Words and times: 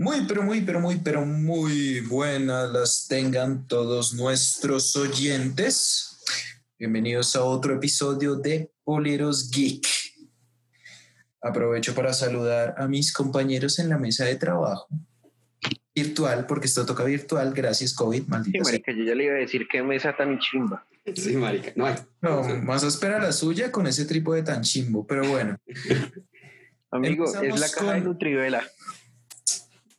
Muy, 0.00 0.22
pero 0.26 0.42
muy, 0.42 0.62
pero 0.62 0.80
muy, 0.80 0.96
pero 0.96 1.26
muy 1.26 2.00
buenas 2.00 2.70
las 2.70 3.06
tengan 3.06 3.66
todos 3.66 4.14
nuestros 4.14 4.96
oyentes. 4.96 6.24
Bienvenidos 6.78 7.36
a 7.36 7.44
otro 7.44 7.74
episodio 7.74 8.36
de 8.36 8.70
Poleros 8.82 9.50
Geek. 9.50 9.86
Aprovecho 11.42 11.94
para 11.94 12.14
saludar 12.14 12.76
a 12.78 12.88
mis 12.88 13.12
compañeros 13.12 13.78
en 13.78 13.90
la 13.90 13.98
mesa 13.98 14.24
de 14.24 14.36
trabajo 14.36 14.88
virtual, 15.94 16.46
porque 16.46 16.68
esto 16.68 16.86
toca 16.86 17.04
virtual, 17.04 17.52
gracias 17.52 17.92
COVID, 17.92 18.22
maldita 18.26 18.64
Sí, 18.64 18.70
marica, 18.70 18.92
yo 18.92 19.04
ya 19.04 19.14
le 19.14 19.24
iba 19.24 19.34
a 19.34 19.38
decir 19.40 19.68
qué 19.70 19.82
mesa 19.82 20.16
tan 20.16 20.38
chimba. 20.38 20.86
Sí, 21.14 21.36
marica. 21.36 21.72
No 21.76 21.84
hay. 21.84 21.96
No, 22.22 22.42
más 22.62 22.84
espera 22.84 23.18
la 23.18 23.32
suya 23.32 23.70
con 23.70 23.86
ese 23.86 24.06
trípode 24.06 24.44
tan 24.44 24.62
chimbo, 24.62 25.06
pero 25.06 25.28
bueno. 25.28 25.58
Amigo, 26.90 27.26
Empezamos 27.26 27.54
es 27.54 27.60
la 27.60 27.68
caja 27.68 27.92
de 27.92 27.98
con- 28.00 28.08
Nutrivela. 28.12 28.66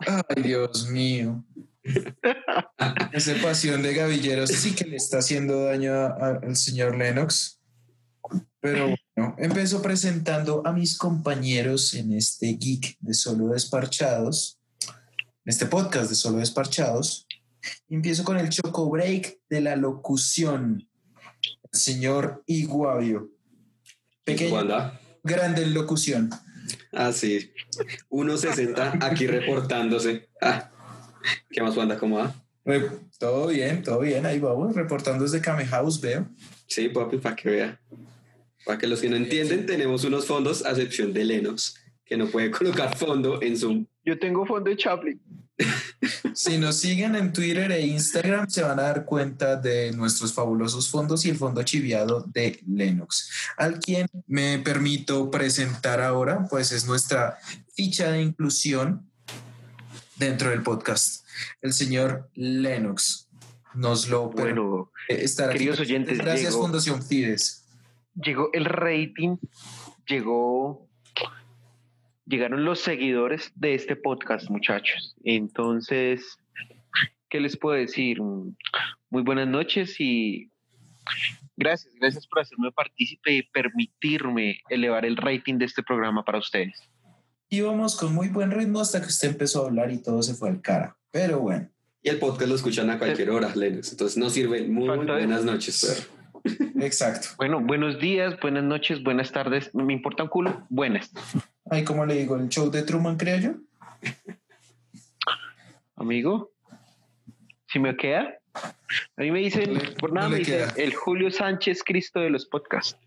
Ay, 0.08 0.44
Dios 0.44 0.88
mío. 0.90 1.44
Esa 3.12 3.34
pasión 3.42 3.82
de 3.82 3.94
gavilleros 3.94 4.50
sí 4.50 4.74
que 4.76 4.86
le 4.86 4.98
está 4.98 5.20
haciendo 5.20 5.66
daño 5.66 5.94
a- 5.94 6.08
a- 6.08 6.40
al 6.44 6.56
señor 6.56 6.96
Lennox. 6.98 7.60
Pero 8.60 8.96
bueno, 9.16 9.36
presentando 9.82 10.62
a 10.66 10.72
mis 10.72 10.98
compañeros 10.98 11.94
en 11.96 12.14
este 12.14 12.54
geek 12.54 12.98
de 13.00 13.14
Solo 13.16 13.48
Desparchados, 13.48 14.60
en 14.88 15.50
este 15.50 15.66
podcast 15.66 16.10
de 16.10 16.16
Solo 16.16 16.38
Desparchados. 16.38 17.26
Empiezo 17.90 18.24
con 18.24 18.38
el 18.38 18.50
choco 18.50 18.90
break 18.90 19.40
de 19.50 19.62
la 19.62 19.76
locución, 19.76 20.88
el 21.72 21.80
señor 21.80 22.44
Iguavio. 22.46 23.32
Pequeño, 24.24 24.52
grande 25.24 25.64
en 25.64 25.74
locución. 25.74 26.30
Ah, 26.92 27.12
sí. 27.12 27.52
1.60 28.10 29.04
aquí 29.04 29.28
reportándose. 29.28 30.30
Ah. 30.42 30.70
¿Qué 31.50 31.62
más, 31.62 31.76
Wanda? 31.78 31.98
¿Cómo 31.98 32.18
va? 32.18 32.36
Re- 32.66 32.90
Todo 33.20 33.48
bien, 33.48 33.84
todo 33.84 34.00
bien, 34.00 34.26
ahí 34.26 34.40
vamos, 34.40 34.76
reportando 34.76 35.24
desde 35.24 35.42
Kame 35.42 35.66
House, 35.66 36.00
veo. 36.02 36.28
Sí, 36.68 36.90
papi, 36.90 37.18
para 37.18 37.36
que 37.36 37.50
vea. 37.50 37.82
Para 38.66 38.78
que 38.78 38.88
los 38.88 39.02
que 39.02 39.10
no 39.10 39.16
entienden, 39.16 39.66
tenemos 39.66 40.04
unos 40.04 40.26
fondos, 40.28 40.66
a 40.66 40.72
excepción 40.72 41.14
de 41.14 41.26
Lennox, 41.26 41.76
que 42.06 42.18
no 42.18 42.28
puede 42.28 42.52
colocar 42.52 42.96
fondo 42.98 43.42
en 43.42 43.58
Zoom. 43.58 43.86
Yo 44.06 44.18
tengo 44.20 44.46
fondo 44.46 44.70
de 44.70 44.78
Chaplin. 44.78 45.20
Si 46.34 46.58
nos 46.58 46.78
siguen 46.78 47.16
en 47.16 47.34
Twitter 47.34 47.72
e 47.72 47.86
Instagram, 47.86 48.50
se 48.50 48.64
van 48.64 48.80
a 48.80 48.84
dar 48.84 49.06
cuenta 49.06 49.56
de 49.56 49.92
nuestros 49.92 50.34
fabulosos 50.34 50.90
fondos 50.90 51.26
y 51.26 51.30
el 51.30 51.38
fondo 51.38 51.62
chiviado 51.64 52.22
de 52.34 52.60
Lennox. 52.68 53.30
Al 53.58 53.80
quien 53.80 54.08
me 54.28 54.60
permito 54.60 55.30
presentar 55.32 56.02
ahora, 56.02 56.48
pues 56.50 56.72
es 56.72 56.86
nuestra 56.86 57.38
ficha 57.74 58.12
de 58.12 58.22
inclusión 58.22 59.10
dentro 60.18 60.50
del 60.50 60.64
podcast. 60.64 61.26
El 61.62 61.74
señor 61.74 62.30
Lennox 62.36 63.28
nos 63.74 64.08
lo 64.10 64.30
Bueno, 64.30 64.92
estar 65.08 65.50
aquí. 65.50 65.60
queridos 65.60 65.80
oyentes, 65.80 66.18
Gracias, 66.18 66.52
llegó- 66.52 66.64
Fundación 66.64 67.04
Fides. 67.04 67.66
llegó 68.16 68.50
el 68.54 68.66
rating, 68.66 69.38
llegó, 70.08 70.88
llegaron 72.32 72.64
los 72.64 72.80
seguidores 72.80 73.52
de 73.56 73.76
este 73.76 73.96
podcast, 73.96 74.50
muchachos. 74.50 75.16
Entonces, 75.24 76.38
¿qué 77.30 77.42
les 77.42 77.58
puedo 77.58 77.76
decir? 77.76 78.20
Muy 78.22 79.22
buenas 79.22 79.48
noches 79.48 80.00
y 80.00 80.50
gracias, 81.58 81.94
gracias 81.96 82.26
por 82.26 82.40
hacerme 82.40 82.72
partícipe 82.72 83.34
y 83.34 83.44
permitirme 83.44 84.62
elevar 84.70 85.06
el 85.06 85.18
rating 85.18 85.58
de 85.58 85.66
este 85.66 85.84
programa 85.84 86.24
para 86.24 86.40
ustedes. 86.40 86.90
Íbamos 87.50 87.98
con 87.98 88.16
muy 88.16 88.30
buen 88.30 88.50
ritmo 88.50 88.80
hasta 88.80 89.02
que 89.02 89.08
usted 89.08 89.32
empezó 89.32 89.64
a 89.64 89.68
hablar 89.68 89.92
y 89.92 90.02
todo 90.02 90.24
se 90.24 90.34
fue 90.34 90.50
al 90.50 90.62
cara. 90.62 90.98
Pero 91.12 91.42
bueno. 91.42 91.70
Y 92.02 92.10
el 92.10 92.18
podcast 92.18 92.50
lo 92.50 92.56
escuchan 92.56 92.90
a 92.90 92.98
cualquier 92.98 93.30
hora, 93.30 93.54
Lennox. 93.54 93.92
Entonces 93.92 94.18
nos 94.18 94.34
sirve 94.34 94.64
muy 94.64 94.88
buenas 94.88 95.44
noches, 95.44 95.86
perro. 95.86 96.21
Exacto. 96.80 97.30
Bueno, 97.38 97.60
buenos 97.62 98.00
días, 98.00 98.40
buenas 98.42 98.64
noches, 98.64 99.04
buenas 99.04 99.32
tardes. 99.32 99.74
Me 99.76 99.94
importa 99.94 100.24
un 100.24 100.30
culo. 100.30 100.66
Buenas. 100.70 101.12
Ay, 101.70 101.84
¿cómo 101.84 102.06
le 102.06 102.16
digo? 102.16 102.36
¿El 102.36 102.50
show 102.50 102.70
de 102.72 102.84
Truman, 102.84 103.18
creo 103.18 103.38
yo? 103.40 103.52
Amigo, 105.96 106.52
si 107.68 107.80
me 107.80 107.96
queda. 107.96 108.38
A 108.54 109.22
mí 109.22 109.32
me 109.32 109.40
dicen, 109.40 109.74
No 109.74 109.80
le- 109.80 109.92
por 109.92 110.12
nada 110.14 110.28
no 110.28 110.34
me 110.34 110.40
dicen, 110.40 110.68
el 110.76 110.94
Julio 110.94 111.32
Sánchez 111.32 111.84
Cristo 111.86 112.20
de 112.20 112.30
los 112.30 112.46
podcasts. 112.48 112.98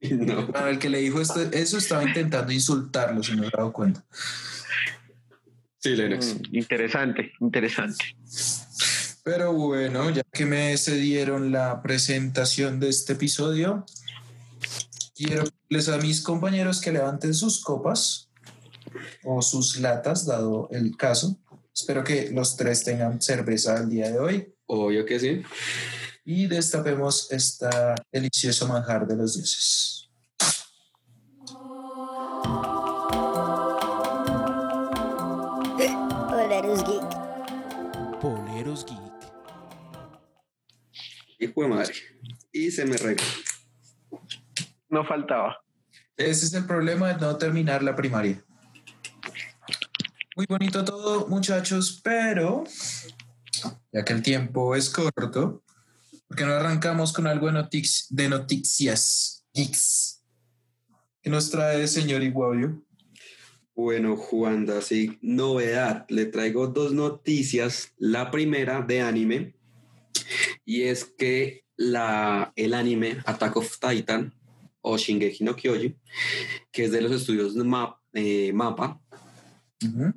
No. 0.00 0.46
Para 0.52 0.70
el 0.70 0.78
que 0.78 0.88
le 0.88 0.98
dijo 0.98 1.20
esto, 1.20 1.42
eso 1.52 1.78
estaba 1.78 2.04
intentando 2.04 2.52
insultarlo, 2.52 3.22
si 3.22 3.34
no 3.34 3.42
se 3.42 3.48
ha 3.48 3.58
dado 3.58 3.72
cuenta. 3.72 4.04
Sí, 5.78 5.90
Lennox. 5.96 6.36
Mm, 6.36 6.54
interesante, 6.56 7.32
interesante. 7.40 8.04
Pero 9.30 9.52
bueno, 9.52 10.08
ya 10.08 10.22
que 10.32 10.46
me 10.46 10.74
cedieron 10.78 11.52
la 11.52 11.82
presentación 11.82 12.80
de 12.80 12.88
este 12.88 13.12
episodio, 13.12 13.84
quiero 15.14 15.44
les 15.68 15.90
a 15.90 15.98
mis 15.98 16.22
compañeros 16.22 16.80
que 16.80 16.92
levanten 16.92 17.34
sus 17.34 17.62
copas 17.62 18.30
o 19.24 19.42
sus 19.42 19.80
latas, 19.80 20.24
dado 20.24 20.70
el 20.70 20.96
caso. 20.96 21.38
Espero 21.74 22.02
que 22.04 22.30
los 22.30 22.56
tres 22.56 22.84
tengan 22.84 23.20
cerveza 23.20 23.76
el 23.76 23.90
día 23.90 24.10
de 24.10 24.18
hoy 24.18 24.54
Obvio 24.64 25.04
que 25.04 25.20
sí. 25.20 25.42
y 26.24 26.46
destapemos 26.46 27.30
esta 27.30 27.96
delicioso 28.10 28.66
manjar 28.66 29.06
de 29.06 29.16
los 29.16 29.36
dioses. 29.36 30.07
Hijo 41.38 41.62
de 41.62 41.68
madre. 41.68 41.94
Y 42.52 42.70
se 42.70 42.84
me 42.84 42.96
regó. 42.96 43.22
No 44.88 45.04
faltaba. 45.04 45.58
Ese 46.16 46.46
es 46.46 46.54
el 46.54 46.66
problema 46.66 47.12
de 47.12 47.20
no 47.20 47.36
terminar 47.36 47.82
la 47.82 47.94
primaria. 47.94 48.42
Muy 50.34 50.46
bonito 50.46 50.84
todo, 50.84 51.26
muchachos, 51.28 52.00
pero 52.02 52.64
ya 53.92 54.04
que 54.04 54.12
el 54.12 54.22
tiempo 54.22 54.74
es 54.76 54.90
corto, 54.90 55.62
¿por 56.26 56.36
qué 56.36 56.44
no 56.44 56.52
arrancamos 56.52 57.12
con 57.12 57.26
algo 57.26 57.50
de, 57.50 57.88
de 58.10 58.28
noticias 58.28 59.44
geeks? 59.52 60.22
¿Qué 61.22 61.30
nos 61.30 61.50
trae 61.50 61.82
el 61.82 61.88
señor 61.88 62.22
Iguavio? 62.22 62.84
Bueno, 63.74 64.16
Juanda, 64.16 64.82
sí, 64.82 65.18
novedad. 65.22 66.04
Le 66.08 66.26
traigo 66.26 66.66
dos 66.66 66.92
noticias. 66.92 67.92
La 67.96 68.30
primera 68.30 68.82
de 68.82 69.00
anime, 69.00 69.54
y 70.68 70.82
es 70.82 71.06
que 71.06 71.64
la, 71.76 72.52
el 72.56 72.74
anime 72.74 73.16
Attack 73.24 73.56
of 73.56 73.78
Titan 73.80 74.34
o 74.82 74.98
Shingeki 74.98 75.42
no 75.42 75.56
Kyojin, 75.56 75.96
que 76.70 76.84
es 76.84 76.92
de 76.92 77.00
los 77.00 77.10
estudios 77.10 77.54
Ma- 77.56 77.98
eh, 78.12 78.52
MAPA, 78.52 79.00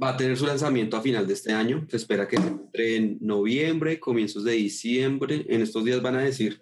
va 0.02 0.10
a 0.10 0.18
tener 0.18 0.36
su 0.38 0.46
lanzamiento 0.46 0.98
a 0.98 1.02
final 1.02 1.26
de 1.26 1.34
este 1.34 1.54
año. 1.54 1.86
Se 1.90 1.96
espera 1.96 2.28
que 2.28 2.36
entre 2.36 2.98
en 2.98 3.18
noviembre, 3.22 3.98
comienzos 4.00 4.44
de 4.44 4.54
diciembre. 4.54 5.46
En 5.48 5.62
estos 5.62 5.86
días 5.86 6.02
van 6.02 6.16
a 6.16 6.22
decir, 6.22 6.60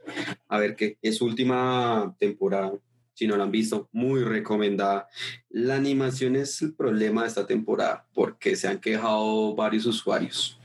a 0.48 0.60
ver 0.60 0.76
qué 0.76 1.00
es 1.02 1.18
su 1.18 1.26
última 1.26 2.16
temporada. 2.20 2.74
Si 3.16 3.26
no 3.26 3.38
la 3.38 3.46
han 3.46 3.52
visto, 3.52 3.90
muy 3.92 4.24
recomendada. 4.24 5.08
La 5.50 5.76
animación 5.76 6.36
es 6.36 6.62
el 6.62 6.76
problema 6.76 7.24
de 7.24 7.30
esta 7.30 7.48
temporada 7.48 8.06
porque 8.14 8.56
se 8.56 8.68
han 8.68 8.80
quejado 8.80 9.56
varios 9.56 9.88
usuarios 9.88 10.60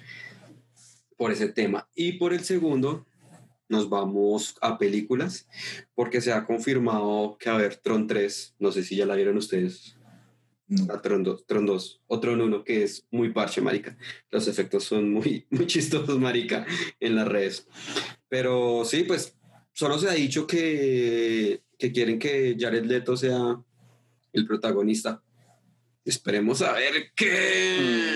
por 1.16 1.32
ese 1.32 1.48
tema. 1.48 1.88
Y 1.94 2.12
por 2.12 2.34
el 2.34 2.44
segundo, 2.44 3.06
nos 3.74 3.88
vamos 3.88 4.56
a 4.60 4.78
películas 4.78 5.48
porque 5.94 6.20
se 6.20 6.32
ha 6.32 6.46
confirmado 6.46 7.36
que 7.38 7.50
a 7.50 7.54
haber 7.54 7.76
Tron 7.76 8.06
3. 8.06 8.54
No 8.60 8.70
sé 8.70 8.84
si 8.84 8.96
ya 8.96 9.04
la 9.04 9.16
vieron 9.16 9.36
ustedes. 9.36 9.96
No. 10.66 10.94
a 10.94 11.02
Tron 11.02 11.22
2, 11.22 11.46
Tron 11.46 11.66
2 11.66 12.00
o 12.06 12.20
Tron 12.20 12.40
1, 12.40 12.64
que 12.64 12.84
es 12.84 13.06
muy 13.10 13.32
parche, 13.32 13.60
marica. 13.60 13.98
Los 14.30 14.48
efectos 14.48 14.84
son 14.84 15.12
muy, 15.12 15.46
muy 15.50 15.66
chistosos, 15.66 16.18
marica, 16.18 16.66
en 17.00 17.16
las 17.16 17.28
redes. 17.28 17.66
Pero 18.28 18.84
sí, 18.84 19.02
pues 19.02 19.36
solo 19.72 19.98
se 19.98 20.08
ha 20.08 20.14
dicho 20.14 20.46
que, 20.46 21.62
que 21.76 21.92
quieren 21.92 22.18
que 22.18 22.56
Jared 22.58 22.84
Leto 22.84 23.16
sea 23.16 23.60
el 24.32 24.46
protagonista. 24.46 25.22
Esperemos 26.04 26.62
a 26.62 26.72
ver 26.72 27.12
qué, 27.14 28.12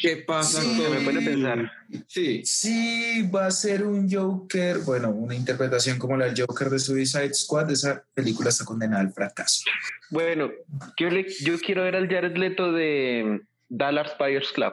qué 0.00 0.16
pasa 0.18 0.60
Sí, 0.62 0.76
con 0.76 0.90
me 0.94 1.00
pone 1.04 1.20
a 1.22 1.24
pensar. 1.30 1.72
Sí, 2.06 2.42
Sí, 2.44 3.22
va 3.34 3.46
a 3.46 3.50
ser 3.50 3.84
un 3.84 4.10
Joker, 4.10 4.78
bueno, 4.78 5.10
una 5.10 5.34
interpretación 5.34 5.98
como 5.98 6.16
la 6.16 6.26
del 6.26 6.40
Joker 6.46 6.70
de 6.70 6.78
Suicide 6.78 7.34
Squad. 7.34 7.70
Esa 7.70 8.04
película 8.14 8.50
está 8.50 8.64
condenada 8.64 9.00
al 9.02 9.12
fracaso. 9.12 9.64
Bueno, 10.10 10.50
yo, 10.98 11.10
le- 11.10 11.26
yo 11.42 11.58
quiero 11.58 11.82
ver 11.82 11.96
al 11.96 12.08
Jared 12.08 12.36
Leto 12.36 12.72
de 12.72 13.40
Dallas 13.68 14.12
Buyers 14.18 14.52
Club, 14.52 14.72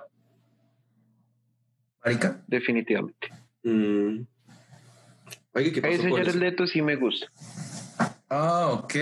Marica, 2.03 2.41
definitivamente. 2.47 3.29
Mm. 3.63 4.21
Oye, 5.53 5.71
¿qué 5.71 5.79
A 5.79 5.83
pasó 5.83 5.93
ese 5.93 6.09
Jared 6.11 6.27
eso? 6.29 6.37
Leto 6.37 6.67
sí 6.67 6.81
me 6.81 6.95
gusta. 6.95 7.27
Ah, 8.29 8.67
ok. 8.71 8.95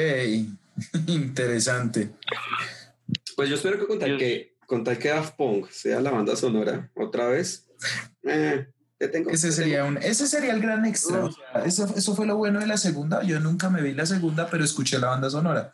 Interesante. 1.08 2.10
Pues 3.36 3.50
yo 3.50 3.56
espero 3.56 3.80
que 3.80 3.88
con 3.88 4.00
tal 4.00 4.12
Yo- 4.12 4.18
que, 4.18 4.53
con 4.74 4.84
tal 4.84 4.98
que 4.98 5.10
Daft 5.10 5.36
Punk 5.36 5.70
sea 5.70 6.02
la 6.02 6.10
banda 6.10 6.36
sonora 6.36 6.90
otra 6.96 7.28
vez, 7.28 7.68
eh, 8.24 8.66
te 8.98 9.08
tengo. 9.08 9.30
Ese 9.30 9.50
te 9.50 9.54
sería, 9.54 9.84
tengo- 9.84 9.90
un, 9.90 10.04
ese 10.04 10.26
sería 10.26 10.52
el 10.52 10.62
gran 10.62 10.84
extra. 10.86 11.26
o 11.26 11.32
sea, 11.32 11.64
eso, 11.64 11.94
eso 11.96 12.16
fue 12.16 12.26
lo 12.26 12.38
bueno 12.38 12.60
de 12.60 12.66
la 12.66 12.78
segunda. 12.78 13.22
Yo 13.22 13.40
nunca 13.40 13.70
me 13.70 13.84
vi 13.84 13.94
la 13.94 14.08
segunda, 14.08 14.50
pero 14.50 14.64
escuché 14.64 14.98
la 14.98 15.10
banda 15.10 15.30
sonora. 15.30 15.72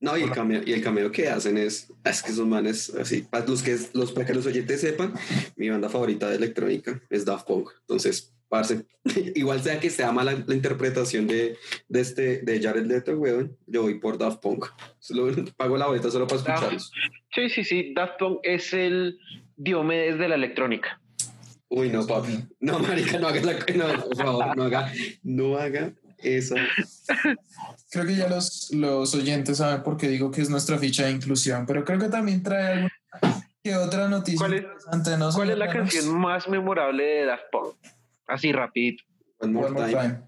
No, 0.00 0.16
y 0.16 0.22
el, 0.22 0.30
cameo, 0.32 0.62
y 0.64 0.72
el 0.72 0.82
cameo 0.82 1.10
que 1.12 1.28
hacen 1.28 1.56
es, 1.58 1.88
es 2.02 2.22
que 2.22 2.32
esos 2.32 2.46
manes, 2.46 2.92
así, 2.98 3.22
para 3.22 3.44
los 3.46 3.62
que, 3.62 3.78
los, 3.92 4.12
para 4.12 4.26
que 4.26 4.34
los 4.34 4.46
oyentes 4.46 4.80
sepan, 4.80 5.12
mi 5.56 5.68
banda 5.68 5.88
favorita 5.90 6.28
de 6.30 6.36
electrónica 6.36 7.00
es 7.10 7.24
Daft 7.26 7.46
Punk. 7.46 7.70
Entonces, 7.80 8.33
parce, 8.54 8.86
igual 9.34 9.60
sea 9.60 9.80
que 9.80 9.90
sea 9.90 10.12
mala 10.12 10.32
la 10.46 10.54
interpretación 10.54 11.26
de, 11.26 11.56
de 11.88 12.00
este, 12.00 12.38
de 12.42 12.62
Jared 12.62 12.86
Leto, 12.86 13.10
weón, 13.18 13.56
yo 13.66 13.82
voy 13.82 13.98
por 13.98 14.16
Daft 14.16 14.40
Punk. 14.40 14.66
Solo, 15.00 15.34
pago 15.56 15.76
la 15.76 15.88
boleta 15.88 16.08
solo 16.08 16.28
para 16.28 16.40
escucharlos. 16.40 16.92
Sí, 17.34 17.48
sí, 17.48 17.64
sí. 17.64 17.92
Daft 17.96 18.16
Punk 18.20 18.38
es 18.44 18.72
el 18.72 19.18
Diomedes 19.56 20.20
de 20.20 20.28
la 20.28 20.36
electrónica. 20.36 21.00
Uy, 21.68 21.90
no, 21.90 22.06
papi. 22.06 22.44
No, 22.60 22.78
marica, 22.78 23.18
no 23.18 23.26
haga 23.26 23.40
la, 23.42 23.52
no, 23.74 24.04
por 24.04 24.16
favor, 24.16 24.56
no 24.56 24.62
haga, 24.62 24.92
no 25.24 25.56
haga 25.56 25.92
eso. 26.18 26.54
Creo 27.90 28.06
que 28.06 28.14
ya 28.14 28.28
los, 28.28 28.70
los 28.72 29.12
oyentes 29.16 29.56
saben 29.58 29.82
por 29.82 29.96
qué 29.96 30.06
digo 30.06 30.30
que 30.30 30.42
es 30.42 30.48
nuestra 30.48 30.78
ficha 30.78 31.06
de 31.06 31.10
inclusión, 31.10 31.66
pero 31.66 31.84
creo 31.84 31.98
que 31.98 32.08
también 32.08 32.40
trae 32.44 32.72
alguna 32.72 32.92
que 33.64 33.74
otra 33.74 34.08
noticia 34.08 34.38
¿Cuál 34.38 34.54
es- 34.54 34.62
interesante, 34.62 35.16
¿no? 35.18 35.30
¿Cuál 35.32 35.50
es 35.50 35.58
la 35.58 35.68
canción 35.68 36.20
más 36.20 36.48
memorable 36.48 37.02
de 37.02 37.24
Daft 37.24 37.44
Punk? 37.50 37.74
Así 38.26 38.52
rapidito. 38.52 39.04
One 39.38 39.52
more 39.52 39.66
One 39.68 39.74
more 39.74 39.90
time. 39.92 40.02
time. 40.14 40.22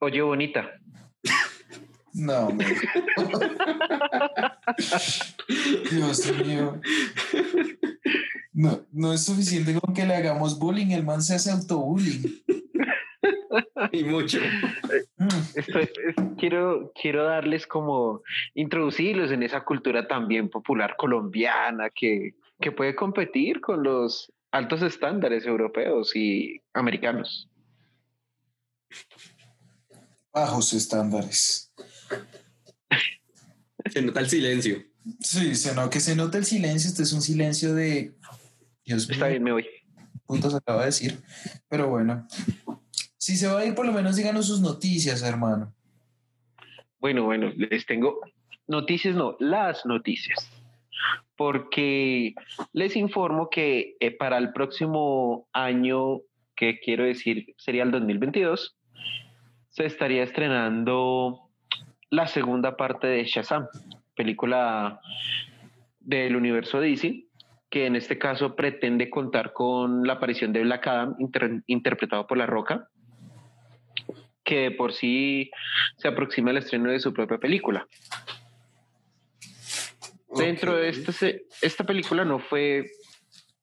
Oye, 0.00 0.22
bonita. 0.22 0.70
No, 2.14 2.50
man. 2.50 2.66
Dios 5.90 6.32
mío. 6.44 6.80
No, 8.52 8.80
no 8.92 9.12
es 9.12 9.24
suficiente 9.24 9.74
con 9.80 9.94
que 9.94 10.04
le 10.06 10.14
hagamos 10.16 10.58
bullying, 10.58 10.90
el 10.90 11.04
man 11.04 11.22
se 11.22 11.34
hace 11.36 11.50
autobullying. 11.50 12.42
Y 13.92 14.04
mucho. 14.04 14.38
Mm. 15.18 15.28
Estoy- 15.54 15.90
es- 16.06 16.14
quiero, 16.38 16.92
quiero 17.00 17.24
darles 17.24 17.66
como 17.66 18.22
introducirlos 18.54 19.30
en 19.30 19.42
esa 19.42 19.64
cultura 19.64 20.06
también 20.08 20.48
popular 20.48 20.96
colombiana 20.96 21.88
que, 21.90 22.34
que 22.60 22.72
puede 22.72 22.94
competir 22.94 23.60
con 23.60 23.82
los 23.82 24.32
altos 24.50 24.82
estándares 24.82 25.46
europeos 25.46 26.14
y 26.14 26.60
americanos. 26.72 27.48
Bajos 30.32 30.72
estándares. 30.72 31.72
Se 33.90 34.02
nota 34.02 34.20
el 34.20 34.28
silencio. 34.28 34.84
Sí, 35.20 35.54
se 35.54 35.74
no, 35.74 35.88
que 35.88 36.00
se 36.00 36.14
nota 36.14 36.38
el 36.38 36.44
silencio, 36.44 36.88
este 36.88 37.02
es 37.02 37.12
un 37.12 37.22
silencio 37.22 37.74
de... 37.74 38.14
Dios 38.84 39.08
mío. 39.08 39.14
Está 39.14 39.28
bien, 39.28 39.42
me 39.42 39.52
voy. 39.52 39.66
puto 40.26 40.50
se 40.50 40.56
acaba 40.56 40.80
de 40.80 40.86
decir. 40.86 41.18
Pero 41.68 41.88
bueno, 41.88 42.26
si 43.16 43.36
se 43.36 43.46
va 43.46 43.60
a 43.60 43.64
ir, 43.64 43.74
por 43.74 43.86
lo 43.86 43.92
menos 43.92 44.16
díganos 44.16 44.46
sus 44.46 44.60
noticias, 44.60 45.22
hermano. 45.22 45.74
Bueno, 46.98 47.24
bueno, 47.24 47.50
les 47.56 47.86
tengo 47.86 48.20
noticias, 48.66 49.14
no, 49.14 49.36
las 49.38 49.84
noticias. 49.86 50.50
Porque 51.38 52.34
les 52.72 52.96
informo 52.96 53.48
que 53.48 53.94
eh, 54.00 54.10
para 54.10 54.38
el 54.38 54.52
próximo 54.52 55.48
año, 55.52 56.18
que 56.56 56.80
quiero 56.80 57.04
decir 57.04 57.54
sería 57.56 57.84
el 57.84 57.92
2022, 57.92 58.76
se 59.70 59.86
estaría 59.86 60.24
estrenando 60.24 61.48
la 62.10 62.26
segunda 62.26 62.76
parte 62.76 63.06
de 63.06 63.24
Shazam, 63.24 63.68
película 64.16 65.00
del 66.00 66.34
universo 66.34 66.80
DC, 66.80 67.26
que 67.70 67.86
en 67.86 67.94
este 67.94 68.18
caso 68.18 68.56
pretende 68.56 69.08
contar 69.08 69.52
con 69.52 70.04
la 70.06 70.14
aparición 70.14 70.52
de 70.52 70.62
Black 70.64 70.88
Adam, 70.88 71.14
inter- 71.20 71.62
interpretado 71.68 72.26
por 72.26 72.36
La 72.36 72.46
Roca, 72.46 72.88
que 74.42 74.60
de 74.62 74.70
por 74.72 74.92
sí 74.92 75.50
se 75.98 76.08
aproxima 76.08 76.50
el 76.50 76.56
estreno 76.56 76.90
de 76.90 76.98
su 76.98 77.12
propia 77.12 77.38
película. 77.38 77.86
Dentro 80.36 80.76
de 80.76 80.92
se- 81.12 81.42
esta 81.62 81.84
película 81.84 82.24
no 82.24 82.38
fue, 82.38 82.90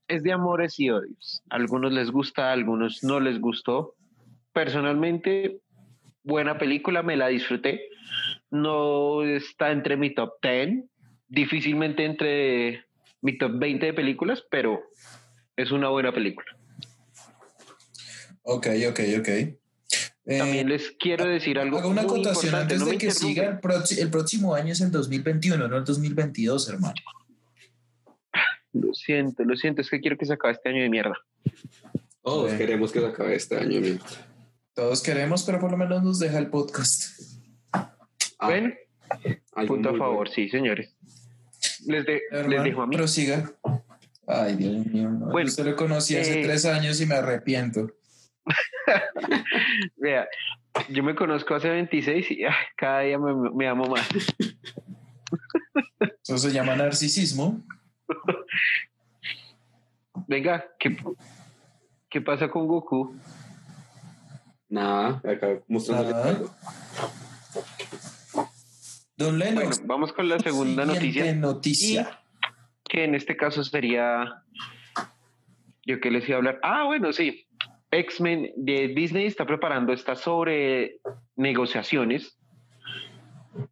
es 0.08 0.24
de 0.24 0.32
amores 0.32 0.80
y 0.80 0.90
odios. 0.90 1.42
A 1.50 1.56
algunos 1.56 1.92
les 1.92 2.10
gusta, 2.12 2.50
a 2.50 2.54
algunos 2.54 3.04
no 3.04 3.20
les 3.20 3.40
gustó. 3.40 3.96
Personalmente, 4.54 5.60
buena 6.24 6.58
película, 6.58 7.04
me 7.04 7.18
la 7.18 7.28
disfruté. 7.28 7.88
No 8.50 9.24
está 9.24 9.72
entre 9.72 9.98
mi 9.98 10.14
top 10.14 10.34
10, 10.42 10.86
difícilmente 11.28 12.06
entre 12.06 12.86
mi 13.22 13.38
top 13.38 13.52
20 13.56 13.88
de 13.88 13.94
películas, 13.94 14.44
pero 14.50 14.82
es 15.56 15.72
una 15.72 15.90
buena 15.90 16.14
película. 16.14 16.48
Ok, 18.44 18.68
ok, 18.90 19.00
ok. 19.20 19.30
Eh, 20.28 20.40
También 20.40 20.70
les 20.70 20.92
quiero 21.00 21.26
decir 21.26 21.60
algo. 21.60 21.78
hago 21.78 21.90
una 21.90 22.02
muy 22.02 22.10
acotación 22.12 22.46
importante, 22.46 22.74
antes 22.74 22.80
no 22.80 22.86
de 22.92 22.98
que 22.98 23.12
siga. 23.12 23.60
El, 24.00 24.10
próximo 24.10 24.56
año 24.56 24.74
es 24.74 24.82
el 24.82 24.92
2021, 24.92 25.68
no 25.68 25.78
el 25.78 25.84
2022, 25.84 26.70
hermano. 26.70 26.96
Lo 28.74 28.94
siento, 28.94 29.44
lo 29.44 29.56
siento, 29.56 29.82
es 29.82 29.90
que 29.90 30.00
quiero 30.02 30.18
que 30.18 30.26
se 30.26 30.34
acabe 30.34 30.54
este 30.54 30.70
año 30.70 30.82
de 30.82 30.90
mierda. 30.90 31.16
Todos 32.24 32.52
queremos 32.54 32.92
que 32.92 33.00
se 33.00 33.06
acabe 33.06 33.36
este 33.36 33.58
año. 33.58 33.80
mierda. 33.80 34.06
Todos 34.74 35.02
queremos, 35.02 35.44
pero 35.44 35.60
por 35.60 35.72
lo 35.72 35.78
menos 35.78 36.04
nos 36.04 36.20
deja 36.20 36.40
el 36.40 36.48
podcast. 36.48 37.22
Ah, 37.72 38.52
Punto 39.68 39.90
a 39.90 39.98
favor, 39.98 40.16
bueno. 40.16 40.32
sí, 40.34 40.50
señores. 40.50 40.96
Les, 41.86 42.06
de- 42.06 42.22
les 42.50 42.64
dejo 42.64 42.82
a 42.82 42.88
mí. 42.88 42.96
prosiga. 42.98 43.52
Ay, 44.28 44.56
Dios 44.56 44.86
mío. 44.88 45.10
no. 45.10 45.28
Bueno, 45.28 45.50
Yo 45.56 45.64
lo 45.64 45.76
conocí 45.76 46.18
hace 46.18 46.42
eh, 46.42 46.44
tres 46.44 46.66
años 46.66 47.00
y 47.00 47.06
me 47.06 47.16
arrepiento. 47.16 47.92
Vea, 49.98 50.28
yo 50.90 51.04
me 51.04 51.16
conozco 51.16 51.56
hace 51.56 51.70
26 51.70 52.32
y 52.32 52.44
ay, 52.46 52.54
cada 52.76 53.02
día 53.02 53.18
me, 53.20 53.34
me 53.52 53.68
amo 53.68 53.86
más. 53.88 54.08
Eso 56.24 56.38
se 56.38 56.52
llama 56.52 56.76
narcisismo. 56.76 57.62
Venga, 60.28 60.66
¿qué, 60.80 60.98
qué 62.10 62.22
pasa 62.22 62.50
con 62.50 62.68
Goku? 62.68 63.16
Nada, 64.70 65.22
acá 65.30 65.60
mostrando 65.68 66.10
Nada. 66.12 66.40
Don 69.18 69.38
Bueno, 69.40 69.60
Lennox. 69.62 69.86
vamos 69.86 70.12
con 70.14 70.28
la 70.28 70.40
segunda 70.40 70.84
siguiente 70.96 71.36
noticia, 71.36 72.04
noticia. 72.08 72.20
que 72.84 73.04
en 73.06 73.16
este 73.16 73.38
caso 73.38 73.64
sería. 73.64 74.44
Yo 75.86 76.00
que 76.02 76.12
les 76.12 76.28
iba 76.28 76.36
a 76.36 76.40
hablar. 76.40 76.60
Ah, 76.64 76.84
bueno, 76.86 77.14
sí. 77.14 77.45
X-Men 77.96 78.52
de 78.58 78.90
Disney 78.90 79.26
está 79.26 79.46
preparando 79.46 79.94
estas 79.94 80.20
sobre 80.20 80.98
negociaciones 81.36 82.38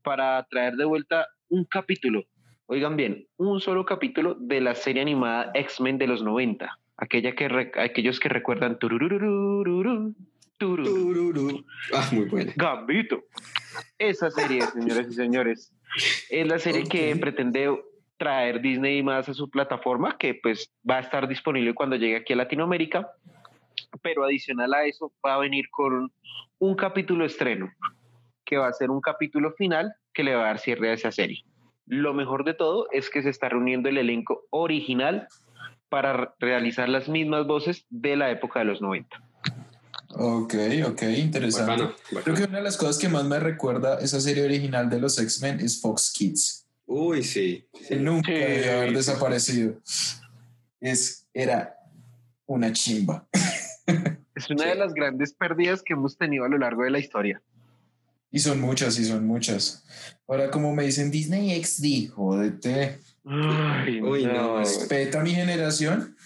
para 0.02 0.44
traer 0.50 0.76
de 0.76 0.86
vuelta 0.86 1.28
un 1.50 1.66
capítulo. 1.66 2.24
Oigan 2.68 2.96
bien, 2.96 3.28
un 3.38 3.60
solo 3.60 3.86
capítulo 3.86 4.36
de 4.40 4.62
la 4.62 4.76
serie 4.76 5.02
animada 5.02 5.52
X-Men 5.54 5.98
de 5.98 6.08
los 6.08 6.24
90. 6.24 6.80
Aquella 6.96 7.36
que 7.36 7.72
aquellos 7.76 8.20
que 8.20 8.30
recuerdan 8.30 8.80
tururururururu, 8.80 10.16
tururu, 10.58 10.94
Tururú. 10.94 11.66
Ah, 11.94 12.08
muy 12.14 12.26
buena. 12.26 12.54
Gambito. 12.56 13.24
Esa 13.98 14.32
serie, 14.32 14.62
señores 14.74 15.08
y 15.10 15.14
señores, 15.14 15.74
es 16.30 16.48
la 16.48 16.60
serie 16.60 16.84
que 16.84 17.14
Ok. 17.14 17.20
pretende 17.20 17.70
traer 18.18 18.62
Disney 18.62 19.04
más 19.04 19.28
a 19.28 19.34
su 19.34 19.50
plataforma, 19.50 20.18
que 20.18 20.36
pues 20.42 20.72
va 20.90 20.98
a 20.98 21.02
estar 21.02 21.28
disponible 21.28 21.74
cuando 21.74 21.98
llegue 21.98 22.16
aquí 22.16 22.32
a 22.32 22.38
Latinoamérica, 22.38 23.10
pero 24.02 24.24
adicional 24.24 24.74
a 24.74 24.86
eso 24.86 25.12
va 25.26 25.36
a 25.36 25.40
venir 25.40 25.70
con 25.70 26.12
un 26.60 26.76
capítulo 26.76 27.26
estreno, 27.26 27.72
que 28.46 28.58
va 28.58 28.68
a 28.68 28.74
ser 28.74 28.90
un 28.90 29.02
capítulo 29.02 29.54
final 29.54 29.94
que 30.14 30.24
le 30.24 30.36
va 30.36 30.44
a 30.44 30.46
dar 30.48 30.60
cierre 30.60 30.90
a 30.90 30.94
esa 30.94 31.12
serie. 31.12 31.44
Lo 31.86 32.14
mejor 32.14 32.46
de 32.46 32.54
todo 32.54 32.88
es 32.92 33.10
que 33.10 33.22
se 33.24 33.30
está 33.30 33.50
reuniendo 33.50 33.90
el 33.90 33.98
elenco 33.98 34.46
original 34.52 35.28
para 35.90 36.14
re- 36.14 36.30
realizar 36.40 36.88
las 36.90 37.10
mismas 37.10 37.46
voces 37.46 37.86
de 37.90 38.16
la 38.16 38.32
época 38.32 38.60
de 38.60 38.66
los 38.66 38.82
90. 38.82 39.22
Ok, 40.16 40.54
ok, 40.88 41.02
interesante. 41.18 41.72
Bacano, 41.72 41.96
Creo 42.08 42.20
bacano. 42.20 42.38
que 42.38 42.44
una 42.44 42.58
de 42.60 42.64
las 42.64 42.78
cosas 42.78 42.98
que 43.00 43.10
más 43.10 43.26
me 43.26 43.40
recuerda 43.40 44.00
esa 44.00 44.20
serie 44.22 44.44
original 44.46 44.90
de 44.90 45.00
los 45.00 45.20
X-Men 45.20 45.60
es 45.60 45.82
Fox 45.82 46.14
Kids. 46.16 46.68
Uy, 46.86 47.24
sí. 47.24 47.66
sí. 47.82 47.96
Nunca 47.96 48.28
Sí, 48.32 48.34
debió 48.38 48.72
haber 48.74 48.90
sí, 48.90 48.96
desaparecido. 48.96 49.74
Es, 50.80 51.28
era 51.34 51.76
una 52.46 52.72
chimba. 52.72 53.26
Es 54.36 54.50
una 54.50 54.66
de 54.66 54.76
las 54.76 54.94
grandes 54.94 55.34
pérdidas 55.34 55.84
que 55.84 55.94
hemos 55.94 56.18
tenido 56.18 56.46
a 56.46 56.50
lo 56.50 56.58
largo 56.58 56.84
de 56.84 56.92
la 56.92 57.00
historia. 57.00 57.42
Y 58.32 58.40
son 58.40 58.60
muchas, 58.60 58.98
y 58.98 59.06
son 59.06 59.28
muchas. 59.28 59.86
Ahora, 60.28 60.50
como 60.50 60.74
me 60.74 60.84
dicen 60.84 61.12
Disney 61.12 61.64
XD, 61.64 62.12
jódete. 62.14 62.98
Ay, 63.26 64.02
Uy, 64.02 64.26
no, 64.26 64.58
Respeta 64.58 65.20
a 65.22 65.24
mi 65.24 65.32
generación. 65.36 66.18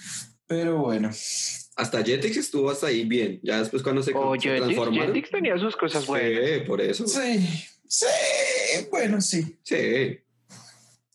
Pero 0.47 0.77
bueno, 0.77 1.09
Hasta 1.75 2.03
Jetix 2.03 2.37
estuvo 2.37 2.71
hasta 2.71 2.87
ahí 2.87 3.03
bien. 3.03 3.39
Ya 3.43 3.59
después 3.59 3.83
cuando 3.83 4.01
se, 4.01 4.13
O 4.15 4.33
se 4.35 4.39
Jetix, 4.41 4.63
transformaron. 4.63 5.07
Jetix 5.07 5.29
tenía 5.29 5.57
sus 5.59 5.75
cosas 5.75 6.07
buenas. 6.07 6.49
Sí, 6.49 6.59
por 6.65 6.79
eso. 6.79 7.05
sí, 7.07 7.45
sí, 7.87 8.05
bueno, 8.89 9.19
sí. 9.19 9.57
Sí. 9.63 10.17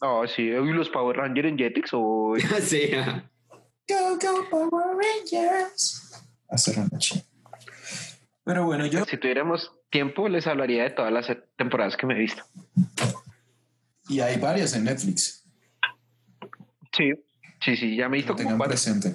Oh, 0.03 0.27
sí, 0.27 0.43
y 0.43 0.73
los 0.73 0.91
Power 0.91 1.17
Rangers 1.17 1.49
en 1.49 1.57
Jetix 1.57 1.91
o 1.95 2.35
sí. 2.61 2.91
Go, 3.89 4.19
go, 4.21 4.49
Power 4.51 4.97
Rangers. 4.97 6.02
Hacer 6.53 6.79
una 6.79 6.89
noche. 6.93 7.25
Pero 8.45 8.65
bueno, 8.67 8.87
yo, 8.87 9.05
si 9.05 9.17
tuviéramos 9.17 9.73
tiempo 9.91 10.29
les 10.29 10.47
hablaría 10.47 10.85
de 10.85 10.91
todas 10.91 11.13
las 11.13 11.27
temporadas 11.57 11.97
que 11.97 12.07
me 12.07 12.15
he 12.15 12.19
visto. 12.19 12.43
y 14.09 14.21
hay 14.21 14.39
varias 14.39 14.75
en 14.75 14.85
Netflix, 14.85 15.41
Sí, 16.95 17.11
sí, 17.65 17.77
sí, 17.77 17.97
ya 17.97 18.09
me 18.09 18.17
he 18.17 18.21
visto 18.21 18.35
como 18.35 18.43
tengan 18.43 18.59
cuatro. 18.59 18.73
presente. 18.73 19.15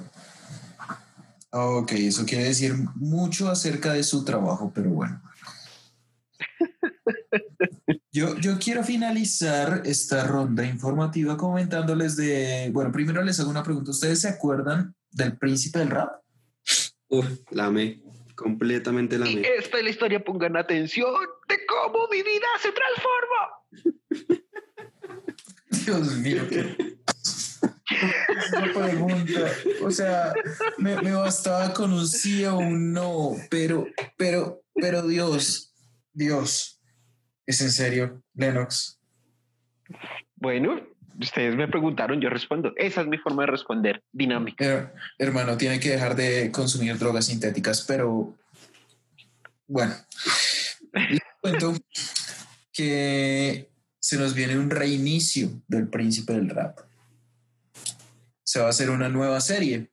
Ok, 1.51 1.91
eso 1.93 2.25
quiere 2.25 2.45
decir 2.45 2.73
mucho 2.95 3.49
acerca 3.49 3.93
de 3.93 4.03
su 4.03 4.25
trabajo, 4.25 4.71
pero 4.73 4.89
bueno. 4.89 5.21
Yo, 8.11 8.35
yo 8.37 8.57
quiero 8.57 8.83
finalizar 8.83 9.83
esta 9.85 10.25
ronda 10.25 10.65
informativa 10.65 11.37
comentándoles 11.37 12.15
de, 12.15 12.71
bueno, 12.73 12.91
primero 12.91 13.21
les 13.21 13.39
hago 13.39 13.51
una 13.51 13.61
pregunta. 13.61 13.91
¿Ustedes 13.91 14.21
se 14.21 14.27
acuerdan 14.29 14.95
del 15.11 15.37
príncipe 15.37 15.77
del 15.79 15.91
rap? 15.91 16.13
Uf, 17.09 17.25
la 17.51 17.65
amé. 17.65 18.01
Completamente 18.35 19.17
la 19.17 19.27
Y 19.27 19.37
amé. 19.37 19.47
esta 19.57 19.77
es 19.79 19.83
la 19.83 19.89
historia, 19.89 20.23
pongan 20.23 20.57
atención 20.57 21.11
de 21.47 21.57
cómo 21.65 22.07
mi 22.09 22.21
vida 22.21 22.45
se 22.61 22.71
transforma. 22.71 24.37
Dios 25.85 26.15
mío. 26.17 26.43
qué- 26.49 26.97
Esa 27.89 28.61
pregunta, 28.75 29.51
o 29.81 29.89
sea, 29.89 30.33
me, 30.77 31.01
me 31.01 31.13
bastaba 31.13 31.73
con 31.73 31.93
un 31.93 32.07
sí 32.07 32.45
o 32.45 32.57
un 32.57 32.91
no, 32.93 33.35
pero, 33.49 33.87
pero, 34.17 34.61
pero 34.75 35.07
Dios, 35.07 35.73
Dios, 36.13 36.79
¿es 37.45 37.61
en 37.61 37.71
serio, 37.71 38.21
Lennox? 38.35 38.99
Bueno, 40.35 40.85
ustedes 41.19 41.55
me 41.55 41.67
preguntaron, 41.67 42.21
yo 42.21 42.29
respondo. 42.29 42.73
Esa 42.75 43.01
es 43.01 43.07
mi 43.07 43.17
forma 43.17 43.43
de 43.43 43.51
responder, 43.51 44.03
dinámica. 44.11 44.63
Her- 44.63 44.93
hermano, 45.17 45.57
tiene 45.57 45.79
que 45.79 45.89
dejar 45.89 46.15
de 46.15 46.51
consumir 46.51 46.97
drogas 46.97 47.25
sintéticas, 47.25 47.81
pero 47.81 48.37
bueno, 49.67 49.95
les 50.93 51.21
cuento 51.41 51.73
que 52.71 53.69
se 53.99 54.17
nos 54.17 54.33
viene 54.33 54.57
un 54.57 54.69
reinicio 54.69 55.61
del 55.67 55.89
príncipe 55.89 56.33
del 56.33 56.49
rap. 56.49 56.79
Se 58.43 58.59
va 58.59 58.67
a 58.67 58.69
hacer 58.69 58.89
una 58.89 59.09
nueva 59.09 59.41
serie. 59.41 59.91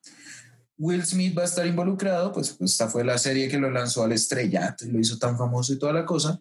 Will 0.77 1.05
Smith 1.05 1.37
va 1.37 1.43
a 1.43 1.47
estar 1.47 1.67
involucrado, 1.67 2.33
pues, 2.33 2.51
pues 2.51 2.73
esta 2.73 2.89
fue 2.89 3.05
la 3.05 3.19
serie 3.19 3.49
que 3.49 3.59
lo 3.59 3.71
lanzó 3.71 4.05
al 4.05 4.13
estrellato 4.13 4.85
y 4.85 4.91
lo 4.91 5.01
hizo 5.01 5.19
tan 5.19 5.39
famoso 5.39 5.73
y 5.73 5.79
toda 5.79 5.93
la 5.93 6.05
cosa, 6.05 6.41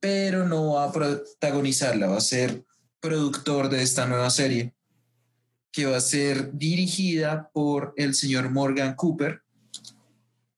pero 0.00 0.46
no 0.46 0.74
va 0.74 0.84
a 0.84 0.92
protagonizarla, 0.92 2.08
va 2.08 2.16
a 2.16 2.20
ser 2.20 2.64
productor 3.02 3.68
de 3.68 3.82
esta 3.82 4.06
nueva 4.06 4.30
serie 4.30 4.72
que 5.72 5.86
va 5.86 5.96
a 5.96 6.00
ser 6.00 6.52
dirigida 6.52 7.50
por 7.52 7.92
el 7.96 8.14
señor 8.14 8.50
Morgan 8.50 8.94
Cooper, 8.94 9.42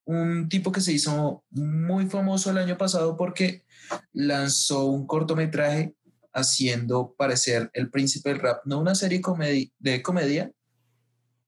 un 0.05 0.49
tipo 0.51 0.71
que 0.71 0.83
se 0.83 0.93
hizo 0.93 1.43
muy 1.51 2.07
famoso 2.07 2.51
el 2.51 2.59
año 2.59 2.77
pasado 2.77 3.17
porque 3.17 3.65
lanzó 4.13 4.85
un 4.85 5.07
cortometraje 5.07 5.95
haciendo 6.35 7.15
parecer 7.17 7.71
el 7.73 7.91
príncipe 7.91 8.29
del 8.31 8.41
rap, 8.41 8.61
no 8.67 8.79
una 8.81 8.95
serie 8.95 9.23
comedi- 9.23 9.73
de 9.79 10.03
comedia, 10.03 10.53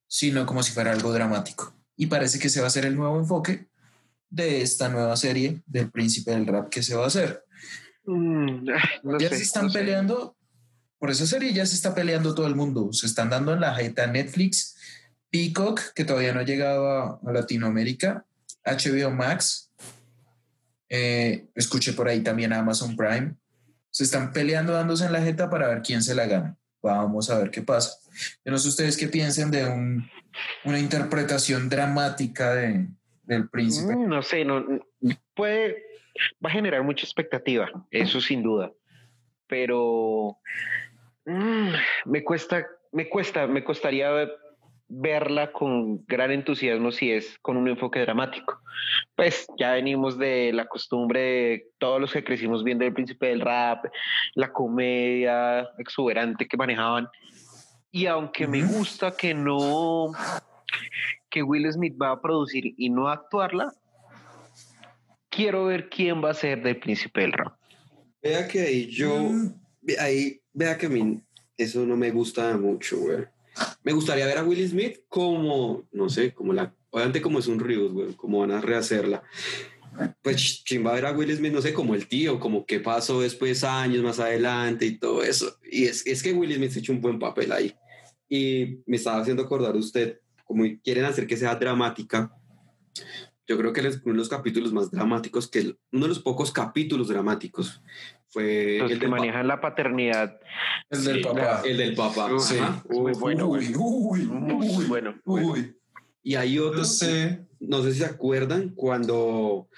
sino 0.07 0.47
como 0.47 0.63
si 0.63 0.73
fuera 0.73 0.93
algo 0.93 1.13
dramático. 1.13 1.75
Y 1.97 2.07
parece 2.07 2.39
que 2.39 2.49
se 2.49 2.61
va 2.61 2.67
a 2.67 2.69
hacer 2.69 2.87
el 2.87 2.97
nuevo 2.97 3.19
enfoque 3.19 3.69
de 4.31 4.63
esta 4.63 4.89
nueva 4.89 5.17
serie 5.17 5.63
del 5.67 5.91
príncipe 5.91 6.31
del 6.31 6.47
rap 6.47 6.69
que 6.71 6.83
se 6.83 6.95
va 6.95 7.05
a 7.05 7.09
hacer 7.09 7.43
Mm, 8.09 8.65
no 9.03 9.19
ya 9.19 9.29
sé, 9.29 9.39
se 9.39 9.43
están 9.43 9.67
no 9.67 9.73
sé. 9.73 9.79
Por 10.99 11.11
esa 11.11 11.27
serie 11.27 11.53
ya 11.53 11.67
se 11.67 11.75
está 11.75 11.95
peleando 11.95 12.35
todo 12.35 12.47
el 12.47 12.55
mundo. 12.55 12.93
Se 12.93 13.07
están 13.07 13.31
dando 13.31 13.53
en 13.53 13.61
la 13.61 13.75
jeta 13.75 14.07
Netflix, 14.07 14.77
Peacock, 15.31 15.81
que 15.95 16.05
todavía 16.05 16.33
no 16.33 16.41
ha 16.41 16.45
llegado 16.45 16.91
a, 16.91 17.21
a 17.25 17.33
Latinoamérica, 17.33 18.25
HBO 18.65 19.11
Max, 19.11 19.71
eh, 20.89 21.47
escuché 21.55 21.93
por 21.93 22.09
ahí 22.09 22.21
también 22.21 22.53
Amazon 22.53 22.97
Prime. 22.97 23.35
Se 23.91 24.05
están 24.05 24.33
peleando 24.33 24.73
dándose 24.73 25.07
en 25.07 25.13
la 25.13 25.23
jeta 25.23 25.49
para 25.51 25.69
ver 25.69 25.83
quién 25.83 26.03
se 26.03 26.15
la 26.15 26.27
gana. 26.27 26.57
Vamos 26.83 27.31
a 27.31 27.39
ver 27.39 27.51
qué 27.51 27.63
pasa. 27.63 27.99
Yo 28.45 28.53
no 28.53 28.59
sé 28.59 28.69
ustedes 28.69 28.97
qué 28.97 29.09
piensen 29.09 29.51
de 29.51 29.65
un- 29.67 30.09
una 30.65 30.79
interpretación 30.79 31.69
dramática 31.69 32.55
de, 32.55 32.89
del 33.25 33.49
príncipe. 33.49 33.97
Mm, 33.97 34.09
No 34.09 34.23
sé, 34.23 34.45
no 34.45 34.65
puede, 35.35 35.83
va 36.45 36.51
a 36.51 36.53
generar 36.53 36.83
mucha 36.83 37.05
expectativa, 37.05 37.69
eso 37.91 38.21
sin 38.21 38.43
duda. 38.43 38.71
Pero 39.49 40.39
mm, 41.27 41.73
me 42.07 42.25
cuesta, 42.25 42.67
me 42.93 43.09
cuesta, 43.09 43.47
me 43.47 43.63
costaría 43.65 44.11
ve- 44.11 44.33
verla 44.89 45.53
con 45.53 46.05
gran 46.07 46.31
entusiasmo 46.31 46.93
si 46.93 47.11
es 47.11 47.39
con 47.41 47.57
un 47.57 47.69
enfoque 47.69 48.01
dramático. 48.01 48.61
Pues 49.17 49.47
ya 49.59 49.73
venimos 49.73 50.17
de 50.19 50.53
la 50.53 50.67
costumbre 50.67 51.21
de 51.21 51.67
todos 51.79 52.01
los 52.01 52.13
que 52.13 52.23
crecimos 52.23 52.63
viendo 52.63 52.85
el 52.85 52.93
príncipe 52.95 53.27
del 53.27 53.41
rap, 53.41 53.87
la 54.35 54.53
comedia 54.53 55.69
exuberante 55.79 56.47
que 56.47 56.57
manejaban. 56.57 57.09
Y 57.91 58.07
aunque 58.07 58.47
me 58.47 58.63
gusta 58.63 59.17
que 59.17 59.35
no, 59.35 60.13
que 61.31 61.43
Will 61.43 61.71
Smith 61.73 61.97
va 62.01 62.13
a 62.13 62.21
producir 62.21 62.75
y 62.77 62.91
no 62.91 63.09
a 63.09 63.15
actuarla, 63.15 63.73
quiero 65.31 65.65
ver 65.65 65.89
quién 65.89 66.23
va 66.23 66.31
a 66.31 66.35
ser 66.35 66.63
del 66.63 66.79
príncipe 66.79 67.23
del 67.23 67.33
rap. 67.33 67.55
Vea 68.23 68.47
que 68.47 68.61
ahí 68.61 68.87
yo. 68.91 69.15
Mm, 69.19 69.66
Ahí, 69.99 70.41
vea 70.53 70.77
que 70.77 70.87
a 70.87 70.91
mí 70.91 71.21
eso 71.57 71.87
no 71.87 71.97
me 71.97 72.11
gusta 72.11 72.57
mucho, 72.57 72.99
güey. 72.99 73.25
Me 73.83 73.93
gustaría 73.93 74.27
ver 74.27 74.39
a 74.39 74.45
Will 74.45 74.69
Smith 74.69 75.01
como, 75.09 75.87
no 75.93 76.09
sé, 76.09 76.33
como 76.35 76.53
la. 76.53 76.75
Obviamente, 76.91 77.23
como 77.23 77.39
es 77.39 77.47
un 77.47 77.59
reboot, 77.59 77.93
güey, 77.93 78.15
como 78.15 78.41
van 78.41 78.51
a 78.51 78.61
rehacerla. 78.61 79.23
Pues 80.23 80.37
ch- 80.37 80.65
chimba 80.65 80.93
ver 80.93 81.07
a 81.07 81.13
Will 81.13 81.35
Smith, 81.35 81.53
no 81.53 81.63
sé, 81.63 81.73
como 81.73 81.95
el 81.95 82.07
tío, 82.07 82.39
como 82.39 82.67
qué 82.67 82.81
pasó 82.81 83.21
después 83.23 83.65
años 83.65 84.03
más 84.03 84.21
adelante 84.21 84.85
y 84.85 84.99
todo 84.99 85.23
eso. 85.23 85.57
Y 85.71 85.85
es, 85.85 86.07
es 86.07 86.23
que 86.23 86.33
Will 86.33 86.55
Smith 86.55 86.71
se 86.73 86.81
echó 86.81 86.93
un 86.93 87.01
buen 87.01 87.19
papel 87.19 87.51
ahí. 87.53 87.75
Y 88.29 88.79
me 88.87 88.97
estaba 88.97 89.21
haciendo 89.21 89.45
acordar 89.45 89.75
usted, 89.77 90.21
como 90.45 90.65
quieren 90.85 91.05
hacer 91.07 91.27
que 91.27 91.37
sea 91.37 91.55
dramática. 91.55 92.31
Yo 93.49 93.57
creo 93.57 93.73
que 93.73 93.81
es 93.87 94.01
uno 94.05 94.15
de 94.15 94.19
los 94.19 94.29
capítulos 94.29 94.73
más 94.73 94.91
dramáticos, 94.91 95.49
que 95.49 95.61
el- 95.61 95.79
uno 95.93 96.03
de 96.05 96.09
los 96.09 96.19
pocos 96.19 96.51
capítulos 96.51 97.09
dramáticos 97.09 97.81
fue 98.29 98.79
Los 98.81 98.91
el 98.91 98.99
que 98.99 99.09
manejan 99.09 99.47
la 99.47 99.61
paternidad. 99.61 100.41
el 100.91 101.05
del 101.05 101.17
Sí, 101.19 101.23
papá. 101.23 101.63
El 101.65 101.77
del 101.77 101.95
papá. 101.95 102.29
Sí. 102.41 102.57
Uf. 102.89 103.19
bueno, 103.21 103.47
uy, 103.49 103.73
uy, 103.77 104.23
Muy 104.25 104.69
uy, 104.69 104.85
bueno. 104.87 105.15
uy. 105.25 105.77
Y 106.25 106.35
hay 106.35 106.59
otro, 106.59 106.79
No 106.79 106.85
sé. 106.85 107.47
no 107.61 107.83
sé 107.85 107.93
si 107.93 107.99
se 108.01 108.07
acuerdan, 108.07 108.71
cuando 108.71 109.69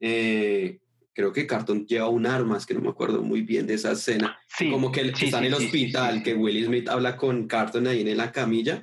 eh, 0.00 0.80
creo 1.14 1.32
que 1.32 1.46
Carton 1.46 1.86
lleva 1.86 2.08
un 2.08 2.26
arma, 2.26 2.58
es 2.58 2.66
que 2.66 2.74
no 2.74 2.80
me 2.80 2.90
acuerdo 2.90 3.22
muy 3.22 3.42
bien 3.42 3.66
de 3.66 3.74
esa 3.74 3.92
escena. 3.92 4.38
Sí, 4.46 4.70
Como 4.70 4.90
que, 4.92 5.14
sí, 5.14 5.26
está 5.26 5.38
sí, 5.38 5.44
en 5.46 5.52
el 5.52 5.54
hospital, 5.54 6.12
sí, 6.12 6.18
sí. 6.18 6.24
que 6.24 6.34
Will 6.34 6.66
Smith 6.66 6.88
habla 6.88 7.16
con 7.16 7.46
Carton 7.46 7.86
ahí 7.86 8.00
en 8.08 8.16
la 8.16 8.32
camilla. 8.32 8.82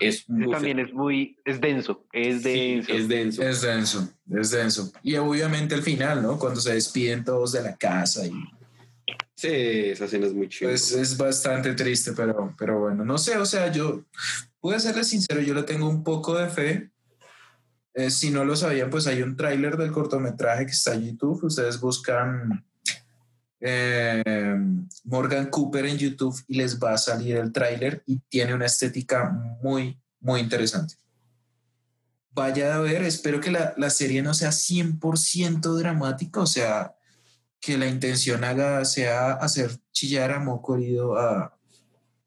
Es, 0.00 0.24
uf, 0.28 0.50
también 0.50 0.78
es 0.78 0.92
muy, 0.92 1.36
es 1.44 1.60
denso, 1.60 2.04
es 2.12 2.42
sí, 2.42 2.48
denso. 2.50 2.92
es 2.92 3.08
denso. 3.08 3.42
Es 3.42 3.62
denso, 3.62 4.08
es 4.30 4.50
denso. 4.50 4.92
Y 5.02 5.16
obviamente 5.16 5.74
el 5.74 5.82
final, 5.82 6.22
¿no? 6.22 6.38
Cuando 6.38 6.60
se 6.60 6.74
despiden 6.74 7.24
todos 7.24 7.52
de 7.52 7.62
la 7.62 7.76
casa 7.76 8.26
y 8.26 8.32
Sí, 9.38 9.46
esa 9.48 10.06
escena 10.06 10.26
es 10.26 10.34
muy 10.34 10.48
chida. 10.48 10.70
pues 10.70 10.90
es 10.90 11.16
bastante 11.16 11.72
triste, 11.74 12.12
pero, 12.12 12.52
pero 12.58 12.80
bueno, 12.80 13.04
no 13.04 13.18
sé, 13.18 13.36
o 13.36 13.46
sea, 13.46 13.70
yo, 13.70 14.02
puedo 14.58 14.80
serles 14.80 15.06
sincero, 15.06 15.40
yo 15.40 15.54
le 15.54 15.62
tengo 15.62 15.88
un 15.88 16.02
poco 16.02 16.36
de 16.36 16.48
fe. 16.48 16.90
Eh, 17.98 18.10
si 18.12 18.30
no 18.30 18.44
lo 18.44 18.54
sabían, 18.54 18.90
pues 18.90 19.08
hay 19.08 19.22
un 19.22 19.36
tráiler 19.36 19.76
del 19.76 19.90
cortometraje 19.90 20.66
que 20.66 20.70
está 20.70 20.94
en 20.94 21.02
YouTube. 21.02 21.42
Ustedes 21.42 21.80
buscan 21.80 22.64
eh, 23.58 24.56
Morgan 25.02 25.50
Cooper 25.50 25.84
en 25.84 25.98
YouTube 25.98 26.40
y 26.46 26.58
les 26.58 26.78
va 26.78 26.92
a 26.92 26.98
salir 26.98 27.34
el 27.34 27.50
tráiler 27.50 28.04
y 28.06 28.20
tiene 28.28 28.54
una 28.54 28.66
estética 28.66 29.30
muy, 29.60 30.00
muy 30.20 30.38
interesante. 30.38 30.94
Vaya 32.30 32.76
a 32.76 32.78
ver, 32.78 33.02
espero 33.02 33.40
que 33.40 33.50
la, 33.50 33.74
la 33.76 33.90
serie 33.90 34.22
no 34.22 34.32
sea 34.32 34.50
100% 34.50 35.76
dramática, 35.76 36.38
o 36.38 36.46
sea, 36.46 36.94
que 37.58 37.76
la 37.76 37.88
intención 37.88 38.44
haga 38.44 38.84
sea 38.84 39.32
hacer 39.32 39.72
chillar 39.90 40.30
a 40.30 40.38
moco 40.38 40.76
herido 40.76 41.18
a 41.18 41.58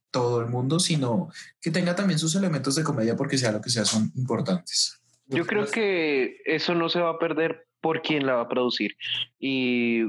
todo 0.09 0.41
el 0.41 0.47
mundo, 0.47 0.81
sino 0.81 1.29
que 1.61 1.71
tenga 1.71 1.95
también 1.95 2.19
sus 2.19 2.35
elementos 2.35 2.75
de 2.75 2.83
comedia 2.83 3.15
porque 3.15 3.37
sea 3.37 3.53
lo 3.53 3.61
que 3.61 3.69
sea 3.69 3.85
son 3.85 4.11
importantes. 4.17 5.00
Yo 5.31 5.45
creo 5.45 5.65
que 5.65 6.37
eso 6.45 6.75
no 6.75 6.89
se 6.89 6.99
va 6.99 7.11
a 7.11 7.19
perder 7.19 7.65
por 7.81 8.01
quien 8.01 8.25
la 8.25 8.35
va 8.35 8.41
a 8.43 8.49
producir. 8.49 8.95
Y 9.39 10.03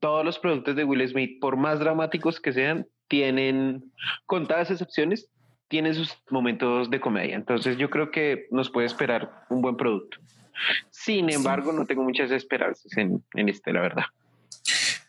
todos 0.00 0.24
los 0.24 0.38
productos 0.38 0.76
de 0.76 0.84
Will 0.84 1.06
Smith, 1.08 1.40
por 1.40 1.56
más 1.56 1.78
dramáticos 1.78 2.40
que 2.40 2.52
sean, 2.52 2.86
tienen, 3.08 3.92
contadas 4.26 4.70
excepciones, 4.70 5.28
tienen 5.68 5.94
sus 5.94 6.16
momentos 6.30 6.90
de 6.90 7.00
comedia. 7.00 7.34
Entonces 7.36 7.76
yo 7.78 7.90
creo 7.90 8.10
que 8.10 8.46
nos 8.50 8.70
puede 8.70 8.86
esperar 8.86 9.46
un 9.50 9.62
buen 9.62 9.76
producto. 9.76 10.18
Sin 10.90 11.28
Sí. 11.28 11.34
embargo, 11.34 11.72
no 11.72 11.86
tengo 11.86 12.02
muchas 12.02 12.30
esperanzas 12.30 12.96
en, 12.96 13.22
en 13.34 13.48
este, 13.48 13.72
la 13.72 13.80
verdad. 13.80 14.04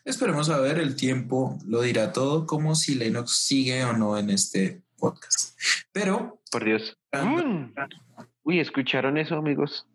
Esperemos 0.04 0.50
a 0.50 0.58
ver, 0.58 0.78
el 0.78 0.96
tiempo 0.96 1.58
lo 1.66 1.82
dirá 1.82 2.12
todo, 2.12 2.46
como 2.46 2.74
si 2.74 2.94
Lennox 2.94 3.44
sigue 3.44 3.84
o 3.84 3.92
no 3.92 4.18
en 4.18 4.30
este 4.30 4.82
podcast. 4.98 5.56
Pero, 5.92 6.40
Por 6.50 6.64
Dios. 6.64 6.98
Mm. 7.12 7.72
Uy, 8.44 8.60
¿escucharon 8.60 9.18
eso, 9.18 9.36
amigos? 9.36 9.86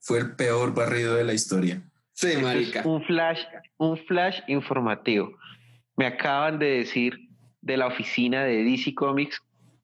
fue 0.00 0.18
el 0.18 0.34
peor 0.34 0.74
barrido 0.74 1.14
de 1.14 1.24
la 1.24 1.32
historia. 1.32 1.82
Sí, 2.12 2.36
marica. 2.40 2.82
Un 2.84 3.02
flash, 3.04 3.40
un 3.78 3.96
flash 3.96 4.40
informativo. 4.48 5.32
Me 5.96 6.06
acaban 6.06 6.58
de 6.58 6.66
decir 6.78 7.18
de 7.60 7.76
la 7.76 7.86
oficina 7.86 8.44
de 8.44 8.64
DC 8.64 8.94
Comics 8.94 9.40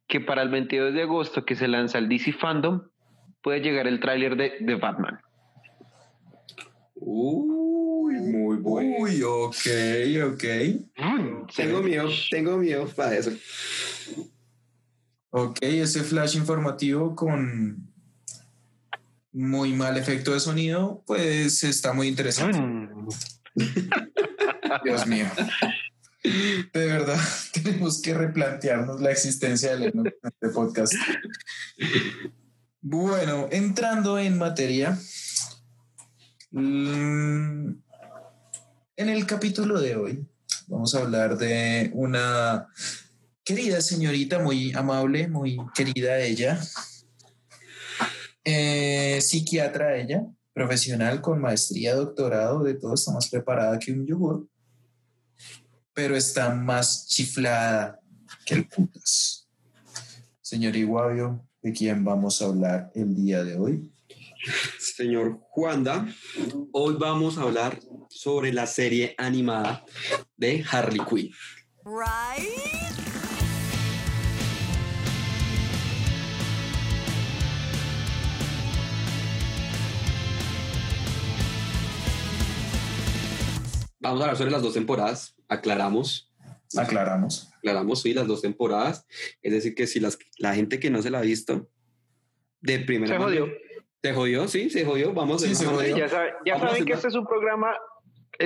que 0.07 0.21
para 0.21 0.43
el 0.43 0.49
22 0.49 0.95
de 0.95 1.03
agosto 1.03 1.45
que 1.45 1.55
se 1.55 1.69
lanza 1.69 1.99
el 1.99 2.09
DC 2.09 2.33
Fandom 2.33 2.83
puede 3.43 3.61
llegar 3.61 3.87
el 3.87 4.01
tráiler 4.01 4.37
de, 4.37 4.55
de 4.61 4.75
Batman. 4.75 5.21
Uy, 6.97 8.15
muy 8.15 8.57
bueno. 8.57 8.97
Uy, 8.99 9.23
ok, 9.23 10.33
ok. 10.33 10.45
Tengo 11.55 11.83
miedo, 11.83 12.09
tengo 12.31 12.57
miedo 12.57 12.87
para 12.89 13.17
eso. 13.17 13.31
Ok, 15.31 15.59
ese 15.61 16.03
flash 16.03 16.37
informativo 16.37 17.15
con 17.15 17.93
muy 19.33 19.75
mal 19.75 19.97
efecto 19.99 20.33
de 20.33 20.41
sonido, 20.41 21.03
pues 21.07 21.65
está 21.65 21.93
muy 21.93 22.09
interesante. 22.09 22.59
Mm. 22.59 23.09
Dios 24.85 25.07
mío. 25.07 25.27
De 26.23 26.87
verdad, 26.87 27.19
tenemos 27.53 28.01
que 28.01 28.15
replantearnos 28.15 29.01
la 29.01 29.11
existencia 29.11 29.73
de 29.73 29.79
Lennox 29.79 30.11
en 30.23 30.31
este 30.31 30.49
podcast. 30.49 30.95
Bueno, 32.81 33.49
entrando 33.51 34.19
en 34.19 34.39
materia, 34.39 34.99
mm, 36.51 37.71
en 38.97 39.09
el 39.09 39.27
capítulo 39.27 39.81
de 39.81 39.97
hoy 39.97 40.27
vamos 40.69 40.95
a 40.95 41.01
hablar 41.01 41.39
de 41.39 41.91
una 41.95 42.69
querida 43.49 43.81
señorita, 43.81 44.41
muy 44.41 44.75
amable, 44.75 45.27
muy 45.27 45.57
querida 45.75 46.21
ella, 46.21 46.61
eh, 48.45 49.19
psiquiatra 49.23 49.97
ella, 49.97 50.27
profesional 50.53 51.23
con 51.23 51.41
maestría, 51.41 51.95
doctorado, 51.95 52.63
de 52.63 52.75
todo, 52.75 52.93
está 52.93 53.11
más 53.11 53.31
preparada 53.31 53.79
que 53.79 53.91
un 53.91 54.07
yogur, 54.07 54.47
pero 55.95 56.15
está 56.15 56.55
más 56.55 57.07
chiflada 57.09 57.99
que 58.45 58.53
el 58.53 58.69
putas. 58.69 59.49
Señor 60.43 60.77
Iguavio, 60.77 61.49
¿de 61.63 61.73
quién 61.73 62.05
vamos 62.05 62.43
a 62.43 62.45
hablar 62.45 62.93
el 62.95 63.15
día 63.15 63.45
de 63.45 63.57
hoy? 63.57 63.91
Señor 64.79 65.41
Juanda, 65.49 66.07
hoy 66.73 66.97
vamos 66.99 67.39
a 67.39 67.43
hablar 67.43 67.81
sobre 68.11 68.53
la 68.53 68.67
serie 68.67 69.15
animada 69.17 69.87
de 70.37 70.63
Harley 70.71 71.01
Quinn. 71.09 71.33
Right? 71.87 73.08
Vamos 84.09 84.21
a 84.21 84.25
hablar 84.25 84.37
sobre 84.39 84.51
las 84.51 84.63
dos 84.63 84.75
temporadas, 84.75 85.35
aclaramos. 85.49 86.33
Aclaramos. 86.77 87.51
Aclaramos, 87.59 88.03
sí, 88.03 88.13
las 88.15 88.27
dos 88.27 88.43
temporadas. 88.43 89.07
Es 89.43 89.53
decir, 89.53 89.75
que 89.75 89.87
si 89.87 90.01
las, 90.01 90.19
la 90.39 90.55
gente 90.55 90.79
que 90.81 90.91
no 90.91 91.01
se 91.03 91.11
la 91.11 91.19
ha 91.19 91.23
visto, 91.23 91.69
de 92.61 92.79
primera 92.81 93.15
Se 93.15 93.19
mano- 93.19 93.25
jodió. 93.31 93.47
Se 94.03 94.13
jodió, 94.15 94.49
sí, 94.49 94.71
se 94.71 94.85
jodió. 94.85 95.13
Vamos 95.13 95.43
Sí, 95.43 95.55
se 95.55 95.67
jodió. 95.67 95.97
Ya, 95.97 96.09
sabe- 96.09 96.33
ya 96.47 96.55
Vamos 96.55 96.67
a 96.67 96.71
saben 96.71 96.85
que 96.85 96.93
este 96.93 97.09
es 97.09 97.15
un 97.15 97.27
programa 97.27 97.73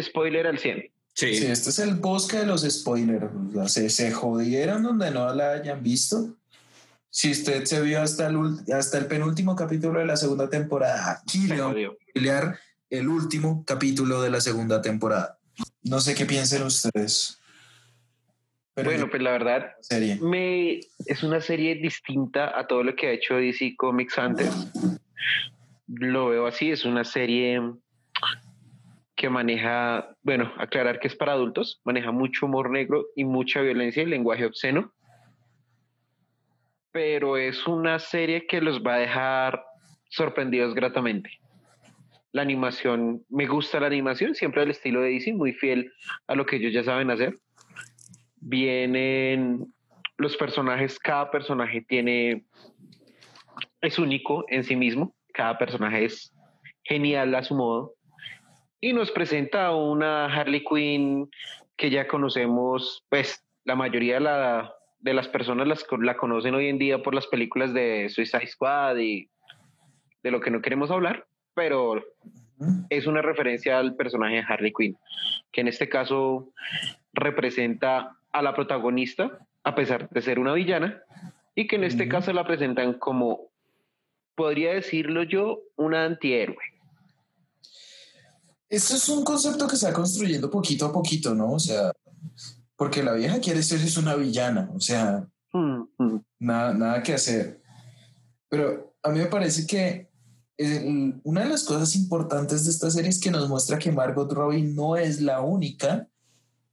spoiler 0.01 0.47
al 0.47 0.59
100. 0.59 0.91
Sí. 1.15 1.35
Sí, 1.35 1.47
este 1.47 1.71
es 1.71 1.79
el 1.79 1.97
bosque 1.97 2.39
de 2.39 2.47
los 2.47 2.63
spoilers. 2.63 3.27
O 3.35 3.53
sea, 3.53 3.69
se, 3.69 3.91
se 3.91 4.13
jodieron 4.13 4.83
donde 4.83 5.11
no 5.11 5.33
la 5.35 5.53
hayan 5.53 5.83
visto. 5.83 6.37
Si 7.11 7.31
usted 7.31 7.65
se 7.67 7.83
vio 7.83 8.01
hasta 8.01 8.29
el, 8.29 8.39
hasta 8.73 8.97
el 8.97 9.07
penúltimo 9.07 9.55
capítulo 9.55 9.99
de 10.01 10.07
la 10.07 10.17
segunda 10.17 10.49
temporada, 10.49 11.21
aquí 11.21 11.47
le 11.47 11.61
vamos 11.61 11.77
a 11.77 12.59
el 12.89 13.09
último 13.09 13.65
capítulo 13.67 14.23
de 14.23 14.31
la 14.31 14.41
segunda 14.41 14.81
temporada. 14.81 15.39
No 15.85 16.01
sé 16.01 16.15
qué 16.15 16.25
piensen 16.27 16.63
ustedes. 16.63 17.39
Pero 18.75 18.91
Bueno, 18.91 19.11
pues 19.11 19.23
la 19.23 19.33
verdad, 19.33 19.73
serie. 19.81 20.17
me, 20.17 20.81
es 21.07 21.23
una 21.23 21.41
serie 21.41 21.75
distinta 21.75 22.59
a 22.59 22.67
todo 22.67 22.83
lo 22.83 22.95
que 22.97 23.09
ha 23.09 23.11
hecho 23.13 23.35
DC 23.37 23.75
Comics 23.77 24.19
antes. 24.19 24.73
Lo 25.89 26.29
veo 26.29 26.47
así, 26.47 26.71
es 26.71 26.85
una 26.87 27.05
serie 27.05 27.61
que 29.15 29.29
maneja, 29.29 30.17
bueno, 30.23 30.53
aclarar 30.57 31.01
que 31.01 31.09
es 31.09 31.15
para 31.15 31.33
adultos, 31.33 31.81
maneja 31.85 32.13
mucho 32.13 32.47
humor 32.47 32.71
negro 32.71 33.07
y 33.15 33.25
mucha 33.25 33.61
violencia 33.61 34.03
y 34.03 34.07
lenguaje 34.07 34.47
obsceno. 34.47 34.93
Pero 36.93 37.37
es 37.37 37.67
una 37.67 37.99
serie 37.99 38.47
que 38.47 38.61
los 38.63 38.83
va 38.83 38.95
a 38.95 38.99
dejar 38.99 39.65
sorprendidos 40.09 40.75
gratamente. 40.75 41.42
La 42.33 42.43
animación, 42.43 43.25
me 43.29 43.47
gusta 43.47 43.79
la 43.79 43.87
animación, 43.89 44.35
siempre 44.35 44.63
del 44.63 44.71
estilo 44.71 45.01
de 45.03 45.11
DC, 45.11 45.35
muy 45.35 45.53
fiel 45.53 45.93
a 46.27 46.35
lo 46.35 46.47
que 46.47 46.57
ellos 46.57 46.73
ya 46.73 46.83
saben 46.83 47.11
hacer. 47.11 47.39
Vienen 48.37 49.67
los 50.17 50.37
personajes, 50.37 50.99
cada 50.99 51.31
personaje 51.31 51.83
tiene, 51.87 52.45
es 53.81 53.99
único 53.99 54.45
en 54.49 54.65
sí 54.65 54.77
mismo, 54.77 55.15
cada 55.35 55.59
personaje 55.59 56.07
es 56.07 56.33
genial 56.85 57.35
a 57.35 57.43
su 57.43 57.55
modo, 57.55 57.95
y 58.81 58.93
nos 58.93 59.11
presenta 59.11 59.71
una 59.75 60.27
Harley 60.27 60.65
Quinn 60.65 61.29
que 61.77 61.91
ya 61.91 62.09
conocemos, 62.09 63.05
pues 63.09 63.45
la 63.65 63.77
mayoría 63.77 64.15
de, 64.15 64.21
la- 64.21 64.75
de 64.99 65.15
las 65.15 65.29
personas 65.29 65.69
las, 65.69 65.87
la 66.01 66.17
conocen 66.17 66.55
hoy 66.55 66.69
en 66.69 66.79
día 66.79 67.03
por 67.03 67.15
las 67.15 67.27
películas 67.27 67.73
de 67.75 68.09
Suicide 68.09 68.47
Squad 68.47 68.97
y 68.99 69.29
de 70.23 70.31
lo 70.31 70.41
que 70.41 70.51
no 70.51 70.61
queremos 70.63 70.91
hablar, 70.91 71.27
pero 71.55 72.03
es 72.91 73.07
una 73.07 73.23
referencia 73.23 73.79
al 73.79 73.97
personaje 73.97 74.37
de 74.37 74.45
Harley 74.49 74.73
Quinn, 74.73 74.97
que 75.51 75.61
en 75.61 75.69
este 75.69 75.89
caso 75.89 76.53
representa 77.13 78.17
a 78.33 78.43
la 78.43 78.55
protagonista, 78.55 79.39
a 79.65 79.75
pesar 79.75 80.09
de 80.11 80.23
ser 80.23 80.39
una 80.39 80.55
villana, 80.55 81.03
y 81.55 81.67
que 81.67 81.77
en 81.77 81.85
este 81.85 82.09
caso 82.09 82.33
la 82.33 82.47
presentan 82.47 82.95
como, 82.95 83.51
podría 84.35 84.73
decirlo 84.73 85.23
yo, 85.23 85.61
una 85.77 86.05
antihéroe. 86.05 86.57
Esto 88.69 88.95
es 88.95 89.09
un 89.09 89.23
concepto 89.23 89.69
que 89.69 89.77
se 89.77 89.87
va 89.87 89.93
construyendo 89.93 90.51
poquito 90.51 90.87
a 90.87 90.93
poquito, 90.93 91.35
¿no? 91.35 91.53
O 91.53 91.59
sea, 91.59 91.93
porque 92.77 93.03
la 93.03 93.13
vieja 93.13 93.39
quiere 93.39 93.63
ser 93.63 93.81
es 93.81 93.99
una 93.99 94.17
villana, 94.17 94.71
o 94.75 94.81
sea, 94.81 95.27
Mm, 95.53 95.85
mm. 95.99 96.25
nada, 96.41 96.75
nada 96.75 97.03
que 97.03 97.15
hacer. 97.15 97.61
Pero 98.49 98.95
a 99.03 99.11
mí 99.11 99.19
me 99.19 99.27
parece 99.27 99.67
que 99.67 100.09
el- 100.65 101.21
una 101.25 101.43
de 101.43 101.49
las 101.49 101.65
cosas 101.65 101.95
importantes 101.97 102.65
de 102.65 102.71
esta 102.71 102.91
serie 102.91 103.11
es 103.11 103.21
que 103.21 103.31
nos 103.31 103.49
muestra 103.49 103.79
que 103.79 103.93
Margot 103.93 104.31
Robbie 104.33 104.63
no 104.63 104.97
es 104.97 105.21
la 105.21 105.41
única 105.41 106.09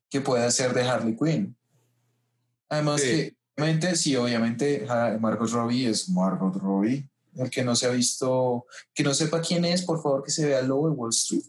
que 0.10 0.21
puede 0.21 0.45
hacer 0.45 0.73
de 0.73 0.82
Harley 0.84 1.15
Quinn. 1.15 1.56
Además 2.69 3.02
Sí. 3.02 3.08
que, 3.08 3.36
obviamente, 3.58 3.95
sí, 3.95 4.15
obviamente 4.15 4.86
Margot 5.19 5.49
Robbie 5.49 5.88
es 5.89 6.10
Margot 6.10 6.56
Robbie. 6.56 7.08
El 7.36 7.49
que 7.49 7.63
no 7.63 7.75
se 7.75 7.86
ha 7.86 7.89
visto, 7.91 8.65
que 8.93 9.04
no 9.04 9.13
sepa 9.13 9.39
quién 9.41 9.63
es, 9.65 9.84
por 9.84 10.02
favor, 10.02 10.23
que 10.23 10.32
se 10.32 10.45
vea 10.47 10.60
el 10.60 10.67
logo 10.67 10.89
de 10.89 10.95
Wall 10.95 11.12
Street. 11.12 11.43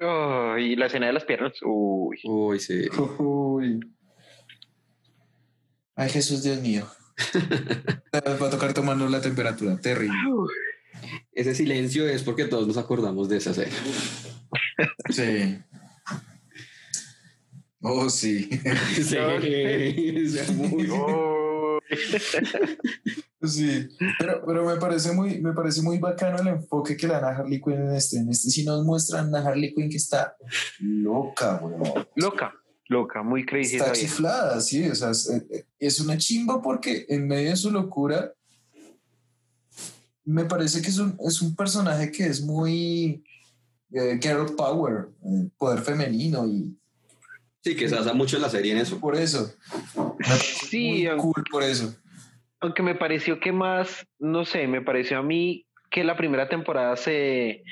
Oh, 0.00 0.56
y 0.58 0.74
la 0.76 0.86
escena 0.86 1.06
de 1.06 1.12
las 1.12 1.24
piernas, 1.24 1.52
uy. 1.64 2.18
Uy, 2.24 2.58
sí. 2.58 2.86
Uy. 3.18 3.80
Ay, 5.94 6.08
Jesús, 6.10 6.42
Dios 6.42 6.60
mío. 6.60 6.86
Va 8.14 8.46
a 8.46 8.50
tocar 8.50 8.72
tomarnos 8.72 9.10
la 9.10 9.20
temperatura. 9.20 9.76
Terrible. 9.80 10.16
Ese 11.32 11.54
silencio 11.54 12.08
es 12.08 12.22
porque 12.22 12.44
todos 12.46 12.66
nos 12.66 12.76
acordamos 12.76 13.28
de 13.28 13.36
esa 13.38 13.54
serie. 13.54 13.72
Sí. 15.10 15.58
Oh, 17.82 18.08
sí. 18.10 18.48
Sí, 18.94 19.16
muy- 20.54 20.88
Oh. 20.92 21.78
Sí. 23.42 23.88
Pero, 24.18 24.42
pero 24.46 24.64
me 24.64 24.76
parece 24.76 25.12
muy, 25.12 25.40
me 25.40 25.52
parece 25.52 25.80
muy 25.82 25.98
bacano 25.98 26.38
el 26.40 26.48
enfoque 26.48 26.96
que 26.96 27.06
le 27.06 27.14
dan 27.14 27.24
a 27.24 27.28
Harley 27.28 27.60
Quinn 27.60 27.74
en 27.88 27.94
este. 27.94 28.18
En 28.18 28.28
este 28.30 28.50
sí 28.50 28.64
nos 28.64 28.84
muestran 28.84 29.34
a 29.34 29.38
Harley 29.46 29.74
Quinn 29.74 29.88
que 29.90 29.96
está 29.96 30.36
loca, 30.80 31.60
weón. 31.62 32.06
Loca, 32.16 32.52
loca, 32.88 33.22
muy 33.22 33.46
crazy. 33.46 33.76
Está 33.76 33.92
chiflada, 33.92 34.60
sí. 34.60 34.88
O 34.88 34.94
sea, 34.94 35.10
es, 35.10 35.30
eh, 35.30 35.66
es 35.78 36.00
una 36.00 36.18
chimba 36.18 36.60
porque 36.60 37.06
en 37.08 37.26
medio 37.28 37.50
de 37.50 37.56
su 37.56 37.70
locura 37.70 38.32
me 40.28 40.44
parece 40.44 40.82
que 40.82 40.88
es 40.88 40.98
un, 40.98 41.16
es 41.26 41.40
un 41.40 41.54
personaje 41.56 42.12
que 42.12 42.26
es 42.26 42.40
muy 42.42 43.24
eh, 43.92 44.18
girl 44.20 44.54
power, 44.56 45.08
eh, 45.24 45.48
poder 45.56 45.80
femenino 45.80 46.46
y 46.46 46.74
Sí, 47.64 47.74
que 47.74 47.88
se 47.88 47.96
basa 47.96 48.12
mucho 48.14 48.36
en 48.36 48.42
la 48.42 48.48
serie 48.50 48.72
en 48.72 48.78
eso. 48.78 49.00
por 49.00 49.16
eso. 49.16 49.52
Sí, 50.70 50.88
muy 50.90 51.06
aunque- 51.06 51.22
cool 51.22 51.44
por 51.50 51.62
eso. 51.62 51.94
Aunque 52.60 52.82
me 52.82 52.94
pareció 52.94 53.40
que 53.40 53.52
más, 53.52 54.06
no 54.18 54.44
sé, 54.44 54.66
me 54.68 54.80
pareció 54.82 55.18
a 55.18 55.22
mí 55.22 55.66
que 55.90 56.02
la 56.04 56.16
primera 56.16 56.48
temporada 56.48 56.96
se, 56.96 57.62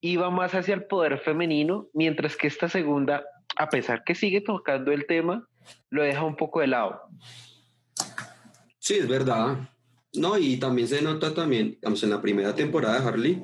iba 0.00 0.30
más 0.30 0.54
hacia 0.54 0.74
el 0.74 0.84
poder 0.84 1.18
femenino, 1.18 1.86
mientras 1.94 2.36
que 2.36 2.46
esta 2.46 2.68
segunda, 2.68 3.22
a 3.56 3.68
pesar 3.68 4.02
que 4.04 4.14
sigue 4.14 4.40
tocando 4.40 4.90
el 4.92 5.06
tema, 5.06 5.46
lo 5.90 6.02
deja 6.02 6.24
un 6.24 6.36
poco 6.36 6.60
de 6.60 6.66
lado. 6.68 7.00
Sí, 8.78 8.94
es 8.94 9.08
verdad. 9.08 9.68
No, 10.14 10.36
y 10.38 10.56
también 10.56 10.88
se 10.88 11.02
nota 11.02 11.32
también, 11.34 11.72
digamos, 11.72 12.02
en 12.02 12.10
la 12.10 12.20
primera 12.20 12.54
temporada 12.54 13.00
de 13.00 13.06
Harley, 13.06 13.42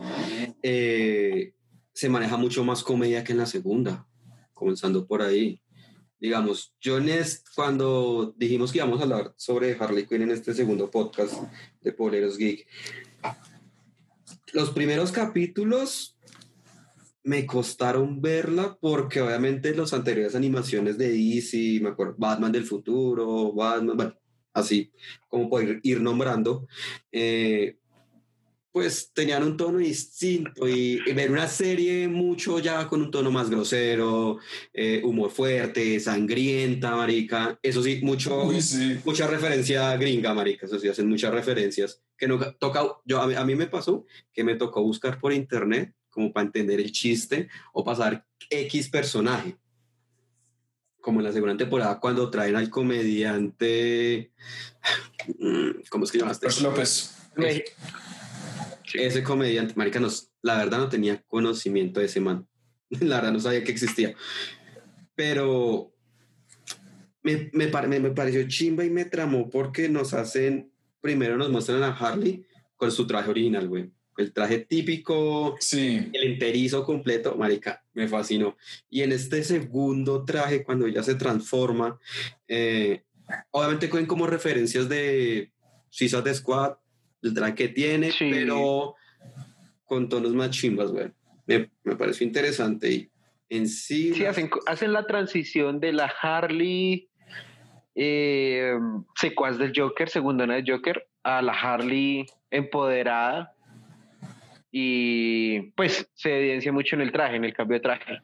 eh, 0.63 1.55
se 1.93 2.09
maneja 2.09 2.37
mucho 2.37 2.65
más 2.65 2.83
comedia 2.83 3.23
que 3.23 3.33
en 3.33 3.39
la 3.39 3.47
segunda, 3.47 4.07
comenzando 4.53 5.07
por 5.07 5.23
ahí. 5.23 5.63
Digamos, 6.19 6.75
yo 6.81 6.99
en 6.99 7.09
est- 7.09 7.47
cuando 7.55 8.35
dijimos 8.37 8.73
que 8.73 8.79
íbamos 8.79 8.99
a 9.01 9.05
hablar 9.05 9.33
sobre 9.37 9.77
Harley 9.79 10.07
Quinn 10.07 10.23
en 10.23 10.31
este 10.33 10.55
segundo 10.55 10.91
podcast 10.91 11.35
de 11.83 11.93
Poleros 11.93 12.37
Geek, 12.37 12.67
los 14.53 14.71
primeros 14.71 15.13
capítulos 15.13 16.19
me 17.23 17.45
costaron 17.47 18.21
verla 18.21 18.77
porque 18.81 19.21
obviamente 19.21 19.75
los 19.75 19.93
anteriores 19.93 20.35
animaciones 20.35 20.97
de 20.97 21.11
DC, 21.13 21.81
me 21.83 21.91
acuerdo, 21.91 22.15
Batman 22.19 22.53
del 22.53 22.65
futuro, 22.65 23.53
Batman, 23.53 23.97
bueno, 23.97 24.15
así 24.57 24.91
como 25.29 25.49
poder 25.49 25.81
ir 25.83 26.01
nombrando, 26.01 26.67
eh, 27.13 27.77
pues 28.73 29.11
tenían 29.15 29.43
un 29.43 29.57
tono 29.57 29.79
distinto 29.79 30.69
y, 30.69 31.01
y 31.07 31.13
ver 31.15 31.31
una 31.31 31.49
serie 31.49 32.09
mucho 32.09 32.59
ya 32.59 32.87
con 32.89 33.01
un 33.01 33.11
tono 33.11 33.31
más 33.31 33.49
grosero, 33.49 34.39
eh, 34.75 35.01
humor 35.03 35.31
fuerte, 35.31 35.99
sangrienta, 35.99 36.95
marica, 36.95 37.59
eso 37.63 37.83
sí, 37.83 38.01
mucho, 38.03 38.45
Uy, 38.45 38.61
sí. 38.61 38.99
mucha 39.05 39.27
referencia 39.27 39.97
gringa, 39.97 40.35
marica, 40.35 40.67
eso 40.67 40.79
sí, 40.79 40.89
hacen 40.89 41.09
muchas 41.09 41.33
referencias 41.33 42.03
que 42.19 42.29
no 42.29 42.39
toca, 42.59 42.83
yo, 43.07 43.23
a 43.23 43.27
mí, 43.27 43.35
a 43.35 43.45
mí 43.47 43.55
me 43.55 43.67
pasó 43.67 44.05
que 44.33 44.45
me 44.45 44.57
tocó 44.57 44.83
buscar 44.83 45.19
por 45.21 45.33
internet 45.33 45.95
como 46.11 46.33
para 46.33 46.47
entender 46.47 46.79
el 46.81 46.93
chiste 46.93 47.49
o 47.73 47.83
pasar 47.83 48.27
X 48.51 48.91
personaje. 48.91 49.57
Como 51.07 51.21
en 51.21 51.27
la 51.27 51.33
segunda 51.33 51.57
temporada 51.57 52.01
cuando 52.01 52.29
traen 52.31 52.57
al 52.57 52.69
comediante, 52.69 54.33
mm, 55.39 55.71
¿cómo 55.89 56.03
es 56.05 56.11
que 56.11 56.19
llamaste? 56.19 56.49
López. 56.63 57.17
Ese 58.93 59.23
comediante, 59.23 59.75
marica, 59.77 60.01
no, 60.01 60.09
la 60.43 60.57
verdad 60.57 60.79
no 60.79 60.89
tenía 60.89 61.23
conocimiento 61.29 62.01
de 62.01 62.07
ese 62.07 62.19
man. 62.19 62.49
La 62.91 63.17
verdad 63.17 63.31
no 63.31 63.39
sabía 63.39 63.63
que 63.63 63.71
existía. 63.71 64.17
Pero 65.15 65.93
me, 67.23 67.51
me, 67.53 67.69
pare- 67.69 67.87
me- 67.87 68.01
me 68.01 68.11
pareció 68.11 68.45
chimba 68.49 68.85
y 68.85 68.91
me 68.91 69.05
tramó 69.05 69.49
porque 69.49 69.89
nos 69.89 70.13
hacen, 70.13 70.73
primero 71.01 71.37
nos 71.37 71.51
muestran 71.51 71.85
a 71.85 71.97
Harley 71.97 72.45
con 72.75 72.91
su 72.91 73.07
traje 73.07 73.31
original, 73.31 73.69
güey. 73.69 73.93
El 74.17 74.33
traje 74.33 74.61
típico, 74.61 75.57
Sí. 75.61 76.11
el 76.13 76.33
enterizo 76.33 76.85
completo, 76.85 77.35
marica, 77.37 77.85
me 77.93 78.09
fascinó. 78.09 78.57
Y 78.89 79.03
en 79.03 79.13
este 79.13 79.43
segundo 79.45 80.25
traje, 80.25 80.65
cuando 80.65 80.87
ella 80.87 81.03
se 81.03 81.15
transforma, 81.17 81.99
eh, 82.49 83.03
obviamente 83.51 83.89
cogen 83.91 84.07
como 84.07 84.27
referencias 84.27 84.89
de 84.89 85.51
Suicide 85.91 86.35
Squad, 86.35 86.75
el 87.23 87.35
traje 87.35 87.55
que 87.55 87.69
tiene, 87.69 88.11
Sí. 88.13 88.29
pero 88.31 88.95
con 89.85 90.09
tonos 90.09 90.33
más 90.35 90.51
chimbas, 90.51 90.91
güey. 90.93 91.11
Me, 91.47 91.71
me 91.85 91.95
pareció 91.97 92.27
interesante 92.27 92.91
y 92.91 93.11
en 93.49 93.69
sí... 93.69 94.15
Sí, 94.15 94.25
hacen, 94.25 94.51
hacen 94.67 94.93
la 94.93 95.07
transición 95.07 95.79
de 95.79 95.93
la 95.93 96.07
Harley 96.23 97.09
eh, 97.95 98.75
secuaz 99.15 99.59
del 99.59 99.73
Joker, 99.75 100.09
segundona 100.09 100.55
del 100.57 100.71
Joker, 100.71 101.07
a 101.23 101.41
la 101.43 101.53
Harley 101.53 102.27
empoderada. 102.51 103.55
Y 104.79 105.71
pues 105.71 106.07
se 106.13 106.37
evidencia 106.37 106.71
mucho 106.71 106.97
en 106.97 107.01
el 107.01 107.11
traje, 107.11 107.37
en 107.37 107.47
el 107.47 107.55
cambio 107.55 107.79
de 107.79 107.81
traje. 107.81 108.19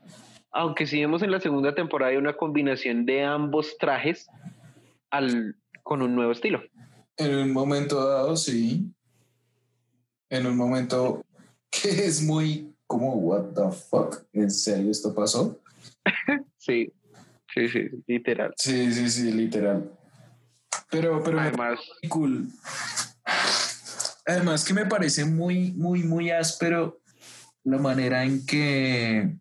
Aunque 0.50 0.86
si 0.86 1.00
vemos 1.00 1.22
en 1.22 1.30
la 1.30 1.40
segunda 1.40 1.74
temporada 1.74 2.10
hay 2.10 2.18
una 2.18 2.36
combinación 2.36 3.06
de 3.06 3.24
ambos 3.24 3.78
trajes 3.78 4.28
al, 5.10 5.56
con 5.82 6.02
un 6.02 6.14
nuevo 6.14 6.30
estilo. 6.30 6.62
En 7.16 7.34
un 7.36 7.54
momento 7.54 8.06
dado, 8.06 8.36
sí. 8.36 8.84
En 10.28 10.46
un 10.46 10.58
momento 10.58 11.24
que 11.70 11.88
es 11.88 12.22
muy 12.22 12.70
como, 12.86 13.14
what 13.14 13.54
the 13.54 13.74
fuck, 13.74 14.22
¿en 14.34 14.50
serio 14.50 14.90
esto 14.90 15.14
pasó? 15.14 15.58
Sí, 16.58 16.92
sí, 17.54 17.68
sí, 17.70 17.88
literal. 18.06 18.52
Sí, 18.58 18.92
sí, 18.92 19.08
sí, 19.08 19.32
literal. 19.32 19.90
Pero, 20.90 21.22
pero 21.24 21.40
Además, 21.40 21.80
muy 22.02 22.08
cool. 22.10 22.48
Además 24.26 24.64
que 24.64 24.74
me 24.74 24.86
parece 24.86 25.24
muy, 25.24 25.72
muy, 25.72 26.02
muy 26.04 26.30
áspero 26.30 27.00
la 27.64 27.78
manera 27.78 28.24
en 28.24 28.44
que 28.46 29.36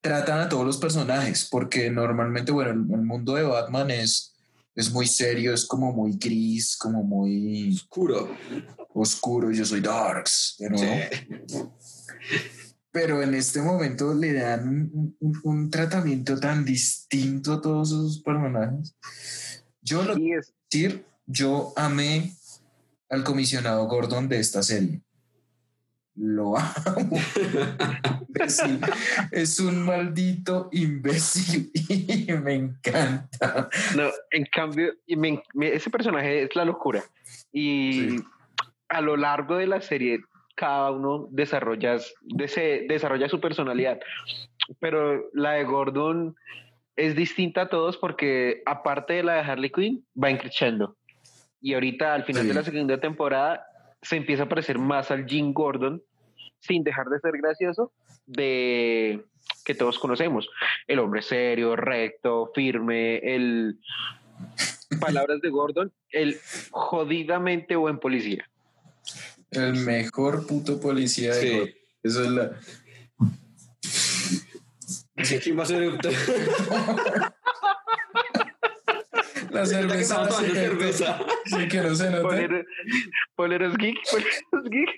tratan 0.00 0.40
a 0.40 0.48
todos 0.48 0.64
los 0.64 0.78
personajes, 0.78 1.46
porque 1.50 1.90
normalmente, 1.90 2.52
bueno, 2.52 2.70
el, 2.70 2.78
el 2.94 3.02
mundo 3.02 3.34
de 3.34 3.42
Batman 3.42 3.90
es, 3.90 4.34
es 4.74 4.90
muy 4.90 5.06
serio, 5.06 5.52
es 5.52 5.66
como 5.66 5.92
muy 5.92 6.16
gris, 6.16 6.76
como 6.76 7.02
muy 7.02 7.74
Oscuro. 7.74 8.34
oscuro, 8.94 9.50
yo 9.52 9.64
soy 9.64 9.80
Darks, 9.80 10.56
de 10.58 10.70
nuevo. 10.70 10.94
Pero 12.92 13.22
en 13.22 13.34
este 13.34 13.62
momento 13.62 14.12
le 14.14 14.32
dan 14.32 14.66
un, 14.68 15.16
un- 15.20 15.40
un 15.44 15.70
tratamiento 15.70 16.38
tan 16.40 16.64
distinto 16.64 17.52
a 17.54 17.60
todos 17.60 17.88
esos 17.90 18.20
personajes. 18.22 18.96
Yo 19.80 20.02
lo 20.02 20.14
sí 20.16 20.32
es, 20.32 20.52
decir, 20.70 21.04
yo 21.26 21.72
amé 21.76 22.32
al 23.10 23.24
comisionado 23.24 23.86
Gordon 23.86 24.28
de 24.28 24.38
esta 24.40 24.62
serie. 24.62 25.00
Lo 26.16 26.56
amo. 26.56 27.18
Es 29.32 29.60
un 29.60 29.84
maldito 29.84 30.68
imbécil 30.72 31.70
y 31.74 32.32
me 32.32 32.54
encanta. 32.54 33.68
No, 33.96 34.08
en 34.30 34.44
cambio, 34.46 34.94
y 35.06 35.16
me- 35.16 35.42
me- 35.54 35.74
ese 35.74 35.90
personaje 35.90 36.44
es 36.44 36.56
la 36.56 36.64
locura. 36.64 37.02
Y 37.52 37.92
Sí. 37.92 38.24
a 38.88 39.00
lo 39.00 39.16
largo 39.16 39.56
de 39.56 39.66
la 39.66 39.80
serie, 39.82 40.20
cada 40.56 40.90
uno 40.90 41.28
desarrolla, 41.30 41.98
dese- 42.22 42.86
desarrolla 42.88 43.28
su 43.28 43.40
personalidad. 43.40 44.00
Pero 44.78 45.28
la 45.34 45.52
de 45.52 45.64
Gordon 45.64 46.36
es 46.96 47.14
distinta 47.16 47.62
a 47.62 47.68
todos 47.68 47.96
porque, 47.98 48.62
aparte 48.66 49.14
de 49.14 49.22
la 49.24 49.34
de 49.34 49.40
Harley 49.40 49.70
Quinn, 49.70 50.06
va 50.22 50.30
increciendo. 50.30 50.96
Y 51.60 51.74
ahorita, 51.74 52.14
al 52.14 52.24
final 52.24 52.42
Sí. 52.42 52.48
de 52.48 52.54
la 52.54 52.62
segunda 52.64 53.00
temporada, 53.00 53.66
se 54.02 54.16
empieza 54.16 54.44
a 54.44 54.48
parecer 54.48 54.78
más 54.78 55.10
al 55.10 55.26
Jim 55.26 55.52
Gordon, 55.52 56.02
sin 56.60 56.82
dejar 56.84 57.08
de 57.08 57.18
ser 57.20 57.32
gracioso, 57.40 57.92
de 58.26 59.24
que 59.64 59.74
todos 59.74 59.98
conocemos. 59.98 60.48
El 60.86 60.98
hombre 61.00 61.22
serio, 61.22 61.76
recto, 61.76 62.50
firme, 62.54 63.18
el 63.18 63.78
palabras 65.00 65.40
de 65.40 65.50
Gordon, 65.50 65.92
el 66.10 66.38
jodidamente 66.70 67.76
buen 67.76 67.98
policía. 67.98 68.48
El 69.50 69.74
mejor 69.84 70.46
puto 70.46 70.80
policía 70.80 71.34
de 71.34 71.40
Sí. 71.40 71.50
Gordon. 71.50 71.74
Eso 72.02 72.22
es 72.24 72.30
la. 72.30 72.50
Qué 75.28 75.38
chimba 75.40 75.66
ser 75.66 75.82
erupto. 75.82 76.08
La 79.50 79.66
cerveza. 79.66 80.30
Secreta. 80.30 80.54
cerveza. 80.60 81.26
Sí, 81.46 81.68
que 81.68 81.80
no 81.80 81.94
se 81.94 82.10
note. 82.10 82.22
Poler- 82.22 82.66
Poleros 83.36 83.76
geek, 83.76 83.96
poleros 84.10 84.70
geek. 84.70 84.90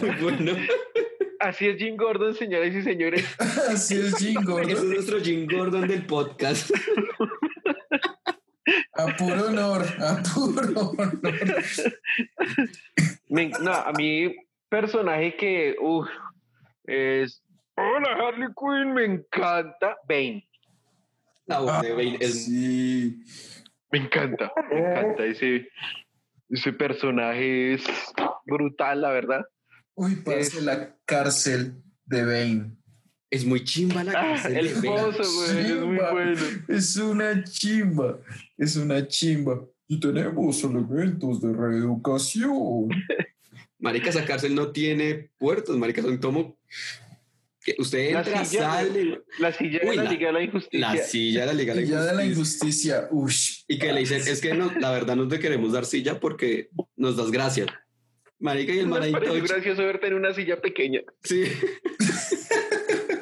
Muy 0.00 0.10
bueno. 0.20 0.52
Así 1.40 1.66
es 1.68 1.76
Jim 1.76 1.96
Gordon, 1.96 2.34
señoras 2.34 2.74
y 2.74 2.82
señores. 2.82 3.24
Así 3.68 3.96
es 3.98 4.14
Jim 4.16 4.30
Ese 4.30 4.40
es 4.40 4.44
Gordon. 4.46 4.90
nuestro 4.90 5.20
Jim 5.20 5.46
Gordon 5.50 5.88
del 5.88 6.06
podcast. 6.06 6.70
A 8.94 9.16
puro 9.16 9.46
honor, 9.48 9.84
a 9.98 10.22
puro 10.22 10.62
honor. 10.90 11.20
Me- 13.28 13.48
no, 13.60 13.72
a 13.72 13.92
mí, 13.92 14.34
personaje 14.76 15.36
que 15.36 15.76
uf, 15.80 16.08
es. 16.84 17.42
Hola, 17.76 18.08
Harley 18.16 18.48
Quinn, 18.58 18.94
me 18.94 19.04
encanta. 19.04 19.96
Bane, 20.08 20.48
La 21.46 21.58
voz 21.60 21.82
de 21.82 21.92
Bane 21.92 22.16
es 22.20 22.44
Sí. 22.46 23.22
me 23.92 23.98
encanta, 23.98 24.50
me 24.70 24.78
encanta 24.78 25.24
ese, 25.26 25.68
ese 26.48 26.72
personaje, 26.72 27.74
es 27.74 27.84
brutal, 28.46 29.02
la 29.02 29.10
verdad. 29.10 29.44
Uy, 29.94 30.16
parce, 30.16 30.40
Es- 30.58 30.62
la 30.62 30.96
cárcel 31.04 31.74
de 32.06 32.24
Bane. 32.24 32.70
Es 33.30 33.44
muy 33.46 33.64
chimba 33.64 34.04
la 34.04 34.12
Ah, 34.12 34.14
cárcel 34.28 34.56
el 34.56 34.68
de 34.80 34.88
Bane. 34.88 35.02
pozo, 35.02 35.22
güey, 35.52 35.66
es 35.66 35.76
muy 35.80 35.96
bueno. 35.98 36.40
Es 36.68 36.96
una 36.96 37.44
chimba, 37.44 38.18
es 38.56 38.76
una 38.76 39.06
chimba. 39.06 39.60
Y 39.86 40.00
tenemos 40.00 40.64
elementos 40.64 41.40
de 41.42 41.52
reeducación. 41.52 42.88
Marica, 43.82 44.08
esa 44.10 44.24
cárcel 44.24 44.54
no 44.54 44.70
tiene 44.72 45.30
puertos, 45.38 45.76
marica, 45.76 46.00
son 46.00 46.16
como 46.18 46.56
Que 47.64 47.74
usted 47.78 48.12
La 48.12 48.20
entra, 48.20 48.44
silla, 48.44 48.60
sale, 48.62 49.22
La 49.38 49.52
silla 49.52 49.80
de 49.80 49.88
Uy, 49.90 49.96
la 49.96 50.04
la- 50.04 50.10
Liga 50.10 50.26
de 50.28 50.32
la 50.32 50.42
Injusticia. 50.42 50.94
la 50.94 50.96
silla 50.96 51.40
de 51.42 51.46
la 51.46 51.52
Liga 51.52 51.74
de 51.74 51.80
la 51.82 51.86
Ya 51.86 52.02
de 52.04 52.14
la 52.14 52.24
Injusticia. 52.24 52.96
injusticia. 52.96 53.08
Ush. 53.10 53.64
Y 53.68 53.78
que 53.78 53.92
le 53.92 54.00
dicen, 54.00 54.22
es 54.26 54.40
que 54.40 54.54
no, 54.54 54.72
la 54.80 54.90
verdad 54.90 55.14
no 55.16 55.28
te 55.28 55.38
queremos 55.38 55.72
dar 55.72 55.84
silla 55.84 56.18
porque 56.18 56.70
nos 56.96 57.16
das 57.16 57.30
gracia. 57.30 57.66
Marica 58.40 58.72
y 58.72 58.80
el 58.80 58.88
todo 58.88 58.98
ch- 59.00 59.48
gracioso 59.48 59.82
verte 59.82 60.08
en 60.08 60.14
una 60.14 60.34
silla 60.34 60.60
pequeña. 60.60 61.02
Sí. 61.22 61.44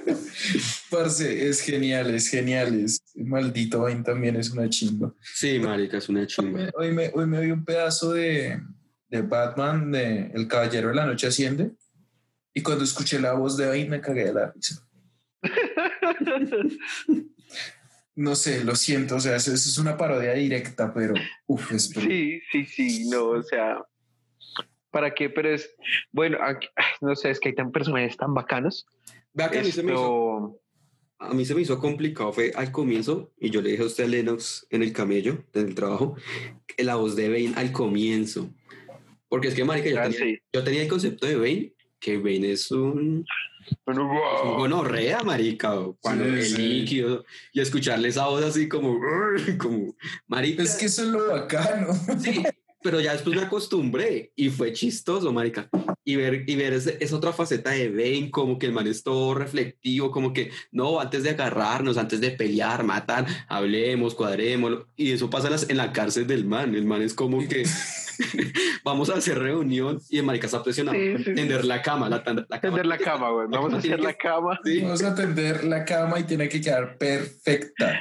Parce, 0.91 1.49
es 1.49 1.61
genial, 1.61 2.15
es 2.15 2.29
genial. 2.29 2.85
Es 2.85 3.03
maldito 3.15 3.81
Bane 3.81 4.03
también 4.03 4.37
es 4.37 4.51
una 4.51 4.69
chimba. 4.69 5.15
Sí, 5.35 5.59
marica, 5.59 5.99
es 5.99 6.09
una 6.09 6.21
Hoy 6.21 6.27
chimba. 6.27 6.59
me, 6.59 6.71
hoy 6.75 6.93
me, 6.93 7.11
hoy 7.15 7.27
me 7.27 7.41
vi 7.45 7.51
un 7.51 7.65
pedazo 7.65 8.13
de, 8.13 8.61
de 9.11 9.23
Batman, 9.23 9.91
de 9.93 10.31
El 10.35 10.47
Caballero 10.49 10.89
de 10.89 10.95
la 10.95 11.07
Noche 11.07 11.27
Asciende. 11.27 11.73
Y 12.55 12.63
cuando 12.63 12.85
escuché 12.85 13.21
la 13.21 13.33
voz 13.35 13.57
de 13.57 13.67
Bane 13.67 13.89
me 13.89 14.01
cagué 14.01 14.25
de 14.27 14.35
la 14.35 14.53
risa. 14.53 14.87
No 18.17 18.35
sé, 18.35 18.65
lo 18.65 18.75
siento, 18.75 19.17
o 19.17 19.21
sea, 19.21 19.37
eso, 19.37 19.53
eso 19.55 19.69
es 19.69 19.79
una 19.79 19.97
parodia 19.97 20.35
directa, 20.35 20.93
pero 20.93 21.15
uf, 21.47 21.73
es. 21.73 21.85
Sí, 21.89 22.41
sí, 22.51 22.67
sí, 22.67 23.09
no, 23.09 23.29
o 23.29 23.43
sea, 23.43 23.83
¿para 24.91 25.15
qué? 25.15 25.31
Pero 25.31 25.49
es, 25.55 25.75
bueno, 26.13 26.37
aquí- 26.43 26.69
no 27.01 27.15
sé, 27.17 27.31
es 27.31 27.41
que 27.41 27.51
hay 27.51 27.55
tan 27.55 27.73
personajes 27.73 28.17
tan 28.17 28.35
bacanos. 28.35 28.85
Vea 29.33 29.49
que 29.49 29.61
a 29.61 29.63
mí 29.63 29.71
se 29.71 29.83
me 29.83 29.93
hizo 29.93 30.03
Esto, 30.03 30.61
A 31.19 31.33
mí 31.35 31.45
se 31.47 31.55
me 31.55 31.63
hizo 31.63 31.79
complicado, 31.79 32.33
fue 32.33 32.53
al 32.57 32.71
comienzo, 32.73 33.33
y 33.39 33.49
yo 33.49 33.63
le 33.63 33.71
dije 33.71 33.85
a 33.85 33.87
usted 33.87 34.05
a 34.05 34.09
Lennox 34.09 34.67
en 34.71 34.83
el 34.83 34.93
camello, 34.93 35.45
en 35.55 35.69
el 35.69 35.75
trabajo, 35.75 36.17
la 36.79 36.97
voz 36.97 37.17
de 37.17 37.29
Bane 37.29 37.55
al 37.57 37.73
comienzo. 37.73 38.51
Porque 39.31 39.49
es 39.49 39.55
que, 39.55 39.65
marica, 39.65 39.89
yo, 39.89 39.99
ah, 40.01 40.03
tenía, 40.03 40.19
sí. 40.19 40.39
yo 40.53 40.65
tenía 40.65 40.83
el 40.83 40.89
concepto 40.89 41.27
de 41.27 41.37
Bane, 41.37 41.73
que 42.01 42.19
Bane 42.19 42.51
es 42.51 42.71
un, 42.73 43.25
Bueno, 43.87 44.03
es 44.03 44.43
un 44.43 44.49
wow. 44.49 44.59
gonorrea, 44.59 45.23
marica, 45.23 45.79
o 45.79 45.97
cuando 46.01 46.25
Sí, 46.25 46.31
el 46.31 46.43
sí. 46.45 46.57
líquido, 46.63 47.25
y 47.53 47.61
escucharle 47.61 48.09
esa 48.09 48.27
voz 48.27 48.43
así 48.43 48.69
como, 48.69 48.99
como, 49.59 49.95
marica. 50.27 50.65
Es 50.65 50.75
que 50.75 50.87
eso 50.87 51.05
es 51.05 51.09
lo 51.11 51.29
bacano. 51.29 51.95
Sí, 52.19 52.43
pero 52.83 53.01
ya 53.01 53.13
después 53.13 53.37
me 53.37 53.43
acostumbré 53.43 54.33
y 54.37 54.49
fue 54.51 54.73
chistoso, 54.73 55.33
marica. 55.33 55.69
Y 56.03 56.17
ver, 56.17 56.45
y 56.49 56.57
ver 56.57 56.73
ese- 56.73 56.97
esa 57.01 57.17
otra 57.17 57.33
faceta 57.33 57.71
de 57.71 57.91
Bane, 57.91 58.31
como 58.31 58.59
que 58.59 58.67
el 58.67 58.73
man 58.73 58.87
es 58.87 59.03
todo 59.03 59.35
reflectivo, 59.35 60.11
como 60.11 60.33
que 60.33 60.51
no, 60.73 60.99
antes 60.99 61.23
de 61.23 61.31
agarrarnos, 61.31 61.99
antes 61.99 62.21
de 62.21 62.31
pelear, 62.31 62.83
matar, 62.85 63.27
hablemos, 63.49 64.15
cuadremos. 64.15 64.87
Y 64.97 65.13
eso 65.13 65.29
pasa 65.29 65.51
en, 65.69 65.77
la 65.77 65.93
cárcel 65.93 66.27
del 66.27 66.47
man. 66.47 66.75
El 66.75 66.87
man 66.87 67.03
es 67.03 67.13
como 67.15 67.47
que 67.47 67.65
vamos 68.85 69.11
a 69.11 69.15
hacer 69.15 69.39
reunión 69.39 70.01
y 70.09 70.19
el 70.19 70.25
marica 70.25 70.47
está 70.47 70.63
presionado 70.63 70.97
Sí, 70.99 71.17
sí, 71.19 71.25
sí. 71.25 71.35
tender 71.35 71.65
la 71.65 71.83
cama, 71.83 72.09
la, 72.09 72.17
la 72.17 72.25
cama. 72.25 72.47
Tender 72.61 72.87
la 72.87 72.99
cama, 72.99 73.31
güey. 73.31 73.47
Vamos 73.51 73.75
a 73.75 73.77
hacer 73.77 74.01
la 74.01 74.15
cama. 74.15 74.59
Sí. 74.65 74.81
Vamos 74.81 75.03
a 75.03 75.15
tender 75.15 75.65
la 75.65 75.85
cama 75.85 76.19
y 76.19 76.25
tiene 76.25 76.49
que 76.49 76.61
quedar 76.61 76.97
perfecta. 76.99 78.01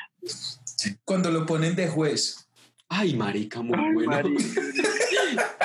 Cuando 1.03 1.31
lo 1.31 1.45
ponen 1.45 1.75
de 1.75 1.87
juez. 1.87 2.45
Ay, 2.89 3.15
marica, 3.15 3.61
muy 3.61 3.77
Ay, 3.79 3.93
bueno. 3.93 4.11
marica. 4.11 4.61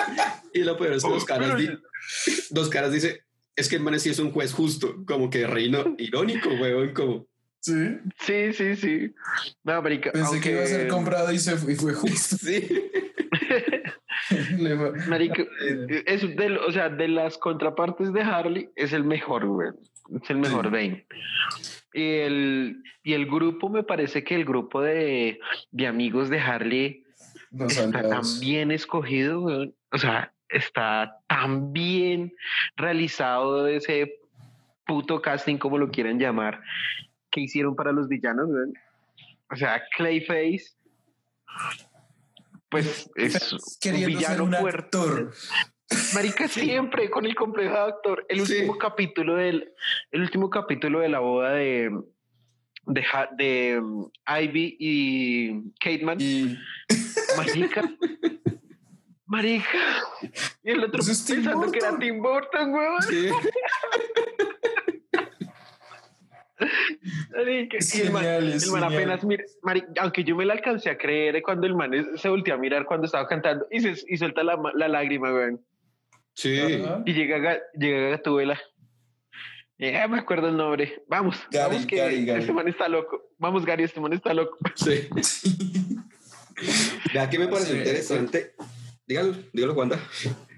Y 0.52 0.60
lo 0.60 0.76
peor 0.76 0.92
es 0.92 1.02
que 1.02 1.10
los 1.10 1.24
caras, 1.24 1.50
Pero- 1.56 1.58
di- 1.58 1.78
dos 2.50 2.68
caras 2.68 2.92
dice, 2.92 3.24
es 3.56 3.68
que 3.68 3.74
el 3.76 3.82
man 3.82 3.98
sí 3.98 4.10
es 4.10 4.18
un 4.20 4.30
juez 4.30 4.52
justo, 4.52 5.04
como 5.04 5.28
que 5.28 5.46
reino 5.48 5.96
irónico, 5.98 6.48
weón, 6.50 6.92
como... 6.94 7.26
Sí. 7.60 7.96
Sí, 8.20 8.52
sí, 8.52 8.76
sí. 8.76 9.14
No, 9.64 9.80
marica, 9.82 10.12
Pensé 10.12 10.40
que 10.40 10.52
iba 10.52 10.62
a 10.62 10.66
ser 10.66 10.86
comprado 10.86 11.32
y 11.32 11.38
se 11.38 11.56
fue, 11.56 11.72
y 11.72 11.76
fue 11.76 11.94
justo. 11.94 12.36
Sí. 12.36 12.68
Marica, 15.08 15.42
es 16.06 16.36
de, 16.36 16.58
o 16.58 16.72
sea, 16.72 16.88
de 16.88 17.08
las 17.08 17.38
contrapartes 17.38 18.12
de 18.12 18.22
Harley 18.22 18.68
es 18.76 18.92
el 18.92 19.04
mejor, 19.04 19.46
güey. 19.46 19.70
Es 20.22 20.30
el 20.30 20.38
mejor 20.38 20.66
Sí. 20.66 20.70
Bane. 20.70 21.06
Y 21.94 22.02
el, 22.18 22.82
y 23.02 23.12
el 23.14 23.26
grupo, 23.26 23.68
me 23.68 23.82
parece 23.82 24.24
que 24.24 24.34
el 24.34 24.44
grupo 24.44 24.82
de, 24.82 25.38
de 25.70 25.86
amigos 25.86 26.28
de 26.28 26.40
Harley 26.40 27.03
Los 27.56 27.76
está 27.76 28.08
tan 28.08 28.22
bien 28.40 28.70
escogido. 28.70 29.44
O 29.92 29.98
sea, 29.98 30.32
está 30.48 31.18
tan 31.28 31.72
bien 31.72 32.32
realizado 32.76 33.66
ese 33.66 34.18
puto 34.86 35.20
casting, 35.22 35.56
como 35.58 35.78
lo 35.78 35.90
quieran 35.90 36.18
llamar, 36.18 36.60
que 37.30 37.40
hicieron 37.42 37.74
para 37.76 37.92
los 37.92 38.08
villanos. 38.08 38.48
O 39.50 39.56
sea, 39.56 39.82
Clayface, 39.96 40.74
pues 42.68 43.10
es 43.16 43.52
un 43.52 43.58
Queriendo 43.80 44.18
villano 44.18 44.44
un 44.44 44.52
fuerte. 44.54 44.78
actor. 44.98 45.32
Marica 46.14 46.48
siempre 46.48 47.10
con 47.10 47.24
el 47.24 47.34
complejo 47.34 47.74
de 47.74 47.80
actor. 47.80 48.26
El 48.28 48.44
Sí. 48.46 48.54
último 48.54 48.78
capítulo 48.78 49.36
del, 49.36 49.72
el 50.10 50.22
último 50.22 50.50
capítulo 50.50 51.00
de 51.00 51.08
la 51.08 51.20
boda 51.20 51.52
de 51.52 51.90
de, 52.86 53.02
de 53.38 53.78
um, 53.78 54.10
Ivy 54.26 54.76
y 54.78 55.70
Kateman. 55.80 56.18
Y 56.20 56.58
Marica. 57.36 57.90
Marica. 59.26 59.78
Y 60.62 60.70
el 60.70 60.84
otro 60.84 61.00
es 61.00 61.22
pensando 61.22 61.70
que 61.72 61.78
era. 61.78 61.98
Tim 61.98 62.20
Burton, 62.22 62.72
weón. 62.72 63.02
Sí. 63.02 63.28
Marica, 67.36 67.76
Es 67.78 67.94
y 67.94 68.02
el 68.02 68.12
man, 68.12 68.22
genial, 68.22 68.52
es 68.52 68.64
el 68.64 68.70
man 68.70 68.82
genial. 68.90 69.02
apenas 69.12 69.24
mira, 69.24 69.44
aunque 70.00 70.22
yo 70.24 70.36
me 70.36 70.44
la 70.44 70.52
alcancé 70.54 70.88
a 70.90 70.96
creer 70.96 71.42
cuando 71.42 71.66
el 71.66 71.74
man 71.74 71.92
es- 71.92 72.20
se 72.20 72.28
volteó 72.28 72.54
a 72.54 72.58
mirar 72.58 72.84
cuando 72.86 73.06
estaba 73.06 73.26
cantando 73.26 73.66
y, 73.70 73.80
se, 73.80 73.94
y 74.08 74.16
suelta 74.16 74.42
la, 74.44 74.56
la 74.74 74.88
lágrima, 74.88 75.32
weón. 75.32 75.60
Sí. 76.34 76.60
Ajá. 76.60 77.02
Y 77.04 77.12
llega, 77.12 77.38
Ga- 77.38 77.60
llega 77.78 78.08
Gatúbela. 78.10 78.60
Ya 79.78 80.06
me 80.06 80.20
acuerdo 80.20 80.48
el 80.48 80.56
nombre. 80.56 81.02
Vamos, 81.08 81.36
Gary, 81.50 81.74
vamos 81.74 81.86
que 81.86 81.96
Gary, 81.96 82.24
Gary. 82.24 82.40
este 82.40 82.52
man 82.52 82.68
está 82.68 82.88
loco. 82.88 83.20
Vamos, 83.38 83.66
Gary, 83.66 83.82
este 83.82 84.00
man 84.00 84.12
está 84.12 84.32
loco. 84.32 84.56
Sí. 84.76 85.08
Vea 87.12 87.28
que 87.30 87.38
me 87.38 87.48
pareció 87.48 87.72
Sí. 87.74 87.78
interesante. 87.78 88.54
Dígalo, 89.06 89.34
dígalo, 89.52 89.74
Wanda. 89.74 90.00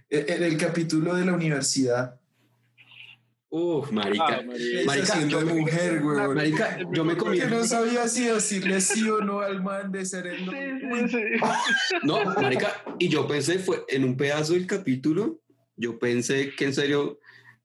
En 0.09 0.43
el 0.43 0.57
capítulo 0.57 1.15
de 1.15 1.25
la 1.25 1.33
universidad. 1.33 2.21
Uf, 3.49 3.91
marica. 3.93 4.43
Marica, 4.43 4.85
Marica, 4.87 5.27
yo- 5.29 5.39
de 5.45 5.55
mujer, 5.55 6.01
güey. 6.03 6.19
Marica, 6.35 6.79
yo 6.93 7.05
me 7.05 7.17
comí. 7.17 7.39
Que 7.39 7.47
no 7.47 7.65
sabía 7.65 8.07
si 8.09 8.25
decirle 8.27 8.81
sí 8.81 9.09
o 9.09 9.21
no 9.21 9.41
al 9.41 9.63
man 9.63 9.91
de 9.93 10.05
ser 10.05 10.27
el 10.27 10.39
Sí, 10.39 10.45
sí, 10.81 11.09
sí. 11.11 11.23
No, 12.03 12.25
marica, 12.25 12.83
y 12.99 13.09
yo 13.09 13.27
pensé, 13.27 13.59
fue 13.59 13.85
en 13.89 14.05
un 14.05 14.17
pedazo 14.17 14.53
del 14.55 14.67
capítulo, 14.67 15.41
yo 15.77 15.99
pensé 15.99 16.55
que 16.57 16.65
en 16.65 16.75
serio 16.75 17.19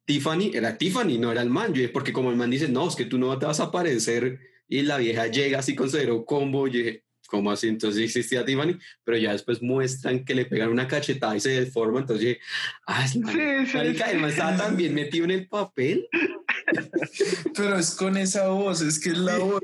Tiffany 0.06 0.52
era 0.54 0.78
Tiffany, 0.78 1.17
no 1.17 1.32
era 1.32 1.41
el 1.41 1.50
man. 1.50 1.74
Yo 1.74 1.91
porque 1.91 2.13
como 2.13 2.30
el 2.30 2.38
man 2.38 2.52
dice, 2.52 2.67
no, 2.70 2.88
es 2.88 2.96
que 2.96 3.06
tú 3.06 3.17
no 3.17 3.38
te 3.39 3.46
vas 3.48 3.60
a 3.60 3.65
aparecer, 3.65 4.39
y 4.67 4.84
la 4.84 4.98
vieja 4.98 5.28
llega 5.28 5.60
así 5.60 5.76
con 5.76 5.89
cero 5.89 6.26
combo, 6.26 6.67
y 6.67 6.72
dije, 6.72 7.04
¿cómo 7.32 7.50
así? 7.50 7.70
Entonces 7.70 8.04
existía 8.04 8.44
Tiffany, 8.44 8.78
pero 9.06 9.17
ya 9.17 9.32
después 9.32 9.62
muestran 9.62 10.26
que 10.26 10.36
le 10.36 10.46
pegan 10.46 10.70
una 10.70 10.86
cachetada 10.86 11.38
y 11.38 11.39
se 11.39 11.62
deforma, 11.62 12.02
entonces 12.02 12.28
dije, 12.28 12.39
ah, 12.86 13.06
es 13.06 13.15
man, 13.15 13.34
Sí, 13.34 13.72
sí, 13.72 13.78
marica, 13.78 14.10
sí. 14.10 14.17
estaba 14.26 14.58
tan 14.58 14.76
bien 14.76 14.94
metido 14.94 15.24
en 15.24 15.32
el 15.32 15.48
papel. 15.48 16.08
Pero 17.56 17.78
es 17.78 17.96
con 17.96 18.17
esa 18.17 18.50
voz, 18.50 18.82
es 18.82 19.00
que 19.00 19.10
es 19.10 19.17
la 19.17 19.38
voz. 19.38 19.62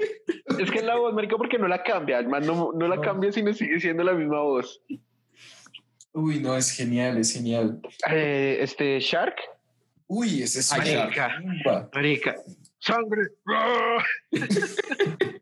Es 0.59 0.71
que 0.71 0.79
es 0.79 0.83
la 0.83 0.95
voz, 0.97 1.13
marica, 1.13 1.37
porque 1.37 1.57
no 1.57 1.67
la 1.67 1.83
cambia. 1.83 2.19
El 2.19 2.27
man 2.27 2.45
no, 2.45 2.71
no 2.73 2.87
la 2.87 2.99
cambia, 2.99 3.31
sino 3.31 3.53
sigue 3.53 3.79
siendo 3.79 4.03
la 4.03 4.13
misma 4.13 4.41
voz. 4.41 4.81
Uy, 6.13 6.39
no, 6.39 6.55
es 6.57 6.71
genial, 6.71 7.17
es 7.17 7.31
genial. 7.33 7.79
Eh, 8.09 8.57
este, 8.61 8.99
Shark. 8.99 9.35
Uy, 10.07 10.41
ese 10.41 10.59
es 10.59 10.71
marica. 10.71 11.41
Marica. 11.93 12.35
Sangre. 12.79 13.27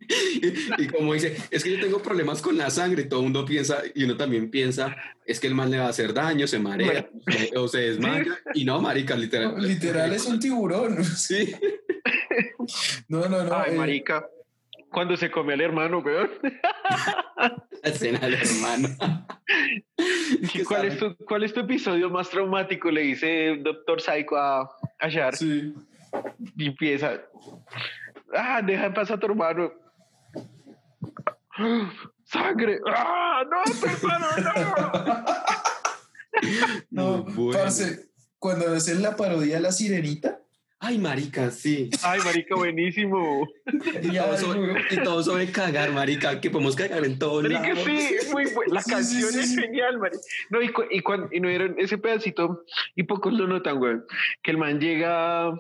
Y, 0.78 0.88
como 0.88 1.14
dice, 1.14 1.36
es 1.52 1.64
que 1.64 1.72
yo 1.72 1.80
tengo 1.80 2.02
problemas 2.02 2.42
con 2.42 2.58
la 2.58 2.70
sangre, 2.70 3.04
todo 3.04 3.20
el 3.20 3.26
mundo 3.26 3.46
piensa, 3.46 3.82
y 3.94 4.04
uno 4.04 4.18
también 4.18 4.50
piensa, 4.50 4.96
es 5.26 5.40
que 5.40 5.48
el 5.48 5.56
man 5.56 5.72
le 5.72 5.80
va 5.80 5.86
a 5.86 5.90
hacer 5.90 6.14
daño, 6.14 6.48
se 6.48 6.60
marea 6.60 7.10
o, 7.56 7.62
o 7.62 7.68
se 7.68 7.80
desmaya, 7.80 8.38
y 8.54 8.66
no, 8.66 8.82
marica, 8.82 9.16
literal. 9.16 9.56
Literal 9.62 10.14
es 10.14 10.26
un 10.26 10.40
tiburón. 10.40 11.04
Sí. 11.16 11.54
No, 13.08 13.28
no, 13.28 13.44
no. 13.44 13.56
Ay, 13.56 13.74
eh, 13.74 13.78
marica. 13.78 14.28
Cuando 14.92 15.18
se 15.18 15.30
come 15.30 15.54
al 15.54 15.62
hermano, 15.62 16.00
weón. 16.00 16.30
La 17.84 17.90
escena 17.90 18.20
del 18.20 18.36
hermano. 18.36 18.90
¿Cuál 20.68 20.86
es, 20.86 20.98
tu, 20.98 21.16
¿Cuál 21.18 21.44
es 21.44 21.54
tu 21.54 21.62
episodio 21.62 22.10
más 22.10 22.30
traumático? 22.30 22.90
Le 22.90 23.02
dice 23.02 23.58
Doctor 23.62 24.02
Psycho 24.02 24.38
a, 24.38 24.70
a. 25.00 25.32
Sí. 25.34 25.74
Y 26.58 26.68
empieza. 26.68 27.22
Ah, 28.34 28.62
deja 28.62 28.86
en 28.86 28.94
paz 28.94 29.12
a 29.12 29.20
tu 29.20 29.28
hermano. 29.28 29.72
¡Sangre! 32.24 32.80
¡Ah! 32.88 33.44
¡No, 33.50 33.88
hermano! 33.90 34.28
¡No! 36.92 37.18
No, 37.18 37.24
bueno. 37.24 37.60
parce, 37.60 38.10
cuando 38.40 38.70
hacen 38.74 39.02
la 39.02 39.16
parodia 39.16 39.56
de 39.56 39.62
la 39.62 39.72
sirenita. 39.72 40.40
Ay, 40.80 40.98
marica, 41.00 41.50
sí. 41.50 41.90
¡Ay, 42.04 42.20
marica, 42.24 42.54
buenísimo! 42.56 43.48
Y 44.04 44.16
todo, 44.18 44.38
sobre, 44.38 44.60
güey. 44.60 44.84
y 44.92 44.98
todo 45.04 45.24
sobre 45.24 45.50
cagar, 45.52 45.92
marica, 45.94 46.40
que 46.42 46.52
podemos 46.52 46.76
cagar 46.76 47.04
en 47.06 47.18
todos 47.18 47.44
Marica, 47.44 47.62
lados. 47.74 47.84
sí, 47.86 48.16
muy 48.32 48.46
buena. 48.54 48.74
La 48.76 48.82
Sí, 48.82 48.92
canción 48.92 49.32
sí, 49.32 49.44
sí, 49.44 49.54
es 49.56 49.60
genial, 49.60 49.98
marica. 49.98 50.20
No, 50.52 50.62
y, 50.62 50.70
cu- 50.70 50.84
y, 50.92 51.02
cuan- 51.02 51.30
y 51.32 51.40
no 51.40 51.48
vieron 51.48 51.76
ese 51.80 51.98
pedacito, 51.98 52.66
y 52.96 53.04
pocos 53.04 53.34
lo 53.34 53.48
notan, 53.48 53.80
güey. 53.80 53.96
Que 54.44 54.52
el 54.52 54.58
man 54.58 54.80
llega 54.80 55.58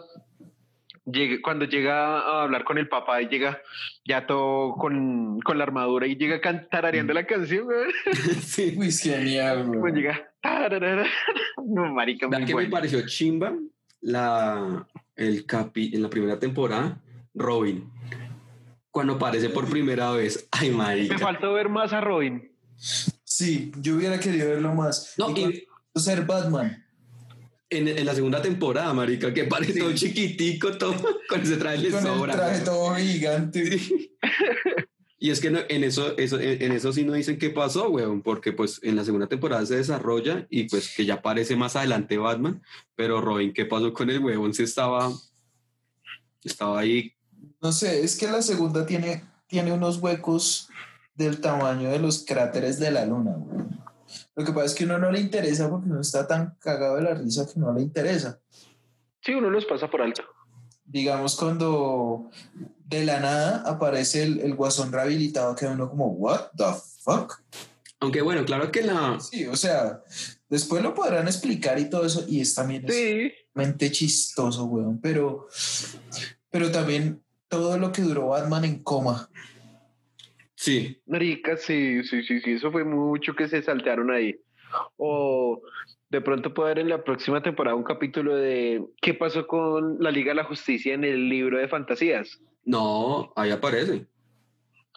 llegue- 1.06 1.41
cuando 1.41 1.65
llega 1.65 2.20
a 2.20 2.44
hablar 2.44 2.63
con 2.63 2.78
el 2.78 2.88
papá 2.88 3.22
y 3.22 3.28
llega 3.28 3.62
ya 4.06 4.26
todo 4.28 4.74
con, 4.76 5.39
con 5.41 5.58
la 5.58 5.63
armadura 5.63 6.08
y 6.08 6.15
llega 6.15 6.41
cantarareando 6.41 7.13
la 7.13 7.26
canción, 7.26 7.65
güey. 7.65 7.91
sí. 8.41 8.76
Uy, 8.78 8.88
es 8.88 9.02
genial, 9.02 9.65
Pues 9.68 9.80
güey. 9.80 9.94
llega. 9.94 10.30
tararara. 10.41 11.06
No, 11.68 11.91
marica, 11.94 12.28
muy 12.28 12.34
¿Verdad 12.38 12.48
que 12.48 12.56
me 12.56 12.70
pareció 12.70 13.06
chimba 13.08 13.54
la, 14.02 14.86
el 15.15 15.46
capi, 15.48 15.91
en 15.96 16.04
la 16.04 16.10
primera 16.10 16.38
temporada? 16.39 17.02
Robin. 17.34 17.89
Cuando 18.91 19.13
aparece 19.13 19.50
por 19.50 19.68
primera 19.70 20.12
vez. 20.12 20.48
Ay, 20.52 20.70
Me 20.70 20.76
marica. 20.78 21.18
faltó 21.18 21.54
ver 21.54 21.68
más 21.70 21.91
a 21.91 22.02
Robin. 22.02 22.52
Sí, 22.78 23.72
yo 23.82 23.96
hubiera 23.96 24.20
querido 24.20 24.48
verlo 24.50 24.74
más. 24.74 25.15
No, 25.18 25.30
Y 25.32 25.32
y 25.32 25.36
cuando 25.36 25.60
ser 25.96 26.26
Batman. 26.26 26.85
En, 27.69 27.88
en 27.88 28.06
la 28.06 28.13
segunda 28.15 28.41
temporada, 28.41 28.93
marica, 28.93 29.34
que 29.34 29.45
parece 29.45 29.80
todo 29.80 29.93
chiquitico, 29.93 30.78
todo 30.78 30.93
con 31.30 31.41
ese 31.41 31.58
traje 31.58 31.78
le 31.80 31.89
Con 31.91 31.99
el 31.99 32.13
sobra. 32.13 32.34
traje 32.36 32.62
todo 32.65 32.95
gigante. 32.95 33.78
Sí. 33.80 34.12
Y 35.17 35.32
es 35.32 35.39
que 35.39 35.49
no- 35.49 35.62
en 35.69 35.84
eso, 35.86 36.15
eso, 36.17 36.39
en, 36.39 36.62
en 36.62 36.71
eso 36.73 36.91
sí 36.93 37.04
no 37.04 37.13
dicen 37.13 37.39
qué 37.39 37.49
pasó, 37.49 37.89
weón, 37.89 38.21
porque 38.21 38.51
pues 38.51 38.80
en 38.84 38.95
la 38.97 39.04
segunda 39.06 39.28
temporada 39.28 39.65
se 39.65 39.78
desarrolla 39.78 40.45
y 40.51 40.65
pues 40.69 40.93
que 40.95 41.06
ya 41.06 41.15
aparece 41.15 41.56
más 41.56 41.75
adelante 41.78 42.17
Batman, 42.17 42.62
pero 42.95 43.21
Robin, 43.21 43.51
¿qué 43.54 43.65
pasó 43.65 43.91
con 43.93 44.10
el 44.12 44.19
huevón? 44.19 44.54
Si 44.54 44.62
estaba, 44.63 45.12
estaba 46.43 46.80
ahí, 46.80 47.13
No 47.62 47.71
sé, 47.71 48.04
es 48.04 48.17
que 48.17 48.28
la 48.28 48.41
segunda 48.41 48.86
tiene, 48.86 49.23
tiene 49.47 49.71
unos 49.71 49.97
huecos 49.97 50.69
del 51.15 51.39
tamaño 51.41 51.89
de 51.89 51.97
los 51.99 52.23
cráteres 52.25 52.78
de 52.78 52.91
la 52.91 53.06
luna. 53.06 53.32
güey. 53.38 53.65
Lo 54.36 54.43
que 54.45 54.52
pasa 54.52 54.65
es 54.65 54.76
que 54.76 54.84
a 54.84 54.88
uno 54.88 55.00
no 55.00 55.12
le 55.12 55.19
interesa 55.19 55.69
porque 55.69 55.88
no 55.88 56.02
está 56.02 56.28
tan 56.28 56.56
cagado 56.60 56.95
de 56.98 57.04
la 57.04 57.13
risa 57.13 57.45
que 57.52 57.60
no 57.60 57.74
le 57.74 57.82
interesa. 57.82 58.39
Sí, 59.21 59.34
uno 59.34 59.50
los 59.50 59.65
pasa 59.65 59.89
por 59.89 60.02
alto. 60.02 60.24
Digamos, 60.84 61.36
cuando 61.36 62.30
de 62.86 63.06
la 63.06 63.19
nada 63.19 63.63
aparece 63.65 64.24
el, 64.24 64.39
el 64.41 64.54
guasón 64.56 64.91
rehabilitado, 64.91 65.56
queda 65.56 65.71
uno 65.71 65.89
como, 65.89 66.08
¿What 66.10 66.52
the 66.58 66.65
fuck? 67.02 67.41
aunque 68.02 68.21
bueno, 68.21 68.45
claro 68.45 68.71
que 68.71 68.84
la, 68.84 69.19
Sí, 69.19 69.48
o 69.48 69.56
sea, 69.56 70.04
después 70.50 70.84
lo 70.84 70.93
podrán 70.93 71.28
explicar 71.28 71.80
y 71.80 71.89
todo 71.89 72.06
eso, 72.06 72.24
y 72.28 72.41
es 72.41 72.54
también 72.54 72.86
es 72.88 72.93
Sí. 72.93 73.32
mente 73.56 73.89
chistoso, 73.91 74.65
weón, 74.65 75.00
pero, 75.02 75.48
pero 76.52 76.71
también 76.71 77.24
todo 77.48 77.78
lo 77.80 77.91
que 77.91 78.02
duró 78.04 78.28
Batman 78.28 78.65
en 78.65 78.84
coma. 78.84 79.30
Sí, 80.56 81.02
Marica, 81.06 81.58
sí, 81.58 82.04
sí, 82.04 82.24
sí, 82.24 82.39
sí, 82.41 82.52
eso 82.54 82.72
fue 82.72 82.84
mucho 82.84 83.36
que 83.36 83.48
se 83.48 83.62
saltearon 83.62 84.12
ahí. 84.12 84.36
O 84.98 85.62
de 86.10 86.22
pronto 86.22 86.54
puede 86.54 86.72
haber 86.72 86.80
en 86.84 86.89
la 86.89 87.04
próxima 87.04 87.41
temporada 87.41 87.76
un 87.76 87.84
capítulo 87.84 88.36
de 88.36 88.84
qué 89.02 89.13
pasó 89.13 89.48
con 89.48 89.98
la 90.00 90.12
Liga 90.12 90.32
de 90.32 90.36
la 90.36 90.44
Justicia 90.46 90.94
en 90.94 91.04
el 91.04 91.30
libro 91.30 91.58
de 91.58 91.68
fantasías. 91.68 92.39
no, 92.63 93.32
ahí 93.36 93.52
aparece. 93.52 94.06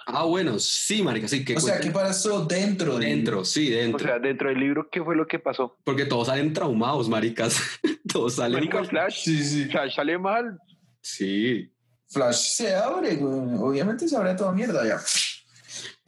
Ah, 0.07 0.25
bueno, 0.25 0.59
sí, 0.59 1.03
marica, 1.03 1.29
sí, 1.29 1.44
que 1.44 1.57
O 1.57 1.61
sea, 1.61 1.81
¿qué 1.81 1.90
pasó 1.90 2.47
dentro? 2.47 2.92
del- 2.99 3.09
dentro, 3.11 3.44
sí, 3.44 3.71
O 3.75 3.77
dentro, 3.77 3.99
sea, 4.07 4.18
dentro 4.18 4.49
del 4.49 4.59
libro, 4.59 4.88
¿qué 4.90 5.03
fue 5.03 5.14
lo 5.14 5.27
que 5.27 5.38
pasó? 5.38 5.77
porque 5.85 6.07
todos 6.07 6.29
salen 6.29 6.53
traumados, 6.55 7.09
maricas, 7.11 7.61
todos 8.11 8.35
salen 8.37 8.55
Marica. 8.55 8.85
Flash, 8.85 9.25
Sí, 9.25 9.44
sí. 9.44 9.64
Flash 9.66 9.97
sale 9.97 10.16
mal. 10.16 10.57
Sí, 11.03 11.71
Flash 12.09 12.37
se 12.37 12.75
abre, 12.75 13.16
güey. 13.16 13.59
Obviamente 13.61 14.09
se 14.09 14.16
abre 14.16 14.35
toda 14.35 14.53
mierda 14.53 14.87
ya. 14.87 14.99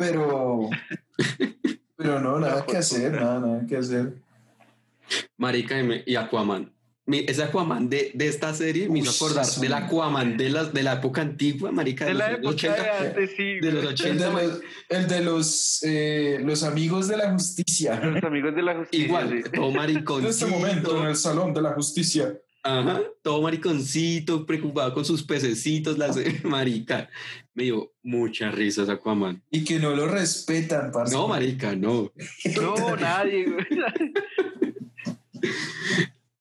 Pero. 0.01 0.69
Pero 1.97 2.19
no, 2.21 2.41
nada 2.41 2.65
que 2.67 2.77
hacer, 2.79 3.13
nada, 3.13 3.41
nada 3.41 3.67
que 3.69 3.77
hacer. 3.77 4.15
marica, 5.37 5.79
y, 5.79 5.83
me- 5.83 6.03
y 6.07 6.17
Aquaman. 6.17 6.73
Mi- 7.07 7.25
ese 7.27 7.43
Aquaman 7.43 7.89
de, 7.91 8.13
de 8.15 8.29
esta 8.29 8.55
serie 8.55 8.89
me 8.89 9.01
hizo 9.01 9.11
Uy, 9.11 9.17
acordar 9.17 9.45
eso 9.45 9.61
del 9.61 9.71
no. 9.71 9.77
Aquaman 9.77 10.37
de 10.37 10.49
la, 10.51 10.65
de 10.65 10.83
la 10.83 10.93
época 10.95 11.21
antigua, 11.23 11.73
marica, 11.73 12.05
De 12.07 12.13
de, 12.13 12.19
la 12.19 12.29
los 12.39 12.39
época 12.39 12.73
80. 12.73 12.83
de 12.83 13.09
antes, 13.09 13.31
sí. 13.37 13.61
de 13.61 13.73
los 13.73 13.83
güey. 13.83 13.83
El 13.83 13.89
80, 13.89 14.25
de 14.27 14.33
los, 14.47 14.61
el 14.89 15.07
de 15.09 15.21
los, 15.21 15.83
eh, 15.83 16.39
los 16.43 16.63
amigos 16.63 17.09
de 17.09 17.17
la 17.17 17.33
justicia. 17.33 18.01
Los 18.01 18.23
amigos 18.25 18.55
de 18.55 18.63
la 18.63 18.75
justicia. 18.77 19.07
Igual, 19.07 19.43
sí. 19.45 19.51
todo 19.53 19.69
En 19.71 19.77
mariconcito. 19.77 20.31
este 20.31 20.47
momento, 20.47 21.03
en 21.03 21.09
el 21.09 21.17
salón 21.17 21.53
de 21.53 21.63
la 21.63 21.73
justicia. 21.73 22.35
Ajá, 22.63 23.01
todo 23.23 23.41
mariconcito, 23.41 24.45
preocupado 24.45 24.93
con 24.93 25.03
sus 25.05 25.23
pececitos, 25.23 25.97
las 25.99 26.17
marica. 26.45 27.09
Me 27.61 27.65
dio 27.65 27.93
mucha 28.03 28.51
risa 28.51 28.85
ese 28.85 28.93
Aquaman. 28.93 29.43
Y 29.51 29.67
que 29.67 29.79
no 29.79 29.95
lo 29.95 30.09
respetan, 30.09 30.91
parce. 30.91 31.15
No, 31.15 31.29
marica, 31.29 31.77
no. 31.77 32.11
No, 32.59 32.97
nadie, 32.97 33.51
güey. 33.51 33.67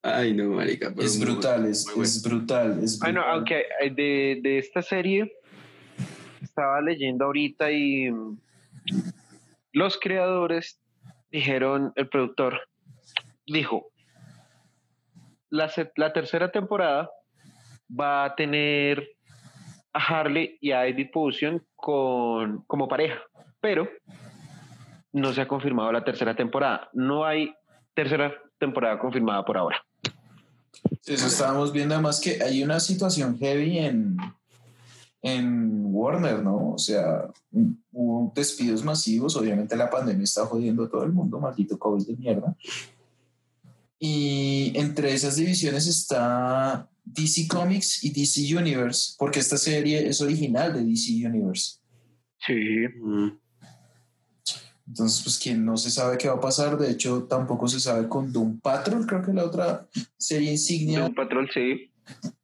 Ay, 0.00 0.32
no, 0.32 0.48
marica. 0.52 0.90
pero 0.96 1.06
Es 1.06 1.18
muy 1.18 1.26
brutal, 1.26 1.66
es, 1.66 1.84
muy 1.84 1.94
bueno. 1.96 2.08
es 2.08 2.22
brutal. 2.22 2.82
Es 2.82 2.98
Bueno, 3.00 3.20
aunque 3.20 3.66
de, 3.94 4.40
de 4.42 4.58
esta 4.58 4.80
serie 4.80 5.30
estaba 6.40 6.80
leyendo 6.80 7.26
ahorita 7.26 7.70
y 7.70 8.10
los 9.72 9.98
creadores 10.00 10.80
dijeron, 11.30 11.92
el 11.96 12.08
productor 12.08 12.62
dijo, 13.46 13.92
la, 15.50 15.70
la 15.96 16.12
tercera 16.14 16.50
temporada 16.50 17.10
va 17.90 18.24
a 18.24 18.34
tener 18.34 19.06
a 19.92 19.98
Harley 19.98 20.58
y 20.60 20.72
a 20.72 20.86
Eddie 20.86 21.10
Potion 21.12 21.64
con, 21.76 22.62
como 22.66 22.88
pareja, 22.88 23.18
pero 23.60 23.88
no 25.12 25.32
se 25.32 25.40
ha 25.40 25.48
confirmado 25.48 25.92
la 25.92 26.04
tercera 26.04 26.34
temporada. 26.34 26.88
No 26.92 27.24
hay 27.24 27.52
tercera 27.94 28.32
temporada 28.58 28.98
confirmada 28.98 29.44
por 29.44 29.56
ahora. 29.56 29.84
Eso 31.04 31.26
estábamos 31.26 31.72
viendo 31.72 31.94
además 31.94 32.20
que 32.20 32.42
hay 32.42 32.62
una 32.62 32.78
situación 32.78 33.36
heavy 33.38 33.78
en, 33.78 34.16
en 35.22 35.82
Warner, 35.86 36.42
¿no? 36.42 36.72
O 36.74 36.78
sea, 36.78 37.28
hubo 37.92 38.32
despidos 38.34 38.84
masivos, 38.84 39.36
obviamente 39.36 39.76
la 39.76 39.90
pandemia 39.90 40.24
está 40.24 40.46
jodiendo 40.46 40.84
a 40.84 40.90
todo 40.90 41.04
el 41.04 41.12
mundo, 41.12 41.40
maldito 41.40 41.78
COVID 41.78 42.06
de 42.06 42.16
mierda. 42.16 42.56
Y 43.98 44.72
entre 44.76 45.12
esas 45.12 45.36
divisiones 45.36 45.86
está 45.86 46.88
DC 47.12 47.48
Comics 47.48 48.02
y 48.04 48.10
DC 48.10 48.56
Universe, 48.56 49.14
porque 49.18 49.40
esta 49.40 49.56
serie 49.56 50.06
es 50.08 50.20
original 50.20 50.72
de 50.72 50.84
DC 50.84 51.26
Universe. 51.26 51.76
Sí. 52.46 52.86
Mm, 53.02 53.30
Entonces, 54.88 55.22
pues 55.22 55.38
quien 55.38 55.64
no 55.64 55.76
se 55.76 55.90
sabe 55.90 56.18
qué 56.18 56.28
va 56.28 56.34
a 56.34 56.40
pasar, 56.40 56.76
de 56.78 56.90
hecho 56.90 57.24
tampoco 57.24 57.68
se 57.68 57.78
sabe 57.80 58.08
con 58.08 58.32
Doom 58.32 58.60
Patrol, 58.60 59.06
creo 59.06 59.22
que 59.22 59.30
es 59.30 59.36
la 59.36 59.44
otra 59.44 59.88
serie 60.18 60.50
insignia 60.50 61.04
Un 61.06 61.14
patrón, 61.14 61.48
sí. 61.52 61.92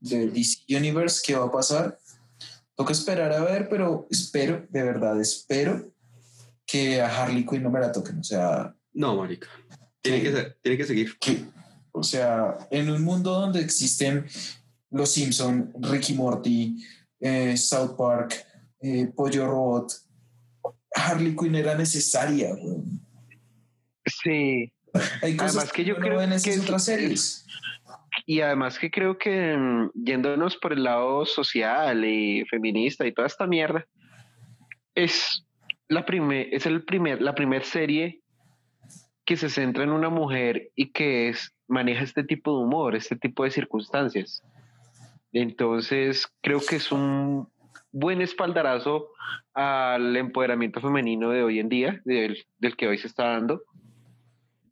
de 0.01 0.29
DC 0.31 0.59
Universe, 0.77 1.21
¿qué 1.27 1.35
va 1.35 1.47
a 1.47 1.51
pasar? 1.53 1.99
Toca 2.77 2.93
esperar 2.93 3.33
a 3.33 3.43
ver, 3.43 3.69
pero 3.69 4.07
espero, 4.11 4.67
de 4.71 4.83
verdad, 4.83 5.21
espero 5.21 5.91
que 6.67 7.01
a 7.01 7.07
Harley 7.23 7.45
Quinn 7.47 7.63
no 7.63 7.71
me 7.71 7.81
la 7.81 7.91
toquen. 7.91 8.19
O 8.21 8.25
sea, 8.25 8.75
No, 8.93 9.17
marica. 9.17 9.49
Tiene 10.03 10.23
que, 10.23 10.31
ser- 10.33 10.59
tiene 10.63 10.77
que 10.79 10.85
seguir. 10.85 11.19
que, 11.19 11.45
o 11.97 12.03
sea, 12.03 12.59
en 12.71 12.91
un 12.91 13.03
mundo 13.03 13.33
donde 13.33 13.61
existen 13.61 14.27
Los 14.91 15.13
Simpson, 15.13 15.73
Ricky 15.81 16.15
Morty, 16.15 16.77
eh, 17.21 17.57
South 17.57 17.97
Park, 17.97 18.35
eh, 18.81 19.07
Pollo 19.15 19.47
Robot, 19.47 19.93
Harley 20.95 21.35
Quinn 21.35 21.55
era 21.55 21.75
necesaria. 21.75 22.55
güey. 22.55 22.77
Sí. 24.07 24.73
Hay 25.23 25.37
cosas 25.37 25.57
Además 25.57 25.73
que 25.73 25.85
yo 25.85 25.97
creo 25.97 26.19
ve 26.19 26.25
en 26.25 26.33
esas 26.33 26.55
que- 26.55 26.61
otras 26.61 26.85
series. 26.85 27.47
Y 28.25 28.41
además 28.41 28.79
que 28.79 28.91
creo 28.91 29.19
que 29.19 29.57
mm, 29.57 29.91
yéndonos 29.95 30.57
por 30.57 30.73
el 30.73 30.85
lado 30.85 31.27
social 31.27 32.05
y 32.05 32.45
feminista 32.47 33.07
y 33.07 33.13
toda 33.13 33.27
esta 33.27 33.47
mierda, 33.47 33.87
es 34.95 35.45
la 35.89 36.05
primer, 36.07 36.49
es 36.53 36.67
el 36.67 36.83
primer, 36.85 37.21
la 37.21 37.35
primer 37.35 37.63
serie 37.65 38.23
que 39.27 39.37
se 39.37 39.49
centra 39.51 39.85
en 39.85 39.91
una 39.91 40.09
mujer 40.09 40.71
y 40.75 40.93
que 40.93 41.29
es, 41.29 41.53
maneja 41.69 42.05
este 42.05 42.25
tipo 42.25 42.57
de 42.57 42.65
humor, 42.65 42.95
este 42.95 43.17
tipo 43.17 43.45
de 43.45 43.51
circunstancias. 43.51 44.43
Entonces, 45.33 46.27
creo 46.41 46.61
que 46.61 46.77
es 46.77 46.93
un 46.93 47.49
buen 47.93 48.21
espaldarazo 48.21 49.09
al 49.55 50.17
empoderamiento 50.17 50.81
femenino 50.81 51.31
de 51.31 51.43
hoy 51.43 51.59
en 51.59 51.69
día, 51.69 52.01
del, 52.05 52.47
del 52.59 52.77
que 52.77 52.89
hoy 52.89 52.99
se 52.99 53.07
está 53.07 53.31
dando 53.31 53.63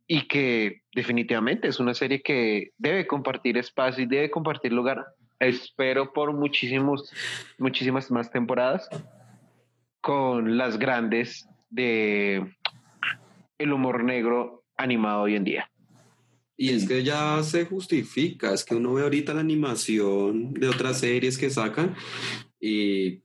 y 0.07 0.27
que 0.27 0.81
definitivamente 0.93 1.67
es 1.67 1.79
una 1.79 1.93
serie 1.93 2.21
que 2.21 2.71
debe 2.77 3.07
compartir 3.07 3.57
espacio 3.57 4.03
y 4.03 4.07
debe 4.07 4.29
compartir 4.29 4.71
lugar. 4.71 5.05
Espero 5.39 6.13
por 6.13 6.33
muchísimos, 6.33 7.11
muchísimas 7.57 8.11
más 8.11 8.31
temporadas 8.31 8.87
con 10.01 10.57
las 10.57 10.77
grandes 10.77 11.47
de 11.69 12.55
el 13.57 13.73
humor 13.73 14.03
negro 14.03 14.63
animado 14.77 15.23
hoy 15.23 15.35
en 15.35 15.43
día. 15.43 15.69
Y 16.57 16.69
es 16.69 16.87
que 16.87 17.03
ya 17.03 17.41
se 17.43 17.65
justifica, 17.65 18.53
es 18.53 18.63
que 18.63 18.75
uno 18.75 18.93
ve 18.93 19.03
ahorita 19.03 19.33
la 19.33 19.41
animación 19.41 20.53
de 20.53 20.69
otras 20.69 20.99
series 20.99 21.37
que 21.37 21.49
sacan 21.49 21.95
y 22.59 23.21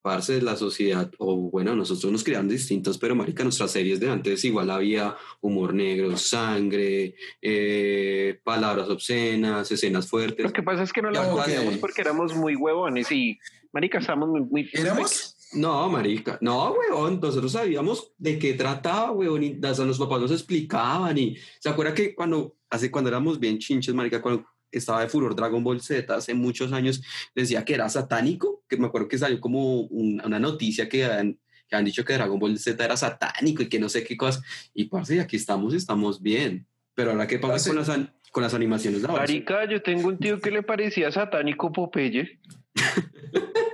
Parce 0.00 0.34
de 0.34 0.42
la 0.42 0.54
sociedad, 0.54 1.10
o 1.18 1.36
bueno, 1.50 1.74
nosotros 1.74 2.10
nos 2.12 2.22
crearon 2.22 2.48
distintos, 2.48 2.96
pero 2.98 3.16
marica, 3.16 3.42
nuestras 3.42 3.72
series 3.72 3.98
de 3.98 4.08
antes 4.08 4.44
igual 4.44 4.70
había 4.70 5.16
humor 5.40 5.74
negro, 5.74 6.16
sangre, 6.16 7.16
eh, 7.42 8.38
palabras 8.44 8.88
obscenas, 8.88 9.70
escenas 9.72 10.08
fuertes. 10.08 10.46
Lo 10.46 10.52
que 10.52 10.62
pasa 10.62 10.84
es 10.84 10.92
que 10.92 11.02
no 11.02 11.10
la 11.10 11.22
veíamos 11.22 11.78
porque 11.78 12.00
éramos 12.00 12.34
muy 12.34 12.54
huevones 12.54 13.10
y, 13.10 13.38
marica, 13.72 13.98
estábamos 13.98 14.28
muy... 14.28 14.40
muy 14.42 14.70
¿Éramos? 14.72 15.36
No, 15.54 15.88
marica, 15.88 16.38
no, 16.42 16.72
weón, 16.72 17.20
nosotros 17.20 17.52
sabíamos 17.52 18.12
de 18.18 18.38
qué 18.38 18.52
trataba, 18.54 19.12
weón, 19.12 19.42
y 19.42 19.58
hasta 19.64 19.84
los 19.84 19.98
papás 19.98 20.20
nos 20.20 20.30
explicaban 20.32 21.16
y 21.16 21.36
se 21.58 21.68
acuerda 21.70 21.94
que 21.94 22.14
cuando, 22.14 22.54
hace 22.68 22.90
cuando 22.90 23.08
éramos 23.08 23.40
bien 23.40 23.58
chinches, 23.58 23.94
marica, 23.94 24.20
cuando 24.20 24.44
estaba 24.70 25.00
de 25.00 25.08
furor 25.08 25.34
Dragon 25.34 25.64
Ball 25.64 25.80
Z 25.80 26.14
hace 26.14 26.34
muchos 26.34 26.72
años, 26.72 27.02
decía 27.34 27.64
que 27.64 27.72
era 27.72 27.88
satánico, 27.88 28.62
que 28.68 28.76
me 28.76 28.86
acuerdo 28.88 29.08
que 29.08 29.16
salió 29.16 29.40
como 29.40 29.80
un- 29.80 30.20
una 30.22 30.38
noticia 30.38 30.86
que 30.86 31.06
han, 31.06 31.38
que 31.66 31.76
han 31.76 31.84
dicho 31.86 32.04
que 32.04 32.12
Dragon 32.12 32.38
Ball 32.38 32.58
Z 32.58 32.84
era 32.84 32.96
satánico 32.98 33.62
y 33.62 33.68
que 33.70 33.78
no 33.78 33.88
sé 33.88 34.04
qué 34.04 34.18
cosas, 34.18 34.42
y 34.74 34.84
parce, 34.84 35.18
aquí 35.18 35.36
estamos, 35.36 35.72
estamos 35.72 36.20
bien, 36.20 36.66
pero 36.94 37.12
ahora 37.12 37.26
qué 37.26 37.38
pasa 37.38 37.70
con 37.70 37.76
las, 37.78 37.90
con 38.32 38.42
las 38.42 38.52
animaciones? 38.52 39.00
Marica, 39.00 39.66
yo 39.66 39.80
tengo 39.80 40.08
un 40.08 40.18
tío 40.18 40.38
que 40.40 40.50
le 40.50 40.62
parecía 40.62 41.10
satánico 41.10 41.72
Popeye. 41.72 42.38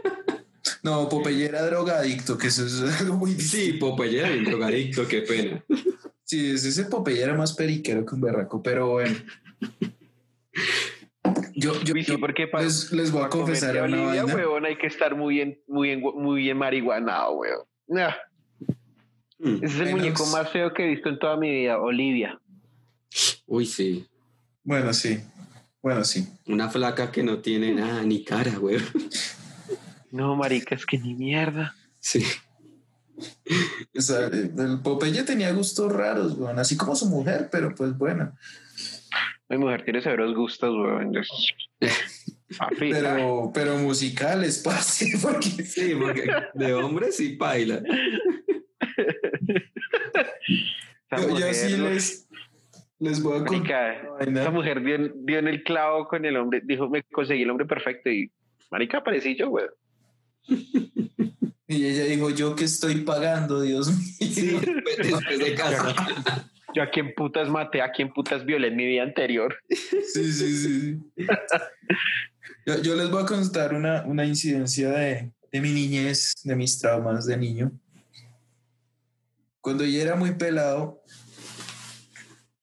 No, 0.84 1.08
Popeye 1.08 1.46
era 1.46 1.62
drogadicto, 1.66 2.36
que 2.38 2.46
eso 2.48 2.64
es 2.66 2.80
algo 3.00 3.16
muy 3.16 3.32
Sí. 3.32 3.72
Popeye 3.74 4.20
era 4.20 4.28
bien 4.30 4.44
drogadicto, 4.44 5.08
qué 5.08 5.22
pena. 5.22 5.64
Sí, 6.24 6.52
ese 6.52 6.68
ese 6.68 6.84
Popeye 6.84 7.22
era 7.22 7.34
más 7.34 7.52
periquero 7.54 8.04
que 8.06 8.14
un 8.14 8.20
berraco, 8.20 8.62
pero 8.62 8.90
bueno. 8.92 9.16
Yo, 11.54 11.80
yo, 11.82 11.94
yo 11.96 12.20
porque 12.20 12.46
para 12.46 12.64
les, 12.64 12.92
les 12.92 13.10
voy 13.10 13.22
a 13.22 13.28
confesar 13.28 13.74
una 13.76 13.84
Olivia, 13.84 14.24
vaina. 14.24 14.34
weón, 14.34 14.66
hay 14.66 14.76
que 14.76 14.86
estar 14.86 15.16
muy 15.16 15.34
bien, 15.36 15.58
muy 15.66 15.88
bien, 15.88 16.00
muy 16.00 16.42
bien 16.42 16.56
marihuanado, 16.58 17.32
weón. 17.32 17.60
Nah, 17.88 18.12
Mm. 19.36 19.56
ese 19.56 19.66
es 19.66 19.72
el 19.74 19.78
Menos- 19.86 20.00
muñeco 20.00 20.26
más 20.26 20.50
feo 20.52 20.72
que 20.72 20.84
he 20.84 20.88
visto 20.88 21.08
en 21.08 21.18
toda 21.18 21.36
mi 21.36 21.50
vida, 21.50 21.78
Olivia. 21.78 22.40
Uy, 23.46 23.66
sí. 23.66 24.06
Bueno, 24.62 24.92
sí. 24.94 25.20
Bueno, 25.82 26.04
sí. 26.04 26.26
Una 26.46 26.70
flaca 26.70 27.10
que 27.10 27.22
no 27.22 27.38
tiene 27.40 27.74
nada, 27.74 28.02
ni 28.04 28.24
cara, 28.24 28.52
güey. 28.56 28.78
No, 30.14 30.36
marica, 30.36 30.76
es 30.76 30.86
que 30.86 30.96
ni 30.96 31.12
mierda. 31.12 31.74
Sí. 31.98 32.24
O 33.96 34.00
sea, 34.00 34.26
el 34.28 34.80
Popeye 34.80 35.24
tenía 35.24 35.52
gustos 35.52 35.92
raros, 35.92 36.38
weón, 36.38 36.56
así 36.56 36.76
como 36.76 36.94
su 36.94 37.06
mujer, 37.06 37.48
pero 37.50 37.74
pues 37.74 37.98
bueno. 37.98 38.32
Mi 39.48 39.58
mujer 39.58 39.82
tiene 39.82 40.00
severos 40.00 40.32
gustos, 40.36 40.72
weón. 40.72 41.12
Pero, 42.78 43.50
pero 43.52 43.76
musicales, 43.78 44.58
parce, 44.64 45.18
porque 45.20 45.48
Sí, 45.64 45.96
porque 46.00 46.24
de 46.54 46.72
hombre 46.74 47.10
sí 47.10 47.34
baila. 47.34 47.82
esa 51.10 51.28
yo, 51.28 51.52
sí 51.52 51.76
les, 51.76 52.28
les 53.00 53.20
voy 53.20 53.40
a 53.40 53.44
contar 53.44 54.08
esa 54.20 54.50
mujer 54.52 54.84
dio, 54.84 55.08
dio 55.16 55.38
en 55.40 55.48
el 55.48 55.64
clavo 55.64 56.06
con 56.06 56.24
el 56.24 56.36
hombre. 56.36 56.60
Dijo, 56.62 56.88
me 56.88 57.02
conseguí 57.02 57.42
el 57.42 57.50
hombre 57.50 57.66
perfecto 57.66 58.08
y 58.08 58.30
marica, 58.70 58.98
aparecí 58.98 59.34
yo, 59.34 59.50
weón. 59.50 59.70
Y 61.66 61.86
ella 61.86 62.04
dijo, 62.04 62.28
yo 62.30 62.54
que 62.54 62.64
estoy 62.64 62.96
pagando, 62.96 63.62
Dios 63.62 63.88
mío. 63.90 64.30
Sí, 64.30 64.48
después, 64.48 64.96
después 64.98 65.38
de 65.38 65.54
casa. 65.54 65.94
Yo 66.74 66.82
a 66.82 66.90
quién 66.90 67.14
putas 67.14 67.48
maté, 67.48 67.80
a 67.80 67.90
quién 67.90 68.12
putas 68.12 68.44
violé 68.44 68.68
en 68.68 68.76
mi 68.76 68.86
vida 68.86 69.02
anterior. 69.02 69.56
Sí, 69.68 70.30
sí, 70.30 70.56
sí. 70.56 70.98
Yo, 72.66 72.82
yo 72.82 72.94
les 72.94 73.10
voy 73.10 73.22
a 73.22 73.26
contar 73.26 73.74
una, 73.74 74.02
una 74.04 74.26
incidencia 74.26 74.90
de, 74.90 75.32
de 75.50 75.60
mi 75.60 75.70
niñez, 75.70 76.34
de 76.44 76.54
mis 76.56 76.78
traumas 76.78 77.26
de 77.26 77.36
niño. 77.36 77.72
Cuando 79.60 79.84
yo 79.84 80.02
era 80.02 80.16
muy 80.16 80.32
pelado. 80.32 81.02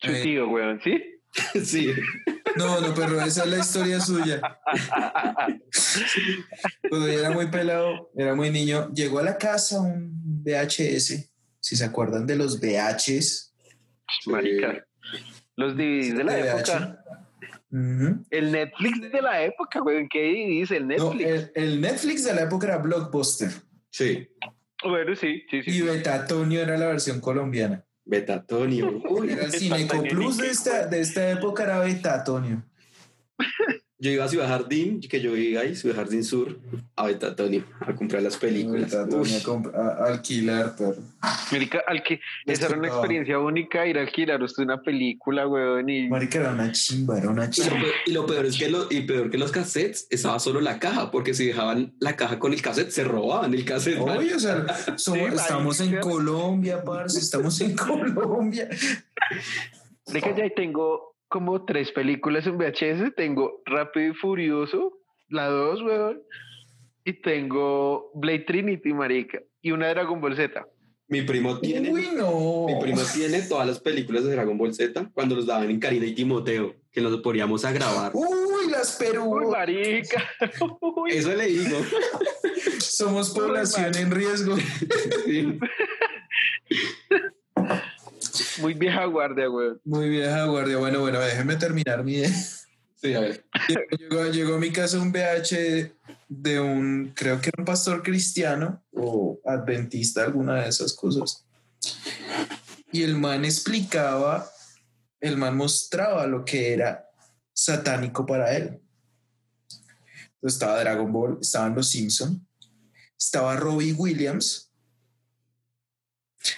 Su 0.02 0.12
eh, 0.12 0.22
tío, 0.22 0.48
weón, 0.50 0.80
¿sí? 0.84 1.02
Sí. 1.64 1.92
No, 2.56 2.82
no, 2.82 2.94
pero 2.94 3.22
esa 3.22 3.44
es 3.44 3.50
la 3.50 3.58
historia 3.60 4.00
suya. 4.00 4.42
Cuando 6.90 7.08
yo 7.08 7.20
era 7.20 7.32
muy 7.32 7.48
pelado, 7.48 8.12
era 8.16 8.36
muy 8.36 8.50
niño, 8.50 8.90
llegó 8.94 9.20
a 9.20 9.24
la 9.24 9.38
casa 9.38 9.80
un 9.82 10.12
VHS. 10.44 11.30
Si 11.60 11.76
se 11.76 11.86
acuerdan 11.86 12.26
de 12.26 12.36
los 12.36 12.60
VHs. 12.60 13.54
Marica. 14.26 14.86
Los 15.56 15.76
DVDs 15.76 16.18
de 16.18 16.24
la 16.24 16.34
VH. 16.34 16.60
época. 16.60 16.98
El 18.32 18.52
Netflix 18.52 19.12
de 19.12 19.22
la 19.22 19.44
época, 19.44 19.82
weón. 19.82 20.10
¿Qué 20.10 20.22
dice 20.24 20.78
el 20.78 20.88
No, 20.88 21.14
Netflix? 21.14 21.30
el, 21.30 21.52
el 21.56 21.82
Netflix 21.82 22.24
de 22.26 22.34
la 22.34 22.42
época 22.44 22.68
era 22.68 22.78
Blockbuster 22.78 23.52
Sí. 23.90 24.28
Bueno, 24.84 25.16
sí, 25.16 25.44
sí, 25.50 25.62
sí. 25.64 25.72
y 25.72 25.82
Betatonio 25.82 26.62
era 26.62 26.78
la 26.78 26.88
versión 26.88 27.22
colombiana. 27.22 27.86
Betatonio. 28.06 29.02
Uy, 29.10 29.32
Era 29.32 29.46
el 29.46 29.52
Cineco 29.52 30.04
Plus 30.04 30.38
de 30.38 30.48
esta, 30.50 30.88
de 30.88 31.02
esta 31.02 31.30
época 31.30 31.64
era 31.64 31.80
Betatonio. 31.80 32.64
yo 34.02 34.10
iba 34.10 34.26
a 34.26 34.28
Ciudad 34.28 34.48
Jardín, 34.48 35.00
que 35.00 35.22
yo 35.22 35.34
vivía 35.34 35.60
ahí, 35.62 35.76
Ciudad 35.76 35.96
Jardín 35.96 36.24
Sur, 36.24 36.58
a 36.96 37.06
Betatonio, 37.06 37.64
a 37.82 37.94
comprar 37.96 38.24
las 38.24 38.36
películas. 38.36 38.90
Betatonio 38.92 39.38
a, 39.38 39.42
comp- 39.42 39.74
a- 39.76 40.06
alquilar, 40.08 40.74
pero 40.76 40.96
Marica, 41.52 41.84
al 41.86 42.02
que, 42.02 42.20
esa 42.48 42.66
era 42.66 42.78
una 42.80 42.88
experiencia 42.88 43.38
única 43.38 43.86
ir 43.86 44.00
a 44.00 44.02
alquilar 44.02 44.42
usted 44.42 44.64
una 44.64 44.82
película, 44.82 45.48
weón. 45.48 45.88
Y 45.88 46.10
marica 46.10 46.40
era 46.40 46.52
una 46.52 46.72
chimba, 46.72 47.20
era 47.20 47.30
una 47.30 47.44
Y 47.44 47.48
lo, 47.48 47.52
chimba. 47.54 47.70
peor, 47.80 47.94
y 48.08 48.12
lo 48.12 48.26
peor 48.26 48.46
es 48.48 48.58
que 48.58 48.70
lo- 48.70 48.88
y 48.90 49.02
peor 49.02 49.30
que 49.30 49.38
los 49.38 49.52
cassettes 49.52 50.08
estaba 50.10 50.40
solo 50.40 50.62
la 50.62 50.80
caja, 50.80 51.12
porque 51.12 51.36
si 51.36 51.46
dejaban 51.46 51.94
la 52.00 52.16
caja 52.16 52.40
con 52.40 52.54
el 52.54 52.62
cassette, 52.64 52.90
se 52.90 53.04
robaban 53.04 53.54
el 53.54 53.64
cassette. 53.66 54.00
Oye, 54.00 54.34
o 54.34 54.40
sea, 54.40 54.66
somos- 54.98 55.30
Sí, 55.30 55.36
estamos 55.36 55.80
en. 55.80 56.00
Colombia, 56.00 56.84
parce, 56.84 57.20
estamos 57.20 57.62
en 57.62 57.76
Colombia. 57.76 58.68
Marica, 60.08 60.36
ya 60.36 60.44
ahí 60.46 60.54
tengo 60.56 61.11
como 61.32 61.66
tres 61.66 61.92
películas 61.92 62.46
en 62.46 62.58
VHS. 62.58 63.16
Tengo 63.16 63.62
Rápido 63.66 64.12
y 64.12 64.14
Furioso, 64.14 65.00
la 65.30 65.48
dos, 65.48 65.82
weón. 65.82 66.22
Y 67.06 67.14
tengo 67.14 68.12
Blade 68.14 68.40
Trinity, 68.40 68.94
marica. 68.94 69.42
Y 69.62 69.72
una 69.72 69.88
de 69.88 69.94
Dragon 69.96 70.22
Ball 70.22 70.36
Z. 70.36 70.68
Mi 71.08 71.24
primo 71.24 71.60
tiene. 71.60 71.92
Uy, 71.92 72.10
no. 72.16 72.66
Mi 72.68 72.80
primo 72.80 73.02
tiene 73.14 73.42
todas 73.42 73.66
las 73.66 73.80
películas 73.80 74.24
de 74.24 74.32
Dragon 74.32 74.58
Ball 74.58 74.74
Z 74.74 75.10
cuando 75.14 75.36
los 75.36 75.46
daban 75.46 75.70
en 75.70 75.80
Karina 75.80 76.06
y 76.06 76.14
Timoteo, 76.14 76.76
que 76.92 77.02
nos 77.02 77.18
poníamos 77.22 77.66
a 77.66 77.72
grabar. 77.72 78.12
Uy, 78.14 78.70
las 78.70 79.00
Uy, 79.00 79.08
Perú. 79.08 79.50
marica. 79.52 80.24
Uy, 80.82 81.12
Eso 81.12 81.36
le 81.36 81.48
digo. 81.48 81.78
Somos 82.80 83.32
población 83.32 83.96
en 83.98 84.12
riesgo. 84.12 84.56
Sí. 85.26 85.60
Muy 88.62 88.74
vieja 88.74 89.06
guardia, 89.06 89.50
weón. 89.50 89.82
Muy 89.84 90.10
vieja 90.10 90.46
guardia. 90.46 90.78
Bueno, 90.78 91.00
bueno, 91.02 91.20
déjenme 91.20 91.56
terminar 91.56 92.04
mi. 92.04 92.24
Sí, 92.96 93.14
a 93.16 93.20
ver. 93.20 93.46
Llegó, 93.98 94.26
llegó 94.28 94.56
a 94.56 94.60
mi 94.60 94.72
casa 94.72 95.00
un 95.00 95.12
VH 95.12 95.92
de 96.30 96.60
un, 96.60 97.12
creo 97.16 97.42
que 97.42 97.50
era 97.50 97.62
un 97.62 97.66
pastor 97.66 98.04
cristiano 98.04 98.84
o 98.94 99.40
adventista, 99.46 100.24
alguna 100.24 100.62
de 100.62 100.70
esas 100.70 100.94
cosas. 100.94 101.46
Y 102.92 103.04
el 103.04 103.18
man 103.18 103.44
explicaba, 103.44 104.50
el 105.20 105.38
man 105.38 105.58
mostraba 105.58 106.28
lo 106.28 106.46
que 106.46 106.74
era 106.74 107.10
satánico 107.54 108.26
para 108.26 108.56
él. 108.56 108.82
Entonces 110.36 110.54
estaba 110.54 110.80
Dragon 110.80 111.12
Ball, 111.12 111.38
estaban 111.42 111.76
los 111.76 111.90
Simpson, 111.90 112.48
estaba 113.18 113.56
Robbie 113.56 113.94
Williams, 113.94 114.71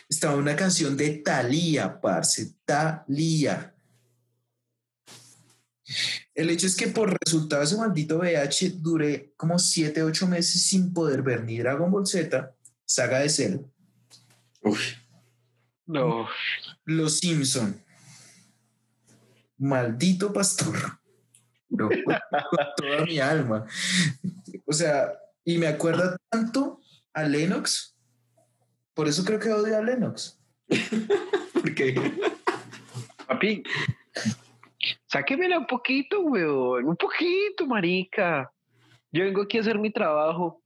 estaba 0.08 0.36
una 0.36 0.56
canción 0.56 0.96
de 0.98 1.18
Thalía, 1.18 2.00
parce, 2.00 2.54
Thalía. 2.66 3.76
El 6.34 6.50
hecho 6.50 6.68
es 6.68 6.76
que 6.76 6.88
por 6.88 7.18
resultado 7.24 7.62
de 7.62 7.66
ese 7.68 7.78
maldito 7.78 8.18
VH 8.18 8.78
duré 8.78 9.34
como 9.38 9.60
7, 9.60 10.04
8 10.04 10.28
meses 10.28 10.64
sin 10.64 10.94
poder 10.94 11.22
ver 11.22 11.44
ni 11.44 11.58
Dragon 11.58 11.92
Ball 11.92 12.08
Z, 12.08 12.56
Saga 12.86 13.20
de 13.20 13.30
Cell, 13.30 13.60
Uy, 14.62 14.80
No. 15.86 16.28
Los 16.86 17.20
Simpson. 17.20 17.82
Maldito 19.58 20.32
pastor. 20.32 21.00
Bro, 21.70 21.90
con 21.90 22.68
toda 22.78 23.06
mi 23.06 23.20
alma. 23.20 23.66
O 24.66 24.74
sea, 24.74 25.14
y 25.44 25.58
me 25.58 25.68
acuerda 25.68 26.18
tanto 26.30 26.82
a 27.14 27.24
Lennox. 27.24 27.93
Por 28.94 29.08
eso 29.08 29.24
creo 29.26 29.39
que 29.39 29.50
odio 29.50 29.78
a 29.78 29.82
Lennox. 29.82 30.39
porque 31.54 31.96
Papi, 33.28 33.64
sáquemela 35.08 35.58
un 35.60 35.68
poquito, 35.68 36.22
weón. 36.22 36.86
Un 36.86 36.98
poquito, 36.98 37.66
marica. 37.66 38.52
Yo 39.12 39.24
vengo 39.24 39.44
aquí 39.44 39.58
a 39.58 39.62
hacer 39.62 39.80
mi 39.80 39.91
trabajo. 39.91 40.62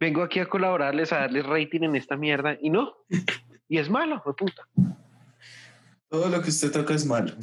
Vengo 0.00 0.22
aquí 0.22 0.40
a 0.40 0.48
colaborarles, 0.48 1.12
a 1.12 1.18
darles 1.18 1.44
rating 1.46 1.82
en 1.82 1.96
esta 1.96 2.16
mierda. 2.16 2.56
Y 2.60 2.70
no. 2.70 2.94
Y 3.68 3.78
es 3.78 3.90
malo, 3.90 4.22
de 4.24 4.32
puta. 4.32 4.62
Todo 6.08 6.28
lo 6.28 6.40
que 6.40 6.48
usted 6.48 6.72
toca 6.72 6.94
es 6.94 7.04
malo. 7.04 7.34
o 7.36 7.42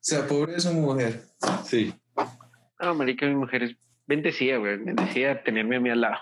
sea, 0.00 0.26
pobre 0.26 0.52
de 0.52 0.60
su 0.60 0.72
mujer. 0.74 1.22
sí. 1.64 1.94
No, 2.80 2.94
marica, 2.94 3.26
mi 3.26 3.34
mujer 3.34 3.64
es 3.64 3.76
bendecida, 4.06 4.56
güey, 4.58 4.76
bendecida 4.76 5.42
tenerme 5.42 5.76
a 5.76 5.80
mí 5.80 5.90
al 5.90 6.00
lado. 6.02 6.18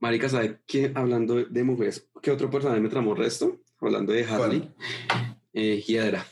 Marica, 0.00 0.28
¿sabe 0.28 0.58
qué? 0.66 0.92
Hablando 0.94 1.44
de 1.44 1.64
mujeres, 1.64 2.08
¿qué 2.22 2.30
otro 2.30 2.50
personaje 2.50 2.80
me 2.80 2.88
tramó 2.88 3.14
resto? 3.14 3.60
Hablando 3.80 4.12
de 4.12 4.24
Harley. 4.24 4.70
Eh, 5.52 5.82
Hiedra, 5.86 6.26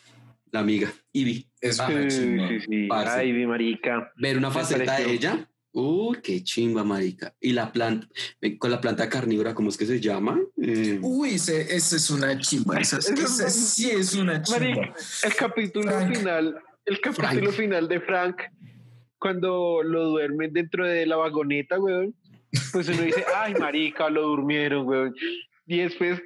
la 0.51 0.61
amiga, 0.61 0.93
Ivy. 1.13 1.51
Es 1.61 1.81
Ah, 1.81 1.89
una 1.91 2.11
Sí, 2.11 2.61
sí. 2.61 2.89
Ay, 2.91 3.33
mi 3.33 3.47
marica. 3.47 4.13
Ver 4.17 4.37
una 4.39 4.51
faceta 4.51 4.99
de 4.99 5.13
ella. 5.13 5.49
Uy, 5.73 6.19
qué 6.23 6.43
chimba, 6.45 6.85
marica. 6.85 7.35
Y 7.41 7.53
la 7.53 7.73
planta, 7.73 8.07
eh, 8.41 8.57
con 8.59 8.71
la 8.71 8.81
planta 8.81 9.09
carnívora, 9.09 9.55
¿cómo 9.55 9.71
es 9.71 9.77
que 9.77 9.87
se 9.87 9.99
llama? 10.01 10.41
Eh, 10.63 10.99
Uy, 11.03 11.31
ese, 11.31 11.63
ese 11.75 11.97
es 11.97 12.11
una 12.11 12.39
chimba. 12.39 12.79
Esa, 12.79 12.99
esa 12.99 13.51
sí 13.51 13.91
es 13.91 14.15
una 14.15 14.41
chimba. 14.43 14.61
Marica, 14.61 14.95
el 15.25 15.35
capítulo 15.35 15.91
Frank. 15.91 16.15
final, 16.17 16.57
el 16.85 17.01
capítulo 17.01 17.29
Frank. 17.29 17.51
final 17.51 17.89
de 17.89 18.01
Frank, 18.01 18.37
cuando 19.19 19.83
lo 19.83 20.11
duermen 20.11 20.53
dentro 20.53 20.87
de 20.87 21.07
la 21.07 21.17
vagoneta, 21.17 21.81
weón, 21.81 22.15
pues 22.73 22.89
uno 22.89 23.03
dice, 23.03 23.25
ay, 23.35 23.55
marica, 23.55 24.09
lo 24.11 24.23
durmieron, 24.23 24.87
weón. 24.87 25.15
Y 25.67 25.79
después, 25.79 26.21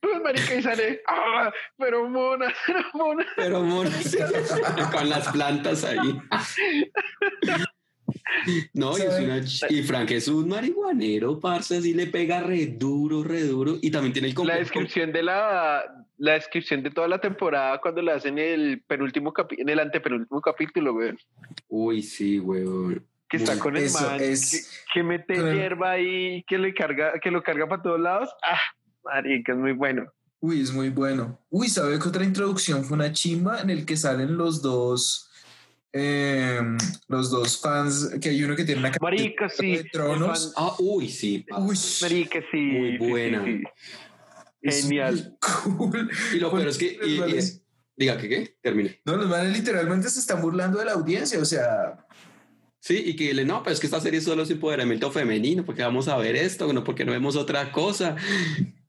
pues, 0.00 0.22
marica, 0.22 0.54
y 0.54 0.62
sale, 0.62 1.00
ah, 1.08 1.52
pero 1.78 2.08
mona, 2.08 2.52
pero 2.66 2.80
mona. 2.94 3.26
pero 3.36 3.62
mono, 3.62 3.90
sí, 3.90 4.18
con 4.92 5.08
las 5.08 5.28
plantas 5.32 5.84
ahí. 5.84 6.18
No, 8.74 8.96
y, 8.98 9.02
es 9.02 9.18
una 9.20 9.40
y 9.70 9.82
Frank 9.82 10.10
es 10.10 10.28
un 10.28 10.48
marihuanero, 10.48 11.40
parce, 11.40 11.78
así 11.78 11.94
le 11.94 12.06
pega 12.06 12.40
re 12.40 12.66
duro, 12.66 13.22
re 13.22 13.42
duro. 13.42 13.76
Y 13.80 13.90
también 13.90 14.12
tiene 14.12 14.28
el 14.28 14.34
La 14.46 14.56
descripción 14.56 15.12
de 15.12 15.22
la, 15.22 15.82
la 16.18 16.32
descripción 16.34 16.82
de 16.82 16.90
toda 16.90 17.08
la 17.08 17.20
temporada 17.20 17.80
cuando 17.80 18.02
la 18.02 18.14
hacen 18.14 18.38
en 18.38 18.60
el 18.60 18.82
penúltimo 18.82 19.32
capi- 19.32 19.58
en 19.60 19.68
el 19.68 19.78
antepenúltimo 19.78 20.40
capítulo, 20.40 20.94
weón. 20.94 21.18
Uy, 21.68 22.02
sí, 22.02 22.38
weón. 22.38 23.06
Que 23.38 23.44
está 23.44 23.58
con 23.58 23.76
el 23.76 23.90
man, 23.90 24.16
es- 24.20 24.50
que, 24.92 25.00
que 25.00 25.02
mete 25.02 25.34
hierba 25.34 25.92
ahí, 25.92 26.44
que 26.46 26.58
le 26.58 26.72
carga, 26.74 27.18
que 27.22 27.30
lo 27.30 27.42
carga 27.42 27.68
para 27.68 27.82
todos 27.82 28.00
lados. 28.00 28.30
Ah, 28.42 28.58
marica, 29.04 29.52
es 29.52 29.58
muy 29.58 29.72
bueno. 29.72 30.10
Uy, 30.40 30.60
es 30.60 30.72
muy 30.72 30.90
bueno. 30.90 31.40
Uy, 31.50 31.68
¿sabe 31.68 31.98
que 31.98 32.08
otra 32.08 32.24
introducción 32.24 32.84
fue 32.84 32.96
una 32.96 33.12
chimba 33.12 33.60
en 33.60 33.70
el 33.70 33.86
que 33.86 33.96
salen 33.96 34.36
los 34.36 34.60
dos, 34.60 35.30
eh, 35.92 36.60
los 37.08 37.30
dos 37.30 37.60
fans, 37.60 38.10
que 38.20 38.28
hay 38.30 38.42
uno 38.44 38.54
que 38.56 38.64
tiene 38.64 38.80
una 38.80 38.92
Marica, 39.00 39.48
sí. 39.48 39.76
de 39.76 39.84
tronos. 39.84 40.52
Ah, 40.56 40.74
uy, 40.78 41.08
sí. 41.08 41.46
Uy, 41.56 41.76
Marica, 42.02 42.40
sí. 42.50 42.56
Muy 42.58 42.90
sí, 42.92 42.98
sí, 43.00 43.10
buena. 43.10 43.44
sí. 43.44 43.62
es 44.62 44.82
genial. 44.82 45.36
muy 45.66 45.90
Cool. 45.90 46.10
Y 46.34 46.38
lo 46.40 46.50
peor 46.50 46.68
es 46.68 46.78
que. 46.78 46.98
y- 47.02 47.18
manes- 47.20 47.62
diga 47.96 48.18
que 48.18 48.28
qué, 48.28 48.56
termine. 48.60 49.00
No, 49.04 49.16
los 49.16 49.28
manes 49.28 49.56
literalmente 49.56 50.10
se 50.10 50.18
están 50.20 50.42
burlando 50.42 50.78
de 50.80 50.84
la 50.86 50.92
audiencia, 50.92 51.38
o 51.38 51.44
sea, 51.44 52.03
Sí, 52.86 53.02
y 53.06 53.16
que 53.16 53.32
le 53.32 53.46
no, 53.46 53.62
pero 53.62 53.72
es 53.72 53.80
que 53.80 53.86
esta 53.86 53.98
serie 53.98 54.20
solo 54.20 54.42
es 54.42 54.50
empoderamiento 54.50 55.10
femenino, 55.10 55.64
porque 55.64 55.82
vamos 55.82 56.06
a 56.06 56.18
ver 56.18 56.36
esto, 56.36 56.70
no 56.70 56.84
porque 56.84 57.06
no 57.06 57.12
vemos 57.12 57.34
otra 57.34 57.72
cosa. 57.72 58.14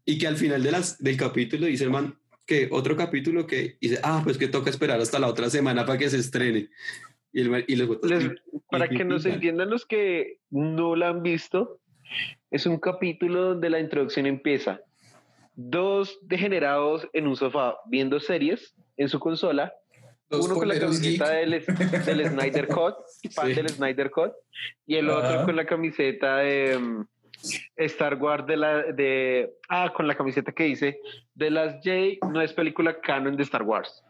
Y 0.03 0.17
que 0.17 0.27
al 0.27 0.35
final 0.35 0.61
de 0.63 0.71
las, 0.71 1.01
del 1.01 1.15
capítulo 1.15 1.65
dice 1.65 1.85
el 1.85 1.91
man 1.91 2.19
que 2.45 2.67
otro 2.71 2.97
capítulo 2.97 3.47
que 3.47 3.77
dice, 3.79 3.99
ah, 4.03 4.19
pues 4.21 4.37
que 4.37 4.49
toca 4.49 4.69
esperar 4.69 4.99
hasta 4.99 5.17
la 5.17 5.27
otra 5.27 5.49
semana 5.49 5.85
para 5.85 5.97
que 5.97 6.09
se 6.09 6.17
estrene. 6.17 6.67
Y, 7.31 7.39
el, 7.39 7.49
man- 7.49 7.63
y 7.67 7.77
los 7.77 7.89
otros, 7.89 8.11
Les- 8.11 8.31
para 8.69 8.85
y- 8.91 8.97
que 8.97 9.05
nos 9.05 9.25
y- 9.25 9.29
entiendan 9.29 9.69
los 9.69 9.85
que 9.85 10.39
no 10.49 10.97
la 10.97 11.07
han 11.11 11.23
visto, 11.23 11.79
es 12.51 12.65
un 12.65 12.77
capítulo 12.79 13.43
donde 13.53 13.69
la 13.69 13.79
introducción 13.79 14.25
empieza. 14.25 14.81
Dos 15.55 16.19
degenerados 16.21 17.07
en 17.13 17.27
un 17.27 17.37
sofá 17.37 17.77
viendo 17.89 18.19
series 18.19 18.75
en 18.97 19.07
su 19.07 19.19
consola, 19.19 19.73
dos 20.29 20.45
uno 20.45 20.55
con 20.55 20.67
la 20.67 20.79
camiseta 20.79 21.29
del, 21.29 21.51
del 22.05 22.27
Snyder 22.29 22.67
Cut, 22.75 22.95
fan 23.33 23.47
Sí. 23.47 23.53
del 23.53 23.69
Snyder 23.69 24.11
Cut, 24.11 24.33
y 24.85 24.95
el 24.95 25.09
otro 25.09 25.45
con 25.45 25.55
la 25.55 25.65
camiseta 25.65 26.37
de 26.37 26.77
mm, 26.77 27.05
Star 27.77 28.15
Wars 28.15 28.47
de 28.47 28.57
la 28.57 28.83
de 28.91 29.53
ah 29.69 29.91
con 29.95 30.07
la 30.07 30.15
camiseta 30.15 30.51
que 30.51 30.63
dice 30.63 30.99
de 31.33 31.49
las 31.51 31.75
J 31.83 32.27
no 32.31 32.41
es 32.41 32.53
película 32.53 32.99
canon 32.99 33.35
de 33.37 33.43
Star 33.43 33.63
Wars. 33.63 34.03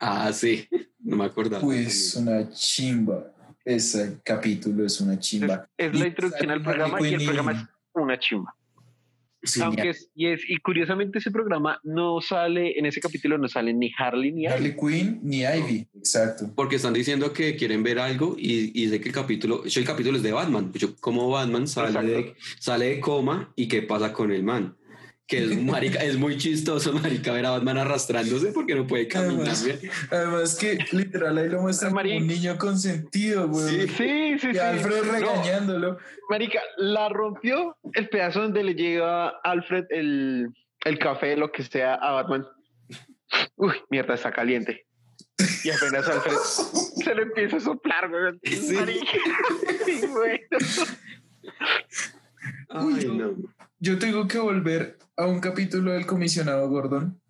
Ah, 0.00 0.32
sí, 0.32 0.68
no 1.00 1.16
me 1.16 1.24
acordaba. 1.24 1.64
Uy, 1.64 1.78
es 1.78 2.14
una 2.14 2.48
chimba. 2.50 3.32
Ese 3.64 4.20
capítulo 4.24 4.86
es 4.86 5.00
una 5.00 5.18
chimba. 5.18 5.68
Es 5.76 5.92
la 5.98 6.06
introducción 6.06 6.50
al 6.52 6.62
programa 6.62 7.00
y 7.02 7.14
el 7.14 7.24
programa 7.24 7.52
es 7.52 7.58
una 7.92 8.18
chimba. 8.18 8.54
Sí, 9.42 9.60
Aunque 9.62 9.90
es, 9.90 10.10
y 10.16 10.26
es, 10.26 10.40
y 10.48 10.56
curiosamente 10.56 11.18
ese 11.18 11.30
programa 11.30 11.80
no 11.84 12.20
sale, 12.20 12.76
en 12.76 12.86
ese 12.86 13.00
capítulo 13.00 13.38
no 13.38 13.46
sale 13.46 13.72
ni 13.72 13.92
Harley 13.96 14.32
ni 14.32 14.46
Harley. 14.46 14.72
Harley 14.72 14.76
Quinn 14.76 15.20
ni 15.22 15.42
Ivy, 15.42 15.86
exacto. 15.96 16.50
Porque 16.56 16.76
están 16.76 16.92
diciendo 16.92 17.32
que 17.32 17.54
quieren 17.54 17.84
ver 17.84 18.00
algo 18.00 18.34
y, 18.36 18.72
y 18.74 18.88
sé 18.88 19.00
que 19.00 19.08
el 19.08 19.14
capítulo, 19.14 19.64
yo 19.64 19.80
el 19.80 19.86
capítulo 19.86 20.16
es 20.16 20.24
de 20.24 20.32
Batman, 20.32 20.72
yo, 20.74 20.96
como 20.96 21.30
Batman 21.30 21.68
sale 21.68 22.02
de, 22.02 22.34
sale 22.58 22.86
de 22.86 23.00
coma 23.00 23.52
y 23.54 23.68
qué 23.68 23.82
pasa 23.82 24.12
con 24.12 24.32
el 24.32 24.42
man. 24.42 24.76
Que 25.28 25.44
es, 25.44 25.56
marica, 25.62 25.98
es 26.02 26.16
muy 26.16 26.36
chistoso, 26.38 26.92
marica, 26.94 27.32
ver 27.32 27.44
a 27.46 27.50
Batman 27.50 27.78
arrastrándose 27.78 28.50
porque 28.52 28.74
no 28.74 28.86
puede 28.86 29.06
caminar 29.06 29.40
Además, 29.50 29.64
bien. 29.64 29.78
además 30.10 30.54
que 30.56 30.78
literal 30.92 31.36
ahí 31.38 31.48
lo 31.50 31.60
muestran 31.62 31.90
como 31.90 32.00
Marica. 32.02 32.16
un 32.20 32.26
niño 32.26 32.56
consentido, 32.58 33.46
güey. 33.48 33.68
Sí. 33.68 33.88
Sí, 33.88 34.38
sí, 34.40 34.48
Y 34.48 34.52
sí. 34.54 34.58
Alfred 34.58 35.04
No, 35.04 35.12
regañándolo. 35.12 35.98
marica, 36.30 36.60
la 36.78 37.08
rompió 37.10 37.76
el 37.92 38.08
pedazo 38.08 38.40
donde 38.42 38.64
le 38.64 38.74
llega 38.74 39.28
a 39.28 39.32
Alfred 39.44 39.84
el, 39.90 40.48
el 40.84 40.98
café, 40.98 41.36
lo 41.36 41.52
que 41.52 41.62
sea, 41.62 41.94
a 41.94 42.12
Batman. 42.12 42.46
Uy, 43.56 43.74
mierda, 43.90 44.14
está 44.14 44.32
caliente. 44.32 44.86
Y 45.62 45.70
apenas 45.70 46.08
Alfred 46.08 46.36
se 47.04 47.14
le 47.14 47.22
empieza 47.22 47.58
a 47.58 47.60
soplar, 47.60 48.08
güey. 48.08 48.38
Sí. 48.44 48.72
Marica. 48.74 49.06
Sí, 49.84 50.06
güey. 50.06 50.40
Ay, 52.70 53.06
no. 53.12 53.36
Yo 53.80 53.98
tengo 53.98 54.26
que 54.26 54.38
volver 54.38 54.98
a 55.18 55.26
un 55.26 55.40
capítulo 55.40 55.92
del 55.92 56.06
comisionado 56.06 56.68
Gordon 56.68 57.20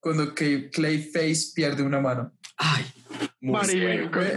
cuando 0.00 0.34
Clay- 0.34 0.70
Clayface 0.70 1.52
pierde 1.54 1.82
una 1.82 1.98
mano. 2.00 2.32
Ay. 2.58 2.84
Fue 3.40 3.74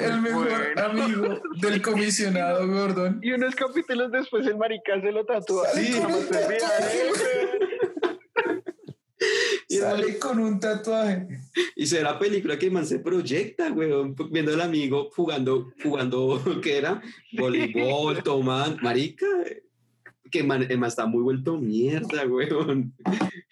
el 0.06 0.22
mejor 0.22 0.48
Bueno. 0.50 0.82
amigo 0.84 1.42
del 1.62 1.82
comisionado 1.82 2.68
Gordon. 2.68 3.20
Y 3.22 3.32
unos 3.34 3.54
capítulos 3.56 4.12
después 4.12 4.46
el 4.48 4.58
marica 4.58 5.00
se 5.02 5.12
lo 5.12 5.26
tatúa. 5.26 5.68
Sí. 5.74 5.94
Se. 5.94 6.02
Y 9.68 9.78
Sale 9.78 10.18
con 10.18 10.40
un 10.40 10.60
tatuaje. 10.60 11.28
Y 11.76 11.86
será 11.86 12.18
película 12.18 12.58
que 12.58 12.72
man 12.72 12.86
se 12.86 13.00
proyecta, 13.00 13.72
weón, 13.72 14.16
viendo 14.32 14.54
al 14.54 14.62
amigo 14.62 15.10
jugando, 15.16 15.74
jugando, 15.84 16.42
¿qué 16.64 16.78
era? 16.78 17.02
Voleibol, 17.34 18.24
tomando, 18.24 18.78
marica, 18.82 19.28
que 20.30 20.44
man 20.44 20.64
está 20.64 21.06
muy 21.06 21.22
vuelto 21.24 21.58
mierda, 21.58 22.26
weón. 22.28 22.94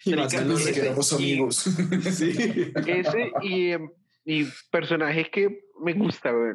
Y 0.04 0.14
más 0.14 0.34
a 0.34 0.44
los- 0.44 0.60
ese- 0.62 0.72
que 0.72 0.80
éramos 0.86 1.12
y- 1.12 1.14
amigos. 1.16 1.56
sí. 2.12 2.72
Ese 2.86 3.32
y, 3.42 3.70
em, 3.70 3.90
y 4.24 4.44
personaje 4.70 5.30
que 5.30 5.60
me 5.82 5.92
gusta, 5.94 6.30
güey. 6.32 6.54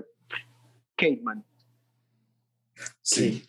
Caveman. 0.96 1.44
Sí. 3.02 3.44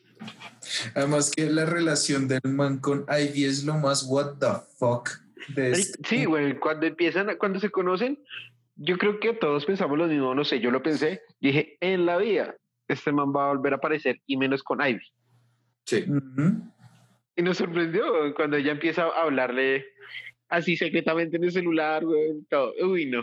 Además 0.94 1.30
que 1.30 1.50
la 1.50 1.66
relación 1.66 2.28
del 2.28 2.40
man 2.44 2.78
con 2.78 3.04
Ivy 3.08 3.44
es 3.44 3.64
lo 3.64 3.74
más 3.74 4.04
what 4.08 4.38
the 4.38 4.46
fuck 4.78 5.10
de 5.54 5.72
este. 5.72 5.98
Sí, 6.08 6.24
güey, 6.24 6.58
cuando 6.58 6.86
empiezan, 6.86 7.28
cuando 7.38 7.60
se 7.60 7.70
conocen, 7.70 8.18
yo 8.76 8.96
creo 8.96 9.20
que 9.20 9.34
todos 9.34 9.66
pensamos 9.66 9.98
lo 9.98 10.06
mismo, 10.06 10.34
no 10.34 10.44
sé, 10.44 10.60
yo 10.60 10.70
lo 10.70 10.82
pensé, 10.82 11.20
dije, 11.40 11.76
en 11.80 12.06
la 12.06 12.16
vida, 12.16 12.56
este 12.88 13.12
man 13.12 13.32
va 13.34 13.46
a 13.50 13.54
volver 13.54 13.74
a 13.74 13.76
aparecer 13.76 14.20
y 14.26 14.36
menos 14.36 14.62
con 14.62 14.80
Ivy. 14.80 15.02
Sí. 15.84 16.04
Ujú. 16.08 16.72
Y 17.36 17.42
nos 17.42 17.56
sorprendió 17.58 18.34
cuando 18.34 18.56
ella 18.56 18.72
empieza 18.72 19.02
a 19.02 19.22
hablarle 19.22 19.84
así 20.48 20.76
secretamente 20.76 21.36
en 21.36 21.44
el 21.44 21.52
celular, 21.52 22.04
güey, 22.04 22.42
todo. 22.48 22.72
Uy, 22.82 23.06
no. 23.06 23.22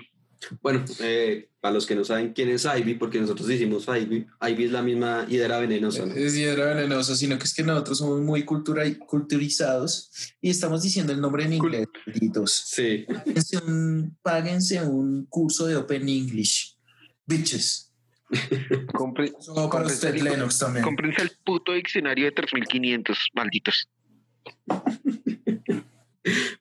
Bueno, 0.62 0.84
eh, 1.00 1.50
para 1.60 1.76
los 1.76 1.86
que 1.86 1.96
no 1.96 2.04
saben 2.04 2.34
quién 2.34 2.50
es 2.50 2.66
Ivy, 2.66 2.96
porque 2.96 3.22
nosotros 3.22 3.50
hicimos 3.50 3.88
Ivy, 3.88 4.26
Ivy 4.42 4.64
es 4.66 4.72
la 4.72 4.82
misma 4.82 5.26
hidra 5.30 5.60
venenosa, 5.60 6.06
¿no? 6.06 6.16
Es 6.16 6.36
hiedra 6.36 6.74
venenosa, 6.74 7.16
sino 7.16 7.38
que 7.38 7.44
es 7.44 7.54
que 7.54 7.64
nosotros 7.64 8.00
somos 8.00 8.22
muy 8.22 8.44
cultura 8.44 8.84
culturizados 8.98 10.34
y 10.42 10.50
estamos 10.50 10.82
diciendo 10.82 11.14
el 11.14 11.22
nombre 11.22 11.44
en 11.44 11.54
inglés, 11.54 11.88
malditos. 12.08 12.52
Sí. 12.66 13.06
Páguense 13.08 13.58
un, 13.58 14.18
páguense 14.22 14.82
un 14.82 15.26
curso 15.28 15.68
de 15.68 15.76
Open 15.76 16.10
English. 16.10 16.76
Bitches. 17.26 17.91
Compre, 18.94 19.34
para 19.72 19.86
usted, 19.86 20.16
el- 20.16 20.24
Lennox, 20.24 20.60
también. 20.60 20.84
cómprense 20.84 21.22
el 21.22 21.32
puto 21.44 21.74
diccionario 21.74 22.26
de 22.26 22.32
3500, 22.32 23.30
malditos. 23.34 23.88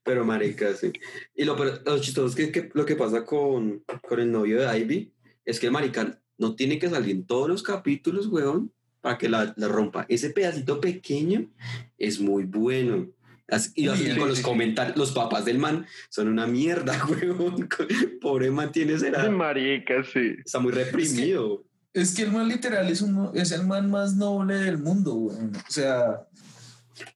Pero 0.02 0.24
marica, 0.24 0.74
sí. 0.74 0.90
Y 1.34 1.44
lo, 1.44 1.56
pero, 1.56 1.78
lo 1.84 2.00
chistoso 2.00 2.28
es 2.28 2.34
que, 2.34 2.50
que 2.50 2.70
lo 2.72 2.86
que 2.86 2.96
pasa 2.96 3.24
con, 3.24 3.84
con 4.08 4.18
el 4.20 4.32
novio 4.32 4.60
de 4.60 4.78
Ivy 4.78 5.12
es 5.44 5.60
que 5.60 5.66
el 5.66 5.72
marica 5.72 6.18
no 6.38 6.54
tiene 6.54 6.78
que 6.78 6.88
salir 6.88 7.10
en 7.14 7.26
todos 7.26 7.48
los 7.48 7.62
capítulos, 7.62 8.26
weón, 8.28 8.72
para 9.02 9.18
que 9.18 9.28
la, 9.28 9.52
la 9.56 9.68
rompa. 9.68 10.06
Ese 10.08 10.30
pedacito 10.30 10.80
pequeño 10.80 11.50
es 11.98 12.20
muy 12.20 12.44
bueno. 12.44 13.08
Así- 13.50 13.72
y, 13.74 13.88
así 13.88 14.04
Sí, 14.04 14.08
con 14.10 14.22
sí, 14.22 14.28
los 14.28 14.38
sí. 14.38 14.44
comentarios, 14.44 14.96
los 14.96 15.12
papás 15.12 15.44
del 15.44 15.58
man 15.58 15.86
son 16.08 16.28
una 16.28 16.46
mierda, 16.46 17.04
weón. 17.08 17.68
Pobre 18.20 18.50
man 18.50 18.70
tiene 18.72 18.98
será, 18.98 19.28
Marica, 19.30 20.04
sí. 20.04 20.36
está 20.44 20.58
muy 20.60 20.72
reprimido. 20.72 21.64
Es 21.92 22.14
que 22.14 22.22
el 22.22 22.30
man 22.30 22.46
literal 22.48 22.88
es, 22.88 23.02
un, 23.02 23.30
es 23.34 23.50
el 23.50 23.66
man 23.66 23.90
más 23.90 24.14
noble 24.14 24.54
del 24.54 24.78
mundo, 24.78 25.12
güey. 25.14 25.36
O 25.38 25.70
sea, 25.70 26.22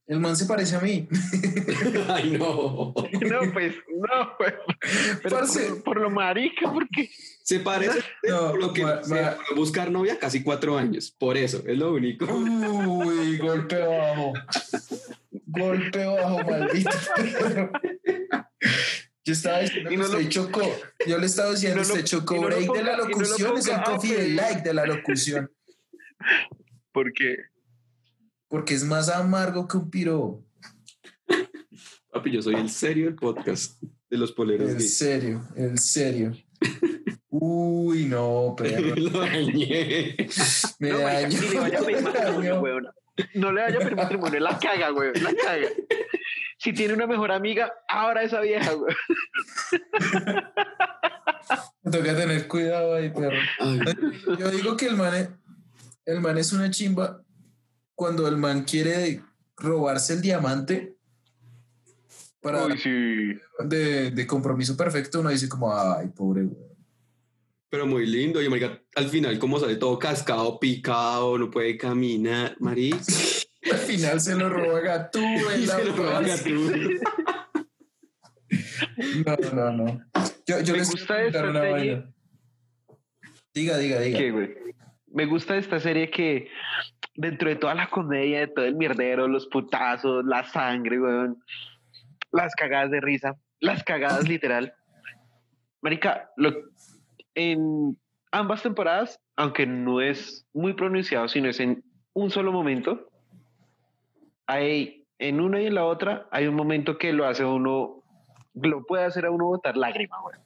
el 0.08 0.18
man 0.18 0.36
se 0.36 0.46
parece 0.46 0.74
a 0.74 0.80
mí. 0.80 1.06
Ay, 2.08 2.36
no. 2.38 2.92
No, 3.30 3.52
pues, 3.52 3.74
no, 3.88 4.36
pues. 4.36 4.54
Pero 5.22 5.36
Parce. 5.38 5.60
por, 5.68 5.82
por 5.84 6.00
lo 6.00 6.10
marica, 6.10 6.72
porque 6.72 7.08
Se 7.44 7.60
parece 7.60 7.98
No, 8.28 8.50
por 8.52 8.60
lo 8.60 8.72
que 8.72 8.82
ma- 8.82 9.02
se- 9.04 9.14
ma- 9.22 9.36
por 9.48 9.56
buscar 9.56 9.90
novia 9.90 10.18
casi 10.18 10.42
cuatro 10.42 10.78
años. 10.78 11.10
Por 11.18 11.36
eso, 11.36 11.62
es 11.66 11.76
lo 11.78 11.92
único. 11.92 12.24
Uy, 12.26 13.36
golpe 13.38 13.76
bajo. 13.78 14.32
Golpe 15.46 16.04
bajo, 16.06 16.38
maldito. 16.50 16.90
Yo 19.26 19.32
estaba 19.32 19.60
diciendo 19.60 19.90
Y 19.90 19.94
que 19.96 20.02
no 20.02 20.08
lo- 20.08 20.22
chocó. 20.28 20.62
Yo 21.06 21.18
le 21.18 21.26
estaba 21.26 21.50
diciendo, 21.52 21.76
no 21.76 21.82
usted 21.82 22.04
chocó 22.04 22.34
no 22.36 22.42
break 22.42 22.72
de 22.72 22.82
la 22.82 22.96
lo 22.96 23.08
locución, 23.08 23.56
es 23.58 23.68
el 23.68 23.82
coffee 23.82 24.14
del 24.16 24.36
like 24.36 24.62
de 24.62 24.74
la 24.74 24.84
locución. 24.86 25.50
porque 26.92 27.36
Porque 28.48 28.74
es 28.74 28.84
más 28.84 29.08
amargo 29.08 29.66
que 29.66 29.76
un 29.78 29.90
piro. 29.90 30.44
Papi, 32.10 32.30
yo 32.32 32.42
soy 32.42 32.54
el 32.56 32.68
serio 32.70 33.06
del 33.06 33.14
podcast 33.16 33.82
de 34.10 34.16
los 34.18 34.30
poleros 34.32 34.70
En 34.70 34.80
serio, 34.80 35.42
en 35.56 35.76
serio. 35.78 36.32
Uy, 37.36 38.04
no, 38.04 38.54
perro. 38.56 38.94
lo 38.96 39.20
dañé. 39.20 40.16
Me 40.78 40.90
no, 40.90 40.98
dañó. 40.98 41.40
le 41.40 41.58
vaya 41.58 41.80
a 41.80 41.82
pedir 41.82 42.02
matrimonio, 42.02 42.60
weón. 42.60 42.86
No 43.34 43.52
le 43.52 43.62
vaya 43.62 43.76
a 43.76 43.80
pedir 43.80 43.96
matrimonio, 43.96 44.38
la 44.40 44.58
caga, 44.58 44.92
weón, 44.92 45.14
la 45.20 45.34
caga. 45.34 45.68
Si 46.58 46.72
tiene 46.72 46.94
una 46.94 47.08
mejor 47.08 47.32
amiga, 47.32 47.72
ahora 47.88 48.22
esa 48.22 48.40
vieja, 48.40 48.70
weón. 48.76 48.94
Me 51.82 51.90
toca 51.90 52.16
tener 52.16 52.46
cuidado 52.46 52.94
ahí, 52.94 53.10
perro. 53.10 53.36
Ay, 53.58 53.80
Yo 54.38 54.50
digo 54.50 54.76
que 54.76 54.86
el 54.86 54.96
man, 54.96 55.14
es, 55.16 55.28
el 56.06 56.20
man 56.20 56.38
es 56.38 56.52
una 56.52 56.70
chimba 56.70 57.20
cuando 57.96 58.28
el 58.28 58.36
man 58.36 58.62
quiere 58.62 59.22
robarse 59.56 60.12
el 60.12 60.22
diamante 60.22 60.96
para 62.40 62.66
Uy, 62.66 62.78
sí. 62.78 63.40
de, 63.64 64.12
de 64.12 64.26
compromiso 64.28 64.76
perfecto. 64.76 65.18
Uno 65.18 65.30
dice 65.30 65.48
como, 65.48 65.74
ay, 65.76 66.08
pobre 66.08 66.44
güey. 66.44 66.73
Pero 67.74 67.88
muy 67.88 68.06
lindo. 68.06 68.40
Y 68.40 68.48
marica, 68.48 68.80
al 68.94 69.08
final, 69.08 69.36
como 69.40 69.58
sale 69.58 69.74
todo 69.74 69.98
cascado, 69.98 70.60
picado, 70.60 71.36
no 71.36 71.50
puede 71.50 71.76
caminar. 71.76 72.54
Marica. 72.60 72.98
Al 73.72 73.78
final 73.78 74.20
se 74.20 74.36
lo 74.36 74.50
roba 74.50 74.78
Gatú 74.80 75.18
en 75.20 75.66
la 75.66 75.76
Se 75.78 75.84
lo 75.84 75.96
roba. 75.96 76.20
No, 79.26 79.36
no, 79.54 79.72
no. 79.72 80.00
Yo, 80.46 80.60
yo 80.60 80.74
Me 80.74 80.78
les 80.78 80.90
gusta 80.90 81.22
esta 81.24 81.42
una 81.48 81.60
serie. 81.62 81.94
vaina. 81.94 82.14
Diga, 83.54 83.78
diga, 83.78 84.00
diga. 84.00 84.18
¿Qué, 84.18 84.30
güey? 84.30 84.54
Me 85.08 85.26
gusta 85.26 85.56
esta 85.56 85.80
serie 85.80 86.10
que 86.10 86.48
dentro 87.16 87.48
de 87.48 87.56
toda 87.56 87.74
la 87.74 87.88
comedia, 87.88 88.40
de 88.40 88.48
todo 88.48 88.66
el 88.66 88.76
mierdero, 88.76 89.26
los 89.26 89.46
putazos, 89.46 90.24
la 90.26 90.44
sangre, 90.44 91.00
weón, 91.00 91.42
las 92.30 92.54
cagadas 92.54 92.90
de 92.90 93.00
risa, 93.00 93.34
las 93.60 93.82
cagadas 93.82 94.28
literal. 94.28 94.74
Marica, 95.80 96.30
lo, 96.36 96.52
en 97.34 97.98
ambas 98.30 98.62
temporadas, 98.62 99.20
aunque 99.36 99.66
no 99.66 100.00
es 100.00 100.46
muy 100.52 100.74
pronunciado, 100.74 101.28
sino 101.28 101.48
es 101.48 101.60
en 101.60 101.84
un 102.12 102.30
solo 102.30 102.52
momento, 102.52 103.10
hay 104.46 105.06
en 105.18 105.40
una 105.40 105.60
y 105.60 105.66
en 105.66 105.74
la 105.74 105.84
otra 105.84 106.28
hay 106.30 106.46
un 106.46 106.54
momento 106.54 106.98
que 106.98 107.12
lo 107.12 107.26
hace 107.26 107.42
a 107.42 107.46
uno, 107.46 108.02
lo 108.54 108.84
puede 108.84 109.04
hacer 109.04 109.26
a 109.26 109.30
uno 109.30 109.46
botar 109.46 109.76
lágrima, 109.76 110.20
güey. 110.20 110.36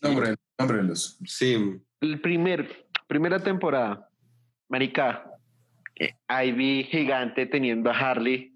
Nómbrelos, 0.00 0.38
nómbrelos. 0.58 1.18
Sí, 1.26 1.80
el 2.00 2.20
primer, 2.20 2.86
primera 3.06 3.40
temporada, 3.40 4.08
Marica, 4.68 5.30
eh, 5.94 6.16
Ivy 6.28 6.84
gigante 6.84 7.46
teniendo 7.46 7.90
a 7.90 7.98
Harley 7.98 8.52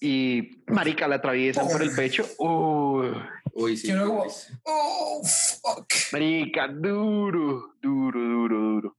y 0.00 0.62
Marica 0.66 1.08
la 1.08 1.16
atraviesan 1.16 1.66
por 1.68 1.82
el 1.82 1.90
pecho. 1.94 2.24
Uy, 2.38 3.08
Uy, 3.54 3.76
sí. 3.76 3.88
Que 3.88 3.94
uno 3.94 4.06
como, 4.06 4.24
oh, 4.64 5.22
fuck. 5.24 5.86
Marica, 6.12 6.68
duro, 6.68 7.74
duro, 7.80 8.20
duro, 8.20 8.56
duro. 8.58 8.96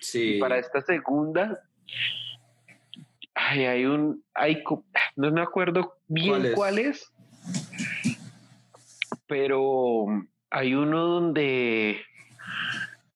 Sí. 0.00 0.36
Y 0.36 0.40
para 0.40 0.58
esta 0.58 0.80
segunda, 0.82 1.60
ay, 3.34 3.64
hay 3.64 3.84
un, 3.86 4.22
hay, 4.34 4.62
no 5.16 5.30
me 5.32 5.40
acuerdo 5.42 5.94
bien 6.08 6.28
¿Cuál 6.40 6.54
cuál 6.54 6.78
es? 6.78 7.10
pero 9.26 10.06
hay 10.50 10.74
uno 10.74 11.06
donde 11.06 12.00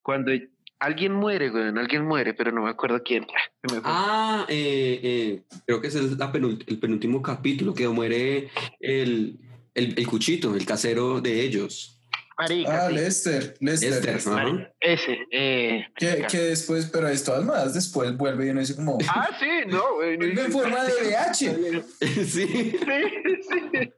cuando 0.03 0.33
alguien 0.81 1.13
muere, 1.13 1.51
güey, 1.51 1.69
alguien 1.69 2.07
muere, 2.07 2.35
pero 2.35 2.51
no 2.53 2.63
me 2.63 2.71
acuerdo 2.71 3.03
quién. 3.03 3.27
Se 3.67 3.75
me. 3.75 3.81
Ah, 3.85 4.47
eh, 4.49 5.01
eh, 5.03 5.43
creo 5.67 5.81
que 5.81 5.89
ese 5.89 5.99
es 6.01 6.17
la 6.17 6.33
penult- 6.33 6.65
el 6.67 6.79
penúltimo 6.79 7.21
capítulo 7.23 7.75
que 7.75 7.89
muere 7.89 8.49
el, 8.81 9.39
el, 9.79 9.95
el 9.97 10.07
cuchito, 10.07 10.55
el 10.55 10.67
casero 10.67 11.21
de 11.21 11.41
ellos. 11.43 11.95
Marica, 12.39 12.87
Ah, 12.87 12.89
sí. 12.89 12.95
Lester, 12.95 13.55
Lester. 13.61 13.91
Lester, 14.05 14.27
¿no? 14.33 14.67
Ese, 14.81 15.19
eh, 15.33 15.87
Que, 15.97 16.25
que 16.31 16.39
después, 16.39 16.89
pero 16.93 17.09
es 17.09 17.25
todas 17.25 17.45
más, 17.45 17.75
después 17.75 18.17
vuelve 18.17 18.47
y 18.47 18.51
uno 18.51 18.61
dice 18.61 18.77
como, 18.77 18.97
Ah, 19.09 19.29
sí, 19.41 19.47
no, 19.69 19.95
vuelve 19.97 20.45
en 20.45 20.53
forma 20.53 20.85
de 20.85 20.93
VH. 20.93 21.35
sí. 22.25 22.25
Sí, 22.25 22.77
sí. 22.81 23.93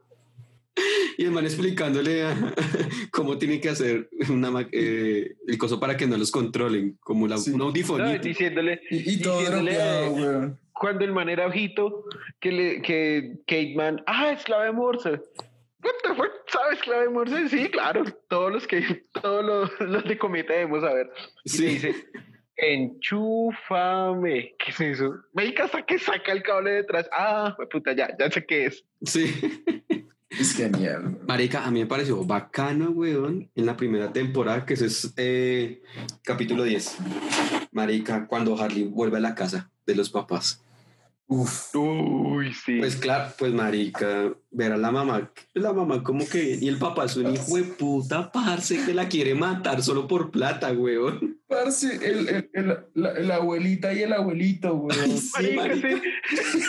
Y 1.18 1.24
el 1.26 1.32
man 1.32 1.44
explicándole 1.44 2.22
a- 2.22 2.54
cómo 3.12 3.36
tiene 3.36 3.60
que 3.60 3.68
hacer 3.68 4.08
una, 4.30 4.66
eh, 4.72 5.34
el 5.46 5.58
coso 5.58 5.78
para 5.78 5.96
que 5.98 6.06
no 6.06 6.16
los 6.16 6.30
controlen, 6.30 6.96
como 7.02 7.28
la, 7.28 7.36
Sí. 7.36 7.50
un 7.50 7.58
No, 7.58 7.70
diciéndole, 7.72 8.80
Y, 8.90 9.10
y 9.16 9.20
todo 9.20 9.40
diciéndole, 9.40 10.54
cuando 10.72 11.04
el 11.04 11.12
man 11.12 11.28
era 11.28 11.46
ojito, 11.46 12.06
que, 12.40 12.52
le, 12.52 12.80
que 12.80 13.34
Kate 13.46 13.74
Man, 13.76 14.02
ah, 14.06 14.32
es 14.32 14.42
clave 14.44 14.72
Morse. 14.72 15.20
What 15.82 15.92
the 16.02 16.14
fuck? 16.14 16.30
¿Sabes 16.48 16.80
clave 16.82 17.08
Morse? 17.08 17.48
Sí, 17.48 17.68
claro. 17.70 18.04
Todos 18.28 18.52
los 18.52 18.66
que, 18.66 19.06
todos 19.22 19.44
los, 19.44 19.80
los 19.88 20.04
de 20.04 20.18
cometa 20.18 20.52
debemos 20.52 20.82
saber. 20.82 21.10
Y 21.44 21.48
Sí. 21.50 21.66
dice, 21.66 21.94
enchúfame. 22.56 24.54
¿Qué 24.58 24.70
es 24.70 24.80
eso? 24.80 25.14
Me 25.32 25.54
hasta 25.56 25.84
que 25.84 25.98
saca 25.98 26.32
el 26.32 26.42
cable 26.42 26.70
detrás. 26.72 27.08
Ah, 27.12 27.56
puta, 27.70 27.92
ya, 27.92 28.14
ya 28.18 28.30
sé 28.30 28.44
qué 28.46 28.66
es. 28.66 28.84
Sí. 29.02 29.32
Es 30.30 30.54
genial. 30.54 31.18
Marica, 31.26 31.64
a 31.64 31.72
mí 31.72 31.80
me 31.80 31.86
pareció 31.86 32.24
bacano, 32.24 32.90
weón, 32.90 33.50
en 33.52 33.66
la 33.66 33.76
primera 33.76 34.12
temporada, 34.12 34.64
que 34.64 34.74
ese 34.74 34.86
es 34.86 35.12
eh, 35.16 35.82
capítulo 36.22 36.62
10. 36.62 36.98
Marica, 37.72 38.28
cuando 38.28 38.56
Harley 38.56 38.84
vuelve 38.84 39.16
a 39.16 39.20
la 39.20 39.34
casa 39.34 39.72
de 39.84 39.96
los 39.96 40.08
papás. 40.08 40.64
Uf. 41.32 41.72
Uy, 41.76 42.52
sí. 42.52 42.78
Pues 42.80 42.96
claro, 42.96 43.32
pues 43.38 43.52
marica, 43.52 44.34
ver 44.50 44.72
a 44.72 44.76
la 44.76 44.90
mamá, 44.90 45.30
la 45.54 45.72
mamá 45.72 46.02
como 46.02 46.26
que, 46.28 46.58
y 46.60 46.66
el 46.66 46.76
papá 46.76 47.04
es 47.04 47.16
un 47.16 47.32
hijo 47.32 47.56
de 47.56 47.62
puta, 47.62 48.32
parce, 48.32 48.84
que 48.84 48.92
la 48.92 49.08
quiere 49.08 49.36
matar 49.36 49.80
solo 49.80 50.08
por 50.08 50.32
plata, 50.32 50.72
weón. 50.72 51.38
Parce, 51.46 51.86
el, 52.04 52.28
el, 52.28 52.50
el- 52.52 52.78
la, 52.94 53.12
la 53.20 53.36
abuelita 53.36 53.92
y 53.94 54.02
el 54.02 54.12
abuelito, 54.12 54.74
weón. 54.74 55.18
Sí, 55.18 55.52
Marica, 55.54 55.88
marica. 55.88 56.02
sí. 56.52 56.60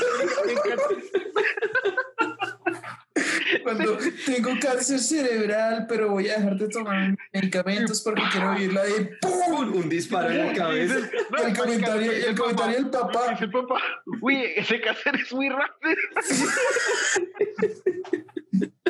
Cuando 3.64 3.97
tengo 4.26 4.49
cáncer 4.62 4.99
cerebral, 4.99 5.86
pero 5.88 6.09
voy 6.09 6.30
a 6.30 6.36
dejar 6.38 6.57
de 6.57 6.68
tomar 6.70 7.16
medicamentos 7.34 8.01
porque 8.01 8.22
quiero 8.32 8.53
vivir 8.55 8.74
la 8.74 8.84
de 8.84 9.18
¡pum! 9.22 9.74
Un 9.76 9.89
disparo 9.89 10.30
en 10.30 10.47
la 10.47 10.53
cabeza. 10.53 10.95
No, 11.30 11.38
el 11.47 11.57
comentario- 11.57 12.12
el 12.12 12.36
comentario 12.38 12.76
del 12.78 12.89
papá. 12.89 13.38
El 13.39 13.51
papá, 13.51 13.82
uy, 14.22 14.43
ese 14.55 14.82
cáncer 14.82 15.16
es 15.16 15.34
muy 15.34 15.49
rápido. 15.49 15.95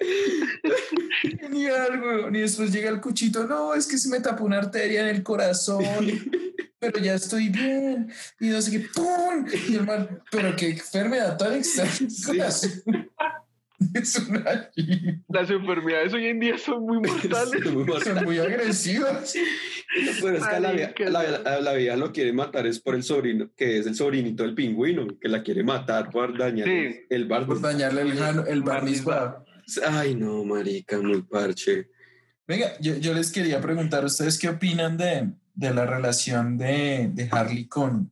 Genial, 1.40 2.00
weón. 2.02 2.36
Y 2.36 2.40
después 2.40 2.72
llega 2.72 2.90
el 2.90 3.00
cuchito, 3.00 3.46
no, 3.46 3.74
es 3.74 3.86
que 3.86 3.98
se 3.98 4.08
me 4.08 4.20
tapó 4.20 4.44
una 4.44 4.58
arteria 4.58 5.02
en 5.02 5.08
el 5.16 5.22
corazón, 5.22 5.84
pero 6.78 6.98
ya 7.00 7.14
estoy 7.14 7.48
bien. 7.48 8.10
Y 8.40 8.48
no 8.48 8.60
sé 8.62 8.70
qué, 8.72 8.86
¡pum! 8.94 9.46
Y 9.68 9.76
el 9.76 9.84
man, 9.86 10.22
pero 10.30 10.54
qué 10.56 10.70
enfermedad 10.70 11.36
tan 11.36 11.54
extraña. 11.54 11.90
en 12.00 12.04
el 12.06 12.10
Sí. 12.10 12.26
corazón". 12.26 12.70
Es 13.94 14.14
una. 14.28 14.70
Las 15.30 15.48
enfermedades 15.48 16.12
hoy 16.12 16.26
en 16.26 16.38
día 16.38 16.58
son 16.58 16.82
muy 16.82 16.98
mortales. 17.08 17.64
Muy 17.72 17.84
mal. 17.84 18.02
Son 18.02 18.24
muy 18.24 18.38
agresivas. 18.38 19.34
Pero 20.20 20.36
es 20.36 20.46
que 20.46 20.54
a 20.54 20.60
la, 20.60 20.72
vieja- 20.72 20.92
Marica. 21.00 21.40
la, 21.42 21.60
la 21.62 21.72
vieja 21.72 21.96
lo 21.96 22.12
quiere 22.12 22.30
matar 22.34 22.66
es 22.66 22.78
por 22.78 22.94
el 22.94 23.02
sobrino, 23.02 23.50
que 23.56 23.78
es 23.78 23.86
el 23.86 23.94
sobrinito 23.94 24.42
del 24.42 24.54
pingüino, 24.54 25.06
que 25.18 25.28
la 25.28 25.42
quiere 25.42 25.64
matar 25.64 26.10
por 26.10 26.36
dañar 26.36 26.68
Sí. 26.68 27.00
el 27.08 27.24
bar. 27.24 27.46
Por 27.46 27.62
dañarle 27.62 28.02
el, 28.02 28.18
el 28.48 28.62
bar 28.62 28.84
mitzvah. 28.84 29.42
Ay, 29.78 30.14
no, 30.14 30.44
marica, 30.44 30.98
muy 30.98 31.22
parche. 31.22 31.88
Venga, 32.46 32.78
yo, 32.80 32.96
yo 32.96 33.14
les 33.14 33.30
quería 33.30 33.60
preguntar, 33.60 34.04
¿ustedes 34.04 34.38
qué 34.38 34.48
opinan 34.48 34.96
de, 34.96 35.30
de 35.54 35.74
la 35.74 35.86
relación 35.86 36.58
de, 36.58 37.08
de 37.12 37.28
Harley 37.30 37.66
con, 37.68 38.10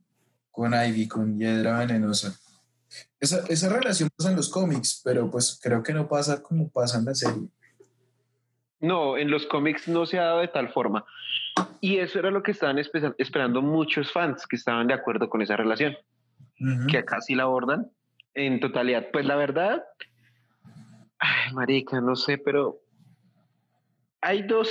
con 0.51 0.73
Ivy, 0.73 1.07
con 1.07 1.37
Hiedra 1.37 1.79
Venenosa? 1.79 2.37
Esa, 3.19 3.45
esa 3.49 3.69
relación 3.69 4.09
pasa 4.15 4.29
en 4.29 4.37
los 4.37 4.49
cómics, 4.49 5.01
pero 5.03 5.29
pues 5.29 5.59
creo 5.61 5.83
que 5.83 5.93
no 5.93 6.07
pasa 6.07 6.41
como 6.41 6.69
pasa 6.69 6.97
en 6.99 7.05
la 7.05 7.13
serie. 7.15 7.47
No, 8.79 9.17
en 9.17 9.29
los 9.29 9.45
cómics 9.47 9.87
no 9.89 10.05
se 10.05 10.19
ha 10.19 10.23
dado 10.23 10.39
de 10.39 10.47
tal 10.47 10.71
forma. 10.71 11.03
Y 11.81 11.97
eso 11.97 12.17
era 12.19 12.31
lo 12.31 12.41
que 12.43 12.51
estaban 12.51 12.77
espe- 12.77 13.13
esperando 13.17 13.61
muchos 13.61 14.11
fans 14.11 14.47
que 14.47 14.55
estaban 14.55 14.87
de 14.87 14.93
acuerdo 14.93 15.29
con 15.29 15.41
esa 15.41 15.57
relación, 15.57 15.97
Ujú. 16.61 16.87
que 16.87 16.99
acá 16.99 17.19
sí 17.19 17.35
la 17.35 17.43
abordan 17.43 17.91
en 18.33 18.59
totalidad. 18.61 19.07
Pues 19.11 19.25
la 19.25 19.35
verdad, 19.35 19.83
ay, 21.19 21.53
marica, 21.53 22.01
no 22.01 22.15
sé, 22.15 22.37
pero 22.37 22.79
hay 24.21 24.43
dos, 24.43 24.69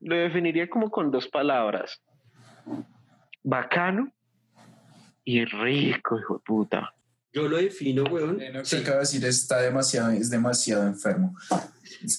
lo 0.00 0.16
definiría 0.16 0.68
como 0.68 0.90
con 0.90 1.10
dos 1.10 1.28
palabras. 1.28 2.02
Bacano 3.42 4.12
y 5.24 5.44
rico, 5.44 6.18
hijo 6.18 6.34
de 6.34 6.40
puta. 6.44 6.94
Yo 7.32 7.48
lo 7.48 7.56
defino, 7.56 8.04
weón. 8.04 8.36
Lennox 8.38 8.68
Sí, 8.68 8.76
acaba 8.76 8.96
de 8.96 9.00
decir 9.00 9.24
está 9.24 9.60
demasiado, 9.62 10.10
es 10.10 10.28
demasiado 10.30 10.86
enfermo. 10.86 11.34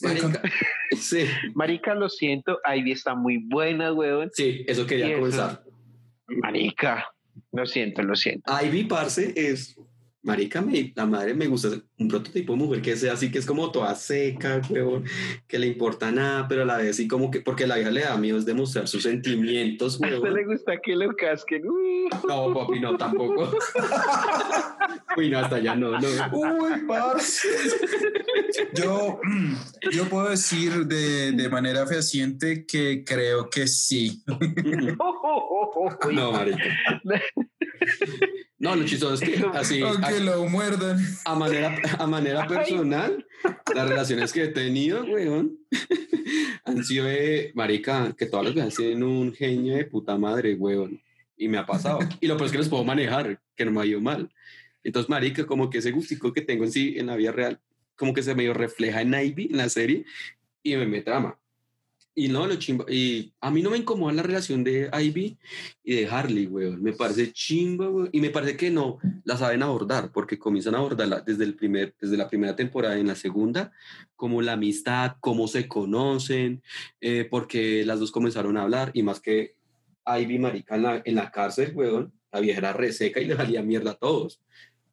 marica. 0.01 0.41
Sí, 0.95 1.25
Marica, 1.55 1.95
lo 1.95 2.07
siento, 2.07 2.59
Ivy 2.63 2.91
está 2.91 3.15
muy 3.15 3.37
buena, 3.37 3.91
weón. 3.91 4.29
sí, 4.31 4.63
eso 4.67 4.85
quería 4.85 5.15
comenzar. 5.15 5.63
Marica, 6.27 7.07
lo 7.51 7.65
siento, 7.65 8.03
lo 8.03 8.15
siento. 8.15 8.51
Ivy 8.63 8.83
Parce 8.83 9.33
es, 9.35 9.75
marica, 10.23 10.61
me, 10.61 10.91
la 10.95 11.05
madre 11.05 11.33
me 11.33 11.47
gusta 11.47 11.69
un 11.99 12.07
prototipo 12.07 12.53
de 12.53 12.59
mujer 12.59 12.81
que 12.81 12.95
sea 12.95 13.13
así, 13.13 13.29
que 13.29 13.39
es 13.39 13.45
como 13.45 13.71
toda 13.71 13.93
seca, 13.95 14.61
weón, 14.69 15.03
que 15.47 15.59
le 15.59 15.67
importa 15.67 16.11
nada, 16.11 16.47
pero 16.47 16.63
a 16.63 16.65
la 16.65 16.77
vez 16.77 16.91
así 16.91 17.07
como 17.07 17.29
que, 17.29 17.41
porque 17.41 17.67
la 17.67 17.75
vieja 17.75 17.91
le 17.91 18.01
da 18.01 18.17
miedo 18.17 18.37
es 18.37 18.45
demostrar 18.45 18.87
sus 18.87 19.03
sentimientos, 19.03 20.01
A 20.01 20.07
usted 20.07 20.31
le 20.31 20.45
gusta 20.45 20.77
que 20.81 20.95
lo 20.95 21.13
casquen. 21.15 21.63
No, 22.27 22.53
papi, 22.53 22.79
no, 22.79 22.97
tampoco. 22.97 23.51
Uy, 25.17 25.29
no, 25.29 25.39
hasta 25.39 25.57
allá 25.57 25.75
no, 25.75 25.91
no. 25.99 26.07
Uy, 26.31 26.71
parce. 26.87 27.47
Yo, 28.73 29.19
yo 29.91 30.05
puedo 30.05 30.29
decir 30.29 30.85
de, 30.87 31.33
de 31.33 31.49
manera 31.49 31.85
fehaciente 31.85 32.65
que 32.65 33.03
creo 33.05 33.49
que 33.49 33.67
sí. 33.67 34.23
No, 36.11 36.31
marica. 36.31 36.63
No, 38.63 38.77
lo 38.77 38.85
chistoso 38.85 39.15
es 39.15 39.29
que 39.29 39.45
así, 39.53 39.81
Aunque 39.81 40.05
a, 40.05 40.19
lo 40.21 40.47
muerdan. 40.47 40.97
a 41.25 41.35
manera, 41.35 41.75
a 41.99 42.07
manera 42.07 42.47
personal, 42.47 43.27
las 43.75 43.89
relaciones 43.89 44.31
que 44.31 44.45
he 44.45 44.47
tenido, 44.47 45.03
weón, 45.03 45.59
han 46.63 46.81
sido 46.85 47.03
de, 47.03 47.51
marica, 47.55 48.15
que 48.17 48.25
todas 48.25 48.45
las 48.45 48.55
veces 48.55 48.75
tienen 48.75 49.03
un 49.03 49.33
genio 49.33 49.75
de 49.75 49.83
puta 49.83 50.17
madre, 50.17 50.55
weón. 50.55 51.01
Y 51.35 51.49
me 51.49 51.57
ha 51.57 51.65
pasado. 51.65 51.99
Y 52.21 52.27
lo 52.27 52.37
peor 52.37 52.45
es 52.45 52.51
que 52.53 52.57
los 52.59 52.69
puedo 52.69 52.85
manejar, 52.85 53.37
que 53.53 53.65
no 53.65 53.71
me 53.71 53.81
ha 53.81 53.85
ido 53.85 53.99
mal. 53.99 54.31
Entonces, 54.81 55.09
marica, 55.09 55.45
como 55.45 55.69
que 55.69 55.79
ese 55.79 55.91
gustico 55.91 56.31
que 56.31 56.39
tengo 56.39 56.63
en 56.63 56.71
sí, 56.71 56.95
en 56.97 57.07
la 57.07 57.17
vida 57.17 57.33
real, 57.33 57.59
como 57.97 58.13
que 58.13 58.23
se 58.23 58.33
medio 58.33 58.53
refleja 58.53 59.01
en 59.01 59.13
Ivy, 59.13 59.49
en 59.51 59.57
la 59.57 59.67
serie, 59.67 60.05
y 60.63 60.77
me, 60.77 60.85
me 60.85 61.01
trama. 61.01 61.37
Y 62.15 62.27
no, 62.27 62.45
lo 62.45 62.55
chimba. 62.57 62.85
Y 62.87 63.33
a 63.41 63.49
mí 63.49 63.63
no 63.63 63.71
me 63.71 63.77
incomoda 63.77 64.13
la 64.13 64.21
relación 64.21 64.63
de 64.63 64.89
Ivy 64.93 65.37
y 65.83 65.95
de 65.95 66.07
Harley, 66.07 66.45
weón. 66.45 66.81
Me 66.83 66.93
parece 66.93 67.33
chimba, 67.33 67.89
weón. 67.89 68.09
Y 68.11 68.21
me 68.21 68.29
parece 68.29 68.55
que 68.55 68.69
no 68.69 68.99
la 69.23 69.35
saben 69.35 69.63
abordar, 69.63 70.11
porque 70.11 70.37
comienzan 70.37 70.75
a 70.75 70.77
abordarla 70.77 71.21
desde, 71.21 71.43
el 71.43 71.55
primer, 71.55 71.95
desde 71.99 72.15
la 72.15 72.27
primera 72.27 72.55
temporada 72.55 72.97
y 72.97 73.01
en 73.01 73.07
la 73.07 73.15
segunda, 73.15 73.71
como 74.15 74.43
la 74.43 74.53
amistad, 74.53 75.15
cómo 75.19 75.47
se 75.47 75.67
conocen, 75.67 76.61
eh, 77.01 77.27
porque 77.29 77.83
las 77.83 77.99
dos 77.99 78.11
comenzaron 78.11 78.57
a 78.57 78.63
hablar, 78.63 78.91
y 78.93 79.01
más 79.01 79.19
que 79.19 79.55
Ivy, 80.05 80.37
marica, 80.37 80.75
en 80.75 80.83
la, 80.83 81.01
en 81.03 81.15
la 81.15 81.31
cárcel, 81.31 81.71
weón, 81.73 82.13
la 82.31 82.39
vieja 82.41 82.59
era 82.59 82.73
reseca 82.73 83.21
y 83.21 83.25
le 83.25 83.35
valía 83.35 83.63
mierda 83.63 83.91
a 83.91 83.95
todos, 83.95 84.39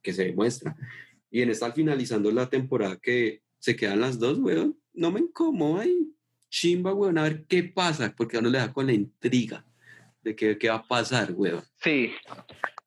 que 0.02 0.12
se 0.12 0.24
demuestra. 0.24 0.74
Y 1.30 1.42
en 1.42 1.50
esta 1.50 1.70
finalizando 1.72 2.30
la 2.30 2.48
temporada 2.48 2.96
que 2.96 3.42
se 3.58 3.76
quedan 3.76 4.00
las 4.00 4.18
dos, 4.18 4.38
weón, 4.38 4.78
no 4.94 5.10
me 5.10 5.20
incomoda 5.20 5.84
y 5.84 6.14
chimba, 6.50 6.92
weón, 6.92 7.16
a 7.16 7.22
ver 7.22 7.44
qué 7.46 7.62
pasa, 7.62 8.12
porque 8.16 8.36
a 8.36 8.40
uno 8.40 8.50
le 8.50 8.58
da 8.58 8.72
con 8.72 8.86
la 8.86 8.92
intriga 8.92 9.64
de 10.22 10.36
qué, 10.36 10.58
qué 10.58 10.68
va 10.68 10.76
a 10.76 10.82
pasar, 10.86 11.32
weón. 11.32 11.62
Sí, 11.76 12.12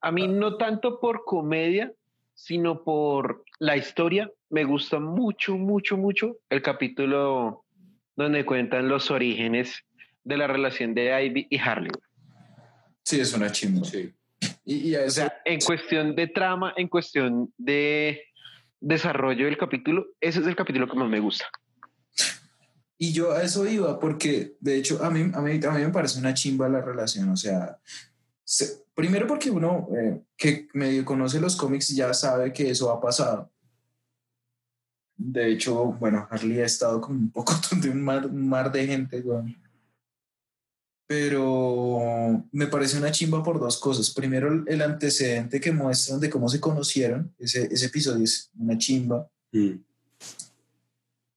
a 0.00 0.12
mí 0.12 0.28
no 0.28 0.56
tanto 0.56 1.00
por 1.00 1.24
comedia, 1.24 1.92
sino 2.34 2.84
por 2.84 3.44
la 3.58 3.76
historia. 3.76 4.30
Me 4.50 4.64
gusta 4.64 5.00
mucho, 5.00 5.56
mucho, 5.56 5.96
mucho 5.96 6.36
el 6.50 6.62
capítulo 6.62 7.64
donde 8.14 8.44
cuentan 8.44 8.88
los 8.88 9.10
orígenes 9.10 9.82
de 10.22 10.36
la 10.36 10.46
relación 10.46 10.94
de 10.94 11.24
Ivy 11.26 11.46
y 11.50 11.58
Harley. 11.58 11.90
Sí, 13.02 13.20
es 13.20 13.34
una 13.34 13.50
chimba. 13.50 13.84
Sí. 13.84 14.12
Y, 14.64 14.90
y 14.90 14.94
a 14.94 15.00
O 15.00 15.04
eso, 15.04 15.16
sea, 15.16 15.40
en 15.44 15.60
cuestión 15.60 16.14
de 16.14 16.26
trama, 16.28 16.72
en 16.76 16.88
cuestión 16.88 17.52
de 17.58 18.22
desarrollo 18.80 19.46
del 19.46 19.56
capítulo, 19.56 20.06
ese 20.20 20.40
es 20.40 20.46
el 20.46 20.56
capítulo 20.56 20.88
que 20.88 20.96
más 20.96 21.08
me 21.08 21.20
gusta. 21.20 21.46
Y 22.98 23.12
yo 23.12 23.32
a 23.32 23.42
eso 23.42 23.66
iba, 23.66 23.98
porque 23.98 24.56
de 24.60 24.76
hecho 24.76 25.02
a 25.04 25.10
mí, 25.10 25.30
a 25.34 25.40
mí, 25.40 25.60
a 25.64 25.70
mí 25.70 25.80
me 25.82 25.88
parece 25.90 26.18
una 26.18 26.34
chimba 26.34 26.68
la 26.68 26.80
relación. 26.80 27.28
O 27.30 27.36
sea, 27.36 27.78
se- 28.44 28.84
primero 28.94 29.26
porque 29.26 29.50
uno 29.50 29.88
eh, 29.96 30.22
que 30.36 30.68
medio 30.74 31.04
conoce 31.04 31.40
los 31.40 31.56
cómics 31.56 31.88
ya 31.88 32.14
sabe 32.14 32.52
que 32.52 32.70
eso 32.70 32.90
ha 32.92 33.00
pasado. 33.00 33.50
De 35.16 35.52
hecho, 35.52 35.92
bueno, 35.92 36.26
Harley 36.30 36.60
ha 36.60 36.64
estado 36.66 37.00
como 37.00 37.18
un 37.18 37.30
poco 37.30 37.52
de 37.80 37.90
un 37.90 38.02
mar, 38.02 38.26
un 38.26 38.48
mar 38.48 38.70
de 38.72 38.86
gente. 38.86 39.22
Pero 41.06 42.44
me 42.50 42.66
parece 42.66 42.96
una 42.98 43.10
chimba 43.12 43.42
por 43.42 43.60
dos 43.60 43.78
cosas. 43.78 44.10
Primero, 44.10 44.48
el- 44.52 44.64
el 44.66 44.82
antecedente 44.82 45.60
que 45.60 45.70
muestran 45.72 46.18
de 46.20 46.30
cómo 46.30 46.48
se 46.48 46.60
conocieron. 46.60 47.34
Ese, 47.38 47.64
ese 47.72 47.86
episodio 47.86 48.24
es 48.24 48.50
una 48.58 48.78
chimba. 48.78 49.28
Mm. 49.52 49.74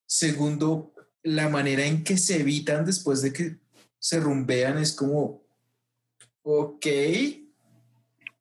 Segundo, 0.05 0.93
la 1.28 1.50
manera 1.50 1.86
en 1.86 2.04
que 2.04 2.18
se 2.18 2.40
evitan 2.40 2.86
después 2.86 3.22
de 3.22 3.34
que 3.34 3.58
se 4.00 4.20
rumbean 4.20 4.78
es 4.78 4.94
como, 4.94 5.44
ok, 6.44 6.86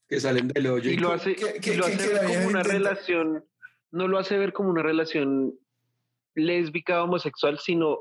Que 0.08 0.20
salen 0.20 0.46
del 0.48 0.68
hoyo. 0.68 0.88
Y 0.90 0.96
lo 0.98 1.12
hace, 1.12 1.34
que- 1.34 1.54
y 1.56 1.60
que- 1.60 1.76
lo 1.76 1.84
hace 1.86 1.96
que 1.96 2.06
ver 2.08 2.18
como 2.26 2.32
una 2.46 2.60
intenta- 2.60 2.62
relación, 2.68 3.44
no 3.90 4.06
lo 4.06 4.18
hace 4.18 4.38
ver 4.38 4.52
como 4.52 4.70
una 4.70 4.82
relación 4.82 5.54
lésbica 6.36 7.02
homosexual, 7.02 7.58
sino 7.58 7.98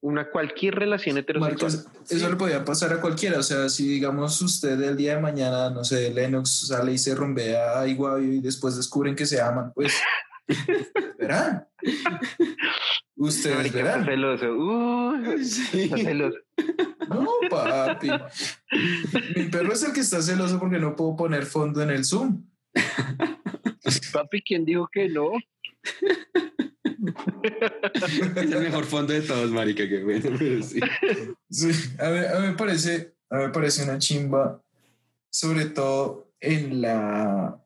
una 0.00 0.30
cualquier 0.30 0.76
relación 0.76 1.18
heterosexual. 1.18 1.72
Marcos, 1.72 2.10
eso 2.10 2.30
le 2.30 2.36
podía 2.36 2.64
pasar 2.64 2.92
a 2.94 3.00
cualquiera. 3.02 3.38
O 3.38 3.42
sea, 3.42 3.68
si 3.68 3.86
digamos 3.86 4.40
usted 4.40 4.80
el 4.80 4.96
día 4.96 5.16
de 5.16 5.20
mañana, 5.20 5.68
no 5.68 5.84
sé, 5.84 6.10
Lennox 6.14 6.68
sale 6.68 6.92
y 6.92 6.98
se 6.98 7.14
rumbea 7.14 7.80
a 7.80 7.86
Iguavio 7.86 8.32
y 8.32 8.40
después 8.40 8.76
descubren 8.76 9.14
que 9.14 9.26
se 9.26 9.40
aman, 9.42 9.72
pues 9.74 9.92
verán. 11.18 11.66
Ustedes 13.16 13.72
verán. 13.72 14.04
celoso. 14.04 14.52
Uh, 14.52 15.38
Sí. 15.42 15.82
está 15.82 15.96
celoso. 15.98 16.38
No, 17.08 17.28
papi. 17.50 18.08
Mi 19.36 19.44
perro 19.44 19.72
es 19.72 19.82
el 19.82 19.92
que 19.92 20.00
está 20.00 20.22
celoso 20.22 20.58
porque 20.58 20.78
no 20.78 20.96
puedo 20.96 21.16
poner 21.16 21.44
fondo 21.44 21.82
en 21.82 21.90
el 21.90 22.04
Zoom. 22.04 22.44
Papi, 24.12 24.42
¿quién 24.42 24.64
dijo 24.64 24.88
que 24.90 25.08
no? 25.08 25.30
Es 27.94 28.52
el 28.52 28.60
mejor 28.60 28.84
fondo 28.84 29.12
de 29.12 29.22
todos, 29.22 29.50
marica, 29.50 29.88
qué 29.88 30.02
bueno, 30.04 30.30
pero 30.38 30.62
sí. 30.62 30.80
Sí, 31.50 31.70
a 31.98 32.08
mí, 32.10 32.18
a 32.18 32.40
mí 32.40 32.46
me 32.48 32.54
parece, 32.54 33.14
a 33.30 33.36
mí 33.38 33.42
me 33.44 33.48
parece 33.50 33.82
una 33.84 33.98
chimba, 33.98 34.62
sobre 35.30 35.66
todo 35.66 36.32
en 36.40 36.80
la, 36.80 37.61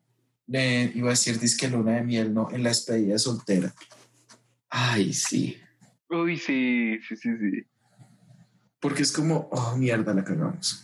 de- 0.47 0.91
iba 0.95 1.07
a 1.07 1.11
decir 1.11 1.39
disque 1.39 1.67
luna 1.67 1.93
de 1.95 2.03
miel, 2.03 2.33
no, 2.33 2.49
en 2.51 2.63
la 2.63 2.69
despedida 2.69 3.17
soltera. 3.19 3.73
Ay, 4.69 5.13
sí. 5.13 5.57
Uy, 6.09 6.37
sí, 6.37 6.97
sí, 7.07 7.15
sí, 7.15 7.29
sí. 7.37 7.63
Porque 8.79 9.03
es 9.03 9.11
como, 9.11 9.49
oh, 9.51 9.75
mierda, 9.77 10.13
la 10.13 10.23
cagamos. 10.23 10.83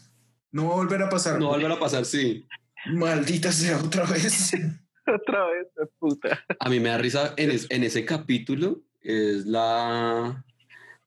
No 0.51 0.67
va 0.67 0.73
a 0.73 0.75
volver 0.77 1.01
a 1.01 1.09
pasar. 1.09 1.39
No 1.39 1.47
volver 1.47 1.71
a 1.71 1.79
pasar, 1.79 2.05
sí. 2.05 2.45
Maldita 2.87 3.51
sea 3.51 3.77
otra 3.77 4.05
vez. 4.05 4.51
Otra 5.05 5.45
vez, 5.47 5.67
la 5.75 5.85
puta. 5.99 6.39
A 6.61 6.69
mí 6.69 6.79
me 6.79 6.87
da 6.87 6.97
risa 6.97 7.33
en, 7.35 7.51
es- 7.51 7.67
en 7.69 7.83
ese 7.83 8.05
capítulo, 8.05 8.83
es 9.01 9.45
la, 9.45 10.45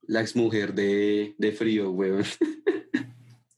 la 0.03 0.21
exmujer 0.21 0.75
de, 0.75 1.35
de 1.39 1.53
Frío, 1.53 1.91
weón. 1.93 2.23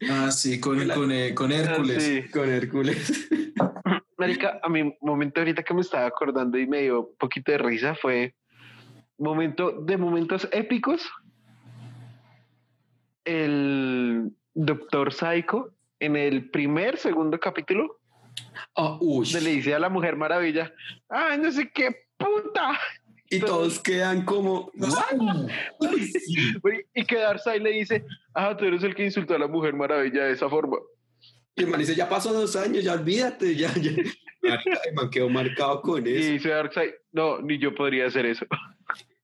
Ah, 0.09 0.31
sí, 0.31 0.61
con, 0.61 0.87
La- 0.87 0.95
con, 0.95 1.11
eh, 1.11 1.35
con 1.35 1.51
Hércules. 1.51 1.97
Ah, 1.99 2.01
sí. 2.25 2.31
Con 2.31 2.49
Hércules. 2.49 3.29
Marica, 4.19 4.59
a 4.63 4.69
mi 4.69 4.97
momento 5.01 5.41
ahorita 5.41 5.63
que 5.63 5.75
me 5.75 5.81
estaba 5.81 6.07
acordando 6.07 6.59
y 6.59 6.67
me 6.67 6.83
dio 6.83 7.03
un 7.03 7.17
poquito 7.19 7.53
de 7.53 7.59
risa 7.59 7.95
fue 7.95 8.35
momento 9.17 9.81
de 9.81 9.97
momentos 9.97 10.49
épicos. 10.51 11.09
El 13.25 14.33
Doctor 14.55 15.13
Psycho 15.13 15.73
en 16.01 16.17
el 16.17 16.51
primer, 16.51 16.97
segundo 16.97 17.39
capítulo, 17.39 18.01
uy. 19.01 19.25
se 19.25 19.41
le 19.41 19.51
dice 19.51 19.75
a 19.75 19.79
la 19.79 19.89
Mujer 19.89 20.17
Maravilla, 20.17 20.73
ah, 21.09 21.37
no 21.37 21.53
sé 21.53 21.71
qué 21.71 22.09
puta. 22.17 22.77
Y 23.31 23.41
todos 23.41 23.79
quedan 23.81 24.25
como. 24.25 24.71
Y 26.95 27.05
que 27.05 27.19
Darkseid 27.19 27.63
le 27.63 27.71
dice, 27.71 28.05
ah, 28.35 28.57
tú 28.57 28.65
eres 28.65 28.83
el 28.83 28.95
que 28.95 29.05
insultó 29.05 29.35
a 29.35 29.39
la 29.39 29.47
Mujer 29.47 29.75
Maravilla 29.75 30.25
de 30.25 30.33
esa 30.33 30.49
forma. 30.49 30.79
Y 31.59 31.63
el 31.65 31.69
man 31.69 31.81
dice, 31.81 31.95
ya 31.95 32.09
pasó 32.09 32.33
dos 32.33 32.55
años, 32.57 32.85
ya 32.85 32.95
olvídate, 32.95 33.55
ya. 33.57 33.73
ya. 33.75 33.91
El 34.89 34.95
man 34.95 35.11
quedó 35.11 35.29
marcado 35.29 35.83
con 35.83 36.07
Y 36.07 36.11
eso. 36.11 36.33
dice 36.33 36.49
Darkseid, 36.51 36.91
no, 37.13 37.41
ni 37.43 37.59
yo 37.59 37.75
podría 37.75 38.07
hacer 38.07 38.25
eso. 38.25 38.47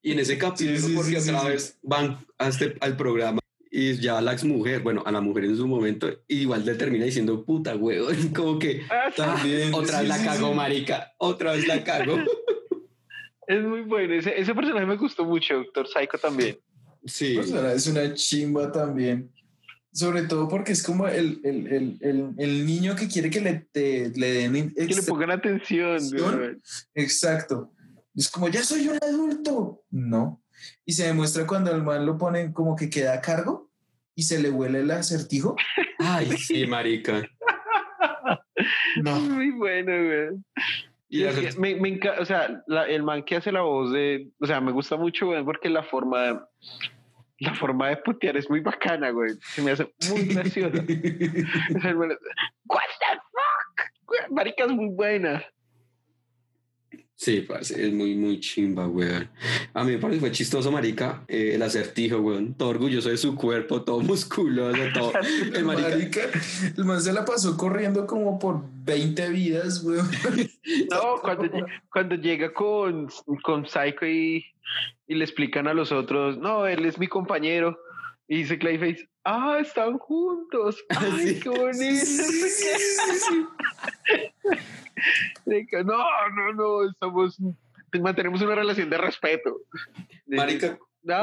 Y 0.02 0.12
en 0.12 0.18
ese 0.18 0.36
capítulo, 0.36 0.76
Sí, 0.76 0.88
sí, 0.88 0.94
porque 0.94 1.20
sí, 1.20 1.30
otra 1.30 1.48
vez 1.48 1.78
van 1.82 2.18
a 2.38 2.48
este- 2.48 2.76
al 2.80 2.96
programa 2.96 3.38
y 3.70 3.94
ya 4.00 4.20
la 4.20 4.32
ex 4.32 4.44
mujer, 4.44 4.80
bueno, 4.82 5.02
a 5.06 5.12
la 5.12 5.20
mujer 5.20 5.44
en 5.44 5.56
su 5.56 5.66
momento, 5.66 6.08
igual 6.28 6.64
le 6.66 6.74
termina 6.74 7.04
diciendo 7.06 7.44
puta, 7.44 7.74
huevón. 7.76 8.16
Como 8.34 8.58
que 8.58 8.82
Ah, 8.90 9.10
También. 9.16 9.72
otra 9.72 10.00
sí, 10.00 10.08
vez 10.08 10.08
la 10.08 10.24
cago, 10.24 10.48
sí. 10.50 10.54
marica. 10.54 11.14
Otra 11.18 11.52
vez 11.52 11.66
la 11.68 11.82
cago. 11.84 12.16
es 13.46 13.62
muy 13.62 13.82
bueno. 13.82 14.14
Ese, 14.14 14.38
ese 14.38 14.54
personaje 14.54 14.84
me 14.86 14.96
gustó 14.96 15.24
mucho, 15.24 15.54
Doctor 15.54 15.86
Psycho 15.88 16.18
también. 16.18 16.58
Sí. 17.06 17.34
Pues, 17.36 17.50
es 17.50 17.86
una 17.86 18.12
chimba 18.14 18.70
también. 18.72 19.30
Sobre 19.94 20.22
todo 20.22 20.48
porque 20.48 20.72
es 20.72 20.82
como 20.82 21.06
el, 21.06 21.40
el, 21.44 21.66
el, 21.68 21.98
el, 22.00 22.34
el 22.36 22.66
niño 22.66 22.96
que 22.96 23.06
quiere 23.06 23.30
que 23.30 23.40
le, 23.40 23.54
te- 23.70 24.10
le 24.16 24.32
den. 24.32 24.74
Que 24.74 24.84
le 24.86 24.92
extra- 24.92 25.06
pongan 25.14 25.30
atención. 25.30 25.98
Exacto. 26.94 27.70
Es 28.16 28.28
como, 28.28 28.48
ya 28.48 28.62
soy 28.64 28.88
un 28.88 28.98
adulto. 29.00 29.82
No. 29.90 30.42
Y 30.84 30.92
se 30.94 31.06
demuestra 31.06 31.46
cuando 31.46 31.70
el 31.72 31.82
man 31.82 32.04
lo 32.06 32.18
ponen 32.18 32.52
como 32.52 32.74
que 32.74 32.90
queda 32.90 33.14
a 33.14 33.20
cargo 33.20 33.70
y 34.16 34.24
se 34.24 34.40
le 34.42 34.50
huele 34.50 34.80
el 34.80 34.90
acertijo. 34.90 35.54
Ay, 36.00 36.26
sí, 36.38 36.66
marica. 36.66 37.18
Es 38.56 39.02
No. 39.02 39.18
muy 39.20 39.50
bueno, 39.52 39.92
güey. 39.92 40.28
Y 41.08 41.22
Es 41.22 41.36
la- 41.36 41.40
que 41.52 41.58
me, 41.60 41.76
me 41.76 41.88
encanta, 41.90 42.20
o 42.20 42.24
sea, 42.24 42.64
la- 42.66 42.88
el 42.88 43.02
man 43.04 43.22
que 43.24 43.36
hace 43.36 43.52
la 43.52 43.60
voz 43.62 43.92
de, 43.92 44.28
o 44.40 44.46
sea, 44.46 44.60
me 44.60 44.72
gusta 44.72 44.96
mucho, 44.96 45.26
güey, 45.26 45.44
porque 45.44 45.68
la 45.68 45.82
forma, 45.84 46.48
la 47.44 47.54
forma 47.54 47.88
de 47.88 47.96
putear 47.98 48.36
es 48.36 48.48
muy 48.50 48.60
bacana, 48.60 49.10
güey. 49.10 49.34
Se 49.40 49.62
me 49.62 49.72
hace 49.72 49.92
muy 50.10 50.24
graciosa. 50.26 50.78
What 50.78 50.86
the 53.00 53.20
fuck? 53.32 54.30
Marica 54.30 54.64
es 54.64 54.72
muy 54.72 54.88
buena. 54.88 55.44
Sí, 57.24 57.40
parce, 57.40 57.70
es 57.86 57.90
muy, 57.90 58.14
muy 58.16 58.38
chimba, 58.38 58.86
weón. 58.86 59.30
A 59.72 59.82
mí 59.82 59.92
me 59.92 59.98
parece 59.98 60.18
que 60.18 60.26
fue 60.26 60.30
chistoso, 60.32 60.70
marica, 60.70 61.24
eh, 61.26 61.52
el 61.54 61.62
acertijo, 61.62 62.18
weón. 62.18 62.52
Todo 62.52 62.68
orgulloso 62.68 63.08
de 63.08 63.16
su 63.16 63.34
cuerpo, 63.34 63.80
todo 63.82 64.00
musculoso, 64.12 64.78
todo. 64.94 65.12
El 65.54 65.64
marica, 65.64 65.88
Marica, 65.88 66.20
el 66.76 66.84
man 66.84 67.00
se 67.00 67.14
la 67.14 67.24
pasó 67.24 67.56
corriendo 67.56 68.06
como 68.06 68.38
por 68.38 68.62
20 68.84 69.30
vidas, 69.30 69.82
weón. 69.82 70.06
No, 70.90 71.20
cuando, 71.22 71.44
lle- 71.44 71.66
cuando 71.90 72.14
llega 72.16 72.52
con, 72.52 73.08
con 73.42 73.66
Psycho 73.66 74.04
y, 74.06 74.44
y 75.06 75.14
le 75.14 75.24
explican 75.24 75.66
a 75.66 75.72
los 75.72 75.92
otros, 75.92 76.36
no, 76.36 76.66
él 76.66 76.84
es 76.84 76.98
mi 76.98 77.06
compañero. 77.08 77.78
Y 78.28 78.38
dice 78.38 78.58
Clayface, 78.58 79.08
ah, 79.24 79.58
están 79.62 79.96
juntos. 79.98 80.82
Ay, 80.90 81.28
Sí. 81.34 81.40
qué 81.40 81.48
bonito. 81.48 82.04
De 85.44 85.66
que, 85.66 85.84
No, 85.84 85.98
no, 86.34 86.52
no, 86.54 86.88
estamos, 86.90 87.38
mantenemos 88.00 88.40
una 88.42 88.54
relación 88.54 88.90
de 88.90 88.98
respeto. 88.98 89.60
De- 90.26 90.36
marica, 90.36 90.78
No, 91.02 91.16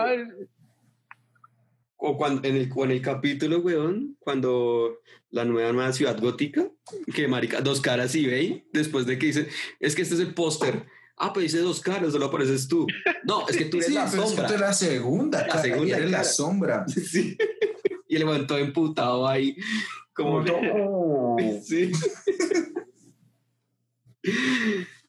o 2.03 2.17
cuando, 2.17 2.47
en, 2.47 2.55
el, 2.55 2.71
o 2.75 2.83
en 2.85 2.91
el 2.91 3.01
capítulo, 3.01 3.59
weón, 3.59 4.17
cuando 4.19 4.97
la 5.29 5.45
nueva, 5.45 5.71
nueva 5.71 5.93
ciudad 5.93 6.19
gótica, 6.19 6.67
que 7.13 7.27
marica, 7.27 7.61
dos 7.61 7.79
caras 7.79 8.15
y 8.15 8.25
ve, 8.25 8.65
después 8.73 9.05
de 9.05 9.19
que 9.19 9.27
dice, 9.27 9.47
es 9.79 9.95
que 9.95 10.01
este 10.01 10.15
es 10.15 10.21
el 10.21 10.33
póster. 10.33 10.87
Ah, 11.17 11.31
pues 11.31 11.51
dice 11.51 11.59
dos 11.59 11.79
caras, 11.81 12.13
solo 12.13 12.25
apareces 12.25 12.67
tú. 12.67 12.87
No, 13.23 13.47
es 13.47 13.55
que 13.55 13.65
tú 13.65 13.77
eres 13.77 13.89
Sí, 13.89 13.93
la 13.93 14.09
pero 14.09 14.23
es 14.23 14.29
que 14.31 14.35
sombra. 14.35 14.47
tú 14.47 14.53
eres 14.53 14.61
la 14.67 14.73
segunda, 14.73 15.41
La 15.41 15.47
cara, 15.47 15.61
segunda 15.61 15.97
eres 15.97 16.11
la 16.11 16.17
cara. 16.17 16.23
sombra. 16.29 16.85
Sí. 16.87 17.37
Y 18.07 18.15
el 18.15 18.25
weón 18.25 18.47
todo 18.47 18.57
emputado 18.57 19.27
ahí, 19.27 19.55
como... 20.13 20.41
No. 20.41 21.35
Sí. 21.63 21.91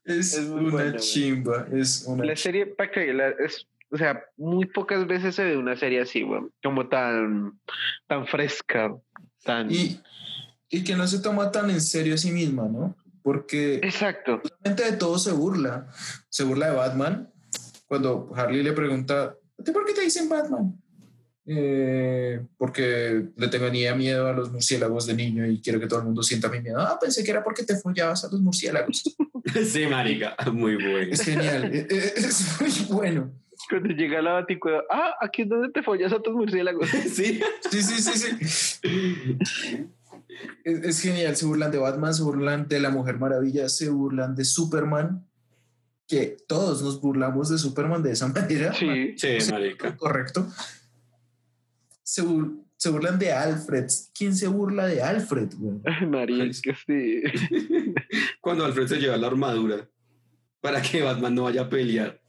Es, 0.04 0.36
una 0.38 0.96
chimba, 0.96 1.66
es 1.72 2.04
una 2.06 2.24
la 2.24 2.36
serie, 2.36 2.66
para 2.66 2.90
que 2.90 3.12
la- 3.12 3.30
es, 3.30 3.66
o 3.90 3.96
sea, 3.96 4.24
muy 4.36 4.66
pocas 4.66 5.06
veces 5.06 5.34
se 5.34 5.44
ve 5.44 5.56
una 5.56 5.76
serie 5.76 6.00
así, 6.00 6.22
güey, 6.22 6.42
como 6.62 6.88
tan, 6.88 7.60
tan 8.08 8.26
fresca, 8.26 8.94
tan... 9.44 9.70
y, 9.70 10.00
y 10.70 10.82
que 10.82 10.96
no 10.96 11.06
se 11.06 11.20
toma 11.20 11.50
tan 11.52 11.70
en 11.70 11.80
serio 11.80 12.14
a 12.14 12.18
sí 12.18 12.32
misma, 12.32 12.68
¿no? 12.68 12.96
Porque 13.22 13.76
Exacto. 13.76 14.42
realmente 14.42 14.90
de 14.90 14.96
todo 14.96 15.18
se 15.18 15.30
burla. 15.30 15.86
Se 16.28 16.42
burla 16.42 16.70
de 16.70 16.76
Batman. 16.76 17.30
Cuando 17.86 18.32
Harley 18.34 18.64
le 18.64 18.72
pregunta, 18.72 19.36
¿a 19.58 19.62
ti 19.62 19.70
por 19.70 19.84
qué 19.84 19.92
te 19.92 20.00
dicen 20.00 20.28
Batman? 20.28 20.76
"Eh, 21.44 22.40
porque 22.56 23.28
le 23.36 23.48
tenía 23.48 23.94
miedo 23.94 24.28
a 24.28 24.32
los 24.32 24.52
murciélagos 24.52 25.06
de 25.06 25.14
niño 25.14 25.46
y 25.46 25.60
quiero 25.60 25.80
que 25.80 25.86
todo 25.88 25.98
el 26.00 26.04
mundo 26.06 26.22
sienta 26.22 26.48
mi 26.48 26.60
miedo. 26.60 26.78
Ah, 26.80 26.98
pensé 27.00 27.24
que 27.24 27.30
era 27.32 27.42
porque 27.42 27.64
te 27.64 27.76
follabas 27.76 28.24
a 28.24 28.28
los 28.30 28.40
murciélagos. 28.40 29.02
Sí, 29.66 29.86
marica, 29.86 30.36
muy 30.52 30.76
bueno. 30.76 31.12
Es 31.12 31.20
genial, 31.22 31.64
e- 31.74 31.86
e- 31.90 32.12
es 32.16 32.60
muy 32.60 32.70
bueno. 32.96 33.32
Cuando 33.68 33.88
llega 33.90 34.22
la 34.22 34.32
baticueva, 34.34 34.82
ah, 34.88 35.14
aquí 35.20 35.42
es 35.42 35.48
donde 35.48 35.68
te 35.70 35.82
follas 35.82 36.12
a 36.12 36.20
tus 36.22 36.32
murciélagos. 36.32 36.88
Sí. 36.88 37.40
Sí, 37.70 37.82
sí, 37.82 38.02
sí, 38.02 38.46
sí. 38.46 39.88
Es, 40.64 40.78
es 40.84 41.00
genial, 41.00 41.36
se 41.36 41.44
burlan 41.46 41.70
de 41.70 41.78
Batman, 41.78 42.14
se 42.14 42.22
burlan 42.22 42.68
de 42.68 42.80
la 42.80 42.90
Mujer 42.90 43.18
Maravilla, 43.18 43.68
se 43.68 43.88
burlan 43.90 44.34
de 44.34 44.44
Superman, 44.44 45.26
que 46.08 46.36
todos 46.46 46.82
nos 46.82 47.00
burlamos 47.00 47.48
de 47.50 47.58
Superman 47.58 48.02
de 48.02 48.12
esa 48.12 48.28
manera. 48.28 48.72
Sí. 48.74 49.14
Sí, 49.16 49.38
marica. 49.50 49.96
Correcto. 49.96 50.46
Se, 52.12 52.22
bur- 52.22 52.62
se 52.76 52.90
burlan 52.90 53.18
de 53.18 53.32
Alfred. 53.32 53.86
¿Quién 54.14 54.36
se 54.36 54.46
burla 54.46 54.86
de 54.86 55.00
Alfred? 55.02 55.48
güey? 55.56 55.78
María, 56.06 56.44
es 56.44 56.60
que 56.60 56.74
sí. 56.74 57.22
Cuando 58.42 58.66
Alfred 58.66 58.86
se 58.86 58.98
lleva 58.98 59.16
la 59.16 59.28
armadura 59.28 59.88
para 60.60 60.82
que 60.82 61.00
Batman 61.00 61.34
no 61.34 61.44
vaya 61.44 61.62
a 61.62 61.68
pelear. 61.70 62.20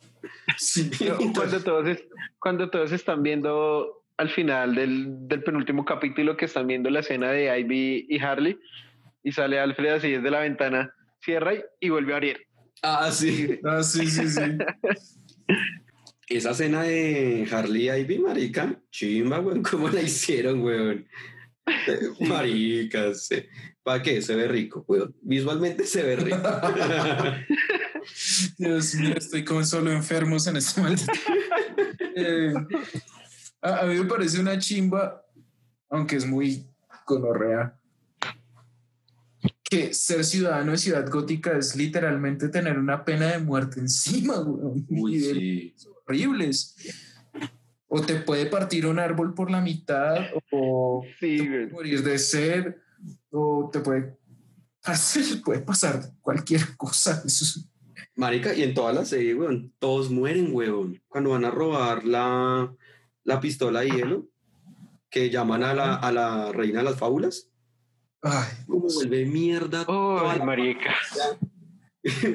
Sí, 0.58 0.90
cuando, 1.36 1.60
todos 1.62 1.86
es- 1.90 2.06
cuando 2.40 2.70
todos 2.70 2.94
están 2.94 3.24
viendo 3.24 4.06
al 4.16 4.30
final 4.30 4.74
del, 4.74 5.28
del 5.28 5.44
penúltimo 5.44 5.84
capítulo 5.84 6.38
que 6.38 6.46
están 6.46 6.66
viendo 6.68 6.90
la 6.90 7.02
escena 7.02 7.30
de 7.32 7.60
Ivy 7.60 8.06
y 8.08 8.20
Harley 8.20 8.58
y 9.22 9.34
sale 9.34 9.60
Alfred 9.60 9.96
así 9.96 10.12
desde 10.12 10.32
la 10.32 10.40
ventana, 10.40 10.94
cierra 11.20 11.56
y, 11.56 11.62
y 11.82 11.90
vuelve 11.90 12.14
a 12.14 12.16
abrir. 12.16 12.38
Ah, 12.82 13.12
sí. 13.12 13.60
Ah, 13.66 13.84
sí, 13.84 14.08
sí, 14.08 14.30
sí. 14.30 14.42
Esa 16.28 16.52
escena 16.52 16.84
de 16.84 17.48
Harley 17.52 17.90
y 17.90 17.92
Ivy, 17.92 18.20
marica, 18.20 18.80
chimba, 18.92 19.40
weón, 19.40 19.64
¿cómo 19.64 19.90
la 19.90 20.02
hicieron, 20.02 20.62
weón? 20.62 21.08
Maricas, 22.22 23.30
¿para 23.84 24.02
qué? 24.02 24.22
Se 24.22 24.36
ve 24.36 24.48
rico, 24.48 24.86
weón. 24.88 25.16
Visualmente 25.22 25.86
se 25.86 26.04
ve 26.04 26.16
rico. 26.16 26.38
Dios 28.58 28.96
mío, 28.96 29.16
estoy 29.18 29.44
como 29.44 29.64
solo 29.64 29.92
enfermos 29.92 30.48
en 30.48 30.58
este 30.58 30.82
momento. 30.82 31.04
Eh, 32.16 32.54
a, 33.62 33.80
a 33.80 33.86
mí 33.86 33.96
me 33.96 34.06
parece 34.06 34.40
una 34.40 34.58
chimba, 34.58 35.26
aunque 35.90 36.18
es 36.18 36.26
muy 36.26 36.66
gonorrea, 37.06 37.78
que 39.64 39.94
ser 39.94 40.24
ciudadano 40.24 40.72
de 40.72 40.78
Ciudad 40.78 41.10
Gótica 41.10 41.58
es 41.58 41.76
literalmente 41.76 42.50
tener 42.50 42.78
una 42.78 43.04
pena 43.04 43.32
de 43.32 43.40
muerte 43.40 43.80
encima, 43.80 44.40
weón. 44.40 44.86
Uy, 44.90 45.20
sí. 45.20 45.76
Horribles. 46.06 46.76
O 47.88 48.02
te 48.02 48.16
puede 48.16 48.48
partir 48.48 48.88
un 48.88 48.98
árbol 49.00 49.34
por 49.34 49.52
la 49.52 49.62
mitad, 49.62 50.16
o 50.52 51.04
Sí, 51.20 51.48
güey. 51.48 51.70
morir 51.70 52.02
de 52.04 52.18
sed, 52.18 52.76
o 53.30 53.70
te 53.72 53.80
puede 53.82 54.18
puede 55.46 55.60
pasar 55.62 56.02
cualquier 56.22 56.76
cosa. 56.78 57.22
Eso 57.26 57.46
es- 57.46 57.70
Marica, 58.16 58.54
y 58.54 58.64
en 58.64 58.74
toda 58.74 58.94
la 58.94 59.06
serie, 59.06 59.34
weón, 59.36 59.74
todos 59.80 60.10
mueren, 60.12 60.50
weón. 60.54 61.02
Cuando 61.08 61.32
van 61.32 61.46
a 61.46 61.52
robar 61.52 62.04
la, 62.06 62.74
la 63.24 63.40
pistola 63.40 63.82
de 63.82 63.90
hielo, 63.92 64.28
que 65.10 65.30
llaman 65.30 65.64
a 65.64 65.74
la, 65.74 65.96
a 65.96 66.12
la 66.12 66.52
reina 66.52 66.80
de 66.80 66.86
las 66.86 66.98
fábulas, 67.00 67.50
Ay, 68.22 68.48
como 68.68 68.88
vuelve 68.88 69.26
mierda 69.26 69.86
la 69.88 70.44
marica. 70.46 70.96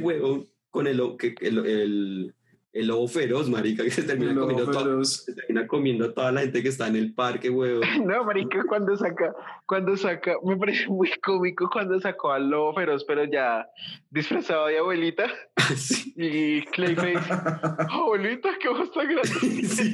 huevón 0.00 0.46
con 0.70 0.86
el, 0.86 2.34
el 2.78 2.86
lobo 2.86 3.08
feroz, 3.08 3.48
marica, 3.50 3.82
que 3.82 3.90
se 3.90 4.04
termina, 4.04 4.34
comiendo 4.34 4.64
toda, 4.70 4.84
feroz. 4.84 5.24
se 5.24 5.34
termina 5.34 5.66
comiendo 5.66 6.04
a 6.04 6.12
toda 6.14 6.30
la 6.32 6.42
gente 6.42 6.62
que 6.62 6.68
está 6.68 6.86
en 6.86 6.96
el 6.96 7.12
parque, 7.12 7.50
huevón. 7.50 7.82
No, 8.06 8.24
marica, 8.24 8.62
cuando 8.68 8.96
saca, 8.96 9.34
cuando 9.66 9.96
saca, 9.96 10.36
me 10.44 10.56
parece 10.56 10.86
muy 10.88 11.10
cómico 11.22 11.68
cuando 11.72 12.00
sacó 12.00 12.30
al 12.32 12.48
lobo 12.48 12.74
feroz, 12.74 13.04
pero 13.04 13.24
ya 13.24 13.66
disfrazado 14.10 14.66
de 14.68 14.78
abuelita 14.78 15.26
Sí. 15.76 16.14
y 16.16 16.62
Clayface, 16.66 17.18
abuelita, 17.90 18.50
qué 18.60 18.68
ojos 18.68 18.92
tan 18.92 19.08
grandes. 19.08 19.70
Sí. 19.76 19.92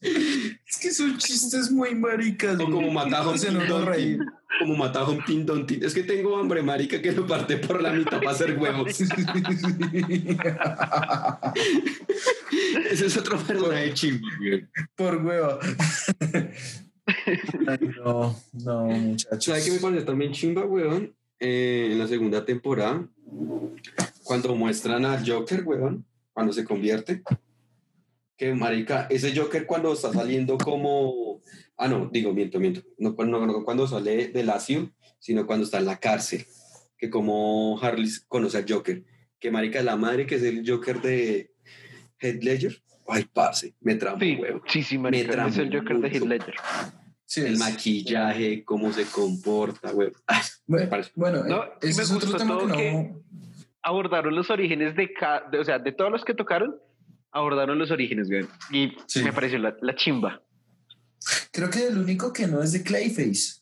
Es 0.00 0.78
que 0.80 0.90
son 0.92 1.16
chistes 1.18 1.70
muy 1.70 1.94
maricas. 1.94 2.58
O 2.60 2.64
como 2.70 2.90
mata 2.90 3.20
a 3.20 3.38
Se 3.38 3.50
nos 3.50 3.62
Humpty 3.62 3.72
va 3.72 3.78
a 3.78 3.80
Dumpty. 3.80 3.90
reír. 3.96 4.18
Como 4.60 4.76
mata 4.76 5.00
a 5.00 5.08
Humpty 5.08 5.42
Dumpty. 5.42 5.80
Es 5.82 5.94
que 5.94 6.02
tengo 6.02 6.36
hambre, 6.36 6.62
marica, 6.62 7.00
que 7.00 7.12
lo 7.12 7.26
parte 7.26 7.56
por 7.56 7.82
la 7.82 7.92
mitad 7.92 8.18
para 8.18 8.30
hacer 8.32 8.58
huevos. 8.58 9.00
Ese 12.90 13.06
es 13.06 13.16
otro 13.16 13.38
personaje 13.38 13.94
chimbo, 13.94 14.26
weón. 14.40 14.68
Por 14.94 15.16
hueva. 15.24 15.58
Ay, 17.66 17.78
no, 18.04 18.36
no, 18.64 18.84
muchachos. 18.86 19.44
¿Sabes 19.44 19.64
qué 19.64 19.72
me 19.72 19.78
parece 19.78 20.04
también 20.04 20.32
chimba, 20.32 20.64
weón? 20.64 21.14
Eh, 21.38 21.88
en 21.92 21.98
la 21.98 22.06
segunda 22.08 22.44
temporada, 22.44 23.06
cuando 24.24 24.54
muestran 24.54 25.04
al 25.04 25.28
Joker, 25.28 25.64
weón, 25.64 26.04
cuando 26.32 26.52
se 26.52 26.64
convierte. 26.64 27.22
Que 28.36 28.54
marica, 28.54 29.06
ese 29.10 29.34
Joker 29.34 29.66
cuando 29.66 29.92
está 29.94 30.12
saliendo 30.12 30.58
como... 30.58 31.40
Ah, 31.78 31.88
no, 31.88 32.08
digo, 32.12 32.32
miento, 32.32 32.58
miento. 32.60 32.82
No, 32.98 33.10
no, 33.18 33.46
no 33.46 33.64
cuando 33.64 33.86
sale 33.86 34.28
del 34.28 34.50
ácido, 34.50 34.90
sino 35.18 35.46
cuando 35.46 35.64
está 35.64 35.78
en 35.78 35.86
la 35.86 35.98
cárcel. 35.98 36.44
Que 36.98 37.08
como 37.10 37.78
Harley 37.80 38.08
conoce 38.28 38.58
al 38.58 38.66
Joker. 38.68 39.04
Que 39.38 39.50
marica, 39.50 39.82
la 39.82 39.96
madre 39.96 40.26
que 40.26 40.34
es 40.36 40.42
el 40.42 40.68
Joker 40.68 41.00
de 41.00 41.52
Head 42.20 42.42
Ledger. 42.42 42.82
Ay, 43.08 43.24
parce, 43.32 43.74
me 43.80 43.94
tramo, 43.94 44.18
Sí, 44.18 44.36
huevo. 44.36 44.62
sí, 44.66 44.82
sí, 44.82 44.98
marica, 44.98 45.30
tramo 45.32 45.48
es 45.50 45.58
el 45.58 45.72
Joker 45.76 45.98
de 45.98 46.08
Heath 46.08 46.14
mucho. 46.20 46.26
Ledger. 46.28 46.54
Sí, 47.24 47.40
El 47.40 47.52
es- 47.54 47.58
maquillaje, 47.58 48.64
cómo 48.64 48.92
se 48.92 49.04
comporta, 49.04 49.92
güey. 49.92 50.10
Bueno, 51.14 51.44
No, 51.44 51.64
eh, 51.64 51.68
ese 51.82 51.96
me 51.98 52.02
es 52.04 52.12
otro 52.12 52.36
tema 52.36 52.54
que 52.54 52.58
todo 52.58 52.68
no... 52.68 52.76
que- 52.76 53.12
Abordaron 53.82 54.34
los 54.34 54.50
orígenes 54.50 54.96
de 54.96 55.12
cada, 55.12 55.48
de- 55.48 55.58
o 55.60 55.64
sea, 55.64 55.78
de 55.78 55.92
todos 55.92 56.10
los 56.10 56.24
que 56.24 56.34
tocaron, 56.34 56.76
abordaron 57.32 57.78
los 57.78 57.90
orígenes, 57.90 58.28
güey. 58.28 58.46
Y 58.72 58.92
Sí. 59.06 59.22
me 59.22 59.32
pareció 59.32 59.58
la, 59.58 59.76
la 59.82 59.94
chimba. 59.94 60.42
Creo 61.52 61.70
que 61.70 61.86
el 61.86 61.98
único 61.98 62.32
que 62.32 62.46
no 62.46 62.62
es 62.62 62.72
de 62.72 62.82
Clayface. 62.82 63.60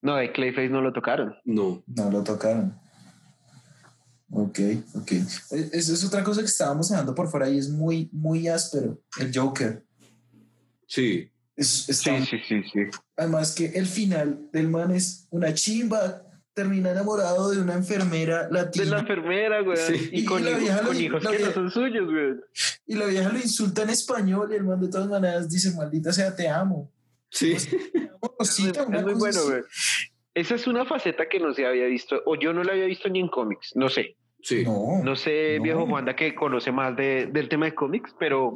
No, 0.00 0.16
de 0.16 0.32
Clayface 0.32 0.68
no 0.68 0.80
lo 0.80 0.92
tocaron. 0.92 1.34
No, 1.44 1.82
No 1.86 2.10
lo 2.10 2.22
tocaron. 2.24 2.78
Ok, 4.30 4.58
ok. 4.94 5.12
Esa 5.12 5.92
es 5.92 6.04
otra 6.04 6.24
cosa 6.24 6.40
que 6.40 6.46
estábamos 6.46 6.88
dejando 6.88 7.14
por 7.14 7.28
fuera 7.28 7.48
y 7.50 7.58
es 7.58 7.68
muy, 7.68 8.08
muy 8.12 8.48
áspero. 8.48 9.00
El 9.18 9.30
Joker. 9.36 9.84
sí, 10.86 11.28
Es, 11.54 11.88
está- 11.90 12.18
Sí, 12.20 12.26
sí, 12.26 12.38
sí, 12.48 12.62
sí. 12.72 12.80
Además 13.16 13.54
que 13.54 13.66
el 13.66 13.84
final 13.86 14.48
del 14.52 14.68
man 14.70 14.90
es 14.90 15.26
una 15.30 15.52
chimba. 15.52 16.22
Termina 16.54 16.90
enamorado 16.90 17.50
de 17.50 17.60
una 17.62 17.74
enfermera 17.74 18.46
De 18.48 18.52
la 18.52 18.62
latina 18.64 18.98
enfermera, 19.00 19.62
güey. 19.62 19.76
Sí. 19.78 20.10
Y 20.12 20.20
Y 20.20 20.24
con, 20.24 20.44
la 20.44 20.50
hijos- 20.50 20.60
vieja 20.62 20.82
lo- 20.82 20.88
con 20.88 21.00
hijos 21.00 21.24
la 21.24 21.30
que 21.30 21.38
no 21.44 21.52
son 21.52 21.70
suyos, 21.70 22.10
güey. 22.10 22.34
y 22.86 22.94
la 22.96 23.06
vieja 23.06 23.28
lo 23.30 23.38
insulta 23.38 23.82
en 23.82 23.90
español 23.90 24.50
y 24.52 24.56
el 24.56 24.64
man 24.64 24.80
de 24.80 24.88
todas 24.88 25.08
maneras 25.08 25.48
dice, 25.50 25.74
maldita 25.76 26.12
sea, 26.12 26.34
te 26.36 26.48
amo. 26.48 26.90
sí. 27.30 27.54
Es 28.40 28.60
muy 28.88 29.14
bueno, 29.14 29.38
güey. 29.44 29.62
Esa 30.34 30.54
es 30.54 30.66
una 30.66 30.84
faceta 30.84 31.28
que 31.28 31.38
no 31.40 31.52
se 31.54 31.66
había 31.66 31.86
visto, 31.86 32.20
o 32.26 32.36
yo 32.36 32.52
no 32.52 32.62
la 32.64 32.72
había 32.72 32.86
visto 32.86 33.08
ni 33.08 33.20
en 33.20 33.28
cómics, 33.28 33.72
no 33.74 33.88
sé. 33.88 34.16
Sí. 34.42 34.64
No, 34.64 35.02
No 35.04 35.14
sé, 35.16 35.56
No. 35.58 35.62
viejo 35.64 35.86
Juanda, 35.86 36.14
que 36.16 36.34
conoce 36.34 36.72
más 36.72 36.96
de- 36.96 37.26
del 37.32 37.48
tema 37.48 37.66
de 37.66 37.74
cómics, 37.74 38.14
pero, 38.18 38.52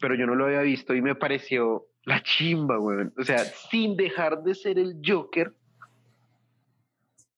pero 0.00 0.14
yo 0.16 0.26
no 0.26 0.34
lo 0.34 0.46
había 0.46 0.60
visto 0.62 0.94
y 0.94 1.02
me 1.02 1.14
pareció 1.14 1.86
la 2.04 2.22
chimba, 2.22 2.76
güey. 2.78 3.06
O 3.18 3.24
sea, 3.24 3.38
sin 3.70 3.96
dejar 3.96 4.42
de 4.42 4.54
ser 4.54 4.78
el 4.78 4.96
Joker, 5.04 5.52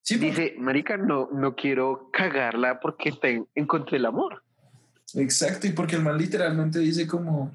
sí, 0.02 0.14
porque- 0.16 0.26
dice, 0.30 0.54
marica, 0.58 0.96
no, 0.96 1.28
no 1.32 1.54
quiero 1.56 2.10
cagarla 2.12 2.80
porque 2.80 3.12
te- 3.12 3.44
encontré 3.54 3.96
el 3.98 4.06
amor. 4.06 4.42
exacto, 5.14 5.66
y 5.66 5.72
porque 5.72 5.96
el 5.96 6.02
man 6.02 6.18
literalmente 6.18 6.78
dice 6.78 7.06
como, 7.06 7.52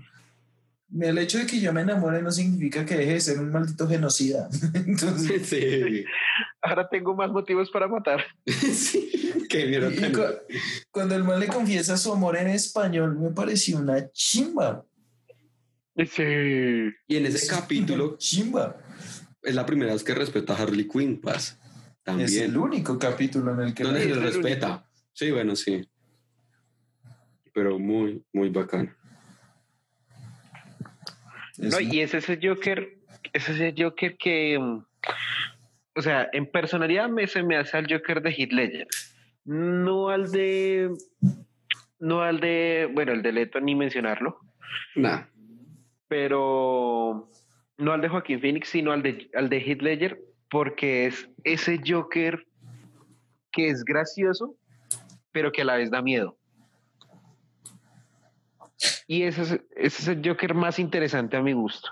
el 0.99 1.17
hecho 1.17 1.37
de 1.37 1.45
que 1.45 1.59
yo 1.59 1.73
me 1.73 1.81
enamore 1.81 2.21
no 2.21 2.31
significa 2.31 2.85
que 2.85 2.95
deje 2.95 3.13
de 3.13 3.19
ser 3.19 3.39
un 3.39 3.51
maldito 3.51 3.87
genocida. 3.87 4.47
Entonces, 4.73 5.47
Sí. 5.47 6.05
Ahora 6.61 6.87
tengo 6.89 7.15
más 7.15 7.29
motivos 7.31 7.69
para 7.71 7.87
matar. 7.87 8.23
sí. 8.45 9.09
Qué 9.49 9.79
cu- 10.13 10.55
cuando 10.91 11.15
el 11.15 11.23
man 11.23 11.39
le 11.39 11.47
confiesa 11.47 11.95
su 11.97 12.11
amor 12.11 12.35
en 12.37 12.47
español, 12.47 13.17
me 13.17 13.29
pareció 13.31 13.77
una 13.79 14.09
chimba. 14.11 14.83
Sí. 16.05 16.23
Y 17.07 17.15
en 17.17 17.25
ese 17.25 17.37
Es 17.37 17.49
capítulo 17.49 18.17
Chimba. 18.17 18.77
es 19.41 19.55
la 19.55 19.65
primera 19.65 19.93
vez 19.93 20.03
que 20.03 20.13
respeta 20.13 20.53
a 20.53 20.57
Harley 20.61 20.87
Quinn, 20.87 21.19
paz. 21.19 21.59
Es 22.07 22.37
el 22.37 22.53
También. 22.53 22.57
único 22.57 22.97
capítulo 22.97 23.53
en 23.53 23.59
el 23.67 23.73
que... 23.73 23.83
¿Dónde 23.83 24.01
Sí, 24.01 24.07
se 24.07 24.13
el 24.13 24.21
respeta? 24.21 24.85
Sí, 25.11 25.31
bueno, 25.31 25.55
sí. 25.57 25.85
Pero 27.53 27.77
muy, 27.79 28.23
muy 28.31 28.49
bacano. 28.49 28.93
No, 31.57 31.79
y 31.81 31.99
es 32.01 32.13
ese 32.13 32.39
Joker, 32.41 32.97
es 33.33 33.49
ese 33.49 33.73
Joker 33.77 34.15
que, 34.17 34.57
mm, 34.59 34.85
o 35.95 36.01
sea, 36.01 36.29
en 36.31 36.45
personalidad 36.49 37.09
me, 37.09 37.27
se 37.27 37.43
me 37.43 37.57
hace 37.57 37.75
al 37.77 37.87
Joker 37.91 38.21
de 38.21 38.29
Heath 38.31 38.51
Ledger. 38.53 38.87
No 39.43 40.09
al 40.09 40.31
de, 40.31 40.91
no 41.99 42.21
al 42.21 42.39
de, 42.39 42.89
bueno, 42.93 43.11
el 43.11 43.21
de 43.21 43.31
Leto 43.31 43.59
ni 43.59 43.75
mencionarlo, 43.75 44.39
Nah. 44.95 45.23
pero 46.07 47.29
no 47.77 47.91
al 47.91 48.01
de 48.01 48.09
Joaquín 48.09 48.39
Phoenix, 48.39 48.69
sino 48.69 48.91
al 48.91 49.01
de, 49.03 49.29
al 49.33 49.49
de 49.49 49.57
Heath 49.57 49.81
Ledger, 49.81 50.21
porque 50.49 51.07
es 51.07 51.29
ese 51.43 51.79
Joker 51.85 52.45
que 53.51 53.69
es 53.69 53.83
gracioso, 53.83 54.55
pero 55.31 55.51
que 55.51 55.61
a 55.61 55.65
la 55.65 55.77
vez 55.77 55.91
da 55.91 56.01
miedo. 56.01 56.37
Y 59.07 59.23
ese 59.23 59.41
es, 59.41 59.51
ese 59.75 60.01
es 60.01 60.07
el 60.09 60.21
Joker 60.27 60.53
más 60.53 60.79
interesante 60.79 61.37
a 61.37 61.41
mi 61.41 61.53
gusto. 61.53 61.89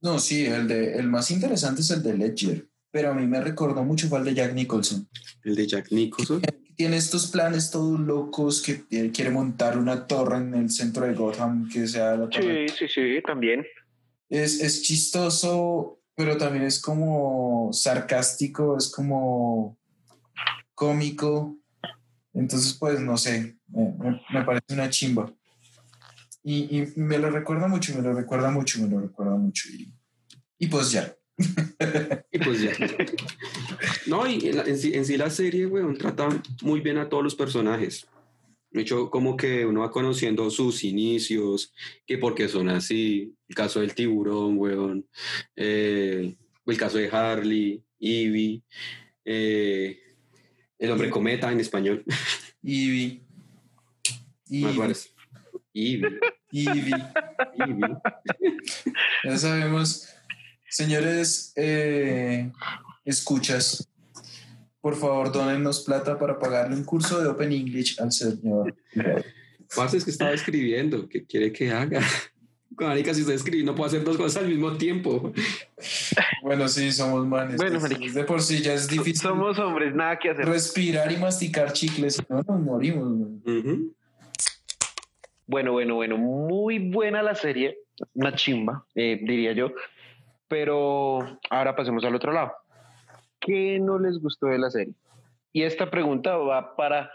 No, 0.00 0.18
sí, 0.18 0.46
el, 0.46 0.68
de, 0.68 0.94
el 0.94 1.08
más 1.08 1.30
interesante 1.30 1.80
es 1.80 1.90
el 1.90 2.02
de 2.02 2.16
Ledger, 2.16 2.68
pero 2.90 3.10
a 3.10 3.14
mí 3.14 3.26
me 3.26 3.40
recordó 3.40 3.82
mucho 3.82 4.08
fue 4.08 4.18
el 4.18 4.26
de 4.26 4.34
Jack 4.34 4.52
Nicholson. 4.52 5.08
El 5.42 5.54
de 5.54 5.66
Jack 5.66 5.90
Nicholson. 5.90 6.42
Tiene 6.76 6.98
estos 6.98 7.28
planes 7.28 7.70
todos 7.70 7.98
locos 7.98 8.60
que 8.60 8.84
quiere 9.10 9.30
montar 9.30 9.78
una 9.78 10.06
torre 10.06 10.36
en 10.36 10.54
el 10.54 10.70
centro 10.70 11.06
de 11.06 11.14
Gotham 11.14 11.68
que 11.70 11.86
sea 11.86 12.16
la 12.16 12.28
torre. 12.28 12.68
Sí, 12.68 12.86
sí, 12.86 12.88
sí, 12.88 13.22
también. 13.26 13.66
Es, 14.28 14.60
es 14.60 14.82
chistoso, 14.82 16.00
pero 16.16 16.36
también 16.36 16.64
es 16.64 16.80
como 16.80 17.70
sarcástico, 17.72 18.76
es 18.76 18.90
como 18.90 19.78
cómico. 20.74 21.56
Entonces, 22.32 22.74
pues 22.74 23.00
no 23.00 23.16
sé, 23.16 23.58
me, 23.68 24.42
parece 24.44 24.72
una 24.72 24.90
chimba. 24.90 25.32
Y, 26.42 26.78
y 26.78 26.92
me 26.96 27.18
lo 27.18 27.30
recuerda 27.30 27.68
mucho, 27.68 27.94
me 27.94 28.02
lo 28.02 28.14
recuerda 28.14 28.50
mucho, 28.50 28.80
me 28.80 28.88
lo 28.88 29.00
recuerda 29.00 29.34
mucho. 29.36 29.68
Y, 29.68 29.92
y 30.58 30.66
pues 30.66 30.90
ya. 30.90 31.14
Y 32.32 32.38
pues 32.38 32.62
ya. 32.62 32.72
No, 34.06 34.26
y 34.26 34.48
en, 34.48 34.58
en 34.60 34.66
en 34.68 35.04
sí 35.04 35.16
la 35.16 35.30
serie, 35.30 35.66
weón, 35.66 35.96
trata 35.96 36.28
muy 36.62 36.80
bien 36.80 36.98
a 36.98 37.08
todos 37.08 37.22
los 37.22 37.34
personajes. 37.34 38.06
De 38.70 38.82
hecho, 38.82 39.10
como 39.10 39.36
que 39.36 39.64
uno 39.64 39.80
va 39.80 39.90
conociendo 39.90 40.50
sus 40.50 40.84
inicios, 40.84 41.72
que 42.06 42.18
por 42.18 42.34
qué 42.34 42.48
son 42.48 42.68
así. 42.68 43.32
El 43.48 43.54
caso 43.54 43.80
del 43.80 43.94
tiburón, 43.94 44.58
weón. 44.58 45.06
eh, 45.54 46.36
el 46.66 46.76
caso 46.76 46.98
de 46.98 47.08
Harley, 47.08 47.82
Ivy. 47.98 48.62
eh, 49.24 49.98
el 50.78 50.90
hombre 50.90 51.08
cometa 51.10 51.50
en 51.50 51.60
español. 51.60 52.04
Ivy. 52.62 53.22
Ivy. 54.48 54.94
Ivy. 55.72 56.04
Ivy. 56.52 56.92
Ya 59.24 59.38
sabemos, 59.38 60.08
señores, 60.68 61.52
eh, 61.56 62.50
escuchas, 63.04 63.88
por 64.86 64.94
favor, 64.94 65.32
donenos 65.32 65.82
plata 65.82 66.16
para 66.16 66.38
pagarle 66.38 66.76
un 66.76 66.84
curso 66.84 67.20
de 67.20 67.26
Open 67.26 67.50
English 67.50 68.00
al 68.00 68.12
señor. 68.12 68.72
Parce, 69.74 69.96
es 69.96 70.04
que 70.04 70.12
estaba 70.12 70.30
escribiendo. 70.30 71.08
¿Qué 71.08 71.26
quiere 71.26 71.50
que 71.50 71.72
haga? 71.72 72.00
Marica, 72.78 73.12
si 73.12 73.22
estoy 73.22 73.34
escribiendo, 73.34 73.74
puedo 73.74 73.88
hacer 73.88 74.04
dos 74.04 74.16
cosas 74.16 74.44
al 74.44 74.48
mismo 74.48 74.76
tiempo. 74.76 75.32
Bueno, 76.40 76.68
sí, 76.68 76.92
somos 76.92 77.26
manes. 77.26 77.56
Bueno, 77.56 77.80
marica. 77.80 78.12
de 78.12 78.22
por 78.22 78.40
sí 78.40 78.62
ya 78.62 78.74
es 78.74 78.86
difícil 78.86 79.16
Somos 79.22 79.58
hombres, 79.58 79.92
nada 79.92 80.20
que 80.20 80.30
hacer. 80.30 80.46
respirar 80.46 81.10
y 81.10 81.16
masticar 81.16 81.72
chicles, 81.72 82.14
si 82.14 82.22
no 82.28 82.44
nos 82.46 82.60
morimos. 82.60 83.08
Ujú. 83.44 83.92
Bueno, 85.48 85.72
bueno, 85.72 85.96
bueno, 85.96 86.16
muy 86.16 86.78
buena 86.78 87.24
la 87.24 87.34
serie, 87.34 87.76
una 88.14 88.36
chimba, 88.36 88.86
eh, 88.94 89.18
diría 89.20 89.52
yo. 89.52 89.72
Pero 90.46 91.40
ahora 91.50 91.74
pasemos 91.74 92.04
al 92.04 92.14
otro 92.14 92.32
lado. 92.32 92.52
¿Qué 93.40 93.78
no 93.80 93.98
les 93.98 94.18
gustó 94.18 94.46
de 94.46 94.58
la 94.58 94.70
serie? 94.70 94.94
Y 95.52 95.62
esta 95.62 95.90
pregunta 95.90 96.36
va 96.36 96.76
para 96.76 97.10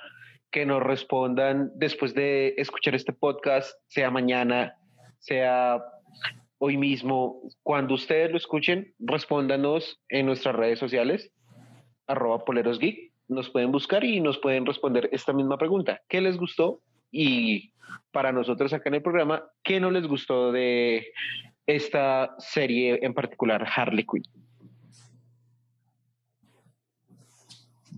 que 0.52 0.66
nos 0.66 0.84
respondan 0.84 1.72
después 1.76 2.14
de 2.14 2.56
escuchar 2.58 2.96
este 2.96 3.14
podcast, 3.14 3.74
sea 3.88 4.12
mañana, 4.12 4.76
sea 5.20 5.82
hoy 6.58 6.78
mismo. 6.78 7.42
Cuando 7.64 7.96
ustedes 7.96 8.32
lo 8.32 8.38
escuchen, 8.38 8.94
respóndanos 9.00 10.00
en 10.10 10.26
nuestras 10.26 10.56
redes 10.56 10.80
sociales, 10.80 11.32
arroba 12.08 12.44
polerosgeek. 12.44 13.12
Nos 13.30 13.50
pueden 13.50 13.72
buscar 13.72 14.04
y 14.04 14.20
nos 14.20 14.40
pueden 14.40 14.66
responder 14.66 15.10
esta 15.14 15.32
misma 15.32 15.58
pregunta. 15.58 16.02
¿Qué 16.10 16.20
les 16.20 16.38
gustó? 16.38 16.82
Y 17.12 17.74
para 18.12 18.32
nosotros 18.32 18.74
acá 18.74 18.90
en 18.90 18.96
el 18.96 19.02
programa, 19.02 19.44
¿qué 19.64 19.80
no 19.80 19.90
les 19.90 20.06
gustó 20.06 20.52
de 20.52 21.08
esta 21.66 22.36
serie 22.40 23.00
en 23.02 23.14
particular, 23.14 23.66
Harley 23.74 24.06
Quinn? 24.06 24.24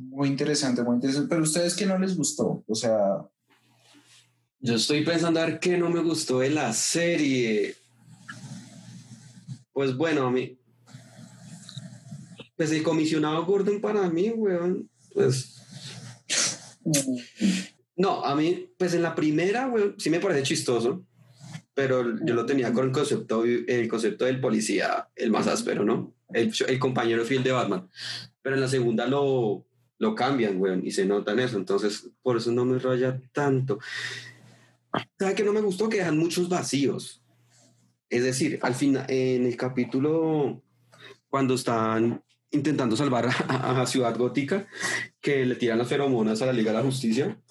Muy 0.09 0.27
interesante, 0.27 0.83
muy 0.83 0.95
interesante. 0.95 1.29
Pero 1.29 1.43
ustedes, 1.43 1.75
¿qué 1.75 1.85
no 1.85 1.97
les 1.97 2.15
gustó? 2.15 2.63
O 2.67 2.75
sea, 2.75 3.25
Yo 4.59 4.75
estoy 4.75 5.03
pensando 5.03 5.39
a 5.39 5.45
ver 5.45 5.59
qué 5.59 5.77
no 5.77 5.89
me 5.89 6.01
gustó 6.01 6.39
de 6.39 6.49
la 6.49 6.71
serie. 6.73 7.75
Pues 9.71 9.95
bueno, 9.95 10.27
a 10.27 10.31
mí. 10.31 10.57
Pues 12.55 12.71
el 12.71 12.83
comisionado 12.83 13.45
Gordon 13.45 13.81
para 13.81 14.09
mí, 14.09 14.29
weón. 14.29 14.89
Pues. 15.13 15.61
No, 17.95 18.23
a 18.23 18.35
mí, 18.35 18.69
pues 18.77 18.93
en 18.93 19.01
la 19.01 19.15
primera, 19.15 19.67
güey, 19.67 19.95
sí 19.97 20.09
me 20.09 20.19
parece 20.19 20.43
chistoso, 20.43 21.05
pero 21.73 22.03
yo 22.25 22.33
lo 22.33 22.45
tenía 22.45 22.73
con 22.73 22.85
el 22.85 22.91
concepto, 22.91 23.43
el 23.45 23.87
concepto 23.87 24.25
del 24.25 24.41
policía, 24.41 25.09
el 25.15 25.31
más 25.31 25.47
áspero, 25.47 25.85
¿no? 25.85 26.13
El, 26.33 26.51
el 26.67 26.79
compañero 26.79 27.23
fiel 27.25 27.43
de 27.43 27.51
Batman. 27.51 27.89
Pero 28.41 28.55
en 28.55 28.61
la 28.61 28.67
segunda 28.67 29.07
lo, 29.07 29.65
lo 30.03 30.13
cambian, 30.13 30.59
güey, 30.59 30.85
y 30.85 30.91
se 30.91 31.05
notan 31.05 31.39
eso, 31.39 31.57
entonces 31.57 32.09
por 32.21 32.37
eso 32.37 32.51
no 32.51 32.65
me 32.65 32.77
raya 32.77 33.19
tanto. 33.31 33.79
¿Sabe 35.17 35.33
que 35.33 35.43
no 35.43 35.53
me 35.53 35.61
gustó? 35.61 35.89
Que 35.89 35.97
dejan 35.97 36.17
muchos 36.17 36.49
vacíos. 36.49 37.23
Es 38.09 38.23
decir, 38.23 38.59
al 38.61 38.75
final, 38.75 39.05
en 39.09 39.45
el 39.45 39.57
capítulo, 39.57 40.61
cuando 41.29 41.55
están 41.55 42.21
intentando 42.51 42.95
salvar 42.95 43.27
a, 43.27 43.81
a 43.81 43.87
Ciudad 43.87 44.15
Gótica, 44.15 44.67
que 45.19 45.45
le 45.45 45.55
tiran 45.55 45.79
las 45.79 45.87
feromonas 45.87 46.41
a 46.41 46.45
la 46.45 46.53
Liga 46.53 46.71
de 46.71 46.77
la 46.77 46.83
Justicia, 46.83 47.41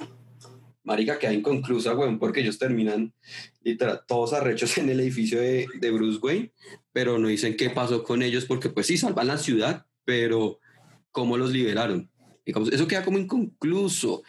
marica, 0.84 1.18
queda 1.18 1.32
inconclusa, 1.32 1.96
weón, 1.96 2.18
porque 2.18 2.40
ellos 2.40 2.58
terminan 2.58 3.14
literal 3.62 4.02
todos 4.06 4.34
arrechos 4.34 4.76
en 4.78 4.90
el 4.90 5.00
edificio 5.00 5.40
de, 5.40 5.66
de 5.80 5.90
Bruce 5.90 6.20
Wayne, 6.22 6.52
pero 6.92 7.18
no 7.18 7.28
dicen 7.28 7.56
qué 7.56 7.70
pasó 7.70 8.04
con 8.04 8.22
ellos, 8.22 8.44
porque 8.44 8.68
pues 8.68 8.86
sí, 8.86 8.96
salvan 8.98 9.28
la 9.28 9.38
ciudad, 9.38 9.86
pero 10.04 10.60
¿cómo 11.10 11.36
los 11.36 11.50
liberaron? 11.50 12.11
Eso 12.44 12.88
queda 12.88 13.04
como 13.04 13.18
inconcluso. 13.18 14.22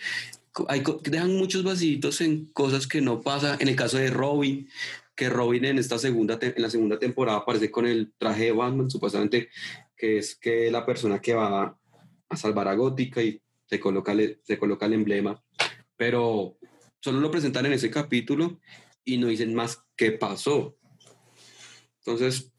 Dejan 1.04 1.36
muchos 1.36 1.64
vasitos 1.64 2.22
en 2.22 2.46
cosas 2.48 2.88
que 2.88 3.02
no 3.02 3.22
pasa. 3.22 3.58
En 3.60 3.68
el 3.68 3.76
caso 3.76 3.98
de 3.98 4.10
Robin, 4.10 4.70
que 5.16 5.30
Robin 5.30 5.66
en 5.66 5.80
esta 5.80 5.98
segunda 5.98 6.38
en 6.42 6.62
la 6.62 6.70
segunda 6.70 7.00
temporada 7.00 7.40
aparece 7.40 7.72
con 7.72 7.86
el 7.88 8.14
traje 8.18 8.46
de 8.46 8.52
Batman, 8.52 8.90
supuestamente 8.90 9.50
que 9.96 10.18
es 10.18 10.36
que 10.36 10.70
la 10.70 10.86
persona 10.86 11.20
que 11.20 11.34
va 11.34 11.78
a 12.30 12.38
salvar 12.38 12.68
a 12.68 12.76
Gótica 12.76 13.22
y 13.22 13.42
se 13.66 13.80
coloca, 13.80 14.14
se 14.44 14.58
coloca 14.60 14.86
el 14.86 14.94
emblema, 14.94 15.42
pero 15.96 16.58
solo 17.00 17.20
lo 17.20 17.32
presentan 17.32 17.66
en 17.66 17.74
ese 17.74 17.90
capítulo 17.90 18.60
y 19.06 19.18
no 19.18 19.28
dicen 19.28 19.54
más 19.56 19.84
qué 19.96 20.12
pasó. 20.12 20.76
Entonces, 22.00 22.52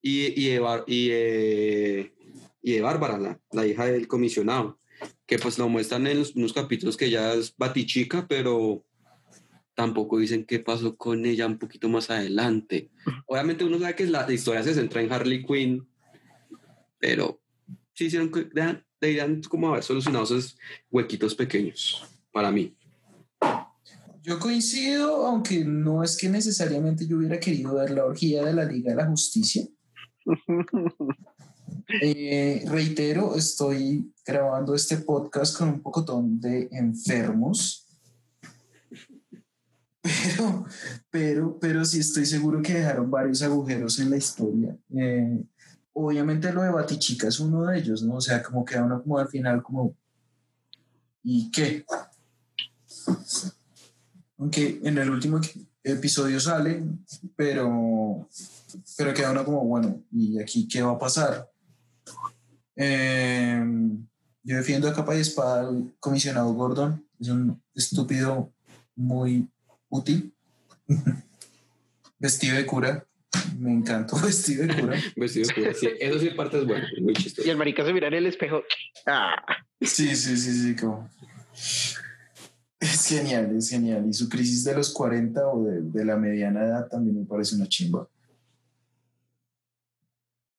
y, 0.00 0.40
y, 0.40 0.58
Bar- 0.58 0.84
y, 0.86 1.08
eh, 1.10 2.12
y 2.62 2.72
de 2.72 2.80
Bárbara, 2.80 3.18
la, 3.18 3.40
la 3.52 3.66
hija 3.66 3.86
del 3.86 4.08
comisionado, 4.08 4.78
que 5.26 5.38
pues 5.38 5.58
lo 5.58 5.68
muestran 5.68 6.06
en 6.06 6.18
los- 6.20 6.34
unos 6.34 6.52
capítulos 6.52 6.96
que 6.96 7.10
ya 7.10 7.34
es 7.34 7.54
batichica, 7.56 8.26
pero 8.26 8.84
tampoco 9.74 10.18
dicen 10.18 10.44
qué 10.44 10.58
pasó 10.58 10.96
con 10.96 11.24
ella 11.24 11.46
un 11.46 11.58
poquito 11.58 11.88
más 11.88 12.10
adelante. 12.10 12.90
Obviamente 13.26 13.64
uno 13.64 13.78
sabe 13.78 13.94
que 13.94 14.06
la, 14.06 14.26
la 14.26 14.32
historia 14.32 14.62
se 14.62 14.74
centra 14.74 15.00
en 15.00 15.12
Harley 15.12 15.44
Quinn, 15.44 15.86
pero 16.98 17.40
sí 17.94 18.06
hicieron 18.06 18.30
que 18.30 18.48
deberían 19.00 19.42
como 19.42 19.68
haber 19.68 19.82
solucionado 19.84 20.24
esos 20.24 20.56
huequitos 20.90 21.34
pequeños 21.34 22.04
para 22.32 22.50
mí. 22.50 22.74
Yo 24.22 24.38
coincido, 24.38 25.26
aunque 25.26 25.64
no 25.64 26.02
es 26.02 26.16
que 26.16 26.28
necesariamente 26.28 27.06
yo 27.06 27.16
hubiera 27.18 27.38
querido 27.38 27.74
ver 27.76 27.90
la 27.90 28.04
orgía 28.04 28.44
de 28.44 28.52
la 28.52 28.64
Liga 28.64 28.90
de 28.90 28.96
la 28.96 29.06
Justicia. 29.06 29.64
Eh, 31.88 32.64
reitero, 32.66 33.34
estoy 33.34 34.12
grabando 34.26 34.74
este 34.74 34.98
podcast 34.98 35.56
con 35.56 35.70
un 35.70 35.80
pocotón 35.80 36.38
de 36.38 36.68
enfermos. 36.70 37.86
Pero, 40.00 40.64
pero, 41.10 41.58
pero 41.58 41.84
sí 41.84 41.98
estoy 41.98 42.24
seguro 42.24 42.62
que 42.62 42.72
dejaron 42.72 43.10
varios 43.10 43.42
agujeros 43.42 43.98
en 43.98 44.08
la 44.08 44.16
historia. 44.16 44.74
Eh, 44.96 45.42
obviamente 45.92 46.50
lo 46.50 46.62
de 46.62 46.70
Batichica 46.70 47.28
es 47.28 47.38
uno 47.40 47.64
de 47.66 47.78
ellos, 47.78 48.02
¿no? 48.04 48.14
O 48.14 48.20
sea, 48.20 48.42
como 48.42 48.64
queda 48.64 48.84
uno 48.84 49.02
como 49.02 49.18
al 49.18 49.28
final 49.28 49.62
como... 49.62 49.94
¿Y 51.22 51.50
qué? 51.50 51.84
Aunque 54.38 54.80
en 54.82 54.96
el 54.96 55.10
último 55.10 55.40
episodio 55.82 56.40
sale, 56.40 56.82
pero, 57.36 58.28
pero 58.96 59.12
queda 59.12 59.32
uno 59.32 59.44
como, 59.44 59.64
bueno, 59.66 60.02
¿y 60.10 60.40
aquí 60.40 60.66
qué 60.68 60.80
va 60.80 60.92
a 60.92 60.98
pasar? 60.98 61.50
Eh, 62.76 63.64
yo 64.42 64.56
defiendo 64.56 64.88
a 64.88 64.94
capa 64.94 65.16
y 65.16 65.20
espada 65.20 65.68
al 65.68 65.92
comisionado 66.00 66.52
Gordon, 66.54 67.04
es 67.20 67.28
un 67.28 67.60
estúpido 67.74 68.52
muy 68.94 69.48
útil. 69.88 70.34
Vestido 72.20 72.56
de 72.56 72.66
cura, 72.66 73.06
me 73.58 73.72
encantó 73.72 74.16
vestido 74.22 74.66
de 74.66 74.80
cura. 74.80 74.98
Vestido 75.16 75.48
de 75.48 75.54
cura, 75.54 75.74
sí, 75.74 75.88
eso 76.00 76.18
sí 76.18 76.30
parte 76.30 76.58
es 76.58 76.66
bueno, 76.66 76.84
es 76.96 77.02
muy 77.02 77.14
chistoso. 77.14 77.46
Y 77.46 77.50
el 77.50 77.56
marica 77.56 77.84
se 77.84 77.92
mira 77.92 78.08
en 78.08 78.14
el 78.14 78.26
espejo. 78.26 78.62
Ah, 79.06 79.36
Sí, 79.80 80.16
sí, 80.16 80.36
sí, 80.36 80.52
sí, 80.52 80.76
como... 80.76 81.08
Es 82.80 83.06
genial, 83.06 83.56
es 83.56 83.70
genial. 83.70 84.06
Y 84.08 84.12
su 84.12 84.28
crisis 84.28 84.64
de 84.64 84.74
los 84.74 84.92
40 84.92 85.46
o 85.48 85.64
de, 85.64 85.82
de 85.82 86.04
la 86.04 86.16
mediana 86.16 86.64
edad 86.64 86.88
también 86.88 87.18
me 87.18 87.24
parece 87.24 87.54
una 87.56 87.68
chimba. 87.68 88.08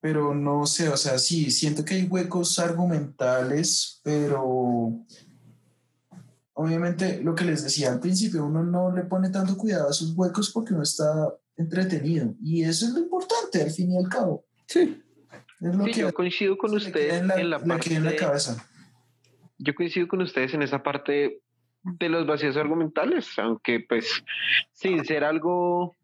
Pero 0.02 0.34
no 0.34 0.66
sé, 0.66 0.90
o 0.90 0.98
sea, 0.98 1.20
sí, 1.20 1.52
siento 1.52 1.84
que 1.84 1.96
hay 1.96 2.04
huecos 2.06 2.58
argumentales, 2.58 4.00
pero 4.04 5.06
obviamente 6.54 7.22
lo 7.22 7.36
que 7.36 7.46
les 7.46 7.64
decía 7.64 7.92
al 7.92 8.00
principio, 8.00 8.46
uno 8.46 8.64
no 8.64 8.94
le 8.96 9.04
pone 9.04 9.30
tanto 9.30 9.58
cuidado 9.58 9.88
a 9.88 9.92
esos 9.92 10.14
huecos 10.16 10.52
porque 10.52 10.74
uno 10.74 10.84
está 10.84 11.34
entretenido. 11.58 12.34
Y 12.42 12.64
eso 12.64 12.86
es 12.86 12.94
lo 12.94 13.00
importante, 13.00 13.62
al 13.62 13.72
fin 13.72 13.92
y 13.92 13.98
al 13.98 14.10
cabo. 14.10 14.46
Sí, 14.68 15.02
Es 15.60 15.76
lo 15.76 15.86
sí, 15.86 15.92
que 15.92 16.00
yo 16.02 16.14
coincido 16.14 16.58
con 16.58 16.74
ustedes 16.74 17.14
en 17.14 17.28
la, 17.28 17.36
en 17.36 17.50
la 17.50 17.60
parte. 17.60 17.94
en 17.94 18.06
la 18.06 18.16
cabeza. 18.16 18.66
Yo 19.58 19.76
coincido 19.76 20.08
con 20.08 20.22
ustedes 20.22 20.54
en 20.54 20.62
esa 20.62 20.82
parte 20.82 21.42
de 21.84 22.10
los 22.10 22.26
vacíos 22.26 22.56
argumentales, 22.58 23.28
aunque 23.38 23.86
pues 23.88 24.24
sin 24.72 25.04
ser 25.04 25.24
algo 25.24 25.98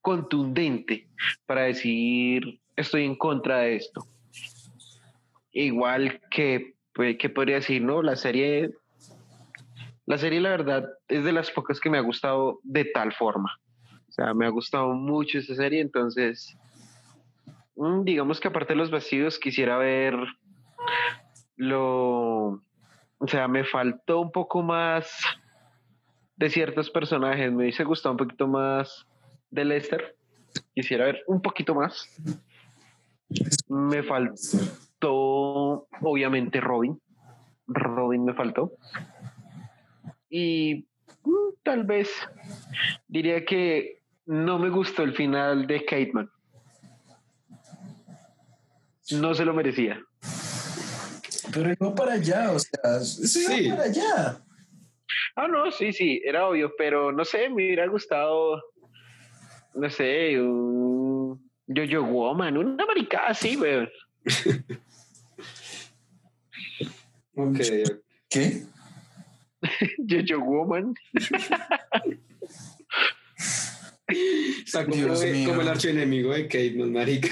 contundente 0.00 1.08
para 1.46 1.62
decir 1.62 2.60
estoy 2.76 3.04
en 3.04 3.16
contra 3.16 3.58
de 3.58 3.76
esto. 3.76 4.06
Igual 5.52 6.20
que, 6.30 6.74
pues, 6.94 7.16
que 7.18 7.30
podría 7.30 7.56
decir, 7.56 7.82
¿no? 7.82 8.02
La 8.02 8.16
serie, 8.16 8.70
la 10.04 10.18
serie 10.18 10.40
la 10.40 10.50
verdad 10.50 10.88
es 11.08 11.24
de 11.24 11.32
las 11.32 11.50
pocas 11.50 11.80
que 11.80 11.90
me 11.90 11.98
ha 11.98 12.02
gustado 12.02 12.60
de 12.62 12.84
tal 12.84 13.12
forma. 13.12 13.58
O 14.08 14.12
sea, 14.12 14.34
me 14.34 14.46
ha 14.46 14.50
gustado 14.50 14.92
mucho 14.92 15.38
esa 15.38 15.54
serie, 15.54 15.80
entonces 15.80 16.56
mm, 17.76 18.04
digamos 18.04 18.40
que 18.40 18.48
aparte 18.48 18.74
de 18.74 18.78
los 18.78 18.90
vacíos 18.90 19.38
quisiera 19.38 19.76
ver 19.78 20.14
lo 21.56 22.62
o 23.18 23.26
sea, 23.26 23.48
me 23.48 23.64
faltó 23.64 24.20
un 24.20 24.30
poco 24.30 24.62
más 24.62 25.18
de 26.36 26.50
ciertos 26.50 26.90
personajes. 26.90 27.50
Me 27.50 27.62
hubiese 27.62 27.84
gustado 27.84 28.12
un 28.12 28.18
poquito 28.18 28.46
más 28.46 29.06
de 29.50 29.64
Lester. 29.64 30.16
Quisiera 30.74 31.06
ver 31.06 31.22
un 31.26 31.40
poquito 31.40 31.74
más. 31.74 32.08
Me 33.68 34.02
faltó, 34.02 35.88
obviamente, 36.00 36.60
Robin. 36.60 37.00
Robin 37.66 38.24
me 38.24 38.34
faltó. 38.34 38.72
Y 40.30 40.86
mm, 41.24 41.54
tal 41.62 41.84
vez 41.84 42.10
diría 43.08 43.44
que 43.44 44.02
no 44.26 44.58
me 44.58 44.70
gustó 44.70 45.02
el 45.02 45.14
final 45.14 45.66
de 45.66 45.84
Cateman. 45.84 46.30
No 49.12 49.34
se 49.34 49.44
lo 49.44 49.54
merecía. 49.54 50.00
Pero 51.52 51.72
iba 51.72 51.94
para 51.94 52.14
allá, 52.14 52.50
o 52.52 52.58
sea, 52.58 52.96
eso 53.00 53.38
iba 53.40 53.50
Sí. 53.56 53.68
para 53.70 53.82
allá. 53.84 54.40
Ah, 55.36 55.48
no, 55.48 55.70
sí, 55.70 55.92
sí, 55.92 56.20
era 56.24 56.48
obvio, 56.48 56.72
pero 56.76 57.12
no 57.12 57.24
sé, 57.24 57.48
me 57.48 57.54
hubiera 57.66 57.86
gustado, 57.86 58.60
no 59.74 59.88
sé, 59.90 60.40
un 60.40 61.15
Yo-Yo 61.66 62.04
Woman, 62.04 62.56
una 62.56 62.86
maricada 62.86 63.28
así, 63.28 63.56
weón. 63.58 63.88
ok. 67.34 67.60
¿Qué? 68.28 68.62
Yo-Yo 69.98 70.40
Woman. 70.40 70.94
O 74.08 74.66
sea, 74.66 74.84
como, 74.84 74.96
mío. 74.96 75.48
como 75.48 75.62
el 75.62 75.68
archienemigo 75.68 76.32
de 76.32 76.44
Kate, 76.44 76.74
¿no, 76.76 76.86
marica? 76.86 77.28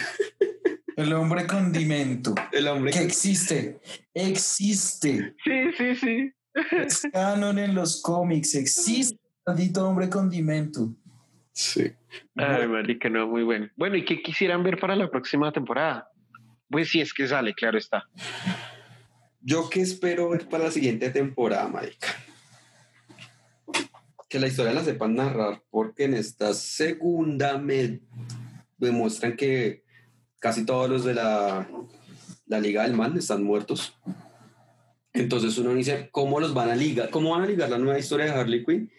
El 0.96 1.12
hombre 1.12 1.46
condimento. 1.46 2.34
El 2.52 2.68
hombre 2.68 2.92
Que 2.92 3.00
que... 3.00 3.04
existe. 3.04 3.80
Existe. 4.12 5.34
Sí, 5.44 5.72
sí, 5.76 5.94
sí. 5.96 6.32
Es 6.70 7.02
canon 7.12 7.58
en 7.58 7.74
los 7.74 8.00
cómics. 8.02 8.54
Existe. 8.54 9.18
Maldito 9.46 9.86
hombre 9.86 10.08
condimento. 10.08 10.94
Sí. 11.54 11.92
Ay, 12.34 12.66
marica, 12.66 13.08
no, 13.08 13.28
muy 13.28 13.44
bueno. 13.44 13.70
Bueno, 13.76 13.96
¿y 13.96 14.04
qué 14.04 14.20
quisieran 14.20 14.64
ver 14.64 14.78
para 14.78 14.96
la 14.96 15.08
próxima 15.08 15.52
temporada? 15.52 16.10
Pues 16.68 16.90
si 16.90 17.00
es 17.00 17.14
que 17.14 17.28
sale, 17.28 17.54
claro 17.54 17.78
está. 17.78 18.04
Yo 19.40 19.70
qué 19.70 19.80
espero 19.80 20.30
ver 20.30 20.48
para 20.48 20.64
la 20.64 20.70
siguiente 20.72 21.10
temporada, 21.10 21.68
marica. 21.68 22.08
Que 24.28 24.40
la 24.40 24.48
historia 24.48 24.72
la 24.72 24.82
sepan 24.82 25.14
narrar, 25.14 25.62
porque 25.70 26.04
en 26.04 26.14
esta 26.14 26.52
segunda 26.54 27.56
me 27.58 28.00
demuestran 28.78 29.36
que 29.36 29.84
casi 30.40 30.66
todos 30.66 30.90
los 30.90 31.04
de 31.04 31.14
la, 31.14 31.68
la 32.46 32.58
Liga 32.58 32.82
del 32.82 32.94
Mal 32.94 33.16
están 33.16 33.44
muertos. 33.44 33.96
Entonces 35.12 35.56
uno 35.58 35.72
dice, 35.72 36.08
¿cómo 36.10 36.40
los 36.40 36.52
van 36.52 36.70
a 36.70 36.74
ligar? 36.74 37.10
¿Cómo 37.10 37.30
van 37.30 37.42
a 37.42 37.46
ligar 37.46 37.70
la 37.70 37.78
nueva 37.78 38.00
historia 38.00 38.26
de 38.26 38.32
Harley 38.32 38.64
Quinn? 38.64 38.90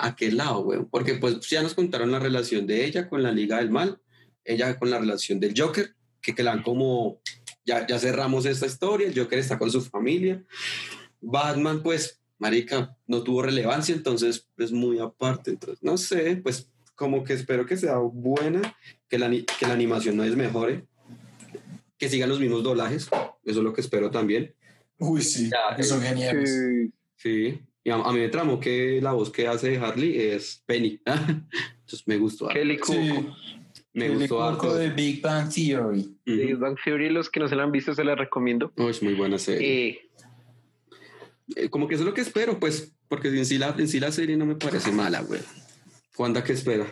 ¿A 0.00 0.14
qué 0.14 0.30
lado, 0.30 0.62
güey? 0.62 0.84
Porque 0.88 1.14
pues 1.14 1.40
ya 1.48 1.60
nos 1.60 1.74
contaron 1.74 2.12
la 2.12 2.20
relación 2.20 2.68
de 2.68 2.84
ella 2.84 3.08
con 3.08 3.20
la 3.20 3.32
Liga 3.32 3.58
del 3.58 3.70
Mal, 3.70 4.00
ella 4.44 4.78
con 4.78 4.90
la 4.90 4.98
relación 4.98 5.40
del 5.40 5.54
Joker, 5.60 5.92
que 6.22 6.36
quedan 6.36 6.62
como, 6.62 7.20
ya, 7.66 7.84
ya 7.84 7.98
cerramos 7.98 8.46
esta 8.46 8.66
historia, 8.66 9.08
el 9.08 9.18
Joker 9.18 9.40
está 9.40 9.58
con 9.58 9.72
su 9.72 9.80
familia. 9.80 10.44
Batman, 11.20 11.82
pues, 11.82 12.20
marica, 12.38 12.96
no 13.08 13.24
tuvo 13.24 13.42
relevancia, 13.42 13.92
entonces 13.92 14.48
es 14.56 14.70
muy 14.70 15.00
aparte. 15.00 15.50
Entonces, 15.50 15.82
no 15.82 15.98
sé, 15.98 16.36
pues 16.36 16.70
como 16.94 17.24
que 17.24 17.32
espero 17.32 17.66
que 17.66 17.76
sea 17.76 17.98
buena, 17.98 18.76
que 19.08 19.18
la, 19.18 19.28
que 19.30 19.66
la 19.66 19.72
animación 19.72 20.16
no 20.16 20.22
desmejore, 20.22 20.84
que 21.98 22.08
sigan 22.08 22.28
los 22.28 22.38
mismos 22.38 22.62
doblajes, 22.62 23.08
eso 23.08 23.38
es 23.44 23.56
lo 23.56 23.72
que 23.72 23.80
espero 23.80 24.12
también. 24.12 24.54
Uy, 24.98 25.22
sí, 25.22 25.50
Ya, 25.50 25.82
son 25.82 26.00
geniales. 26.02 26.92
Sí. 27.16 27.60
Y 27.88 27.90
a, 27.90 27.94
a 27.94 28.12
mí 28.12 28.18
me 28.20 28.28
tramó 28.28 28.60
que 28.60 29.00
la 29.00 29.12
voz 29.12 29.30
que 29.30 29.48
hace 29.48 29.78
Harley 29.78 30.18
es 30.20 30.62
Penny. 30.66 31.00
Entonces 31.06 32.02
me 32.06 32.18
gustó. 32.18 32.48
Kelly. 32.48 32.78
Sí, 32.84 33.10
Me 33.94 34.06
el 34.06 34.18
gustó 34.18 34.42
harto. 34.42 34.74
de 34.74 34.90
Big 34.90 35.22
Bang 35.22 35.50
Theory. 35.50 36.00
Ujú. 36.00 36.16
Big 36.26 36.56
Bang 36.56 36.76
Theory, 36.84 37.08
los 37.08 37.30
que 37.30 37.40
no 37.40 37.48
se 37.48 37.56
la 37.56 37.62
han 37.62 37.72
visto, 37.72 37.94
se 37.94 38.04
la 38.04 38.14
recomiendo. 38.14 38.72
Oh, 38.76 38.90
es 38.90 39.02
muy 39.02 39.14
buena 39.14 39.38
serie. 39.38 39.88
Eh, 39.88 40.00
Eh, 41.56 41.70
como 41.70 41.88
que 41.88 41.94
eso 41.94 42.02
es 42.02 42.06
lo 42.08 42.12
que 42.12 42.20
espero, 42.20 42.60
pues, 42.60 42.92
porque 43.08 43.28
en 43.28 43.46
sí 43.46 43.56
la, 43.56 43.74
en 43.78 43.88
sí 43.88 43.98
la 43.98 44.12
serie 44.12 44.36
no 44.36 44.44
me 44.44 44.56
parece 44.56 44.92
mala, 44.92 45.22
güey. 45.22 45.40
Wanda, 46.18 46.44
¿qué 46.44 46.52
espera? 46.52 46.86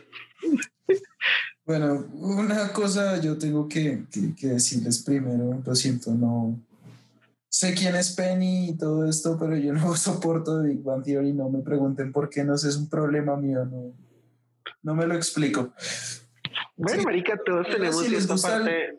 Bueno, 1.67 2.07
una 2.15 2.73
cosa 2.73 3.21
yo 3.21 3.37
tengo 3.37 3.69
que, 3.69 4.05
que- 4.11 4.35
que 4.35 4.47
decirles 4.47 5.03
primero, 5.03 5.63
lo 5.65 5.75
siento, 5.75 6.15
no 6.15 6.59
sé 7.59 7.73
quién 7.75 7.97
es 7.97 8.15
Penny 8.15 8.69
y 8.71 8.77
todo 8.77 9.09
esto, 9.09 9.39
pero 9.41 9.57
yo 9.57 9.73
no 9.73 9.95
soporto 9.97 10.59
de 10.59 10.69
Big 10.71 10.83
Bang 10.83 11.03
Theory, 11.03 11.33
no 11.33 11.49
me 11.49 11.61
pregunten 11.63 12.13
por 12.13 12.29
qué, 12.29 12.45
no 12.45 12.57
sé, 12.59 12.69
es 12.69 12.77
un 12.77 12.91
problema 12.91 13.35
mío, 13.37 13.65
no, 13.65 13.95
no 14.83 14.95
me 14.95 15.07
lo 15.07 15.15
explico. 15.15 15.73
bueno, 16.77 17.01
Sí. 17.01 17.05
marica, 17.07 17.39
todos 17.47 17.67
tenemos 17.69 18.05
si 18.05 18.15
esta 18.15 18.35
el- 18.35 18.41
parte. 18.41 18.99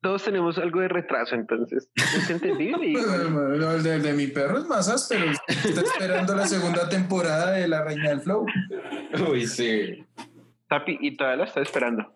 Todos 0.00 0.22
tenemos 0.22 0.56
algo 0.58 0.80
de 0.80 0.86
retraso, 0.88 1.34
entonces 1.34 1.90
es 1.96 2.30
entendible. 2.30 2.86
y- 2.86 2.92
No, 3.58 3.72
el 3.72 3.82
de, 3.82 3.98
de 3.98 4.12
mi 4.14 4.28
perro 4.28 4.58
es 4.58 4.64
más 4.66 4.88
áspero, 4.88 5.24
está 5.48 5.80
esperando 5.82 6.34
la 6.36 6.46
segunda 6.46 6.88
temporada 6.88 7.50
de 7.52 7.66
La 7.68 7.82
Reina 7.84 8.08
del 8.10 8.20
Flow. 8.20 8.46
Uy, 9.28 9.46
sí. 9.46 10.06
Tapi, 10.68 10.96
y 11.00 11.16
todavía 11.16 11.38
la 11.38 11.44
está 11.48 11.60
esperando. 11.60 12.14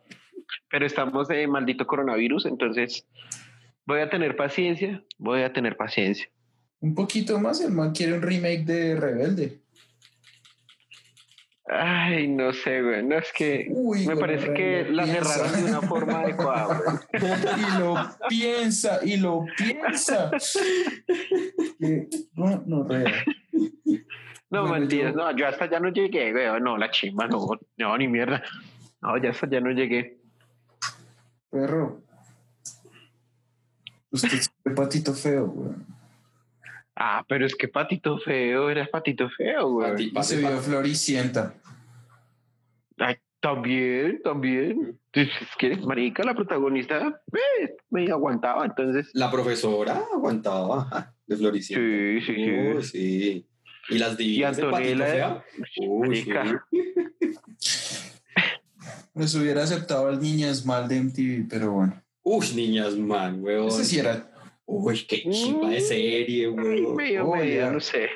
Pero 0.71 0.87
estamos 0.87 1.27
de 1.29 1.47
maldito 1.49 1.85
coronavirus, 1.87 2.47
entonces 2.47 3.05
voy 3.87 4.01
a 4.01 4.11
tener 4.11 4.37
paciencia, 4.37 5.03
voy 5.19 5.43
a 5.43 5.53
tener 5.53 5.77
paciencia. 5.77 6.29
Un 6.81 6.95
poquito 6.95 7.39
más, 7.39 7.61
el 7.61 7.73
man 7.73 7.93
quiere 7.93 8.15
un 8.15 8.23
remake 8.23 8.65
de 8.65 8.97
Rebelde. 8.97 9.61
Ay, 11.65 12.27
no 12.29 12.53
sé, 12.53 12.83
güey. 12.83 13.05
No 13.05 13.17
es 13.19 13.33
que 13.33 13.67
Uy, 13.71 14.05
me 14.07 14.17
parece 14.17 14.53
que 14.53 14.85
la 14.91 15.05
piensa. 15.05 15.25
cerraron 15.25 15.65
de 15.65 15.71
una 15.71 15.81
forma 15.81 16.21
adecuada, 16.21 16.81
güey. 16.85 16.97
y 17.77 17.79
lo 17.79 17.95
piensa, 18.29 18.99
y 19.05 19.17
lo 19.17 19.45
piensa. 19.57 20.31
Que- 21.79 22.09
no, 22.35 22.63
no, 22.67 22.83
rea. 22.85 23.25
No, 24.51 24.63
Bueno, 24.67 24.81
mentiras, 24.81 25.13
yo- 25.13 25.19
no, 25.19 25.37
yo 25.37 25.47
hasta 25.47 25.71
ya 25.71 25.79
no 25.81 25.89
llegué, 25.91 26.33
güey. 26.33 26.61
No, 26.61 26.77
la 26.77 26.91
chimba, 26.91 27.27
no, 27.29 27.47
no, 27.79 27.97
ni 27.99 28.09
mierda. 28.09 28.43
No, 29.01 29.17
ya 29.23 29.31
hasta 29.31 29.49
ya 29.49 29.61
no 29.61 29.71
llegué. 29.71 30.19
Perro. 31.49 32.02
Usted 34.13 34.33
es 34.35 34.53
patito 34.77 35.15
feo, 35.15 35.47
güey. 35.49 35.71
Ah, 36.95 37.25
pero 37.29 37.47
es 37.47 37.55
que 37.57 37.69
patito 37.69 38.19
feo, 38.19 38.69
era 38.71 38.87
patito 38.87 39.29
feo, 39.31 39.71
güey. 39.71 39.91
Pati- 39.93 40.13
Y 40.21 40.23
se 40.23 40.37
vio 40.39 40.59
floricienta. 40.59 41.55
Ay, 42.99 43.17
también, 43.41 44.21
también. 44.23 44.99
Pues, 45.13 45.29
Es 45.29 45.57
que, 45.59 45.77
marica, 45.79 46.23
la 46.23 46.35
protagonista 46.35 47.21
eh, 47.33 47.75
me 47.91 48.11
aguantaba, 48.11 48.65
entonces. 48.67 49.11
La 49.15 49.31
profesora 49.31 50.03
aguantaba 50.15 50.83
ajá, 50.83 51.15
de 51.27 51.37
Floricienta. 51.37 51.85
Sí, 51.85 52.35
sí, 52.35 52.35
sí. 52.83 52.83
Sí. 52.89 53.47
Y 53.89 53.99
las 53.99 54.13
Y 54.21 54.25
divinas 54.25 54.57
de 54.59 54.65
Patito 54.65 54.93
Antonella. 54.93 55.45
Uy, 55.81 56.09
marica. 56.09 56.67
Les 59.15 59.35
hubiera 59.35 59.63
aceptado 59.65 60.09
al 60.09 60.21
Niñas 60.21 60.65
Mal 60.67 60.87
de 60.89 61.01
MTV, 61.03 61.49
pero 61.49 61.73
bueno. 61.73 62.03
Uy, 62.23 62.47
niñas, 62.55 62.97
man, 62.97 63.43
weón. 63.43 63.69
Ese 63.69 63.85
sí 63.85 63.99
era. 63.99 64.29
Uy, 64.65 65.05
qué 65.07 65.23
chimba 65.31 65.69
de 65.71 65.81
serie, 65.81 66.47
Ay, 66.47 66.51
weón. 66.53 66.97
medio, 66.97 67.27
Oh, 67.29 67.37
medio, 67.37 67.61
ya. 67.61 67.71
no 67.71 67.81
sé. 67.81 68.09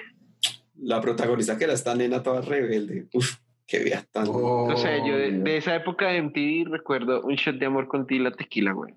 La 0.80 1.00
protagonista 1.00 1.56
que 1.58 1.64
era 1.64 1.72
esta 1.72 1.94
nena 1.94 2.22
toda 2.22 2.40
rebelde. 2.42 3.06
Uf, 3.12 3.36
qué 3.66 3.80
vieja 3.80 4.04
tan. 4.12 4.26
Oh, 4.28 4.68
No 4.70 4.76
sé, 4.76 4.98
yo 5.06 5.16
de, 5.16 5.32
de 5.32 5.56
esa 5.56 5.74
época 5.74 6.08
de 6.08 6.22
MTV 6.22 6.70
recuerdo 6.70 7.22
un 7.22 7.34
shot 7.34 7.56
de 7.56 7.66
amor 7.66 7.88
con 7.88 8.06
Tila 8.06 8.30
Tequila, 8.30 8.72
güey. 8.72 8.94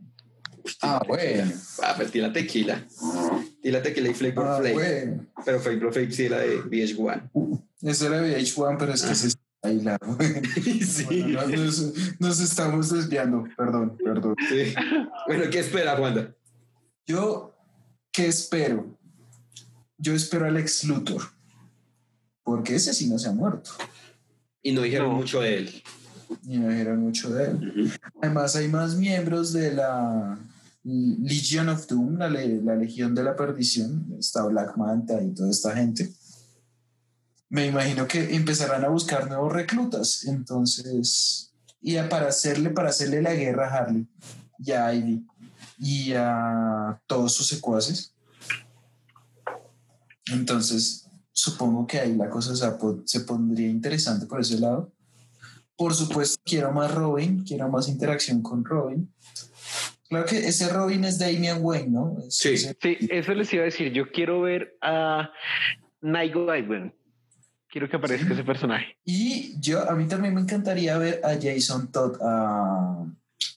Ah, 0.81 1.01
bueno. 1.07 1.51
Ah, 1.81 1.95
pero 1.97 2.09
tila 2.11 2.31
tequila. 2.33 2.83
Tila 3.63 3.81
tequila 3.81 4.09
y 4.09 4.13
Flavor 4.13 4.45
Ah, 4.45 4.57
Flav. 4.59 4.73
bueno. 4.73 5.25
Pero 5.45 5.59
Flavor 5.59 5.93
Flav 5.93 6.11
sí 6.11 6.25
era 6.25 6.39
de 6.39 6.57
VH1. 6.63 7.29
Ese 7.81 8.05
era 8.07 8.21
VH1, 8.21 8.75
pero 8.77 8.93
es 8.93 9.01
que 9.03 9.15
se 9.15 9.29
bailando. 9.61 10.17
sí. 10.85 11.05
Bueno, 11.05 11.47
no- 11.47 11.63
nos, 11.65 11.93
nos 12.19 12.39
estamos 12.39 12.89
desviando, 12.91 13.45
perdón, 13.57 13.97
perdón. 14.03 14.35
sí. 14.47 14.73
Bueno, 15.27 15.43
¿qué 15.51 15.59
espera, 15.59 15.99
Wanda? 15.99 16.33
Yo, 17.05 17.55
¿qué 18.11 18.27
espero? 18.27 18.97
Yo 19.97 20.13
espero 20.13 20.45
al 20.45 20.57
ex 20.57 20.83
Luthor, 20.85 21.21
porque 22.43 22.75
ese 22.75 22.93
sí 22.93 23.09
no 23.09 23.19
se 23.19 23.27
ha 23.29 23.31
muerto. 23.33 23.71
Y 24.61 24.71
no 24.71 24.81
dijeron 24.81 25.09
No. 25.09 25.15
mucho 25.17 25.41
de 25.41 25.57
él. 25.57 25.83
Y 26.47 26.57
no 26.57 26.69
dijeron 26.69 26.99
mucho 26.99 27.29
de 27.33 27.45
él. 27.45 27.93
Además, 28.21 28.55
hay 28.55 28.67
más 28.67 28.95
miembros 28.95 29.51
de 29.53 29.73
la 29.73 30.37
Legion 30.83 31.69
of 31.69 31.87
Doom, 31.87 32.17
la, 32.17 32.29
le- 32.29 32.61
la 32.61 32.75
Legión 32.75 33.13
de 33.15 33.23
la 33.23 33.35
Perdición. 33.35 34.15
Está 34.19 34.45
Black 34.45 34.77
Manta 34.77 35.21
y 35.21 35.33
toda 35.33 35.49
esta 35.49 35.75
gente. 35.75 36.09
Me 37.49 37.65
imagino 37.65 38.07
que 38.07 38.35
empezarán 38.35 38.85
a 38.85 38.89
buscar 38.89 39.27
nuevos 39.27 39.51
reclutas. 39.51 40.25
Entonces, 40.25 41.51
y 41.81 41.97
a- 41.97 42.07
para 42.09 42.27
hacerle, 42.27 42.69
para 42.69 42.89
hacerle 42.89 43.21
la 43.21 43.33
guerra 43.33 43.67
a 43.67 43.77
Harley 43.77 44.07
y 44.59 44.71
a 44.71 44.93
Ivy 44.93 45.25
y 45.79 46.13
a 46.13 47.01
todos 47.07 47.33
sus 47.33 47.47
secuaces. 47.47 48.13
Entonces, 50.31 51.07
supongo 51.31 51.87
que 51.87 51.99
ahí 51.99 52.15
la 52.15 52.29
cosa 52.29 52.55
se, 52.55 52.65
se 53.05 53.19
pondría 53.21 53.67
interesante 53.67 54.25
por 54.25 54.41
ese 54.41 54.59
lado. 54.59 54.91
Por 55.75 55.95
supuesto, 55.95 56.37
quiero 56.45 56.71
más 56.71 56.93
Robin, 56.93 57.43
quiero 57.43 57.69
más 57.69 57.87
interacción 57.87 58.41
con 58.41 58.63
Robin. 58.65 59.11
Claro 60.09 60.25
que 60.25 60.37
ese 60.47 60.67
Robin 60.69 61.03
es 61.05 61.17
Damian 61.19 61.59
Wayne, 61.61 61.89
¿no? 61.89 62.17
Es- 62.27 62.35
Sí. 62.37 62.49
ese- 62.49 62.77
Sí, 62.81 62.97
eso 63.09 63.33
les 63.33 63.51
iba 63.53 63.61
a 63.63 63.65
decir. 63.65 63.91
Yo 63.93 64.11
quiero 64.11 64.41
ver 64.41 64.75
a 64.81 65.31
Nightwing. 66.01 66.93
Quiero 67.71 67.87
que 67.89 67.97
aparezca 67.97 68.33
ese 68.33 68.43
personaje. 68.43 68.97
Y 69.05 69.59
yo, 69.59 69.89
a 69.89 69.95
mí 69.95 70.07
también 70.07 70.33
me 70.33 70.41
encantaría 70.41 70.97
ver 70.97 71.21
a 71.23 71.35
Jason 71.41 71.91
Todd, 71.91 72.17
a 72.21 73.05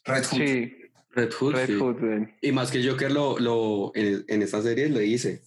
Red 0.04 0.24
Hood. 0.24 0.38
Sí, 0.38 0.74
Red 1.10 1.32
Hood. 1.32 1.54
Red 1.54 1.66
sí. 1.66 1.74
Hood. 1.78 1.96
Y 2.40 2.52
más 2.52 2.70
que 2.70 2.86
Joker 2.86 3.10
lo, 3.10 3.38
lo 3.38 3.92
en, 3.94 4.24
en 4.28 4.42
esta 4.42 4.60
serie 4.62 4.88
le 4.88 5.00
dice. 5.00 5.42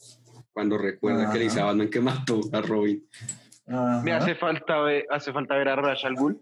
Cuando 0.53 0.77
recuerda 0.77 1.31
que 1.31 1.37
le 1.39 1.43
dice 1.45 1.59
a. 1.59 1.65
Batman 1.65 1.89
que 1.89 1.99
mató 1.99 2.39
a 2.53 2.61
Robin. 2.61 3.03
Ajá, 3.67 4.01
Me 4.03 4.13
hace 4.13 4.35
falta 4.35 4.79
ver, 4.81 5.05
hace 5.09 5.33
falta 5.33 5.55
ver 5.55 5.67
a 5.69 5.75
Ra's 5.75 6.05
al 6.05 6.15
Ghul. 6.15 6.39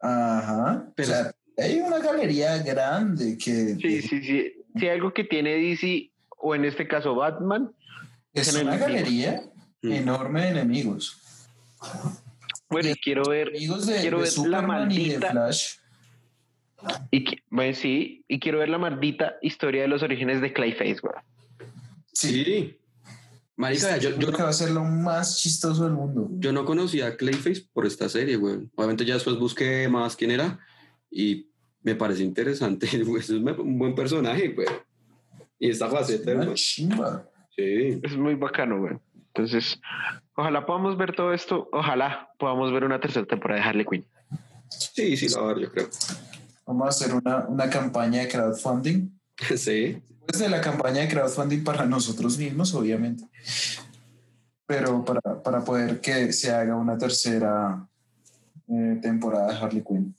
ajá. 0.00 0.88
Pero- 0.94 1.08
o 1.08 1.12
sea, 1.12 1.32
hay 1.58 1.80
una 1.80 1.98
galería 1.98 2.58
grande 2.58 3.36
que 3.38 3.74
Sí, 3.76 4.02
sí, 4.02 4.22
sí. 4.22 4.52
Si 4.76 4.86
hay 4.86 4.94
algo 4.94 5.12
que 5.12 5.24
tiene 5.24 5.54
DC, 5.54 6.10
o 6.38 6.54
en 6.54 6.64
este 6.66 6.86
caso 6.86 7.14
Batman, 7.14 7.72
es 8.34 8.54
una 8.54 8.76
galería 8.76 9.42
Mm. 9.88 9.92
enorme 9.92 10.42
de 10.42 10.48
enemigos. 10.48 11.20
bueno, 12.70 12.90
y 12.90 12.94
quiero 12.96 13.24
ver, 13.28 13.48
Enemigos 13.48 13.86
de, 13.86 14.00
quiero 14.00 14.18
de 14.18 14.22
ver 14.24 14.32
la 14.32 14.34
Superman 14.34 14.90
y 14.90 15.08
de 15.10 15.18
maldita- 15.18 15.30
Flash. 15.32 15.74
y, 17.10 17.24
bueno, 17.50 17.74
sí, 17.74 18.24
y 18.28 18.38
quiero 18.40 18.58
ver 18.58 18.68
la 18.68 18.78
maldita 18.78 19.36
historia 19.42 19.82
de 19.82 19.88
los 19.88 20.02
orígenes 20.02 20.40
de 20.40 20.52
Clayface, 20.52 20.98
güey. 21.02 21.14
Sí, 22.12 22.44
Sí. 22.44 22.78
Marica, 23.58 23.96
yo, 23.96 24.10
yo, 24.10 24.16
creo 24.16 24.32
que 24.32 24.42
va 24.42 24.50
a 24.50 24.52
ser 24.52 24.70
lo 24.70 24.84
más 24.84 25.38
chistoso 25.40 25.84
del 25.84 25.94
mundo. 25.94 26.28
yo 26.32 26.52
no 26.52 26.66
conocía 26.66 27.06
a 27.06 27.16
Clayface 27.16 27.66
por 27.72 27.86
esta 27.86 28.06
serie, 28.08 28.36
güey. 28.36 28.56
Obviamente 28.74 29.04
ya 29.06 29.14
después 29.14 29.38
busqué 29.38 29.88
más 29.88 30.14
quién 30.14 30.30
era 30.30 30.58
y 31.10 31.48
me 31.82 31.94
parece 31.94 32.22
interesante. 32.22 32.86
güey. 33.02 33.20
Es 33.22 33.30
un 33.30 33.78
buen 33.78 33.94
personaje, 33.94 34.48
güey. 34.48 34.68
Y 35.58 35.70
esta 35.70 35.88
faceta, 35.88 36.32
Una 36.34 36.44
güey. 36.44 36.54
chimba. 36.56 37.26
Sí. 37.56 37.98
Es 38.02 38.14
muy 38.18 38.34
bacano, 38.34 38.78
güey. 38.78 38.98
Entonces, 39.36 39.78
ojalá 40.34 40.64
podamos 40.64 40.96
ver 40.96 41.14
todo 41.14 41.34
esto. 41.34 41.68
Ojalá 41.70 42.30
podamos 42.38 42.72
ver 42.72 42.84
una 42.84 43.00
tercera 43.00 43.26
temporada 43.26 43.60
de 43.60 43.68
Harley 43.68 43.84
Quinn. 43.84 44.06
Sí, 44.70 45.14
sí, 45.14 45.28
la 45.28 45.42
verdad, 45.42 45.62
yo 45.62 45.70
creo. 45.70 45.88
Vamos 46.64 46.86
a 46.86 46.88
hacer 46.88 47.14
una, 47.14 47.46
una 47.46 47.68
campaña 47.68 48.22
de 48.22 48.28
crowdfunding. 48.28 49.10
Sí. 49.58 50.02
pues 50.26 50.38
de 50.38 50.48
la 50.48 50.62
campaña 50.62 51.02
de 51.02 51.08
crowdfunding 51.08 51.62
para 51.62 51.84
nosotros 51.84 52.38
mismos, 52.38 52.72
obviamente. 52.72 53.24
Pero 54.64 55.04
para, 55.04 55.42
para 55.42 55.62
poder 55.62 56.00
que 56.00 56.32
se 56.32 56.50
haga 56.50 56.74
una 56.74 56.96
tercera 56.96 57.86
eh, 58.66 58.98
temporada 59.02 59.52
de 59.52 59.58
Harley 59.58 59.84
Quinn. 59.86 60.16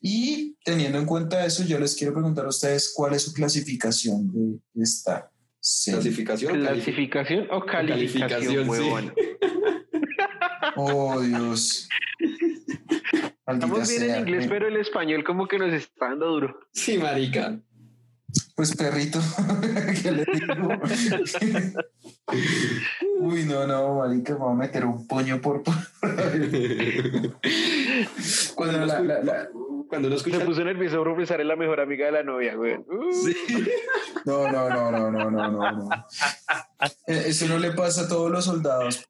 Y 0.00 0.56
teniendo 0.64 0.98
en 0.98 1.06
cuenta 1.06 1.46
eso, 1.46 1.62
yo 1.62 1.78
les 1.78 1.94
quiero 1.94 2.12
preguntar 2.12 2.44
a 2.44 2.48
ustedes 2.48 2.92
cuál 2.92 3.14
es 3.14 3.22
su 3.22 3.32
clasificación 3.32 4.60
de 4.74 4.82
esta 4.82 5.30
serie. 5.60 6.00
Clasificación. 6.00 6.60
¿Clasificación 6.60 7.46
o 7.50 7.64
calificación, 7.64 8.28
Calificación, 8.28 9.12
sí. 9.14 9.22
Oh, 10.76 11.20
Dios. 11.20 11.88
Maldita 13.46 13.66
Estamos 13.66 13.88
bien 13.88 14.00
sea. 14.00 14.16
en 14.16 14.20
inglés, 14.28 14.46
pero 14.48 14.68
el 14.68 14.76
español 14.76 15.24
como 15.24 15.46
que 15.48 15.58
nos 15.58 15.72
está 15.72 16.08
dando 16.10 16.26
duro. 16.28 16.60
Sí, 16.72 16.96
marica. 16.98 17.58
Pues 18.54 18.76
perrito, 18.76 19.18
¿qué 20.02 20.12
le 20.12 20.24
digo? 20.24 20.68
Uy, 23.18 23.44
no, 23.44 23.66
no, 23.66 23.96
marica, 23.96 24.34
me 24.34 24.38
voy 24.38 24.52
a 24.52 24.56
meter 24.56 24.84
un 24.84 25.06
puño 25.08 25.40
por... 25.40 25.62
Cuando 28.54 28.86
la- 28.86 29.48
cuando 29.90 30.08
uno 30.08 30.16
Se 30.16 30.30
escucha... 30.30 30.46
puso 30.46 30.64
nervioso 30.64 31.04
pensar 31.16 31.40
en 31.40 31.48
la 31.48 31.56
mejor 31.56 31.80
amiga 31.80 32.06
de 32.06 32.12
la 32.12 32.22
novia, 32.22 32.54
güey. 32.54 32.76
Uh, 32.76 33.12
Sí. 33.12 33.36
No, 34.24 34.50
no, 34.50 34.68
no, 34.70 34.90
no, 34.90 35.10
no, 35.10 35.30
no, 35.30 35.50
no, 35.50 35.72
no. 35.72 35.88
Eh, 37.06 37.24
Eso 37.26 37.46
no 37.48 37.58
le 37.58 37.72
pasa 37.72 38.02
a 38.02 38.08
todos 38.08 38.30
los 38.30 38.44
soldados. 38.44 39.04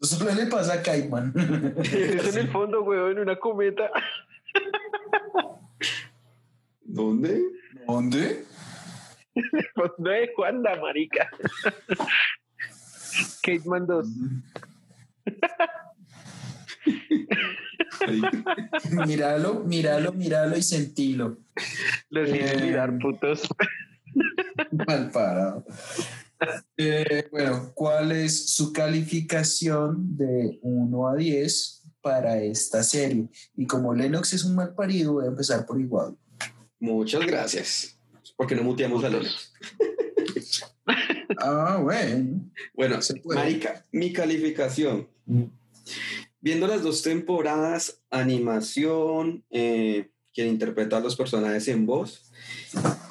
Eso 0.00 0.16
solo 0.16 0.32
le 0.34 0.46
pasa 0.46 0.74
a 0.74 0.82
Cayman. 0.82 1.34
Eso 1.82 2.28
en 2.30 2.38
el 2.38 2.48
fondo, 2.52 2.82
güey, 2.82 3.10
en 3.10 3.18
una 3.18 3.36
cometa. 3.36 3.90
¿Dónde? 6.82 7.42
¿Dónde? 7.86 8.44
No 9.98 10.12
es 10.12 10.30
Wanda, 10.38 10.76
marica. 10.80 11.28
Kate 13.42 13.62
Man 13.66 13.86
2. 13.86 14.06
Marica. 15.26 15.70
Míralo, 19.06 19.64
míralo, 19.64 20.12
míralo 20.12 20.56
y 20.56 20.62
sentilo. 20.62 21.38
Los 22.10 22.30
tiene 22.30 22.52
Eh. 22.52 22.62
mirar, 22.62 22.98
putos. 22.98 23.48
Mal 24.86 25.10
parado. 25.10 25.64
Eh, 26.76 27.28
bueno, 27.30 27.72
¿cuál 27.74 28.12
es 28.12 28.50
su 28.54 28.72
calificación 28.72 30.16
de 30.16 30.58
1 30.62 31.08
a 31.08 31.16
10 31.16 31.82
para 32.02 32.42
esta 32.42 32.82
serie? 32.82 33.28
Y 33.56 33.66
como 33.66 33.94
Lennox 33.94 34.34
es 34.34 34.44
un 34.44 34.54
mal 34.54 34.74
parido, 34.74 35.14
voy 35.14 35.24
a 35.24 35.28
empezar 35.28 35.64
por 35.64 35.80
igual. 35.80 36.16
Muchas 36.78 37.24
gracias. 37.26 37.98
¿Por 38.36 38.46
qué 38.46 38.54
no 38.54 38.62
muteamos 38.64 39.02
a 39.04 39.08
los? 39.08 39.52
Ah, 41.38 41.78
bueno. 41.82 42.50
Bueno, 42.74 42.98
marica, 43.24 43.84
mi 43.92 44.12
calificación. 44.12 45.08
Viendo 46.46 46.68
las 46.68 46.84
dos 46.84 47.02
temporadas, 47.02 48.02
animación, 48.08 49.42
eh, 49.50 50.10
quien 50.32 50.46
interpreta 50.46 50.98
a 50.98 51.00
los 51.00 51.16
personajes 51.16 51.66
en 51.66 51.86
voz, 51.86 52.30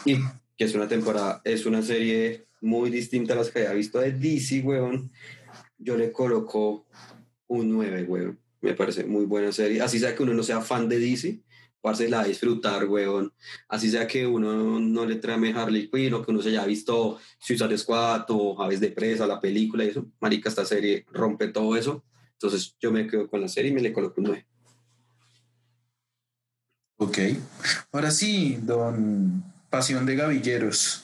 y 0.06 0.20
que 0.56 0.64
es 0.64 0.74
una 0.74 0.88
temporada, 0.88 1.42
es 1.44 1.66
una 1.66 1.82
serie 1.82 2.46
muy 2.62 2.90
distinta 2.90 3.34
a 3.34 3.36
las 3.36 3.52
que 3.52 3.60
había 3.60 3.74
visto 3.74 4.00
de 4.00 4.14
DC, 4.14 4.62
weón, 4.62 5.12
yo 5.78 5.98
le 5.98 6.14
coloco 6.14 6.86
un 7.48 7.74
9, 7.74 8.04
weón. 8.04 8.40
Me 8.62 8.74
parece 8.74 9.04
muy 9.04 9.26
buena 9.26 9.52
serie. 9.52 9.82
Así 9.82 10.00
sea 10.00 10.16
que 10.16 10.24
uno 10.24 10.34
no 10.34 10.42
sea 10.42 10.62
fan 10.62 10.88
de 10.88 10.98
DC, 10.98 11.44
parce 11.82 12.08
la 12.08 12.22
a 12.22 12.24
disfrutar, 12.24 12.86
weón. 12.86 13.34
Así 13.68 13.92
sea 13.92 14.08
que 14.08 14.26
uno 14.26 14.80
no 14.80 15.06
le 15.06 15.18
trame 15.18 15.52
Harley 15.52 15.90
Quinn 15.90 16.14
o 16.14 16.26
que 16.26 16.32
uno 16.32 16.42
se 16.42 16.52
haya 16.52 16.66
visto 16.66 17.20
Suicide 17.38 17.78
Squad 17.78 18.28
o 18.30 18.64
Aves 18.64 18.80
de 18.80 18.92
Presa, 18.92 19.28
la 19.28 19.42
película 19.42 19.84
y 19.84 19.90
eso. 19.90 20.06
Marica, 20.22 20.48
esta 20.48 20.64
serie 20.64 21.06
rompe 21.12 21.50
todo 21.50 21.76
eso. 21.76 22.02
Entonces 22.46 22.76
yo 22.80 22.92
me 22.92 23.08
quedo 23.08 23.28
con 23.30 23.42
la 23.42 23.48
serie 23.48 23.72
y 23.72 23.74
me 23.74 23.82
le 23.82 23.92
coloco 23.94 24.22
un 24.22 24.28
9. 24.28 24.46
Ok. 26.98 27.18
Ahora 27.92 28.12
sí, 28.12 28.58
don 28.62 29.44
Pasión 29.70 30.06
de 30.06 30.16
Gavilleros. 30.16 31.04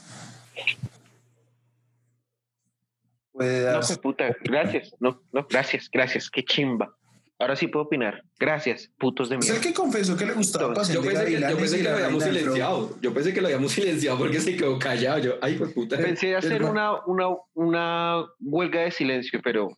Puede 3.32 3.60
No, 3.66 3.66
dar. 3.72 3.84
fue 3.84 3.98
puta. 3.98 4.36
Gracias. 4.44 4.96
No, 5.00 5.22
no, 5.32 5.48
gracias, 5.50 5.90
gracias. 5.92 6.30
Qué 6.30 6.44
chimba. 6.44 6.96
Ahora 7.40 7.56
sí 7.56 7.68
puedo 7.68 7.86
opinar. 7.86 8.24
Gracias, 8.40 8.92
putos 9.00 9.30
de 9.30 9.38
Es 9.38 9.46
el 9.48 9.54
mierda. 9.54 9.68
que 9.68 9.74
confesó 9.74 10.16
que 10.16 10.28
le 10.28 10.34
gustaba 10.34 10.68
Yo 10.68 10.74
Pasión 10.76 10.96
Yo 10.98 11.02
de 11.02 11.08
pensé, 11.10 11.26
que, 11.26 11.32
yo 11.32 11.40
Gavilanes 11.42 11.58
pensé 11.72 11.78
que 11.78 11.84
lo 11.90 11.96
habíamos 11.96 12.24
silenciado. 12.24 13.00
Yo 13.02 13.14
pensé 13.16 13.34
que 13.34 13.42
lo 13.42 13.48
habíamos 13.48 13.72
silenciado 13.72 14.18
porque 14.20 14.40
se 14.40 14.56
quedó 14.56 14.78
callado. 14.78 15.18
Yo, 15.20 15.34
ay, 15.42 15.56
pues 15.56 15.74
puta. 15.74 15.98
Pensé 15.98 16.36
hacer 16.36 16.64
una, 16.64 17.04
una, 17.06 17.30
una 17.56 18.26
huelga 18.40 18.82
de 18.82 18.92
silencio, 18.92 19.40
pero, 19.44 19.70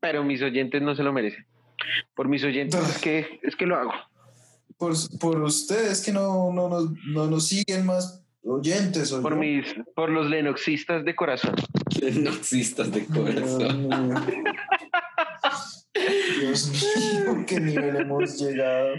pero 0.00 0.24
mis 0.24 0.42
oyentes 0.42 0.82
no 0.82 0.94
se 0.94 1.02
lo 1.02 1.12
merecen. 1.12 1.46
Por 2.14 2.28
mis 2.28 2.42
oyentes 2.44 2.80
es 2.88 2.98
que, 2.98 3.40
es 3.42 3.56
que 3.56 3.66
lo 3.66 3.76
hago. 3.76 3.92
Por, 4.78 4.94
por 5.18 5.40
ustedes 5.42 6.02
que 6.04 6.12
no, 6.12 6.52
no, 6.52 6.68
nos, 6.68 6.90
no 7.06 7.26
nos 7.26 7.48
siguen 7.48 7.86
más 7.86 8.24
oyentes. 8.42 9.12
¿o 9.12 9.22
Por 9.22 9.34
yo? 9.34 9.38
mis, 9.40 9.66
por 9.94 10.10
los 10.10 10.28
lenoxistas 10.28 11.04
de 11.04 11.14
corazón. 11.14 11.54
No 12.00 12.30
existas 12.30 12.90
de 12.92 13.04
corazón. 13.06 13.90
Dios 16.40 16.70
mío, 16.70 17.44
qué 17.46 17.60
nivel 17.60 17.96
hemos 17.96 18.38
llegado. 18.40 18.94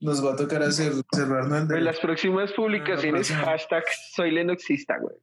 Nos 0.00 0.24
va 0.24 0.32
a 0.32 0.36
tocar 0.36 0.62
hacer 0.62 0.92
cerrarnos 1.14 1.70
el 1.70 1.76
En 1.78 1.84
las 1.84 1.98
próximas 1.98 2.52
publicaciones, 2.52 3.28
próxima. 3.28 3.52
hashtag 3.52 3.84
soy 4.14 4.30
lenoxista, 4.32 4.98
güey. 4.98 5.16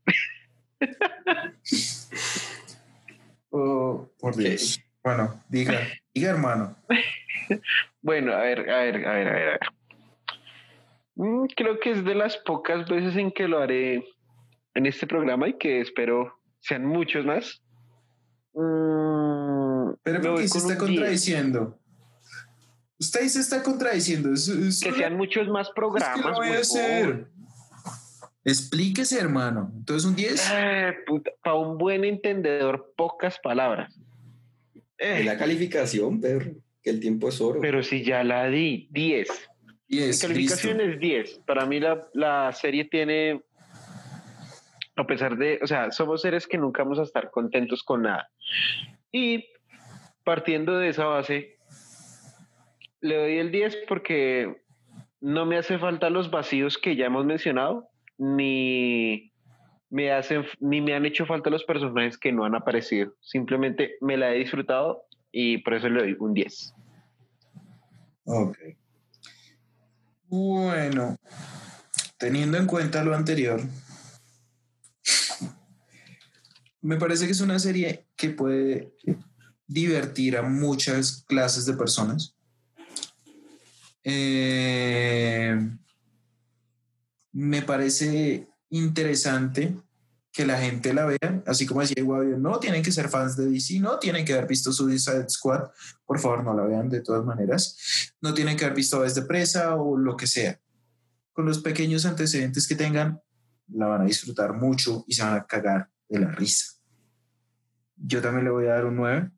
Oh, 3.49 4.09
por 4.19 4.35
Dios. 4.35 4.79
Bueno, 5.07 5.41
diga, 5.47 5.79
diga 6.13 6.31
hermano. 6.31 6.75
Bueno, 8.01 8.33
a 8.33 8.39
ver, 8.39 8.69
a 8.69 8.79
ver, 8.79 9.07
a 9.07 9.13
ver, 9.13 9.27
a 9.29 9.31
ver. 9.33 9.59
Mm, 11.15 11.45
creo 11.55 11.79
que 11.79 11.91
es 11.91 12.03
de 12.03 12.13
las 12.13 12.35
pocas 12.37 12.89
veces 12.89 13.15
en 13.15 13.31
que 13.31 13.47
lo 13.47 13.59
haré 13.59 14.03
en 14.73 14.85
este 14.85 15.07
programa 15.07 15.47
y 15.47 15.57
que 15.57 15.79
espero 15.79 16.37
sean 16.59 16.85
muchos 16.85 17.25
más. 17.25 17.61
Mm, 18.53 19.93
Pero 20.03 20.21
¿por 20.21 20.41
qué 20.41 20.47
se 20.49 20.57
está 20.57 20.73
un 20.73 20.77
10. 20.77 20.79
contradiciendo? 20.99 21.79
Usted 22.99 23.27
se 23.29 23.39
está 23.39 23.63
contradiciendo. 23.63 24.33
Es, 24.33 24.49
es 24.49 24.81
Que 24.81 24.91
sean 24.91 25.15
muchos 25.15 25.47
más 25.47 25.67
es 25.67 25.73
que 25.73 25.75
programas. 25.75 26.25
lo 26.25 26.33
voy 26.33 26.49
a 26.49 26.59
hacer. 26.59 27.27
Explíquese, 28.43 29.19
hermano. 29.21 29.71
Entonces, 29.73 30.05
un 30.05 30.15
10. 30.17 30.51
Eh, 30.53 30.93
Para 31.41 31.55
un 31.55 31.77
buen 31.77 32.03
entendedor, 32.03 32.93
pocas 32.97 33.39
palabras. 33.39 33.97
Eh, 34.97 35.23
la 35.23 35.37
calificación, 35.37 36.19
perro. 36.19 36.51
Que 36.81 36.89
el 36.91 36.99
tiempo 36.99 37.29
es 37.29 37.41
oro. 37.41 37.59
pero 37.61 37.83
si 37.83 38.03
ya 38.03 38.23
la 38.23 38.47
di, 38.49 38.87
10. 38.91 39.29
Mi 39.89 39.97
10. 39.97 40.21
calificación 40.21 40.77
listo. 40.77 40.93
es 40.93 40.99
10. 40.99 41.39
Para 41.45 41.65
mí 41.65 41.79
la, 41.79 42.07
la 42.13 42.51
serie 42.53 42.85
tiene, 42.85 43.41
a 44.95 45.05
pesar 45.05 45.37
de, 45.37 45.59
o 45.61 45.67
sea, 45.67 45.91
somos 45.91 46.21
seres 46.21 46.47
que 46.47 46.57
nunca 46.57 46.83
vamos 46.83 46.99
a 46.99 47.03
estar 47.03 47.29
contentos 47.31 47.83
con 47.83 48.03
nada. 48.03 48.29
Y 49.11 49.45
partiendo 50.23 50.77
de 50.77 50.89
esa 50.89 51.05
base, 51.05 51.57
le 53.01 53.15
doy 53.17 53.37
el 53.37 53.51
10 53.51 53.77
porque 53.87 54.61
no 55.21 55.45
me 55.45 55.57
hace 55.57 55.77
falta 55.79 56.09
los 56.09 56.29
vacíos 56.31 56.77
que 56.77 56.95
ya 56.95 57.05
hemos 57.07 57.25
mencionado, 57.25 57.89
ni 58.17 59.31
me 59.89 60.11
hacen, 60.11 60.45
ni 60.59 60.81
me 60.81 60.93
han 60.93 61.05
hecho 61.05 61.25
falta 61.25 61.49
los 61.49 61.63
personajes 61.63 62.17
que 62.17 62.31
no 62.31 62.45
han 62.45 62.55
aparecido. 62.55 63.13
Simplemente 63.21 63.95
me 64.01 64.17
la 64.17 64.33
he 64.33 64.39
disfrutado 64.39 65.03
y 65.31 65.59
por 65.59 65.75
eso 65.75 65.89
le 65.89 66.01
doy 66.01 66.17
un 66.19 66.33
10. 66.33 66.73
Ok. 68.25 68.57
Bueno, 70.29 71.15
teniendo 72.17 72.57
en 72.57 72.65
cuenta 72.65 73.03
lo 73.03 73.15
anterior, 73.15 73.61
me 76.81 76.97
parece 76.97 77.25
que 77.25 77.31
es 77.31 77.41
una 77.41 77.59
serie 77.59 78.05
que 78.15 78.29
puede 78.29 78.93
divertir 79.67 80.37
a 80.37 80.41
muchas 80.41 81.23
clases 81.27 81.65
de 81.65 81.73
personas. 81.73 82.35
Eh, 84.03 85.57
me 87.31 87.61
parece 87.61 88.46
interesante 88.69 89.75
que 90.37 90.45
la 90.45 90.59
gente 90.59 90.93
la 90.93 91.05
vea, 91.05 91.41
así 91.47 91.65
como 91.65 91.81
decía 91.81 92.03
Guavio, 92.03 92.37
no 92.37 92.59
tienen 92.59 92.83
que 92.83 92.91
ser 92.91 93.09
fans 93.09 93.35
de 93.35 93.49
DC, 93.49 93.79
no 93.79 93.97
tienen 93.97 94.23
que 94.23 94.33
haber 94.33 94.47
visto 94.47 94.71
Suicide 94.71 95.27
Squad, 95.29 95.71
por 96.05 96.19
favor 96.19 96.43
no 96.43 96.53
la 96.53 96.63
vean 96.63 96.89
de 96.89 97.01
todas 97.01 97.25
maneras, 97.25 98.13
no 98.21 98.35
tienen 98.35 98.55
que 98.55 98.65
haber 98.65 98.75
visto 98.75 98.97
Aves 98.97 99.15
de 99.15 99.23
Presa 99.23 99.75
o 99.75 99.97
lo 99.97 100.15
que 100.15 100.27
sea. 100.27 100.59
Con 101.33 101.45
los 101.45 101.59
pequeños 101.59 102.05
antecedentes 102.05 102.67
que 102.67 102.75
tengan, 102.75 103.19
la 103.69 103.87
van 103.87 104.01
a 104.01 104.05
disfrutar 104.05 104.53
mucho 104.53 105.03
y 105.07 105.15
se 105.15 105.23
van 105.23 105.37
a 105.37 105.47
cagar 105.47 105.89
de 106.07 106.19
la 106.19 106.31
risa. 106.31 106.73
Yo 107.95 108.21
también 108.21 108.45
le 108.45 108.51
voy 108.51 108.67
a 108.67 108.73
dar 108.73 108.85
un 108.85 108.95
9. 108.95 109.31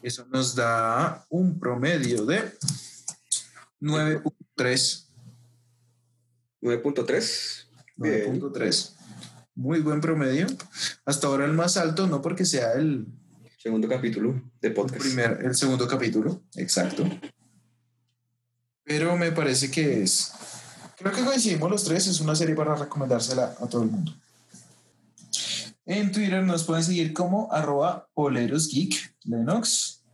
Eso 0.00 0.26
nos 0.30 0.54
da 0.54 1.26
un 1.28 1.58
promedio 1.58 2.24
de 2.24 2.54
9.3. 3.82 5.07
9.3. 6.62 7.68
Bien. 7.96 8.40
9.3. 8.40 8.94
Muy 9.54 9.80
buen 9.80 10.00
promedio. 10.00 10.46
Hasta 11.04 11.26
ahora 11.26 11.44
el 11.44 11.52
más 11.52 11.76
alto, 11.76 12.06
no 12.06 12.22
porque 12.22 12.44
sea 12.44 12.72
el, 12.74 13.06
Segundo 13.58 13.88
capítulo 13.88 14.40
de 14.60 14.68
el 14.68 14.74
podcast. 14.74 15.02
primer, 15.02 15.40
el 15.44 15.52
segundo 15.52 15.88
capítulo, 15.88 16.42
exacto. 16.54 17.04
Pero 18.84 19.16
me 19.16 19.32
parece 19.32 19.68
que 19.68 20.04
es. 20.04 20.32
Creo 20.96 21.12
que 21.12 21.24
coincidimos 21.24 21.68
los 21.68 21.82
tres, 21.82 22.06
es 22.06 22.20
una 22.20 22.36
serie 22.36 22.54
para 22.54 22.76
recomendársela 22.76 23.56
a 23.60 23.66
todo 23.66 23.82
el 23.82 23.90
mundo. 23.90 24.12
En 25.86 26.12
Twitter 26.12 26.44
nos 26.44 26.62
pueden 26.62 26.84
seguir 26.84 27.12
como 27.12 27.52
arroba 27.52 28.08
polerosgeek, 28.14 28.94
Lennox. 29.24 30.04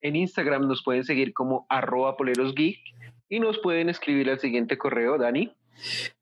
En 0.00 0.16
Instagram 0.16 0.66
nos 0.66 0.82
pueden 0.82 1.04
seguir 1.04 1.32
como 1.32 1.64
arroba 1.68 2.16
polerosgeek 2.16 2.80
y 3.28 3.40
nos 3.40 3.58
pueden 3.58 3.88
escribir 3.88 4.30
al 4.30 4.40
siguiente 4.40 4.78
correo, 4.78 5.18
Dani. 5.18 5.52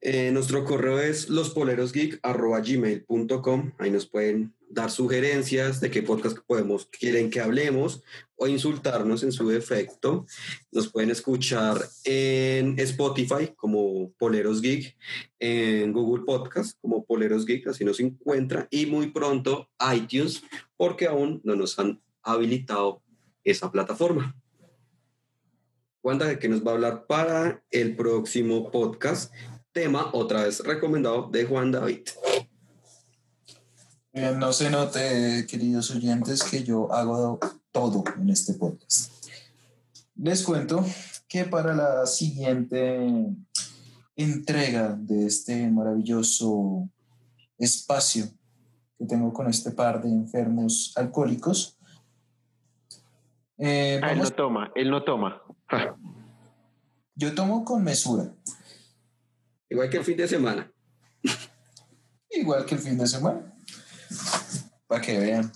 Eh, 0.00 0.30
nuestro 0.32 0.64
correo 0.64 0.98
es 1.00 1.28
lospolerosgeek.gmail.com. 1.30 3.72
Ahí 3.78 3.90
nos 3.90 4.06
pueden 4.06 4.54
dar 4.68 4.90
sugerencias 4.90 5.80
de 5.80 5.90
qué 5.90 6.02
podcast 6.02 6.36
podemos, 6.46 6.84
quieren 6.86 7.30
que 7.30 7.40
hablemos 7.40 8.02
o 8.34 8.48
insultarnos 8.48 9.22
en 9.22 9.32
su 9.32 9.48
defecto. 9.48 10.26
Nos 10.72 10.90
pueden 10.90 11.10
escuchar 11.10 11.80
en 12.04 12.78
Spotify 12.80 13.52
como 13.56 14.12
Poleros 14.18 14.60
Geek, 14.60 14.96
en 15.38 15.92
Google 15.92 16.24
Podcast 16.24 16.76
como 16.80 17.04
Poleros 17.04 17.46
Geek, 17.46 17.68
así 17.68 17.84
nos 17.84 18.00
encuentra, 18.00 18.66
y 18.70 18.86
muy 18.86 19.10
pronto 19.10 19.70
iTunes, 19.94 20.42
porque 20.76 21.06
aún 21.06 21.40
no 21.44 21.54
nos 21.54 21.78
han 21.78 22.02
habilitado 22.22 23.02
esa 23.44 23.70
plataforma. 23.70 24.34
Wanda, 26.06 26.26
¿de 26.26 26.38
qué 26.38 26.48
nos 26.48 26.64
va 26.64 26.70
a 26.70 26.74
hablar 26.74 27.06
para 27.08 27.64
el 27.68 27.96
próximo 27.96 28.70
podcast? 28.70 29.34
Tema, 29.72 30.10
otra 30.12 30.44
vez 30.44 30.60
recomendado, 30.60 31.28
de 31.32 31.44
Juan 31.46 31.72
David. 31.72 32.02
Eh, 34.12 34.32
no 34.38 34.52
se 34.52 34.70
note, 34.70 35.44
queridos 35.48 35.90
oyentes, 35.90 36.44
que 36.44 36.62
yo 36.62 36.92
hago 36.92 37.40
todo 37.72 38.04
en 38.20 38.30
este 38.30 38.54
podcast. 38.54 39.12
Les 40.14 40.44
cuento 40.44 40.84
que 41.26 41.44
para 41.44 41.74
la 41.74 42.06
siguiente 42.06 43.26
entrega 44.14 44.96
de 44.96 45.26
este 45.26 45.68
maravilloso 45.68 46.88
espacio 47.58 48.26
que 48.96 49.06
tengo 49.06 49.32
con 49.32 49.48
este 49.48 49.72
par 49.72 50.00
de 50.00 50.08
enfermos 50.08 50.92
alcohólicos, 50.94 51.76
eh, 53.58 53.98
Ah, 54.00 54.12
él 54.12 54.18
no 54.20 54.30
toma, 54.30 54.70
él 54.76 54.88
no 54.88 55.02
toma. 55.02 55.42
Ja. 55.68 55.96
yo 57.14 57.34
tomo 57.34 57.64
con 57.64 57.82
mesura, 57.82 58.32
Igual 59.68 59.90
que 59.90 59.96
el 59.96 60.04
fin 60.04 60.16
de 60.16 60.28
semana. 60.28 60.72
igual 62.30 62.64
que 62.64 62.76
el 62.76 62.80
fin 62.80 62.96
de 62.96 63.06
semana, 63.06 63.52
para 64.86 65.00
que 65.00 65.18
vean. 65.18 65.52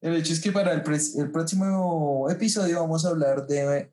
El 0.00 0.14
hecho 0.14 0.32
es 0.32 0.40
que 0.40 0.52
para 0.52 0.72
el, 0.72 0.82
el 1.16 1.32
próximo 1.32 2.28
episodio 2.30 2.80
vamos 2.80 3.04
a 3.04 3.08
hablar 3.08 3.44
de 3.46 3.90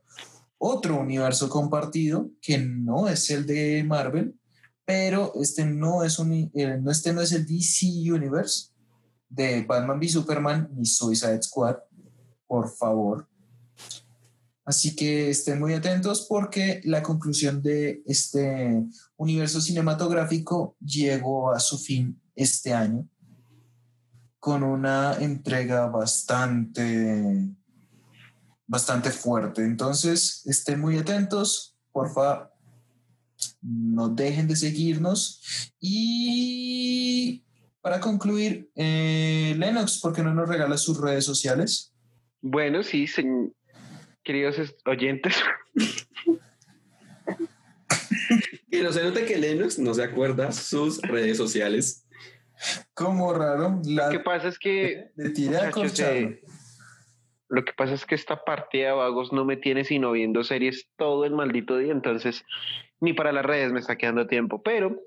otro 0.59 0.99
universo 0.99 1.49
compartido 1.49 2.29
que 2.39 2.57
no 2.57 3.07
es 3.07 3.29
el 3.31 3.47
de 3.47 3.83
Marvel, 3.83 4.39
pero 4.85 5.33
este 5.41 5.65
no 5.65 6.03
es, 6.03 6.19
un, 6.19 6.51
eh, 6.53 6.77
no, 6.79 6.91
este 6.91 7.13
no 7.13 7.21
es 7.21 7.31
el 7.31 7.45
DC 7.45 7.87
Universe 8.11 8.69
de 9.27 9.63
Batman 9.63 9.97
v 9.97 10.07
Superman 10.07 10.69
ni 10.73 10.85
Suicide 10.85 11.41
Squad, 11.41 11.77
por 12.47 12.69
favor. 12.69 13.27
Así 14.65 14.95
que 14.95 15.29
estén 15.29 15.59
muy 15.59 15.73
atentos 15.73 16.25
porque 16.29 16.79
la 16.85 17.03
conclusión 17.03 17.61
de 17.61 18.01
este 18.05 18.83
universo 19.17 19.59
cinematográfico 19.59 20.77
llegó 20.79 21.51
a 21.51 21.59
su 21.59 21.77
fin 21.77 22.19
este 22.35 22.73
año 22.73 23.07
con 24.39 24.63
una 24.63 25.15
entrega 25.19 25.87
bastante 25.87 27.49
bastante 28.65 29.11
fuerte. 29.11 29.63
Entonces, 29.63 30.41
estén 30.45 30.79
muy 30.79 30.97
atentos, 30.97 31.75
porfa, 31.91 32.49
no 33.61 34.09
dejen 34.09 34.47
de 34.47 34.55
seguirnos. 34.55 35.41
Y 35.79 37.43
para 37.81 37.99
concluir, 37.99 38.71
eh, 38.75 39.53
Lennox, 39.57 39.99
¿por 39.99 40.13
qué 40.13 40.23
no 40.23 40.33
nos 40.33 40.47
regala 40.49 40.77
sus 40.77 40.99
redes 40.99 41.25
sociales? 41.25 41.93
Bueno, 42.41 42.81
sí, 42.83 43.03
señ- 43.05 43.53
queridos 44.23 44.59
es- 44.59 44.75
oyentes. 44.85 45.35
Y 48.71 48.81
no 48.81 48.91
se 48.91 49.03
note 49.03 49.25
que 49.25 49.37
Lennox 49.37 49.77
no 49.77 49.93
se 49.93 50.03
acuerda 50.03 50.51
sus 50.51 50.99
redes 51.03 51.37
sociales. 51.37 52.07
Como 52.95 53.31
raro, 53.33 53.79
la 53.85 54.07
Lo 54.07 54.11
que 54.11 54.19
pasa 54.19 54.47
es 54.47 54.57
que 54.57 55.11
de 55.15 55.29
tira 55.29 55.69
eh, 55.69 56.41
lo 57.49 57.63
que 57.63 57.73
pasa 57.73 57.93
es 57.93 58.05
que 58.05 58.15
esta 58.15 58.43
partida 58.43 58.87
de 58.87 58.93
vagos 58.93 59.31
no 59.31 59.45
me 59.45 59.57
tiene 59.57 59.83
sino 59.85 60.11
viendo 60.11 60.43
series 60.43 60.89
todo 60.97 61.25
el 61.25 61.33
maldito 61.33 61.77
día, 61.77 61.91
entonces 61.91 62.43
ni 62.99 63.13
para 63.13 63.31
las 63.31 63.45
redes 63.45 63.71
me 63.71 63.79
está 63.79 63.95
quedando 63.95 64.25
tiempo, 64.25 64.63
pero 64.63 64.99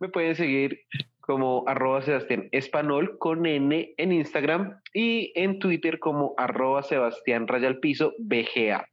me 0.00 0.08
pueden 0.08 0.34
seguir 0.34 0.80
como 1.26 1.64
arroba 1.66 2.02
Sebastián 2.02 2.48
Espanol 2.52 3.16
con 3.18 3.46
N 3.46 3.94
en 3.96 4.12
Instagram 4.12 4.80
y 4.92 5.32
en 5.34 5.58
Twitter 5.58 5.98
como 5.98 6.34
arroba 6.36 6.82
Sebastián 6.82 7.48
Rayal 7.48 7.78
Piso 7.78 8.12
BGA. 8.18 8.86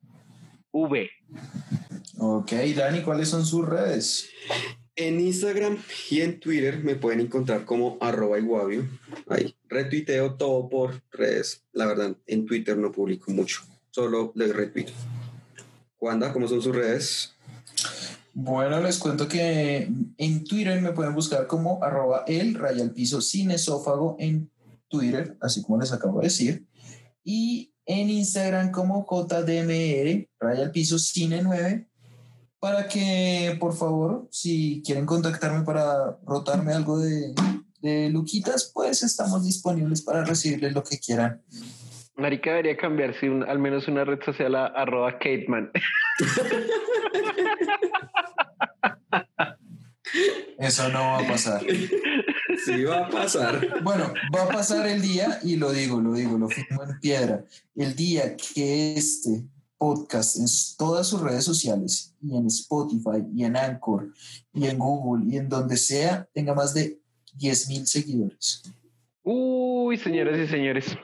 V. 0.71 1.09
Ok, 2.17 2.51
Dani, 2.75 3.01
¿cuáles 3.01 3.27
son 3.27 3.45
sus 3.45 3.67
redes? 3.67 4.29
En 4.95 5.19
Instagram 5.19 5.77
y 6.09 6.21
en 6.21 6.39
Twitter 6.39 6.81
me 6.83 6.95
pueden 6.95 7.19
encontrar 7.19 7.65
como 7.65 7.97
arroba 7.99 8.39
iguavio. 8.39 8.87
Ahí 9.27 9.53
retuiteo 9.67 10.35
todo 10.35 10.69
por 10.69 11.01
redes. 11.11 11.65
La 11.73 11.85
verdad, 11.85 12.15
en 12.27 12.45
Twitter 12.45 12.77
no 12.77 12.91
publico 12.91 13.31
mucho, 13.31 13.61
solo 13.89 14.31
les 14.35 14.55
retuito. 14.55 14.93
Wanda, 15.99 16.31
¿cómo 16.31 16.47
son 16.47 16.61
sus 16.61 16.75
redes? 16.75 17.35
Bueno, 18.33 18.79
les 18.81 18.97
cuento 18.97 19.27
que 19.27 19.89
en 20.17 20.43
Twitter 20.45 20.81
me 20.81 20.93
pueden 20.93 21.13
buscar 21.13 21.47
como 21.47 21.83
arroba 21.83 22.23
el 22.27 22.55
raya 22.55 22.81
al 22.83 22.91
piso 22.91 23.19
sin 23.21 23.51
esófago 23.51 24.15
en 24.19 24.49
Twitter, 24.87 25.37
así 25.41 25.61
como 25.61 25.79
les 25.79 25.91
acabo 25.91 26.19
de 26.19 26.25
decir. 26.27 26.65
Y 27.23 27.73
en 27.85 28.09
Instagram 28.09 28.71
como 28.71 29.05
JDMR, 29.05 30.27
raya 30.39 30.63
al 30.63 30.71
piso 30.71 30.97
cine 30.97 31.41
9, 31.43 31.87
para 32.59 32.87
que, 32.87 33.57
por 33.59 33.75
favor, 33.75 34.27
si 34.31 34.81
quieren 34.85 35.05
contactarme 35.05 35.63
para 35.65 36.17
rotarme 36.25 36.71
algo 36.73 36.99
de, 36.99 37.33
de 37.81 38.09
luquitas, 38.11 38.71
pues 38.73 39.03
estamos 39.03 39.43
disponibles 39.43 40.01
para 40.03 40.23
recibirles 40.23 40.73
lo 40.73 40.83
que 40.83 40.99
quieran. 40.99 41.41
Marica 42.15 42.51
debería 42.51 42.77
cambiarse 42.77 43.29
un- 43.29 43.43
al 43.43 43.57
menos 43.59 43.87
una 43.87 44.05
red 44.05 44.19
social 44.23 44.53
a 44.55 44.67
arroba 44.67 45.13
Kateman. 45.13 45.71
Eso 50.57 50.89
no 50.89 50.99
va 50.99 51.19
a 51.19 51.27
pasar. 51.27 51.61
Sí 52.65 52.83
va 52.83 53.07
a 53.07 53.09
pasar. 53.09 53.81
Bueno, 53.81 54.13
va 54.35 54.43
a 54.43 54.47
pasar 54.49 54.87
el 54.87 55.01
día, 55.01 55.39
y 55.43 55.55
lo 55.55 55.71
digo, 55.71 55.99
lo 56.01 56.13
digo, 56.13 56.37
lo 56.37 56.47
firmo 56.49 56.83
en 56.83 56.99
piedra, 56.99 57.43
el 57.75 57.95
día 57.95 58.35
que 58.35 58.93
este 58.93 59.43
podcast 59.77 60.35
en 60.37 60.45
todas 60.77 61.07
sus 61.07 61.21
redes 61.21 61.43
sociales, 61.43 62.15
y 62.21 62.37
en 62.37 62.45
Spotify, 62.47 63.25
y 63.33 63.45
en 63.45 63.57
Anchor, 63.57 64.13
y 64.53 64.67
en 64.67 64.77
Google, 64.77 65.25
y 65.33 65.37
en 65.37 65.49
donde 65.49 65.77
sea, 65.77 66.27
tenga 66.33 66.53
más 66.53 66.73
de 66.75 66.99
10 67.33 67.69
mil 67.69 67.87
seguidores. 67.87 68.61
Uy, 69.23 69.97
señoras 69.97 70.37
y 70.37 70.47
señores, 70.47 70.97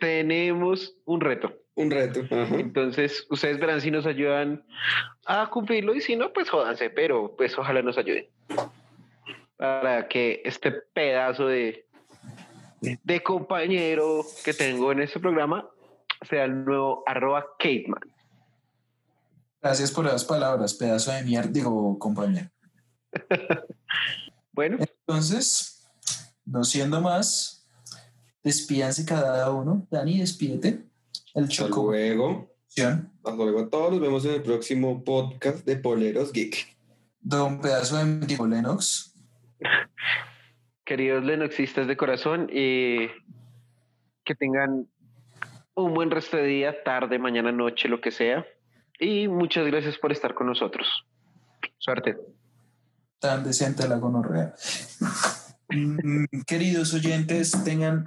tenemos 0.00 0.94
un 1.06 1.20
reto. 1.20 1.63
Un 1.76 1.90
reto. 1.90 2.20
Ajá. 2.30 2.54
Entonces, 2.56 3.26
ustedes 3.30 3.58
verán 3.58 3.80
si 3.80 3.90
nos 3.90 4.06
ayudan 4.06 4.64
a 5.26 5.50
cumplirlo 5.50 5.94
y 5.94 6.00
si 6.00 6.14
no, 6.14 6.32
pues 6.32 6.48
jódanse, 6.48 6.90
pero 6.90 7.34
pues 7.36 7.58
ojalá 7.58 7.82
nos 7.82 7.98
ayuden. 7.98 8.26
Para 9.56 10.06
que 10.08 10.40
este 10.44 10.70
pedazo 10.72 11.46
de, 11.46 11.86
de 12.80 13.22
compañero 13.22 14.24
que 14.44 14.54
tengo 14.54 14.92
en 14.92 15.02
este 15.02 15.18
programa 15.18 15.68
sea 16.28 16.44
el 16.44 16.64
nuevo 16.64 17.02
arroba 17.06 17.44
Kateman. 17.58 18.00
Gracias 19.60 19.90
por 19.90 20.06
esas 20.06 20.24
palabras, 20.24 20.74
pedazo 20.74 21.10
de 21.10 21.22
mierda, 21.22 21.50
digo, 21.50 21.98
compañero. 21.98 22.50
Bueno, 24.54 24.78
Entonces, 24.78 25.84
no 26.44 26.62
siendo 26.62 27.00
más, 27.00 27.66
despídanse 28.44 29.04
cada 29.04 29.50
uno. 29.50 29.84
Dani, 29.90 30.20
despídete. 30.20 30.84
El 31.34 31.44
Hasta 31.44 31.54
choco. 31.54 31.90
luego. 31.90 32.50
Hasta 32.76 33.36
luego 33.36 33.60
a 33.60 33.68
todos. 33.68 33.92
Nos 33.92 34.00
vemos 34.00 34.24
en 34.24 34.34
el 34.34 34.42
próximo 34.42 35.04
podcast 35.04 35.64
de 35.66 35.76
Poleros 35.76 36.32
Geek. 36.32 36.76
Don 37.20 37.60
pedazo 37.60 37.96
de 37.96 38.26
digo, 38.26 38.46
Lennox. 38.46 39.14
queridos 40.84 41.24
lenoxistas 41.24 41.86
de 41.86 41.96
corazón, 41.96 42.48
eh, 42.52 43.10
que 44.24 44.34
tengan 44.34 44.86
un 45.74 45.94
buen 45.94 46.10
resto 46.10 46.36
de 46.36 46.44
día, 46.44 46.82
tarde, 46.84 47.18
mañana, 47.18 47.50
noche, 47.50 47.88
lo 47.88 48.00
que 48.00 48.10
sea. 48.10 48.46
Y 49.00 49.28
muchas 49.28 49.66
gracias 49.66 49.98
por 49.98 50.12
estar 50.12 50.34
con 50.34 50.46
nosotros. 50.46 50.86
Suerte. 51.78 52.16
Tan 53.18 53.42
decente 53.44 53.88
la 53.88 53.96
gonorrea. 53.96 54.54
Mm, 55.66 56.26
Queridos 56.46 56.92
oyentes, 56.92 57.64
tengan 57.64 58.04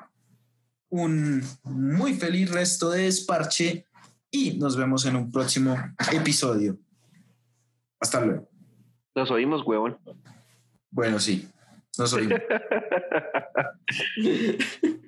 un 0.89 1.43
muy 1.63 2.13
feliz 2.13 2.51
resto 2.51 2.89
de 2.89 3.03
desparche 3.03 3.85
y 4.31 4.57
nos 4.57 4.75
vemos 4.75 5.05
en 5.05 5.15
un 5.15 5.31
próximo 5.31 5.75
episodio. 6.11 6.77
Hasta 7.99 8.21
luego. 8.21 8.49
Nos 9.15 9.31
oímos, 9.31 9.65
huevón. 9.65 9.97
Bueno, 10.91 11.19
sí, 11.19 11.47
nos 11.97 12.13
oímos. 12.13 12.39